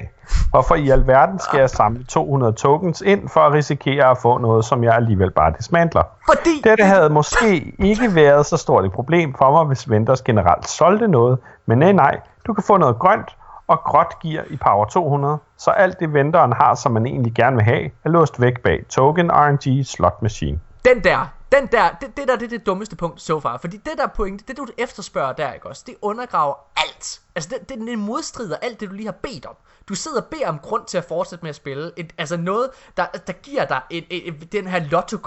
Hvorfor 0.50 0.76
i 0.76 0.90
alverden 0.90 1.40
skal 1.40 1.60
jeg 1.60 1.70
samle 1.70 2.04
200 2.04 2.54
tokens 2.54 3.02
ind 3.02 3.30
for 3.30 3.40
at 3.40 3.54
risikere 3.54 4.06
at 4.06 4.18
få 4.18 4.38
noget, 4.38 4.66
som 4.66 4.84
jeg 4.84 4.96
alligevel 4.96 5.32
bare 5.32 5.54
dismantler? 5.58 6.04
Fordi... 6.26 6.62
Dette 6.64 6.84
havde 6.84 7.10
måske 7.10 7.74
ikke 7.80 8.16
været 8.16 8.46
så 8.46 8.58
stort 8.58 8.86
et 8.86 8.92
problem 8.92 9.36
for 9.38 9.52
mig, 9.52 9.66
hvis 9.66 9.90
Venters 9.90 10.22
generelt 10.22 10.70
solgte 10.70 11.08
noget, 11.08 11.40
men 11.66 11.78
nej, 11.78 11.92
nej, 11.92 12.20
du 12.48 12.54
kan 12.54 12.64
få 12.64 12.78
noget 12.78 13.00
grønt, 13.00 13.37
og 13.68 13.80
gråt 13.86 14.20
gear 14.20 14.44
i 14.50 14.58
Power 14.58 14.86
200, 14.86 15.38
så 15.58 15.72
alt 15.72 16.00
det 16.00 16.14
venteren 16.14 16.54
har, 16.54 16.76
som 16.76 16.92
man 16.92 17.06
egentlig 17.06 17.34
gerne 17.34 17.56
vil 17.56 17.66
have, 17.66 17.92
er 18.04 18.10
låst 18.10 18.42
væk 18.42 18.62
bag 18.64 18.86
Token 18.90 19.32
RNG 19.32 19.86
Slot 19.86 20.22
Machine. 20.22 20.60
Den 20.86 21.04
der, 21.04 21.28
den 21.52 21.68
der, 21.68 21.90
det, 22.02 22.18
det 22.18 22.28
der, 22.28 22.36
det 22.36 22.46
er 22.46 22.50
det 22.50 22.66
dummeste 22.66 22.96
punkt 22.96 23.22
so 23.22 23.40
far. 23.40 23.58
Fordi 23.58 23.78
det 23.78 23.94
der 23.98 24.08
point, 24.08 24.48
det 24.48 24.58
du 24.58 24.68
efterspørger 24.78 25.34
der, 25.34 25.54
ikke 25.54 25.68
også, 25.68 25.84
det 25.88 25.96
undergraver 26.02 26.56
alt. 26.76 27.22
Altså, 27.36 27.50
det, 27.50 27.70
det, 27.70 27.88
det 27.88 28.00
modstrider 28.00 28.58
alt 28.62 28.80
det, 28.80 28.90
du 28.90 28.94
lige 28.94 29.06
har 29.06 29.16
bedt 29.24 29.46
om. 29.46 29.56
Du 29.90 29.96
sidder 29.96 30.22
og 30.22 30.28
beder 30.28 30.50
om 30.50 30.60
grund 30.60 30.86
til 30.86 30.98
at 30.98 31.04
fortsætte 31.04 31.44
med 31.44 31.50
at 31.50 31.56
spille. 31.56 31.92
Et, 31.98 32.14
altså 32.18 32.38
noget, 32.38 32.70
der, 32.98 33.06
der 33.28 33.34
giver 33.34 33.66
dig 33.66 33.82
et, 33.90 34.06
et, 34.10 34.28
et, 34.28 34.52
den 34.52 34.68
her 34.68 34.80
lotto 34.80 35.18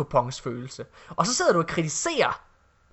følelse. 0.43 0.85
Og 1.17 1.27
så 1.27 1.35
sidder 1.35 1.53
du 1.53 1.59
og 1.59 1.67
kritiserer 1.67 2.41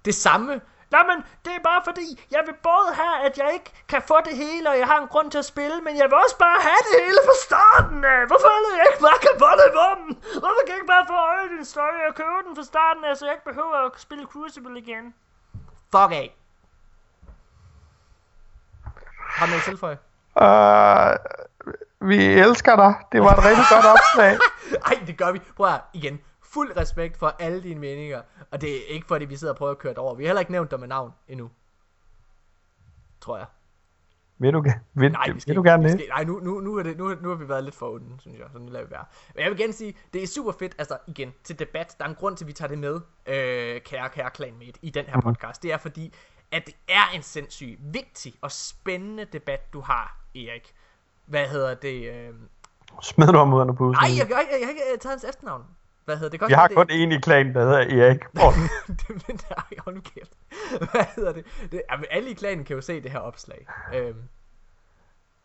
det 0.05 0.15
samme 0.15 0.61
Nå, 0.91 0.97
men 1.09 1.17
det 1.45 1.53
er 1.55 1.63
bare 1.71 1.81
fordi, 1.89 2.07
jeg 2.31 2.41
vil 2.47 2.55
både 2.69 2.89
have, 3.01 3.17
at 3.27 3.37
jeg 3.37 3.49
ikke 3.53 3.71
kan 3.91 4.01
få 4.11 4.17
det 4.27 4.35
hele, 4.43 4.69
og 4.69 4.77
jeg 4.81 4.87
har 4.91 4.99
en 5.01 5.07
grund 5.13 5.31
til 5.31 5.37
at 5.43 5.49
spille, 5.53 5.77
men 5.81 5.93
jeg 5.97 6.05
vil 6.09 6.17
også 6.25 6.37
bare 6.45 6.59
have 6.67 6.81
det 6.87 6.93
hele 7.03 7.19
fra 7.27 7.35
starten 7.47 7.99
af. 8.13 8.19
Hvorfor 8.29 8.49
er 8.55 8.61
det, 8.65 8.71
jeg 8.79 8.85
ikke 8.91 9.03
bare 9.07 9.19
kan 9.25 9.35
få 9.43 9.51
det 9.61 9.69
våben? 9.81 10.11
Hvorfor 10.43 10.61
kan 10.65 10.71
jeg 10.73 10.79
ikke 10.81 10.93
bare 10.95 11.05
få 11.13 11.19
din 11.53 11.65
Story 11.65 12.01
og 12.09 12.15
købe 12.21 12.39
den 12.47 12.55
fra 12.55 12.63
starten 12.63 13.03
af, 13.09 13.17
så 13.17 13.25
jeg 13.25 13.33
ikke 13.35 13.49
behøver 13.51 13.75
at 13.85 13.91
spille 14.05 14.25
Crucible 14.31 14.79
igen? 14.83 15.05
Fuck 15.93 16.11
af. 16.21 16.27
Har 19.37 19.45
du 19.45 19.49
noget 19.51 19.63
at 19.63 19.69
tilføje? 19.71 19.97
Uh, 20.45 21.11
vi 22.09 22.19
elsker 22.45 22.75
dig. 22.75 22.93
Det 23.11 23.21
var 23.21 23.33
et 23.37 23.43
rigtig 23.49 23.65
godt 23.75 23.85
opslag. 23.95 24.33
Ej, 24.89 24.95
det 25.07 25.17
gør 25.17 25.31
vi. 25.31 25.39
Prøv 25.57 25.67
at, 25.67 25.81
igen 25.93 26.19
fuld 26.53 26.77
respekt 26.77 27.17
for 27.17 27.35
alle 27.39 27.63
dine 27.63 27.79
meninger. 27.79 28.21
Og 28.51 28.61
det 28.61 28.75
er 28.75 28.87
ikke 28.87 29.07
fordi, 29.07 29.25
vi 29.25 29.35
sidder 29.35 29.53
og 29.53 29.57
prøver 29.57 29.71
at 29.71 29.77
køre 29.77 29.91
det 29.91 29.97
over. 29.97 30.15
Vi 30.15 30.23
har 30.23 30.27
heller 30.27 30.39
ikke 30.39 30.51
nævnt 30.51 30.71
dig 30.71 30.79
med 30.79 30.87
navn 30.87 31.11
endnu. 31.27 31.49
Tror 33.21 33.37
jeg. 33.37 33.45
Vil 34.39 34.53
du, 34.53 34.65
vil, 34.93 35.11
nej, 35.11 35.27
vil 35.47 35.55
du 35.55 35.63
gerne 35.63 35.89
det? 35.89 36.01
Nej, 36.09 36.23
nu, 36.23 36.39
nu, 36.39 36.59
nu, 36.59 36.75
er 36.77 36.83
det, 36.83 36.97
nu, 36.97 37.15
nu 37.21 37.29
har 37.29 37.35
vi 37.35 37.49
været 37.49 37.63
lidt 37.63 37.75
for 37.75 37.93
onde, 37.93 38.21
synes 38.21 38.39
jeg. 38.39 38.47
Så 38.51 38.59
nu 38.59 38.71
lader 38.71 38.85
vi 38.85 38.91
være. 38.91 39.05
Men 39.35 39.43
jeg 39.43 39.49
vil 39.51 39.57
gerne 39.59 39.73
sige, 39.73 39.97
det 40.13 40.23
er 40.23 40.27
super 40.27 40.51
fedt, 40.51 40.75
altså 40.77 40.97
igen, 41.07 41.33
til 41.43 41.59
debat. 41.59 41.95
Der 41.99 42.05
er 42.05 42.09
en 42.09 42.15
grund 42.15 42.37
til, 42.37 42.43
at 42.45 42.47
vi 42.47 42.53
tager 42.53 42.69
det 42.69 42.77
med, 42.77 42.95
øh, 43.25 43.81
kære, 43.81 44.09
kære 44.09 44.29
clanmate, 44.35 44.79
i 44.81 44.89
den 44.89 45.05
her 45.05 45.15
Mhm. 45.15 45.21
podcast. 45.23 45.63
Det 45.63 45.73
er 45.73 45.77
fordi, 45.77 46.13
at 46.51 46.65
det 46.65 46.75
er 46.87 47.15
en 47.15 47.21
sindssyg, 47.21 47.77
vigtig 47.81 48.33
og 48.41 48.51
spændende 48.51 49.25
debat, 49.25 49.73
du 49.73 49.81
har, 49.81 50.17
Erik. 50.35 50.73
Hvad 51.25 51.47
hedder 51.47 51.73
det? 51.73 52.13
Øh... 52.13 52.33
Smed 53.01 53.27
du 53.27 53.37
ham 53.37 53.53
ud 53.53 53.61
under 53.61 53.73
bussen? 53.73 54.01
Nej, 54.03 54.17
jeg, 54.17 54.29
jeg, 54.29 54.47
jeg, 54.51 54.59
jeg 54.59 54.67
har 54.67 54.71
ikke 54.71 54.81
øh, 54.93 54.99
taget 54.99 55.11
hans 55.13 55.23
efternavn. 55.23 55.63
Hvad 56.07 56.17
hedder 56.17 56.29
det? 56.29 56.39
Godt, 56.39 56.49
jeg 56.51 56.59
har 56.59 56.67
det, 56.67 56.77
kun 56.77 56.89
en 56.89 57.11
i 57.11 57.19
klanen, 57.19 57.55
der 57.55 57.61
hedder 57.61 58.05
Erik. 58.05 58.23
det, 59.07 59.27
men 59.27 59.37
der, 59.37 59.81
hold 59.83 59.95
nu 59.95 60.01
kæft. 60.01 60.31
Hvad 60.91 61.05
hedder 61.15 61.33
det? 61.33 61.45
det 61.71 61.81
jamen, 61.91 62.05
alle 62.11 62.29
i 62.29 62.33
klanen 62.33 62.65
kan 62.65 62.75
jo 62.75 62.81
se 62.81 63.01
det 63.01 63.11
her 63.11 63.19
opslag. 63.19 63.67
Øhm. 63.93 64.23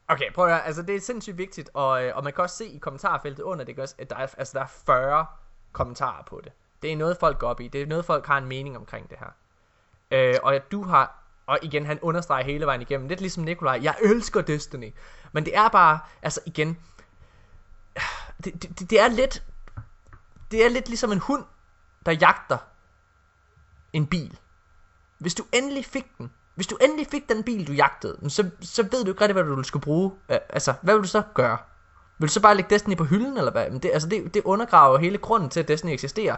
Okay, 0.09 0.32
prøv 0.32 0.44
at 0.44 0.51
høre. 0.51 0.66
Altså, 0.66 0.82
det 0.82 0.97
er 0.97 1.01
sindssygt 1.01 1.39
vigtigt, 1.39 1.70
og, 1.74 2.05
øh, 2.05 2.16
og 2.16 2.24
man 2.24 2.32
kan 2.32 2.43
også 2.43 2.56
se 2.56 2.66
i 2.66 2.78
kommentarfeltet 2.78 3.43
under, 3.43 3.64
det, 3.64 3.94
at 3.98 4.10
der 4.10 4.16
er, 4.16 4.34
altså, 4.39 4.52
der 4.55 4.60
er 4.60 4.66
40 4.86 5.26
kommentarer 5.72 6.22
på 6.22 6.40
det. 6.44 6.52
Det 6.82 6.93
er 6.93 6.97
noget, 6.97 7.16
folk 7.16 7.39
går 7.39 7.48
op 7.48 7.60
i. 7.60 7.68
Det 7.68 7.82
er 7.82 7.86
noget, 7.86 8.05
folk 8.05 8.26
har 8.26 8.39
en 8.39 8.47
mening 8.47 8.76
omkring 8.76 9.10
det 9.10 9.18
her. 9.18 9.30
Øh, 10.10 10.34
og 10.43 10.55
at 10.55 10.72
du 10.72 10.82
har, 10.82 11.22
og 11.47 11.59
igen, 11.62 11.86
han 11.86 11.98
understreger 12.02 12.44
hele 12.44 12.66
vejen 12.66 12.82
igennem, 12.82 13.09
lidt 13.09 13.20
ligesom 13.20 13.44
Nikolaj, 13.44 13.80
jeg 13.82 13.94
elsker 14.05 14.40
Destiny. 14.40 14.94
Men 15.32 15.44
det 15.44 15.56
er 15.56 15.68
bare, 15.68 15.98
altså 16.22 16.40
igen, 16.47 16.78
det, 18.44 18.62
det, 18.62 18.90
det 18.90 19.01
er 19.01 19.09
lidt, 19.09 19.43
det 20.53 20.65
er 20.65 20.69
lidt 20.69 20.89
ligesom 20.89 21.12
en 21.12 21.19
hund, 21.19 21.45
der 22.07 22.12
jagter 22.12 22.59
en 23.93 24.07
bil. 24.07 24.39
Hvis 25.19 25.35
du 25.35 25.45
endelig 25.53 25.85
fik 25.85 26.19
den, 26.19 26.31
hvis 26.55 26.66
du 26.66 26.77
endelig 26.81 27.07
fik 27.11 27.29
den 27.29 27.43
bil, 27.43 27.66
du 27.66 27.73
jagtede, 27.73 28.31
så, 28.31 28.51
så 28.61 28.83
ved 28.83 29.05
du 29.05 29.11
ikke 29.11 29.20
rigtig, 29.20 29.43
hvad 29.43 29.57
du 29.57 29.62
skal 29.62 29.81
bruge. 29.81 30.12
Altså, 30.29 30.74
hvad 30.83 30.95
vil 30.95 31.03
du 31.03 31.09
så 31.09 31.23
gøre? 31.35 31.57
Vil 32.19 32.29
du 32.29 32.33
så 32.33 32.43
bare 32.43 32.55
lægge 32.55 32.70
Destiny 32.70 32.97
på 32.97 33.05
hylden, 33.05 33.39
eller 33.39 33.53
hvad? 33.53 33.70
Men 33.70 33.79
det, 33.79 33.91
altså, 33.93 34.09
det, 34.09 34.35
det 34.35 34.43
undergraver 34.45 34.99
hele 34.99 35.19
grunden 35.19 35.51
til, 35.51 35.61
at 35.61 35.69
Destiny 35.69 35.91
eksisterer. 35.91 36.37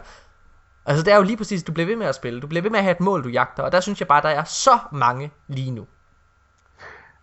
Altså, 0.85 1.03
det 1.03 1.13
er 1.13 1.17
jo 1.17 1.23
lige 1.23 1.37
præcis, 1.37 1.63
du 1.63 1.71
bliver 1.71 1.87
ved 1.87 1.95
med 1.95 2.07
at 2.07 2.15
spille. 2.15 2.41
Du 2.41 2.47
bliver 2.47 2.61
ved 2.61 2.69
med 2.69 2.79
at 2.79 2.83
have 2.83 2.91
et 2.91 2.99
mål, 2.99 3.23
du 3.23 3.29
jagter. 3.29 3.63
Og 3.63 3.71
der 3.71 3.79
synes 3.79 3.99
jeg 3.99 4.07
bare, 4.07 4.21
der 4.21 4.29
er 4.29 4.43
så 4.43 4.79
mange 4.91 5.31
lige 5.47 5.71
nu. 5.71 5.87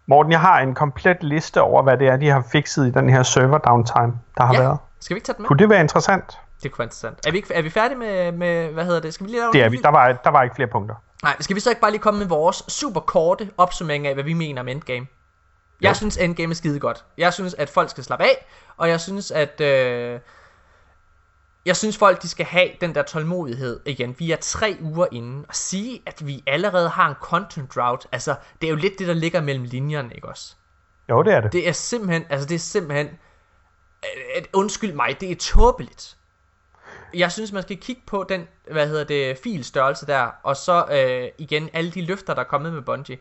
Morten, 0.06 0.32
jeg 0.32 0.40
har 0.40 0.60
en 0.60 0.74
komplet 0.74 1.23
liste 1.23 1.60
over, 1.60 1.82
hvad 1.82 1.98
det 1.98 2.09
er, 2.09 2.16
de 2.16 2.28
har 2.28 2.44
fikset 2.52 2.86
i 2.86 2.90
den 2.90 3.10
her 3.10 3.23
server 3.23 3.59
downtime, 3.59 4.20
der 4.36 4.44
har 4.44 4.55
ja. 4.55 4.60
været. 4.60 4.78
Skal 5.01 5.14
vi 5.14 5.19
ikke 5.19 5.27
tage 5.27 5.36
den 5.36 5.43
med? 5.43 5.48
Kunne 5.48 5.59
det 5.59 5.69
være 5.69 5.81
interessant? 5.81 6.39
Det 6.62 6.72
kunne 6.72 6.78
være 6.78 6.86
interessant. 6.86 7.26
Er 7.26 7.30
vi, 7.30 7.36
ikke, 7.36 7.55
er 7.55 7.62
vi 7.62 7.70
færdige 7.70 7.98
med, 7.98 8.32
med, 8.32 8.68
hvad 8.68 8.84
hedder 8.84 9.01
det? 9.01 9.14
Skal 9.14 9.26
vi 9.26 9.30
lige 9.30 9.40
lave 9.40 9.52
Det 9.52 9.62
er 9.62 9.68
vi. 9.68 9.76
Der 9.76 9.89
var, 9.89 10.12
der 10.12 10.30
var 10.30 10.43
ikke 10.43 10.56
flere 10.56 10.68
punkter. 10.68 10.94
Nej, 11.22 11.36
skal 11.40 11.56
vi 11.56 11.60
så 11.60 11.70
ikke 11.70 11.80
bare 11.80 11.90
lige 11.90 12.01
komme 12.01 12.18
med 12.18 12.26
vores 12.26 12.64
super 12.68 13.01
korte 13.01 13.51
opsummering 13.56 14.06
af, 14.06 14.14
hvad 14.14 14.24
vi 14.24 14.32
mener 14.32 14.60
om 14.60 14.68
endgame? 14.68 15.06
Jeg 15.80 15.89
jo. 15.89 15.94
synes, 15.94 16.16
Endgame 16.16 16.51
er 16.51 16.55
skide 16.55 16.80
godt. 16.80 17.05
Jeg 17.18 17.32
synes, 17.32 17.55
at 17.55 17.68
folk 17.68 17.90
skal 17.90 18.05
slappe 18.05 18.24
af, 18.24 18.47
og 18.76 18.89
jeg 18.89 19.01
synes, 19.01 19.30
at... 19.30 19.60
Øh, 19.60 20.20
jeg 21.64 21.76
synes 21.76 21.98
folk 21.98 22.22
de 22.22 22.28
skal 22.28 22.47
have 22.47 22.68
den 22.80 22.94
der 22.94 23.02
tålmodighed 23.02 23.80
igen. 23.86 24.14
Vi 24.18 24.30
er 24.30 24.36
tre 24.36 24.76
uger 24.80 25.06
inde 25.12 25.44
og 25.48 25.55
sige 25.55 26.02
at 26.06 26.26
vi 26.26 26.43
allerede 26.47 26.89
har 26.89 27.09
en 27.09 27.14
content 27.14 27.74
drought. 27.74 28.06
Altså 28.12 28.34
det 28.60 28.66
er 28.66 28.70
jo 28.70 28.76
lidt 28.76 28.98
det 28.98 29.09
der 29.09 29.14
ligger 29.14 29.40
mellem 29.40 29.64
linjerne, 29.64 30.14
ikke 30.14 30.28
også? 30.28 30.55
Jo, 31.10 31.22
det 31.22 31.34
er 31.34 31.40
det. 31.40 31.52
Det 31.52 31.68
er 31.68 31.72
simpelthen, 31.72 32.24
altså 32.30 32.48
det 32.48 32.55
er 32.55 32.59
simpelthen 32.59 33.06
øh, 34.36 34.44
undskyld 34.52 34.93
mig, 34.93 35.20
det 35.20 35.30
er 35.30 35.36
tåbeligt. 35.36 36.16
Jeg 37.14 37.32
synes 37.32 37.52
man 37.52 37.62
skal 37.62 37.76
kigge 37.76 38.02
på 38.06 38.26
den, 38.28 38.48
hvad 38.70 38.89
hedder 38.89 39.05
det, 39.05 39.39
filstørrelse 39.44 40.06
der, 40.06 40.26
og 40.43 40.56
så 40.56 40.84
øh, 40.93 41.28
igen 41.39 41.68
alle 41.72 41.90
de 41.90 42.06
løfter 42.06 42.34
der 42.34 42.40
er 42.40 42.47
kommet 42.47 42.72
med 42.72 42.82
Bungie. 42.82 43.18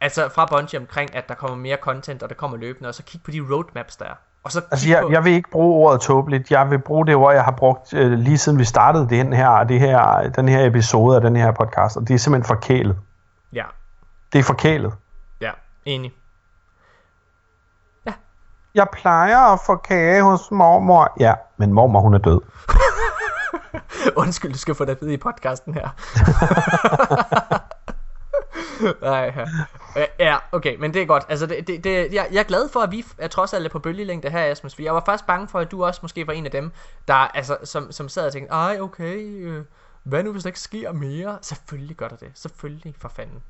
Altså 0.00 0.28
fra 0.28 0.46
Bungie 0.46 0.80
omkring 0.80 1.14
at 1.14 1.28
der 1.28 1.34
kommer 1.34 1.56
mere 1.56 1.76
content 1.76 2.22
og 2.22 2.28
der 2.28 2.34
kommer 2.34 2.56
løbende, 2.56 2.88
og 2.88 2.94
så 2.94 3.02
kig 3.02 3.20
på 3.24 3.30
de 3.30 3.40
roadmaps 3.40 3.96
der 3.96 4.04
er. 4.04 4.14
Og 4.42 4.52
så 4.52 4.62
altså, 4.70 4.88
jeg, 4.88 5.04
jeg 5.10 5.24
vil 5.24 5.32
ikke 5.32 5.50
bruge 5.50 5.86
ordet 5.86 6.00
tåbeligt. 6.00 6.50
Jeg 6.50 6.70
vil 6.70 6.78
bruge 6.78 7.06
det 7.06 7.14
ord, 7.14 7.34
jeg 7.34 7.44
har 7.44 7.52
brugt 7.52 7.94
øh, 7.94 8.12
lige 8.12 8.38
siden 8.38 8.58
vi 8.58 8.64
startede 8.64 9.08
den 9.08 9.32
her, 9.32 9.64
det 9.64 9.80
her, 9.80 10.30
den 10.36 10.48
her 10.48 10.66
episode 10.66 11.16
af 11.16 11.22
den 11.22 11.36
her 11.36 11.52
podcast, 11.52 11.96
og 11.96 12.08
det 12.08 12.14
er 12.14 12.18
simpelthen 12.18 12.46
forkælet. 12.46 12.96
Ja. 13.52 13.64
Det 14.32 14.38
er 14.38 14.42
forkælet. 14.42 14.92
Ja, 15.40 15.50
enig. 15.84 16.12
Jeg 18.74 18.86
plejer 18.92 19.38
at 19.38 19.60
få 19.66 19.76
kage 19.76 20.22
hos 20.22 20.50
mormor. 20.50 21.12
Ja, 21.20 21.34
men 21.56 21.72
mormor 21.72 22.00
hun 22.00 22.14
er 22.14 22.18
død. 22.18 22.40
Undskyld, 24.22 24.52
du 24.52 24.58
skal 24.58 24.74
få 24.74 24.84
det 24.84 25.02
i 25.02 25.16
podcasten 25.16 25.74
her. 25.74 25.88
Nej, 29.02 29.34
ja. 29.96 30.06
ja, 30.18 30.36
okay, 30.52 30.76
men 30.76 30.94
det 30.94 31.02
er 31.02 31.06
godt. 31.06 31.24
Altså, 31.28 31.46
det, 31.46 31.66
det, 31.66 31.84
det, 31.84 32.14
jeg, 32.14 32.28
jeg 32.32 32.40
er 32.40 32.44
glad 32.44 32.68
for, 32.68 32.80
at 32.80 32.90
vi 32.90 33.04
er 33.18 33.28
trods 33.28 33.54
alt 33.54 33.72
på 33.72 33.78
bølgelængde 33.78 34.30
her, 34.30 34.44
Asmus. 34.50 34.74
For 34.74 34.82
jeg 34.82 34.94
var 34.94 35.02
faktisk 35.04 35.26
bange 35.26 35.48
for, 35.48 35.58
at 35.58 35.70
du 35.70 35.84
også 35.84 35.98
måske 36.02 36.26
var 36.26 36.32
en 36.32 36.44
af 36.44 36.50
dem, 36.50 36.72
der, 37.08 37.14
altså, 37.14 37.56
som, 37.64 37.92
som 37.92 38.08
sad 38.08 38.26
og 38.26 38.32
tænkte, 38.32 38.52
ej, 38.52 38.78
okay, 38.80 39.16
øh, 39.18 39.64
hvad 40.02 40.22
nu, 40.22 40.32
hvis 40.32 40.42
der 40.42 40.48
ikke 40.48 40.60
sker 40.60 40.92
mere? 40.92 41.38
Selvfølgelig 41.42 41.96
gør 41.96 42.08
der 42.08 42.16
det. 42.16 42.30
Selvfølgelig, 42.34 42.94
for 42.98 43.08
fanden. 43.08 43.42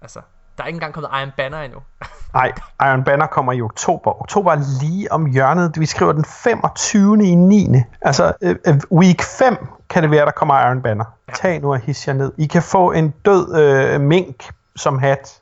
Altså, 0.00 0.20
der 0.56 0.62
er 0.62 0.66
ikke 0.66 0.76
engang 0.76 0.94
kommet 0.94 1.10
Iron 1.20 1.32
Banner 1.36 1.58
endnu. 1.58 1.78
Nej, 2.34 2.52
Iron 2.80 3.04
Banner 3.04 3.26
kommer 3.26 3.52
i 3.52 3.62
oktober. 3.62 4.20
Oktober 4.20 4.52
er 4.52 4.82
lige 4.82 5.12
om 5.12 5.26
hjørnet. 5.26 5.72
Vi 5.78 5.86
skriver 5.86 6.12
den 6.12 6.24
25. 6.24 7.26
i 7.26 7.34
9. 7.34 7.68
Altså, 8.02 8.32
øh, 8.40 8.56
øh, 8.66 8.74
week 8.92 9.22
5 9.22 9.56
kan 9.90 10.02
det 10.02 10.10
være, 10.10 10.24
der 10.24 10.30
kommer 10.30 10.60
Iron 10.60 10.82
Banner. 10.82 11.04
Ja. 11.28 11.32
Tag 11.32 11.60
nu 11.60 11.72
og 11.72 11.78
hisse 11.78 12.10
jer 12.10 12.16
ned. 12.16 12.32
I 12.38 12.46
kan 12.46 12.62
få 12.62 12.92
en 12.92 13.14
død 13.24 13.54
øh, 13.58 14.00
mink 14.00 14.50
som 14.76 14.98
hat. 14.98 15.40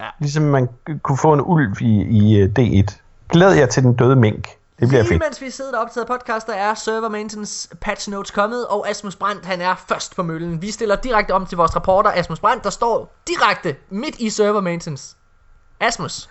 Ja. 0.00 0.06
Ligesom 0.18 0.42
man 0.42 0.68
kunne 1.02 1.18
få 1.18 1.32
en 1.32 1.40
ulv 1.40 1.76
i, 1.80 2.02
i 2.02 2.38
øh, 2.38 2.52
D1. 2.58 2.98
Glæd 3.28 3.52
jer 3.52 3.66
til 3.66 3.82
den 3.82 3.94
døde 3.94 4.16
mink. 4.16 4.48
Det 4.80 4.88
bliver 4.88 5.02
Lige 5.02 5.12
fedt. 5.12 5.22
mens 5.22 5.40
vi 5.40 5.50
sidder 5.50 5.76
og 5.78 5.82
optager 5.84 6.06
podcast, 6.06 6.46
der 6.46 6.52
er 6.52 6.74
server 6.74 7.08
maintenance 7.08 7.68
patch 7.80 8.10
notes 8.10 8.30
kommet, 8.30 8.66
og 8.66 8.88
Asmus 8.88 9.16
Brandt, 9.16 9.46
han 9.46 9.60
er 9.60 9.74
først 9.88 10.16
på 10.16 10.22
møllen. 10.22 10.62
Vi 10.62 10.70
stiller 10.70 10.96
direkte 10.96 11.32
om 11.32 11.46
til 11.46 11.56
vores 11.56 11.76
reporter, 11.76 12.10
Asmus 12.14 12.40
Brandt, 12.40 12.64
der 12.64 12.70
står 12.70 13.14
direkte 13.28 13.76
midt 13.90 14.16
i 14.18 14.30
server 14.30 14.60
maintenance. 14.60 15.16
Asmus. 15.80 16.30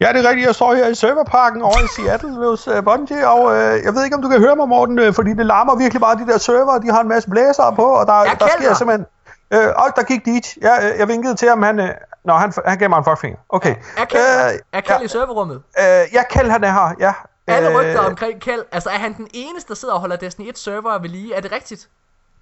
Ja, 0.00 0.12
det 0.12 0.24
er 0.24 0.28
rigtigt. 0.28 0.46
Jeg 0.46 0.54
står 0.54 0.74
her 0.74 0.88
i 0.88 0.94
serverparken 0.94 1.62
over 1.62 1.78
i 1.84 1.88
Seattle 1.96 2.34
hos 2.34 2.68
uh, 2.68 2.84
Bungie, 2.84 3.28
og 3.28 3.44
uh, 3.44 3.84
jeg 3.84 3.94
ved 3.94 4.04
ikke, 4.04 4.16
om 4.16 4.22
du 4.22 4.28
kan 4.28 4.40
høre 4.40 4.56
mig, 4.56 4.68
Morten, 4.68 4.98
uh, 4.98 5.14
fordi 5.14 5.34
det 5.34 5.46
larmer 5.46 5.76
virkelig 5.76 6.00
bare 6.00 6.16
de 6.16 6.26
der 6.26 6.38
server. 6.38 6.78
De 6.78 6.90
har 6.90 7.00
en 7.00 7.08
masse 7.08 7.30
blæsere 7.30 7.74
på, 7.74 7.84
og 7.84 8.06
der, 8.06 8.34
der 8.40 8.48
sker 8.58 8.74
simpelthen... 8.74 9.06
Øh, 9.50 9.68
og 9.76 9.84
der 9.96 10.02
gik 10.02 10.24
dit. 10.24 10.56
Jeg, 10.60 10.94
jeg 10.98 11.08
vinkede 11.08 11.34
til 11.34 11.48
ham, 11.48 11.62
han... 11.62 11.80
Øh, 11.80 11.88
Nå, 12.24 12.34
han, 12.34 12.52
han 12.66 12.78
gav 12.78 12.88
mig 12.88 12.98
en 12.98 13.04
fuckfinger. 13.04 13.38
Okay. 13.48 13.74
Er 13.96 14.04
Kjeld, 14.04 14.54
øh, 14.54 14.58
er 14.72 14.80
Kjeld 14.80 14.98
ja, 14.98 15.04
i 15.04 15.08
serverrummet? 15.08 15.62
Øh, 15.78 15.84
ja, 16.12 16.22
Kjeld 16.30 16.50
han 16.50 16.64
er 16.64 16.72
her, 16.72 16.94
ja. 17.00 17.12
Alle 17.48 17.78
rygter 17.78 18.02
øh, 18.02 18.06
omkring 18.06 18.40
Kjeld. 18.40 18.62
Altså, 18.72 18.90
er 18.90 18.98
han 18.98 19.16
den 19.16 19.28
eneste, 19.32 19.68
der 19.68 19.74
sidder 19.74 19.94
og 19.94 20.00
holder 20.00 20.16
Destiny 20.16 20.48
1 20.48 20.58
server 20.58 20.98
ved 20.98 21.08
lige? 21.08 21.34
Er 21.34 21.40
det 21.40 21.52
rigtigt? 21.52 21.88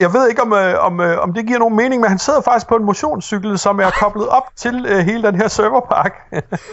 Jeg 0.00 0.12
ved 0.12 0.28
ikke, 0.28 0.42
om, 0.42 0.52
øh, 0.52 0.74
om, 0.78 1.00
øh, 1.00 1.18
om 1.18 1.32
det 1.32 1.46
giver 1.46 1.58
nogen 1.58 1.76
mening, 1.76 2.00
men 2.00 2.10
han 2.10 2.18
sidder 2.18 2.40
faktisk 2.40 2.68
på 2.68 2.76
en 2.76 2.84
motionscykel, 2.84 3.58
som 3.58 3.80
er 3.80 3.90
koblet 3.90 4.28
op 4.28 4.42
til 4.56 4.86
øh, 4.88 4.98
hele 4.98 5.22
den 5.22 5.34
her 5.34 5.48
serverpark. 5.48 6.12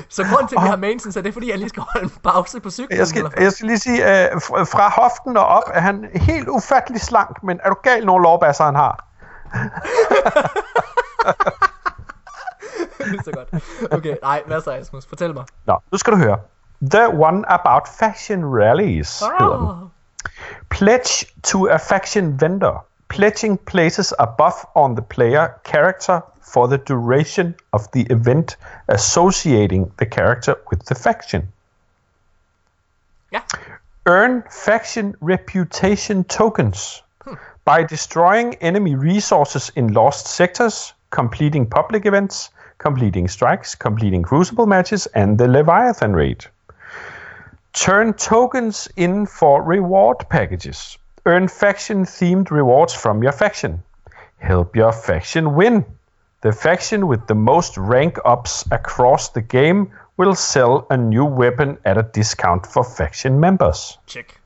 så 0.10 0.24
grunden 0.24 0.48
til, 0.48 0.56
at 0.56 0.64
vi 0.64 0.68
har 0.68 0.76
maintenance, 0.76 1.20
er 1.20 1.24
det, 1.24 1.34
fordi 1.34 1.52
han 1.52 1.60
lige 1.60 1.70
skal 1.70 1.84
holde 1.94 2.06
en 2.06 2.12
pause 2.24 2.60
på 2.60 2.70
cyklen? 2.70 3.00
Jeg 3.00 3.08
skal, 3.08 3.32
jeg 3.40 3.52
skal 3.52 3.68
lige 3.68 3.80
sige, 3.80 4.26
øh, 4.26 4.42
fra 4.42 5.02
hoften 5.02 5.38
og 5.38 5.46
op 5.46 5.64
er 5.74 5.80
han 5.80 6.10
helt 6.16 6.48
ufattelig 6.48 7.02
slank, 7.02 7.44
men 7.44 7.60
er 7.64 7.70
du 7.70 7.76
gal, 7.84 8.06
nogle 8.06 8.24
lovbasser 8.24 8.64
han 8.64 8.76
har? 8.76 9.06
så 13.26 13.32
godt. 13.32 13.64
Okay, 13.92 14.16
nej, 14.22 14.44
hvad 14.48 14.62
så, 14.62 14.72
Asmus? 14.72 15.06
Fortæl 15.06 15.34
mig. 15.34 15.46
Nå, 15.66 15.80
nu 15.92 15.98
skal 15.98 16.14
du 16.14 16.18
høre. 16.18 16.38
The 16.86 17.10
one 17.10 17.46
about 17.48 17.88
faction 17.88 18.44
rallies 18.44 19.20
oh. 19.24 19.90
Pledge 20.70 21.26
to 21.44 21.68
a 21.68 21.80
faction 21.80 22.38
vendor. 22.38 22.80
Pledging 23.08 23.58
places 23.58 24.14
a 24.20 24.28
buff 24.28 24.66
on 24.76 24.96
the 24.96 25.02
player 25.02 25.62
character 25.64 26.22
for 26.42 26.68
the 26.68 26.78
duration 26.78 27.56
of 27.72 27.90
the 27.94 28.02
event 28.10 28.58
associating 28.90 29.94
the 29.96 30.06
character 30.06 30.58
with 30.70 30.84
the 30.84 30.96
faction. 30.96 31.48
Ja. 33.32 33.44
Earn 34.06 34.44
faction 34.50 35.16
reputation 35.22 36.26
tokens 36.26 37.02
hmm. 37.24 37.36
by 37.64 37.84
destroying 37.84 38.56
enemy 38.56 38.96
resources 38.96 39.72
in 39.78 39.94
lost 39.94 40.28
sectors, 40.28 40.94
completing 41.12 41.66
public 41.66 42.06
events, 42.06 42.50
completing 42.78 43.30
strikes, 43.30 43.74
completing 43.74 44.22
crucible 44.22 44.66
matches, 44.66 45.06
and 45.16 45.38
the 45.38 45.48
Leviathan 45.48 46.14
raid. 46.14 46.46
Turn 47.74 48.14
tokens 48.14 48.88
in 48.95 49.26
for 49.26 49.64
reward 49.64 50.30
packages. 50.30 50.98
Earn 51.26 51.48
faction 51.48 52.06
themed 52.06 52.52
rewards 52.52 52.94
from 52.94 53.24
your 53.24 53.32
faction. 53.32 53.82
Help 54.38 54.76
your 54.76 54.91
faction 54.91 55.56
win. 55.56 55.84
The 56.41 56.52
faction 56.52 57.08
with 57.08 57.26
the 57.28 57.36
most 57.36 57.78
rank 57.78 58.20
ups 58.26 58.64
across 58.72 59.30
the 59.30 59.41
game 59.41 59.91
will 60.18 60.36
sell 60.36 60.86
a 60.90 60.98
new 60.98 61.26
weapon 61.26 61.78
at 61.86 61.98
a 61.98 62.04
discount 62.04 62.68
for 62.68 62.84
faction 62.84 63.40
members. 63.40 63.98
Check. 64.08 64.40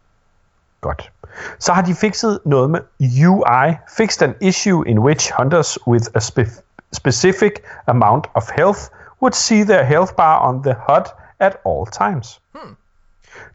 Godt. 0.81 1.11
Så 1.59 1.73
har 1.73 1.81
de 1.81 1.95
fikset 1.95 2.39
noget 2.45 2.69
med 2.69 2.81
UI. 3.01 3.77
Fixed 3.97 4.21
an 4.21 4.35
issue 4.41 4.83
in 4.83 4.99
which 4.99 5.31
hunters 5.31 5.77
with 5.87 6.09
a 6.15 6.19
spe- 6.19 6.61
specific 6.93 7.51
amount 7.87 8.27
of 8.35 8.49
health 8.49 8.89
would 9.21 9.35
see 9.35 9.63
their 9.63 9.83
health 9.83 10.15
bar 10.15 10.39
on 10.39 10.63
the 10.63 10.73
HUD 10.73 11.05
at 11.39 11.57
all 11.65 11.85
times. 11.85 12.39
Hmm. 12.55 12.73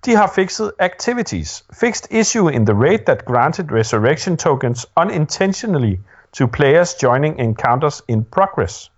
De 0.07 0.17
har 0.17 0.27
fikset 0.27 0.73
activities. 0.79 1.65
Fixed 1.73 2.09
issue 2.11 2.49
in 2.49 2.67
the 2.67 2.75
raid 2.75 2.99
that 3.07 3.25
granted 3.25 3.73
resurrection 3.73 4.37
tokens 4.37 4.87
unintentionally 4.97 6.01
to 6.33 6.47
players 6.47 6.95
joining 6.95 7.39
encounters 7.39 8.03
in 8.09 8.25
progress. 8.25 8.91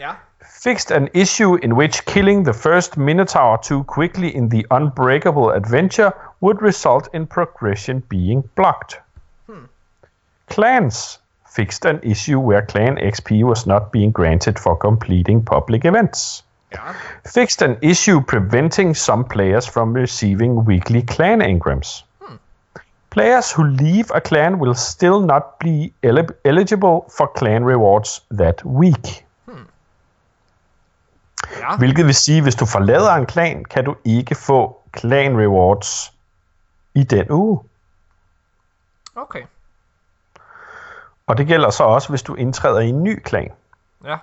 Ja. 0.00 0.14
Fixed 0.62 0.90
an 0.90 1.08
issue 1.14 1.58
in 1.62 1.76
which 1.76 2.04
killing 2.04 2.44
the 2.44 2.52
first 2.52 2.96
Minotaur 2.96 3.58
too 3.58 3.84
quickly 3.84 4.34
in 4.34 4.48
the 4.48 4.66
Unbreakable 4.70 5.50
adventure 5.50 6.12
would 6.40 6.62
result 6.62 7.08
in 7.12 7.26
progression 7.26 8.02
being 8.08 8.42
blocked. 8.54 9.00
Hmm. 9.46 9.64
Clans 10.48 11.18
fixed 11.56 11.86
an 11.86 12.00
issue 12.02 12.38
where 12.38 12.62
clan 12.62 12.96
XP 12.96 13.42
was 13.42 13.66
not 13.66 13.90
being 13.90 14.10
granted 14.10 14.58
for 14.58 14.76
completing 14.76 15.42
public 15.42 15.84
events. 15.84 16.42
Fixed 17.34 17.62
an 17.62 17.76
issue 17.82 18.20
preventing 18.20 18.96
some 18.96 19.24
players 19.24 19.68
from 19.70 19.92
receiving 19.96 20.52
weekly 20.52 21.02
clan 21.02 21.42
engrams. 21.42 22.04
Hmm. 22.20 22.36
Players 23.10 23.52
who 23.52 23.64
leave 23.64 24.04
a 24.14 24.20
clan 24.20 24.58
will 24.58 24.74
still 24.74 25.20
not 25.20 25.42
be 25.60 25.92
el- 26.02 26.34
eligible 26.44 27.04
for 27.18 27.30
clan 27.38 27.64
rewards 27.64 28.22
that 28.38 28.64
week. 28.64 29.26
Hmm. 29.44 29.66
Ja. 31.60 31.76
Hvilket 31.76 32.06
vil 32.06 32.14
sige, 32.14 32.42
hvis 32.42 32.54
du 32.54 32.66
forlader 32.66 33.14
en 33.14 33.26
klan, 33.26 33.64
kan 33.64 33.84
du 33.84 33.96
ikke 34.04 34.34
få 34.34 34.82
clan 34.98 35.36
rewards 35.38 36.12
i 36.94 37.02
den 37.02 37.30
uge. 37.30 37.60
Okay. 39.16 39.42
Og 41.26 41.38
det 41.38 41.46
gælder 41.46 41.70
så 41.70 41.84
også, 41.84 42.08
hvis 42.08 42.22
du 42.22 42.34
indtræder 42.34 42.80
i 42.80 42.88
en 42.88 43.02
ny 43.02 43.20
klan. 43.24 43.50
Ja. 44.04 44.16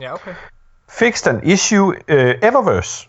Ja, 0.00 0.14
okay. 0.14 0.34
Fixed 0.92 1.26
an 1.26 1.40
issue, 1.42 1.94
uh, 1.94 2.34
Eververse. 2.42 3.06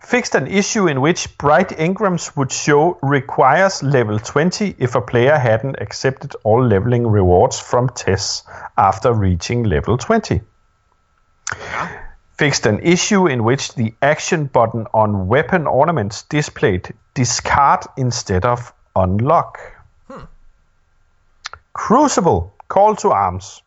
Fixed 0.00 0.34
an 0.34 0.46
issue 0.46 0.88
in 0.88 1.02
which 1.02 1.36
bright 1.36 1.68
engrams 1.68 2.34
would 2.34 2.50
show 2.50 2.98
requires 3.02 3.82
level 3.82 4.18
20 4.18 4.74
if 4.78 4.94
a 4.94 5.02
player 5.02 5.36
hadn't 5.36 5.76
accepted 5.78 6.34
all 6.44 6.66
leveling 6.66 7.06
rewards 7.06 7.60
from 7.60 7.90
tests 7.90 8.42
after 8.78 9.12
reaching 9.12 9.64
level 9.64 9.98
20. 9.98 10.40
Ja. 11.52 11.88
Fixed 12.38 12.64
an 12.64 12.80
issue 12.80 13.26
in 13.26 13.44
which 13.44 13.74
the 13.74 13.92
action 14.00 14.46
button 14.46 14.86
on 14.94 15.28
weapon 15.28 15.66
ornaments 15.66 16.22
displayed 16.22 16.94
discard 17.12 17.84
instead 17.98 18.46
of 18.46 18.72
unlock. 18.96 19.60
Hmm. 20.08 20.24
Crucible, 21.74 22.54
call 22.68 22.96
to 22.96 23.10
arms. 23.10 23.62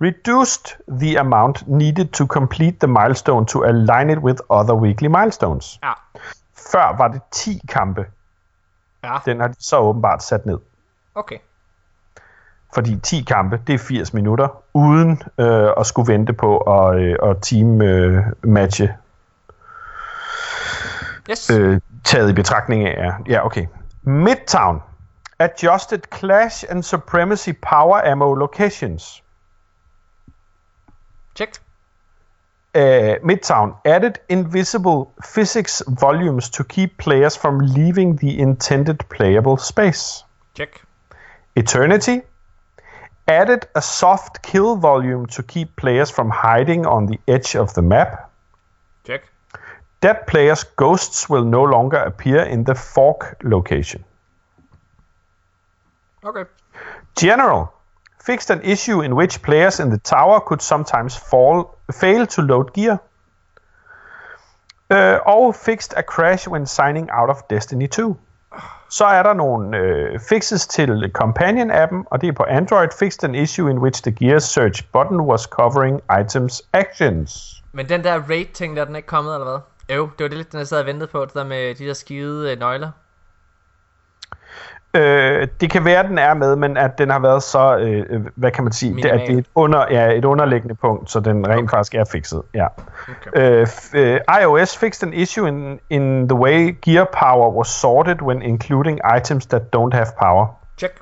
Reduced 0.00 0.76
the 1.00 1.20
amount 1.20 1.68
needed 1.68 2.08
to 2.08 2.26
complete 2.26 2.76
the 2.80 2.86
milestone 2.86 3.46
to 3.46 3.62
align 3.62 4.10
it 4.10 4.18
with 4.18 4.40
other 4.50 4.74
weekly 4.74 5.08
milestones. 5.08 5.78
Ja. 5.82 5.92
Før 6.72 6.96
var 6.96 7.08
det 7.08 7.20
10 7.30 7.60
kampe. 7.68 8.06
Ja, 9.04 9.16
Den 9.26 9.40
har 9.40 9.48
de 9.48 9.54
så 9.58 9.78
åbenbart 9.78 10.22
sat 10.22 10.46
ned. 10.46 10.58
okay. 11.14 11.36
Fordi 12.74 12.98
10 13.00 13.22
kampe, 13.22 13.60
det 13.66 13.74
er 13.74 13.78
80 13.78 14.14
minutter, 14.14 14.48
uden 14.74 15.22
øh, 15.38 15.70
at 15.76 15.86
skulle 15.86 16.12
vente 16.12 16.32
på 16.32 16.56
at, 16.58 16.96
øh, 17.00 17.16
at 17.22 17.36
team 17.42 17.82
øh, 17.82 18.24
matche 18.42 18.96
Yes. 21.30 21.50
øh, 21.50 21.80
taget 22.04 22.30
i 22.30 22.32
betragtning 22.32 22.86
af. 22.88 22.94
Ja, 23.06 23.12
Ja, 23.28 23.46
okay. 23.46 23.66
Midtown. 24.02 24.82
Adjusted 25.38 25.98
Clash 26.18 26.64
and 26.68 26.82
Supremacy 26.82 27.48
Power 27.62 28.10
Ammo 28.12 28.34
Locations. 28.34 29.23
Uh, 32.74 33.20
Midtown 33.22 33.76
added 33.84 34.18
invisible 34.28 35.12
physics 35.22 35.80
volumes 35.86 36.50
to 36.50 36.64
keep 36.64 36.98
players 36.98 37.36
from 37.36 37.58
leaving 37.60 38.16
the 38.16 38.40
intended 38.40 38.98
playable 39.08 39.56
space. 39.56 40.24
Check. 40.54 40.82
Eternity 41.54 42.22
added 43.28 43.68
a 43.76 43.80
soft 43.80 44.42
kill 44.42 44.74
volume 44.74 45.26
to 45.26 45.42
keep 45.44 45.76
players 45.76 46.10
from 46.10 46.30
hiding 46.30 46.84
on 46.84 47.06
the 47.06 47.20
edge 47.28 47.54
of 47.54 47.72
the 47.74 47.82
map. 47.82 48.30
Check. 49.06 49.22
Dead 50.00 50.26
players' 50.26 50.64
ghosts 50.64 51.28
will 51.28 51.44
no 51.44 51.62
longer 51.62 51.98
appear 51.98 52.42
in 52.42 52.64
the 52.64 52.74
fork 52.74 53.40
location. 53.44 54.04
Okay. 56.24 56.50
General 57.16 57.72
fixed 58.26 58.50
an 58.50 58.60
issue 58.64 59.04
in 59.04 59.12
which 59.12 59.42
players 59.42 59.80
in 59.80 59.90
the 59.90 59.98
tower 59.98 60.40
could 60.40 60.62
sometimes 60.62 61.16
fall, 61.30 61.78
fail 62.00 62.26
to 62.26 62.42
load 62.42 62.72
gear. 62.72 62.98
Uh, 64.90 65.18
og 65.26 65.54
fixed 65.54 65.94
a 65.96 66.02
crash 66.02 66.48
when 66.48 66.66
signing 66.66 67.08
out 67.12 67.30
of 67.30 67.36
Destiny 67.50 67.86
2. 67.88 68.16
Så 68.88 69.04
er 69.04 69.22
der 69.22 69.32
nogle 69.34 69.78
øh, 69.78 70.20
fixes 70.28 70.66
til 70.66 71.12
Companion-appen, 71.18 72.04
og 72.10 72.20
det 72.20 72.28
er 72.28 72.32
på 72.32 72.44
Android. 72.48 72.88
Fixed 72.98 73.24
an 73.24 73.34
issue 73.34 73.70
in 73.70 73.78
which 73.78 74.02
the 74.02 74.12
gear 74.12 74.38
search 74.38 74.84
button 74.92 75.20
was 75.20 75.42
covering 75.42 76.00
items 76.20 76.62
actions. 76.72 77.62
Men 77.72 77.88
den 77.88 78.04
der 78.04 78.22
raid-ting, 78.28 78.76
der 78.76 78.82
er 78.82 78.86
den 78.86 78.96
ikke 78.96 79.06
kommet, 79.06 79.34
eller 79.34 79.50
hvad? 79.50 79.96
Jo, 79.96 80.02
det 80.18 80.24
var 80.24 80.28
det 80.28 80.36
lidt, 80.36 80.52
den 80.52 80.58
jeg 80.58 80.66
sad 80.66 80.80
og 80.80 80.86
ventede 80.86 81.06
på, 81.06 81.24
det 81.24 81.34
der 81.34 81.44
med 81.44 81.74
de 81.74 81.86
der 81.86 81.92
skide 81.92 82.52
øh, 82.52 82.58
nøgler. 82.58 82.90
Øh, 84.94 85.48
det 85.60 85.70
kan 85.70 85.84
være, 85.84 85.98
at 85.98 86.08
den 86.08 86.18
er 86.18 86.34
med, 86.34 86.56
men 86.56 86.76
at 86.76 86.98
den 86.98 87.10
har 87.10 87.18
været 87.18 87.42
så, 87.42 87.76
øh, 87.76 88.06
øh, 88.10 88.26
hvad 88.34 88.50
kan 88.50 88.64
man 88.64 88.72
sige, 88.72 88.94
det, 88.94 89.04
at 89.04 89.20
det 89.20 89.34
er 89.34 89.38
et, 89.38 89.46
under, 89.54 89.86
ja, 89.90 90.12
et 90.12 90.24
underliggende 90.24 90.74
punkt, 90.74 91.10
så 91.10 91.20
den 91.20 91.48
rent 91.48 91.62
okay. 91.62 91.76
faktisk 91.76 91.94
er 91.94 92.04
fikset. 92.12 92.42
Ja. 92.54 92.66
Okay. 93.26 93.60
Øh, 93.60 93.66
øh, 93.94 94.20
iOS 94.42 94.76
fixed 94.76 95.08
an 95.08 95.12
issue 95.12 95.48
in, 95.48 95.80
in 95.90 96.28
the 96.28 96.38
way 96.38 96.76
gear 96.82 97.04
power 97.04 97.50
was 97.50 97.68
sorted 97.68 98.22
when 98.22 98.42
including 98.42 99.00
items 99.16 99.46
that 99.46 99.62
don't 99.76 99.94
have 99.94 100.06
power. 100.22 100.46
Check. 100.78 101.00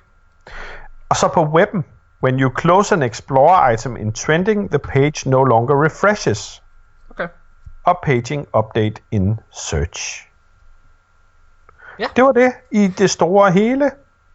Og 1.08 1.16
så 1.16 1.28
på 1.28 1.44
webben, 1.44 1.84
when 2.22 2.40
you 2.40 2.50
close 2.58 2.94
an 2.94 3.02
Explorer 3.02 3.72
item 3.72 3.96
in 3.96 4.12
trending, 4.12 4.70
the 4.70 4.78
page 4.78 5.30
no 5.30 5.42
longer 5.44 5.84
refreshes. 5.84 6.62
Okay. 7.10 7.28
Og 7.84 7.98
paging 8.02 8.46
update 8.54 9.02
in 9.10 9.40
search. 9.50 10.31
Ja. 11.98 12.06
Det 12.16 12.24
var 12.24 12.32
det 12.32 12.52
i 12.70 12.86
det 12.88 13.10
store 13.10 13.52
hele. 13.52 13.90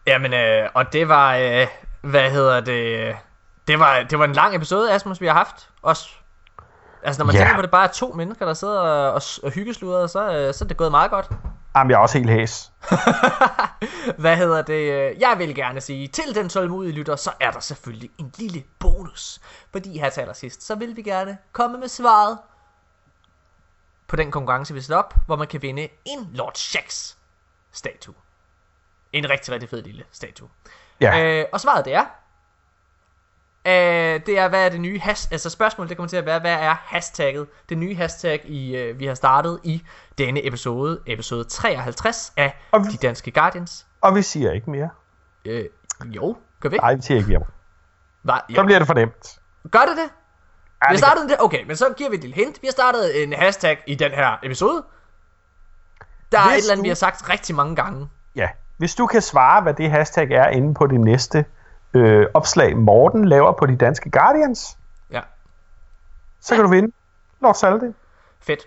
Jamen, 0.06 0.34
øh, 0.34 0.68
og 0.74 0.92
det 0.92 1.08
var, 1.08 1.36
øh, 1.36 1.66
hvad 2.00 2.30
hedder 2.30 2.60
det, 2.60 3.16
det 3.68 3.78
var, 3.78 4.02
det 4.10 4.18
var 4.18 4.24
en 4.24 4.32
lang 4.32 4.56
episode, 4.56 4.92
Asmus, 4.92 5.20
vi 5.20 5.26
har 5.26 5.34
haft, 5.34 5.68
også. 5.82 6.08
Altså, 7.02 7.20
når 7.20 7.26
man 7.26 7.34
Ja. 7.34 7.40
tænker 7.40 7.54
på, 7.56 7.62
det 7.62 7.70
bare 7.70 7.84
er 7.88 7.92
to 7.92 8.12
mennesker, 8.12 8.46
der 8.46 8.54
sidder 8.54 8.80
og, 8.80 9.12
og, 9.12 9.22
og 9.42 9.50
hyggesluder, 9.50 10.06
så, 10.06 10.32
øh, 10.32 10.54
så 10.54 10.64
er 10.64 10.68
det 10.68 10.76
gået 10.76 10.90
meget 10.90 11.10
godt. 11.10 11.28
Jamen, 11.76 11.90
jeg 11.90 11.96
er 11.96 12.00
også 12.00 12.18
helt 12.18 12.30
hæs. 12.30 12.72
Hvad 14.18 14.36
hedder 14.36 14.62
det? 14.62 14.92
øh, 14.92 15.20
Jeg 15.20 15.34
vil 15.38 15.54
gerne 15.54 15.80
sige, 15.80 16.08
til 16.08 16.34
den 16.34 16.48
tålmodige 16.48 16.92
lytter, 16.92 17.16
så 17.16 17.30
er 17.40 17.50
der 17.50 17.60
selvfølgelig 17.60 18.10
en 18.18 18.32
lille 18.38 18.62
bonus. 18.78 19.40
Fordi 19.72 19.98
her 19.98 20.10
til 20.10 20.20
allersidst, 20.20 20.66
så 20.66 20.74
vil 20.74 20.96
vi 20.96 21.02
gerne 21.02 21.38
komme 21.52 21.78
med 21.78 21.88
svaret 21.88 22.38
på 24.08 24.16
den 24.16 24.30
konkurrence, 24.30 24.74
vi 24.74 24.80
sætter 24.80 24.96
op, 24.96 25.14
hvor 25.26 25.36
man 25.36 25.46
kan 25.46 25.62
vinde 25.62 25.82
en 26.04 26.28
Lord 26.32 26.52
Shax 26.54 27.14
statue. 27.72 28.14
En 29.12 29.30
rigtig, 29.30 29.54
rigtig 29.54 29.68
fed 29.68 29.82
lille 29.82 30.04
statue. 30.12 30.48
Ja. 31.00 31.24
Øh, 31.40 31.44
og 31.52 31.60
svaret 31.60 31.84
det 31.84 31.94
er, 31.94 32.04
øh, 33.66 34.20
det 34.26 34.38
er, 34.38 34.48
hvad 34.48 34.64
er 34.64 34.68
det 34.68 34.80
nye 34.80 35.00
has 35.00 35.28
altså 35.32 35.50
spørgsmålet 35.50 35.88
det 35.88 35.96
kommer 35.96 36.08
til 36.08 36.16
at 36.16 36.26
være, 36.26 36.40
hvad 36.40 36.52
er 36.52 36.74
hashtagget, 36.84 37.46
det 37.68 37.78
nye 37.78 37.94
hashtag, 37.94 38.40
i, 38.44 38.76
øh, 38.76 38.98
vi 38.98 39.06
har 39.06 39.14
startet 39.14 39.60
i 39.64 39.82
denne 40.18 40.46
episode, 40.46 41.00
episode 41.06 41.44
53 41.44 42.32
af 42.36 42.56
Og 42.70 42.80
vi- 42.84 42.90
De 42.92 42.96
Danske 42.96 43.30
Guardians. 43.30 43.86
Og 44.00 44.14
vi 44.14 44.22
siger 44.22 44.52
ikke 44.52 44.70
mere. 44.70 44.90
Øh, 45.44 45.64
jo, 46.06 46.36
gør 46.60 46.68
vi 46.68 46.74
ikke? 46.74 46.82
Nej, 46.82 46.94
vi 46.94 47.02
siger 47.02 47.18
ikke 47.18 47.28
mere. 47.30 47.42
Var, 48.22 48.44
Så 48.50 48.56
jo. 48.56 48.64
bliver 48.64 48.78
det 48.78 48.86
for 48.86 48.94
nemt. 48.94 49.38
Gør 49.70 49.78
det 49.80 49.96
det? 49.96 50.10
Ja, 50.82 50.88
Vi 50.88 50.94
har 50.94 50.96
startet 50.96 51.28
det, 51.28 51.36
okay, 51.40 51.64
men 51.64 51.76
så 51.76 51.94
giver 51.96 52.10
vi 52.10 52.16
et 52.16 52.22
lille 52.22 52.34
hint. 52.36 52.62
Vi 52.62 52.66
har 52.66 52.72
startet 52.72 53.22
en 53.22 53.32
hashtag 53.32 53.78
i 53.86 53.94
den 53.94 54.10
her 54.12 54.36
episode. 54.42 54.84
Der 56.32 56.38
er 56.38 56.42
Hvis 56.52 56.54
et 56.54 56.58
eller 56.58 56.72
andet, 56.72 56.78
du- 56.78 56.82
vi 56.82 56.88
har 56.88 56.94
sagt 56.94 57.28
rigtig 57.30 57.54
mange 57.54 57.76
gange. 57.76 58.08
Ja. 58.36 58.48
Hvis 58.76 58.94
du 58.94 59.06
kan 59.06 59.22
svare, 59.22 59.62
hvad 59.62 59.74
det 59.74 59.90
hashtag 59.90 60.30
er 60.30 60.48
inde 60.48 60.74
på 60.74 60.86
det 60.86 61.00
næste 61.00 61.44
øh, 61.94 62.26
opslag, 62.34 62.76
Morten 62.76 63.24
laver 63.28 63.52
på 63.52 63.66
de 63.66 63.76
danske 63.76 64.10
Guardians, 64.10 64.78
Ja, 65.10 65.20
så 66.40 66.54
kan 66.54 66.64
du 66.64 66.70
vinde 66.70 66.92
Lord 67.40 67.54
Salte. 67.54 67.94
fedt. 68.40 68.60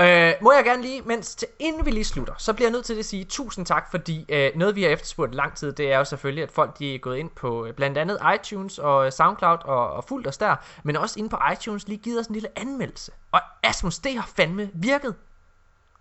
Øh, 0.00 0.32
må 0.42 0.52
jeg 0.52 0.64
gerne 0.64 0.82
lige, 0.82 1.02
mens 1.02 1.34
til, 1.34 1.48
inden 1.58 1.86
vi 1.86 1.90
lige 1.90 2.04
slutter, 2.04 2.34
så 2.38 2.52
bliver 2.52 2.68
jeg 2.68 2.72
nødt 2.72 2.84
til 2.84 2.98
at 2.98 3.04
sige 3.04 3.24
tusind 3.24 3.66
tak, 3.66 3.90
fordi 3.90 4.26
øh, 4.28 4.50
noget 4.54 4.74
vi 4.76 4.82
har 4.82 4.90
efterspurgt 4.90 5.34
lang 5.34 5.54
tid, 5.56 5.72
det 5.72 5.92
er 5.92 5.98
jo 5.98 6.04
selvfølgelig, 6.04 6.42
at 6.44 6.50
folk 6.50 6.78
de 6.78 6.94
er 6.94 6.98
gået 6.98 7.16
ind 7.18 7.30
på 7.30 7.66
øh, 7.66 7.72
blandt 7.74 7.98
andet 7.98 8.18
iTunes 8.34 8.78
og 8.78 9.06
øh, 9.06 9.12
Soundcloud 9.12 9.58
og, 9.64 9.92
og 9.92 10.04
fulgt 10.04 10.26
os 10.28 10.38
der, 10.38 10.56
men 10.82 10.96
også 10.96 11.18
inde 11.18 11.28
på 11.30 11.38
iTunes 11.52 11.88
lige 11.88 11.98
givet 11.98 12.20
os 12.20 12.26
en 12.26 12.32
lille 12.34 12.48
anmeldelse. 12.58 13.12
Og 13.32 13.40
Asmus, 13.62 13.98
det 13.98 14.14
har 14.16 14.28
fandme 14.36 14.70
virket. 14.74 15.14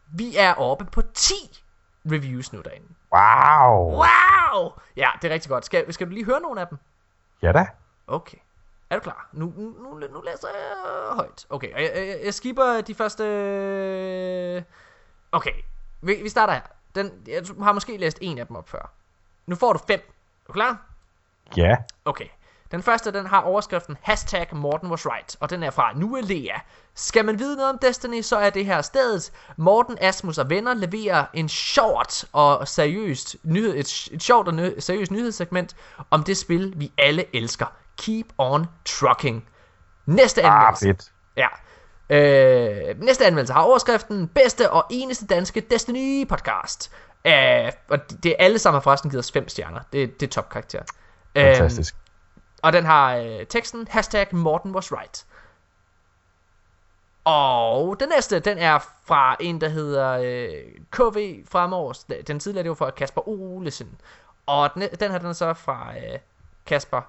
Vi 0.08 0.38
er 0.38 0.54
oppe 0.54 0.86
på 0.86 1.02
10 1.02 1.34
reviews 2.06 2.54
nu 2.54 2.62
derinde. 2.62 2.88
Wow. 3.12 3.92
Wow! 3.92 4.72
Ja, 4.96 5.10
det 5.22 5.30
er 5.30 5.34
rigtig 5.34 5.50
godt. 5.50 5.66
Skal, 5.66 5.94
skal 5.94 6.08
du 6.08 6.12
lige 6.12 6.26
høre 6.26 6.42
nogle 6.42 6.62
af 6.62 6.68
dem? 6.68 6.78
Ja 7.42 7.52
da. 7.52 7.68
Okay. 8.08 8.38
Er 8.90 8.96
du 8.96 9.02
klar? 9.02 9.30
Nu, 9.32 9.54
nu, 9.58 10.00
nu, 10.12 10.22
læser 10.22 10.48
jeg 10.48 11.16
højt. 11.16 11.46
Okay, 11.50 11.74
og 11.74 11.82
jeg, 11.82 11.92
jeg, 11.96 12.20
jeg 12.26 12.34
skipper 12.34 12.82
de 12.82 12.96
første... 12.96 14.66
Okay, 15.32 15.54
vi, 16.02 16.16
vi 16.24 16.30
starter 16.30 16.54
her. 16.54 16.62
Den, 16.96 17.12
jeg 17.28 17.44
har 17.62 17.74
måske 17.74 17.98
læst 17.98 18.18
en 18.22 18.38
af 18.38 18.48
dem 18.48 18.56
op 18.56 18.70
før. 18.70 18.94
Nu 19.46 19.56
får 19.56 19.74
du 19.74 19.80
fem. 19.88 20.00
Er 20.00 20.48
du 20.48 20.54
klar? 20.54 20.86
Ja. 21.58 21.76
Okay. 22.06 22.28
Den 22.74 22.84
første, 22.84 23.12
den 23.12 23.26
har 23.26 23.42
overskriften 23.42 23.98
Hashtag 24.02 24.48
Morten 24.52 24.90
was 24.90 25.06
right, 25.06 25.38
og 25.40 25.50
den 25.50 25.64
er 25.64 25.70
fra 25.70 25.94
Nuelea. 25.96 26.58
Skal 26.96 27.26
man 27.26 27.40
vide 27.40 27.56
noget 27.56 27.70
om 27.72 27.78
Destiny, 27.78 28.22
så 28.22 28.38
er 28.38 28.50
det 28.50 28.66
her 28.66 28.82
stedet. 28.82 29.32
Morten, 29.58 29.98
Asmus 30.02 30.38
og 30.38 30.50
venner 30.50 30.74
leverer 30.74 31.26
en 31.34 31.50
short 31.50 32.26
og 32.32 32.68
seriøst 32.68 33.36
nyhed, 33.44 33.76
et, 33.76 34.10
et 34.12 34.24
sjovt 34.24 34.48
og 34.48 34.54
nø, 34.54 34.80
seriøst 34.80 35.12
nyhedssegment 35.12 35.76
om 36.12 36.24
det 36.24 36.38
spil, 36.38 36.74
vi 36.76 36.92
alle 36.98 37.26
elsker. 37.36 37.66
Keep 37.98 38.26
on 38.38 38.66
trucking. 38.86 39.46
Næste 40.06 40.44
Ah, 40.44 40.68
anmeldelse. 40.68 40.86
fedt. 40.86 41.12
Ja. 41.38 41.48
Øh, 42.90 43.02
næste 43.02 43.26
anmeldelse 43.26 43.54
har 43.54 43.62
overskriften 43.62 44.28
Bedste 44.28 44.72
og 44.72 44.86
eneste 44.90 45.26
danske 45.28 45.62
Destiny 45.62 46.28
podcast. 46.28 46.92
Øh, 47.26 47.72
og 47.90 48.00
det 48.24 48.26
er 48.32 48.36
alle 48.40 48.60
sammen 48.60 48.76
har 48.76 48.82
forresten 48.82 49.10
givet 49.10 49.20
os 49.20 49.32
5 49.32 49.50
stjerner. 49.50 49.80
Det, 49.94 50.20
det 50.20 50.28
er 50.28 50.32
topkarakter. 50.32 50.82
Fantastisk. 51.38 51.96
Og 52.64 52.74
den 52.74 52.86
har 52.86 53.16
øh, 53.16 53.46
teksten 53.46 53.88
Hashtag 53.90 54.36
Morten 54.36 54.76
was 54.76 54.92
right. 54.92 55.26
Og 57.26 58.00
den 58.00 58.10
næste, 58.10 58.40
den 58.40 58.58
er 58.58 58.80
fra 59.06 59.36
en, 59.40 59.62
der 59.62 59.70
hedder 59.70 60.10
øh, 60.12 60.82
KV 60.92 61.46
Fremårs. 61.52 62.04
Den 62.04 62.40
tidligere, 62.40 62.64
det 62.64 62.70
var 62.70 62.76
fra 62.76 62.90
Kasper 62.90 63.28
Olesen. 63.28 64.02
Og 64.46 64.74
den, 64.74 64.84
den 65.00 65.12
her, 65.12 65.18
den 65.18 65.28
er 65.28 65.34
så 65.34 65.54
fra 65.54 65.94
øh, 65.98 66.20
Kasper, 66.66 67.02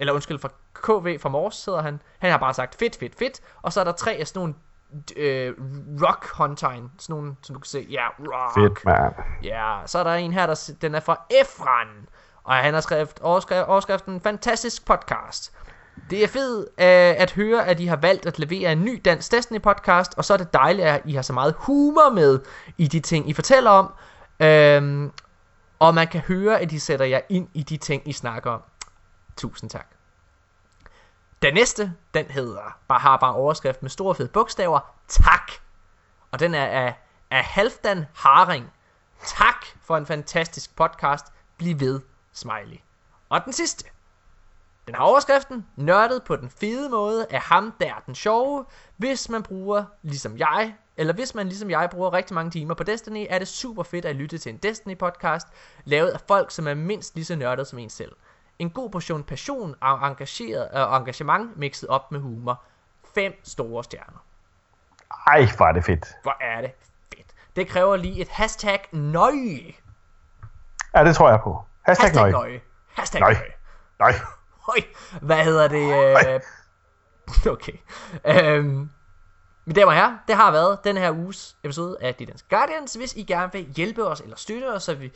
eller 0.00 0.12
undskyld, 0.12 0.38
fra 0.38 0.48
KV 0.74 1.18
fra 1.20 1.28
Mors 1.28 1.64
hedder 1.64 1.82
han. 1.82 2.00
Han 2.18 2.30
har 2.30 2.38
bare 2.38 2.54
sagt 2.54 2.74
fedt, 2.74 2.96
fedt, 2.96 3.14
fedt. 3.18 3.40
Og 3.62 3.72
så 3.72 3.80
er 3.80 3.84
der 3.84 3.92
tre 3.92 4.12
af 4.12 4.26
sådan 4.26 4.40
nogle 4.40 4.54
øh, 5.16 5.54
rock 6.02 6.30
håndtegn. 6.32 6.90
Sådan 6.98 7.16
nogle, 7.16 7.36
som 7.42 7.54
du 7.54 7.60
kan 7.60 7.66
se. 7.66 7.86
Ja, 7.90 8.08
rock. 8.08 8.54
Fedt, 8.54 8.84
mand. 8.84 9.14
Ja, 9.42 9.80
så 9.86 9.98
er 9.98 10.04
der 10.04 10.14
en 10.14 10.32
her, 10.32 10.46
der 10.46 10.70
den 10.80 10.94
er 10.94 11.00
fra 11.00 11.26
Efran. 11.30 11.88
Og 12.44 12.54
han 12.54 12.74
har 12.74 12.80
skrevet 12.80 13.20
overskriften 13.20 14.20
Fantastisk 14.20 14.84
podcast. 14.84 15.52
Det 16.10 16.24
er 16.24 16.28
fedt 16.28 16.68
øh, 16.68 17.22
at 17.22 17.30
høre, 17.32 17.66
at 17.66 17.80
I 17.80 17.86
har 17.86 17.96
valgt 17.96 18.26
at 18.26 18.38
levere 18.38 18.72
en 18.72 18.84
ny 18.84 19.00
dansk 19.04 19.32
Destiny 19.32 19.60
podcast, 19.60 20.14
og 20.16 20.24
så 20.24 20.32
er 20.32 20.36
det 20.36 20.54
dejligt, 20.54 20.86
at 20.86 21.02
I 21.04 21.14
har 21.14 21.22
så 21.22 21.32
meget 21.32 21.54
humor 21.58 22.10
med 22.10 22.40
i 22.78 22.86
de 22.86 23.00
ting, 23.00 23.28
I 23.28 23.32
fortæller 23.32 23.70
om. 23.70 23.92
Øhm, 24.40 25.12
og 25.78 25.94
man 25.94 26.08
kan 26.08 26.20
høre, 26.20 26.60
at 26.60 26.72
I 26.72 26.78
sætter 26.78 27.06
jer 27.06 27.20
ind 27.28 27.48
i 27.54 27.62
de 27.62 27.76
ting, 27.76 28.08
I 28.08 28.12
snakker 28.12 28.50
om. 28.50 28.62
Tusind 29.36 29.70
tak. 29.70 29.86
Den 31.42 31.54
næste, 31.54 31.92
den 32.14 32.26
hedder, 32.26 32.78
bare 32.88 32.98
har 32.98 33.16
bare 33.16 33.34
overskrift 33.34 33.82
med 33.82 33.90
store 33.90 34.14
fede 34.14 34.28
bogstaver, 34.28 34.80
tak. 35.08 35.52
Og 36.30 36.40
den 36.40 36.54
er 36.54 36.66
af, 36.66 36.94
af 37.30 37.44
Halfdan 37.44 38.06
Haring. 38.14 38.72
Tak 39.24 39.66
for 39.82 39.96
en 39.96 40.06
fantastisk 40.06 40.76
podcast. 40.76 41.26
Bliv 41.58 41.80
ved, 41.80 42.00
smiley. 42.34 42.76
Og 43.28 43.44
den 43.44 43.52
sidste, 43.52 43.84
den 44.86 44.94
har 44.94 45.04
overskriften, 45.04 45.66
nørdet 45.76 46.22
på 46.24 46.36
den 46.36 46.50
fede 46.50 46.88
måde 46.88 47.26
af 47.30 47.40
ham 47.40 47.74
der 47.80 48.02
den 48.06 48.14
sjove. 48.14 48.64
Hvis 48.96 49.28
man 49.28 49.42
bruger, 49.42 49.84
ligesom 50.02 50.38
jeg, 50.38 50.74
eller 50.96 51.14
hvis 51.14 51.34
man 51.34 51.48
ligesom 51.48 51.70
jeg 51.70 51.88
bruger 51.90 52.12
rigtig 52.12 52.34
mange 52.34 52.50
timer 52.50 52.74
på 52.74 52.82
Destiny, 52.82 53.26
er 53.30 53.38
det 53.38 53.48
super 53.48 53.82
fedt 53.82 54.04
at 54.04 54.16
lytte 54.16 54.38
til 54.38 54.52
en 54.52 54.56
Destiny 54.56 54.98
podcast, 54.98 55.48
lavet 55.84 56.10
af 56.10 56.20
folk, 56.28 56.50
som 56.50 56.68
er 56.68 56.74
mindst 56.74 57.14
lige 57.14 57.24
så 57.24 57.36
nørdet 57.36 57.66
som 57.66 57.78
en 57.78 57.90
selv. 57.90 58.12
En 58.58 58.70
god 58.70 58.90
portion 58.90 59.24
passion 59.24 59.74
og 59.80 60.08
engageret 60.08 60.68
og 60.70 60.96
engagement 60.96 61.56
mixet 61.56 61.88
op 61.88 62.12
med 62.12 62.20
humor. 62.20 62.62
Fem 63.14 63.32
store 63.44 63.84
stjerner. 63.84 64.24
Ej, 65.26 65.46
hvor 65.56 65.66
er 65.66 65.72
det 65.72 65.84
fedt. 65.84 66.06
Hvor 66.22 66.36
er 66.40 66.60
det 66.60 66.70
fedt. 67.14 67.26
Det 67.56 67.68
kræver 67.68 67.96
lige 67.96 68.20
et 68.20 68.28
hashtag 68.28 68.88
nøje. 68.92 69.72
Ja, 70.94 71.04
det 71.04 71.16
tror 71.16 71.30
jeg 71.30 71.40
på. 71.44 71.64
Hashtag, 71.86 72.04
Hashtag 72.04 72.20
nøje. 72.20 72.32
nøje. 72.32 72.60
Hashtag 72.92 73.20
Nøj. 73.20 73.32
nøje. 73.32 73.50
Nej. 73.98 74.12
Høj, 74.60 74.76
hvad 75.22 75.44
hedder 75.44 75.68
det? 75.68 76.34
Øh... 76.34 76.40
Okay. 77.50 77.72
Øhm, 78.24 78.90
mine 79.64 79.80
damer 79.80 79.86
og 79.86 79.94
herrer, 79.94 80.18
det 80.28 80.34
har 80.36 80.50
været 80.50 80.84
den 80.84 80.96
her 80.96 81.10
uges 81.12 81.56
episode 81.62 81.96
af 82.00 82.14
The 82.14 82.26
Dance 82.26 82.44
Guardians. 82.50 82.94
Hvis 82.94 83.14
I 83.14 83.22
gerne 83.22 83.52
vil 83.52 83.64
hjælpe 83.76 84.06
os 84.06 84.20
eller 84.20 84.36
støtte 84.36 84.72
os, 84.74 84.82
så 84.82 84.94
vi, 84.94 85.12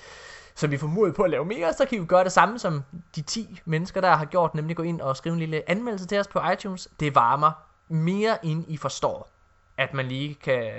så 0.55 0.67
vi 0.67 0.77
får 0.79 0.87
mod 0.87 1.13
på 1.13 1.23
at 1.23 1.31
lave 1.31 1.45
mere, 1.45 1.73
så 1.73 1.85
kan 1.87 1.99
I 1.99 2.01
jo 2.01 2.07
gøre 2.09 2.25
det 2.25 2.33
samme 2.33 2.59
som 2.59 2.85
de 3.17 3.23
10 3.23 3.61
mennesker, 3.65 4.01
der 4.01 4.17
har 4.17 4.25
gjort, 4.25 4.55
nemlig 4.55 4.77
gå 4.77 4.83
ind 4.83 5.01
og 5.01 5.17
skrive 5.17 5.33
en 5.33 5.39
lille 5.39 5.71
anmeldelse 5.71 6.07
til 6.07 6.19
os 6.21 6.29
på 6.29 6.41
iTunes. 6.53 6.89
Det 7.01 7.15
varmer 7.15 7.53
mere 7.89 8.47
end 8.47 8.65
I 8.69 8.77
forstår, 8.77 9.31
at 9.77 9.95
man 9.95 10.07
lige 10.09 10.35
kan, 10.35 10.73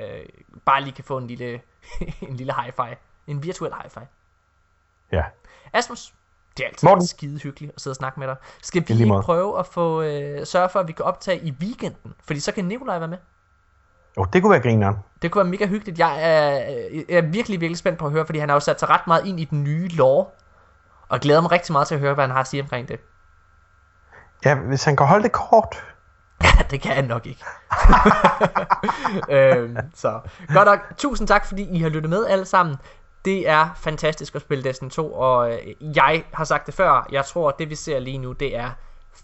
bare 0.66 0.82
lige 0.82 0.94
kan 0.94 1.04
få 1.04 1.18
en 1.18 1.28
lille, 1.28 1.62
en 2.30 2.36
lille 2.36 2.54
hi-fi. 2.54 2.96
En 3.28 3.44
virtuel 3.44 3.74
hi-fi. 3.84 4.00
Ja. 5.12 5.24
Asmus, 5.74 6.14
det 6.58 6.64
er 6.64 6.68
altid 6.68 6.88
Morten. 6.88 7.08
skide 7.08 7.40
hyggeligt 7.40 7.72
at 7.76 7.82
sidde 7.82 7.92
og 7.92 7.96
snakke 7.96 8.20
med 8.20 8.28
dig. 8.28 8.36
Skal 8.62 8.84
vi 8.88 8.94
lige 8.94 9.22
prøve 9.22 9.60
at 9.60 9.66
få 9.68 10.02
øh, 10.02 10.46
sørge 10.46 10.70
for, 10.70 10.80
at 10.80 10.88
vi 10.88 10.94
kan 10.94 11.06
optage 11.06 11.40
i 11.40 11.52
weekenden? 11.62 12.14
Fordi 12.24 12.40
så 12.40 12.52
kan 12.52 12.66
Nikolaj 12.66 13.00
være 13.00 13.08
med. 13.08 13.18
Jo, 14.18 14.24
det 14.34 14.42
kunne 14.42 14.52
være 14.52 14.62
grineren. 14.62 14.96
Det 15.22 15.32
kunne 15.32 15.44
være 15.44 15.52
mega 15.52 15.68
hyggeligt. 15.68 16.00
Jeg 16.00 16.18
er, 16.22 16.50
jeg 17.10 17.18
er 17.18 17.22
virkelig, 17.22 17.62
virkelig 17.62 17.78
spændt 17.78 18.00
på 18.00 18.06
at 18.06 18.12
høre, 18.12 18.26
fordi 18.26 18.40
han 18.40 18.50
har 18.50 18.56
jo 18.56 18.60
sat 18.60 18.80
sig 18.80 18.90
ret 18.90 19.08
meget 19.08 19.26
ind 19.26 19.40
i 19.40 19.46
den 19.46 19.64
nye 19.64 19.88
lore. 19.88 20.26
Og 21.10 21.20
glæder 21.20 21.42
mig 21.42 21.52
rigtig 21.52 21.72
meget 21.72 21.88
til 21.88 21.96
at 21.96 22.02
høre, 22.02 22.14
hvad 22.14 22.24
han 22.24 22.32
har 22.32 22.40
at 22.40 22.48
sige 22.48 22.62
omkring 22.64 22.88
det. 22.88 23.00
Ja, 24.46 24.56
hvis 24.56 24.84
han 24.84 24.96
kan 24.96 25.08
holde 25.08 25.24
det 25.24 25.32
kort. 25.32 25.84
det 26.72 26.82
kan 26.82 26.92
han 26.92 27.04
nok 27.04 27.26
ikke. 27.26 27.44
øhm, 29.36 29.78
så 29.96 30.20
godt 30.54 30.66
nok. 30.66 30.80
Tusind 30.98 31.28
tak, 31.28 31.46
fordi 31.46 31.64
I 31.64 31.82
har 31.82 31.90
lyttet 31.90 32.10
med 32.10 32.26
alle 32.26 32.46
sammen 32.46 32.76
det 33.26 33.48
er 33.48 33.70
fantastisk 33.76 34.36
at 34.36 34.42
spille 34.42 34.64
Destiny 34.64 34.90
2, 34.90 35.14
og 35.14 35.54
øh, 35.54 35.96
jeg 35.96 36.24
har 36.34 36.44
sagt 36.44 36.66
det 36.66 36.74
før, 36.74 37.08
jeg 37.12 37.26
tror, 37.26 37.50
at 37.50 37.60
det 37.60 37.70
vi 37.70 37.76
ser 37.76 38.00
lige 38.00 38.18
nu, 38.18 38.32
det 38.32 38.56
er 38.56 38.72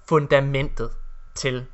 fundamentet 0.09 0.91
til, 1.35 1.65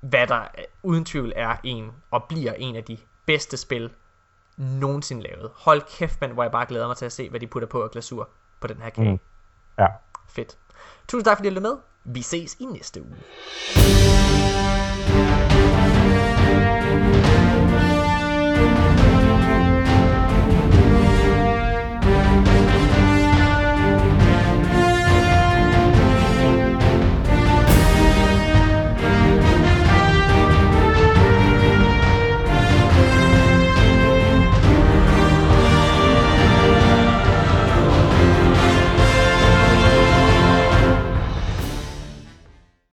hvad 0.00 0.26
der 0.26 0.40
øh, 0.40 0.64
uden 0.82 1.04
tvivl 1.04 1.32
er 1.36 1.56
en, 1.64 1.92
og 2.10 2.24
bliver 2.24 2.52
en 2.52 2.76
af 2.76 2.84
de 2.84 2.98
bedste 3.26 3.56
spil 3.56 3.90
nogensinde 4.56 5.22
lavet. 5.22 5.50
Hold 5.54 5.82
kæft, 5.98 6.20
mand, 6.20 6.32
hvor 6.32 6.42
jeg 6.42 6.52
bare 6.52 6.66
glæder 6.66 6.86
mig 6.86 6.96
til 6.96 7.04
at 7.04 7.12
se, 7.12 7.30
hvad 7.30 7.40
de 7.40 7.46
putter 7.46 7.68
på 7.68 7.82
og 7.82 7.90
glasur 7.90 8.28
på 8.60 8.66
den 8.66 8.76
her 8.82 8.90
kage. 8.90 9.10
Mm. 9.10 9.20
Ja. 9.78 9.86
Fedt. 10.28 10.58
Tusind 11.08 11.24
tak, 11.24 11.36
fordi 11.36 11.48
I 11.48 11.50
lyttede 11.50 11.62
med. 11.62 11.76
Vi 12.04 12.22
ses 12.22 12.54
i 12.54 12.64
næste 12.64 13.02
uge. 13.02 13.16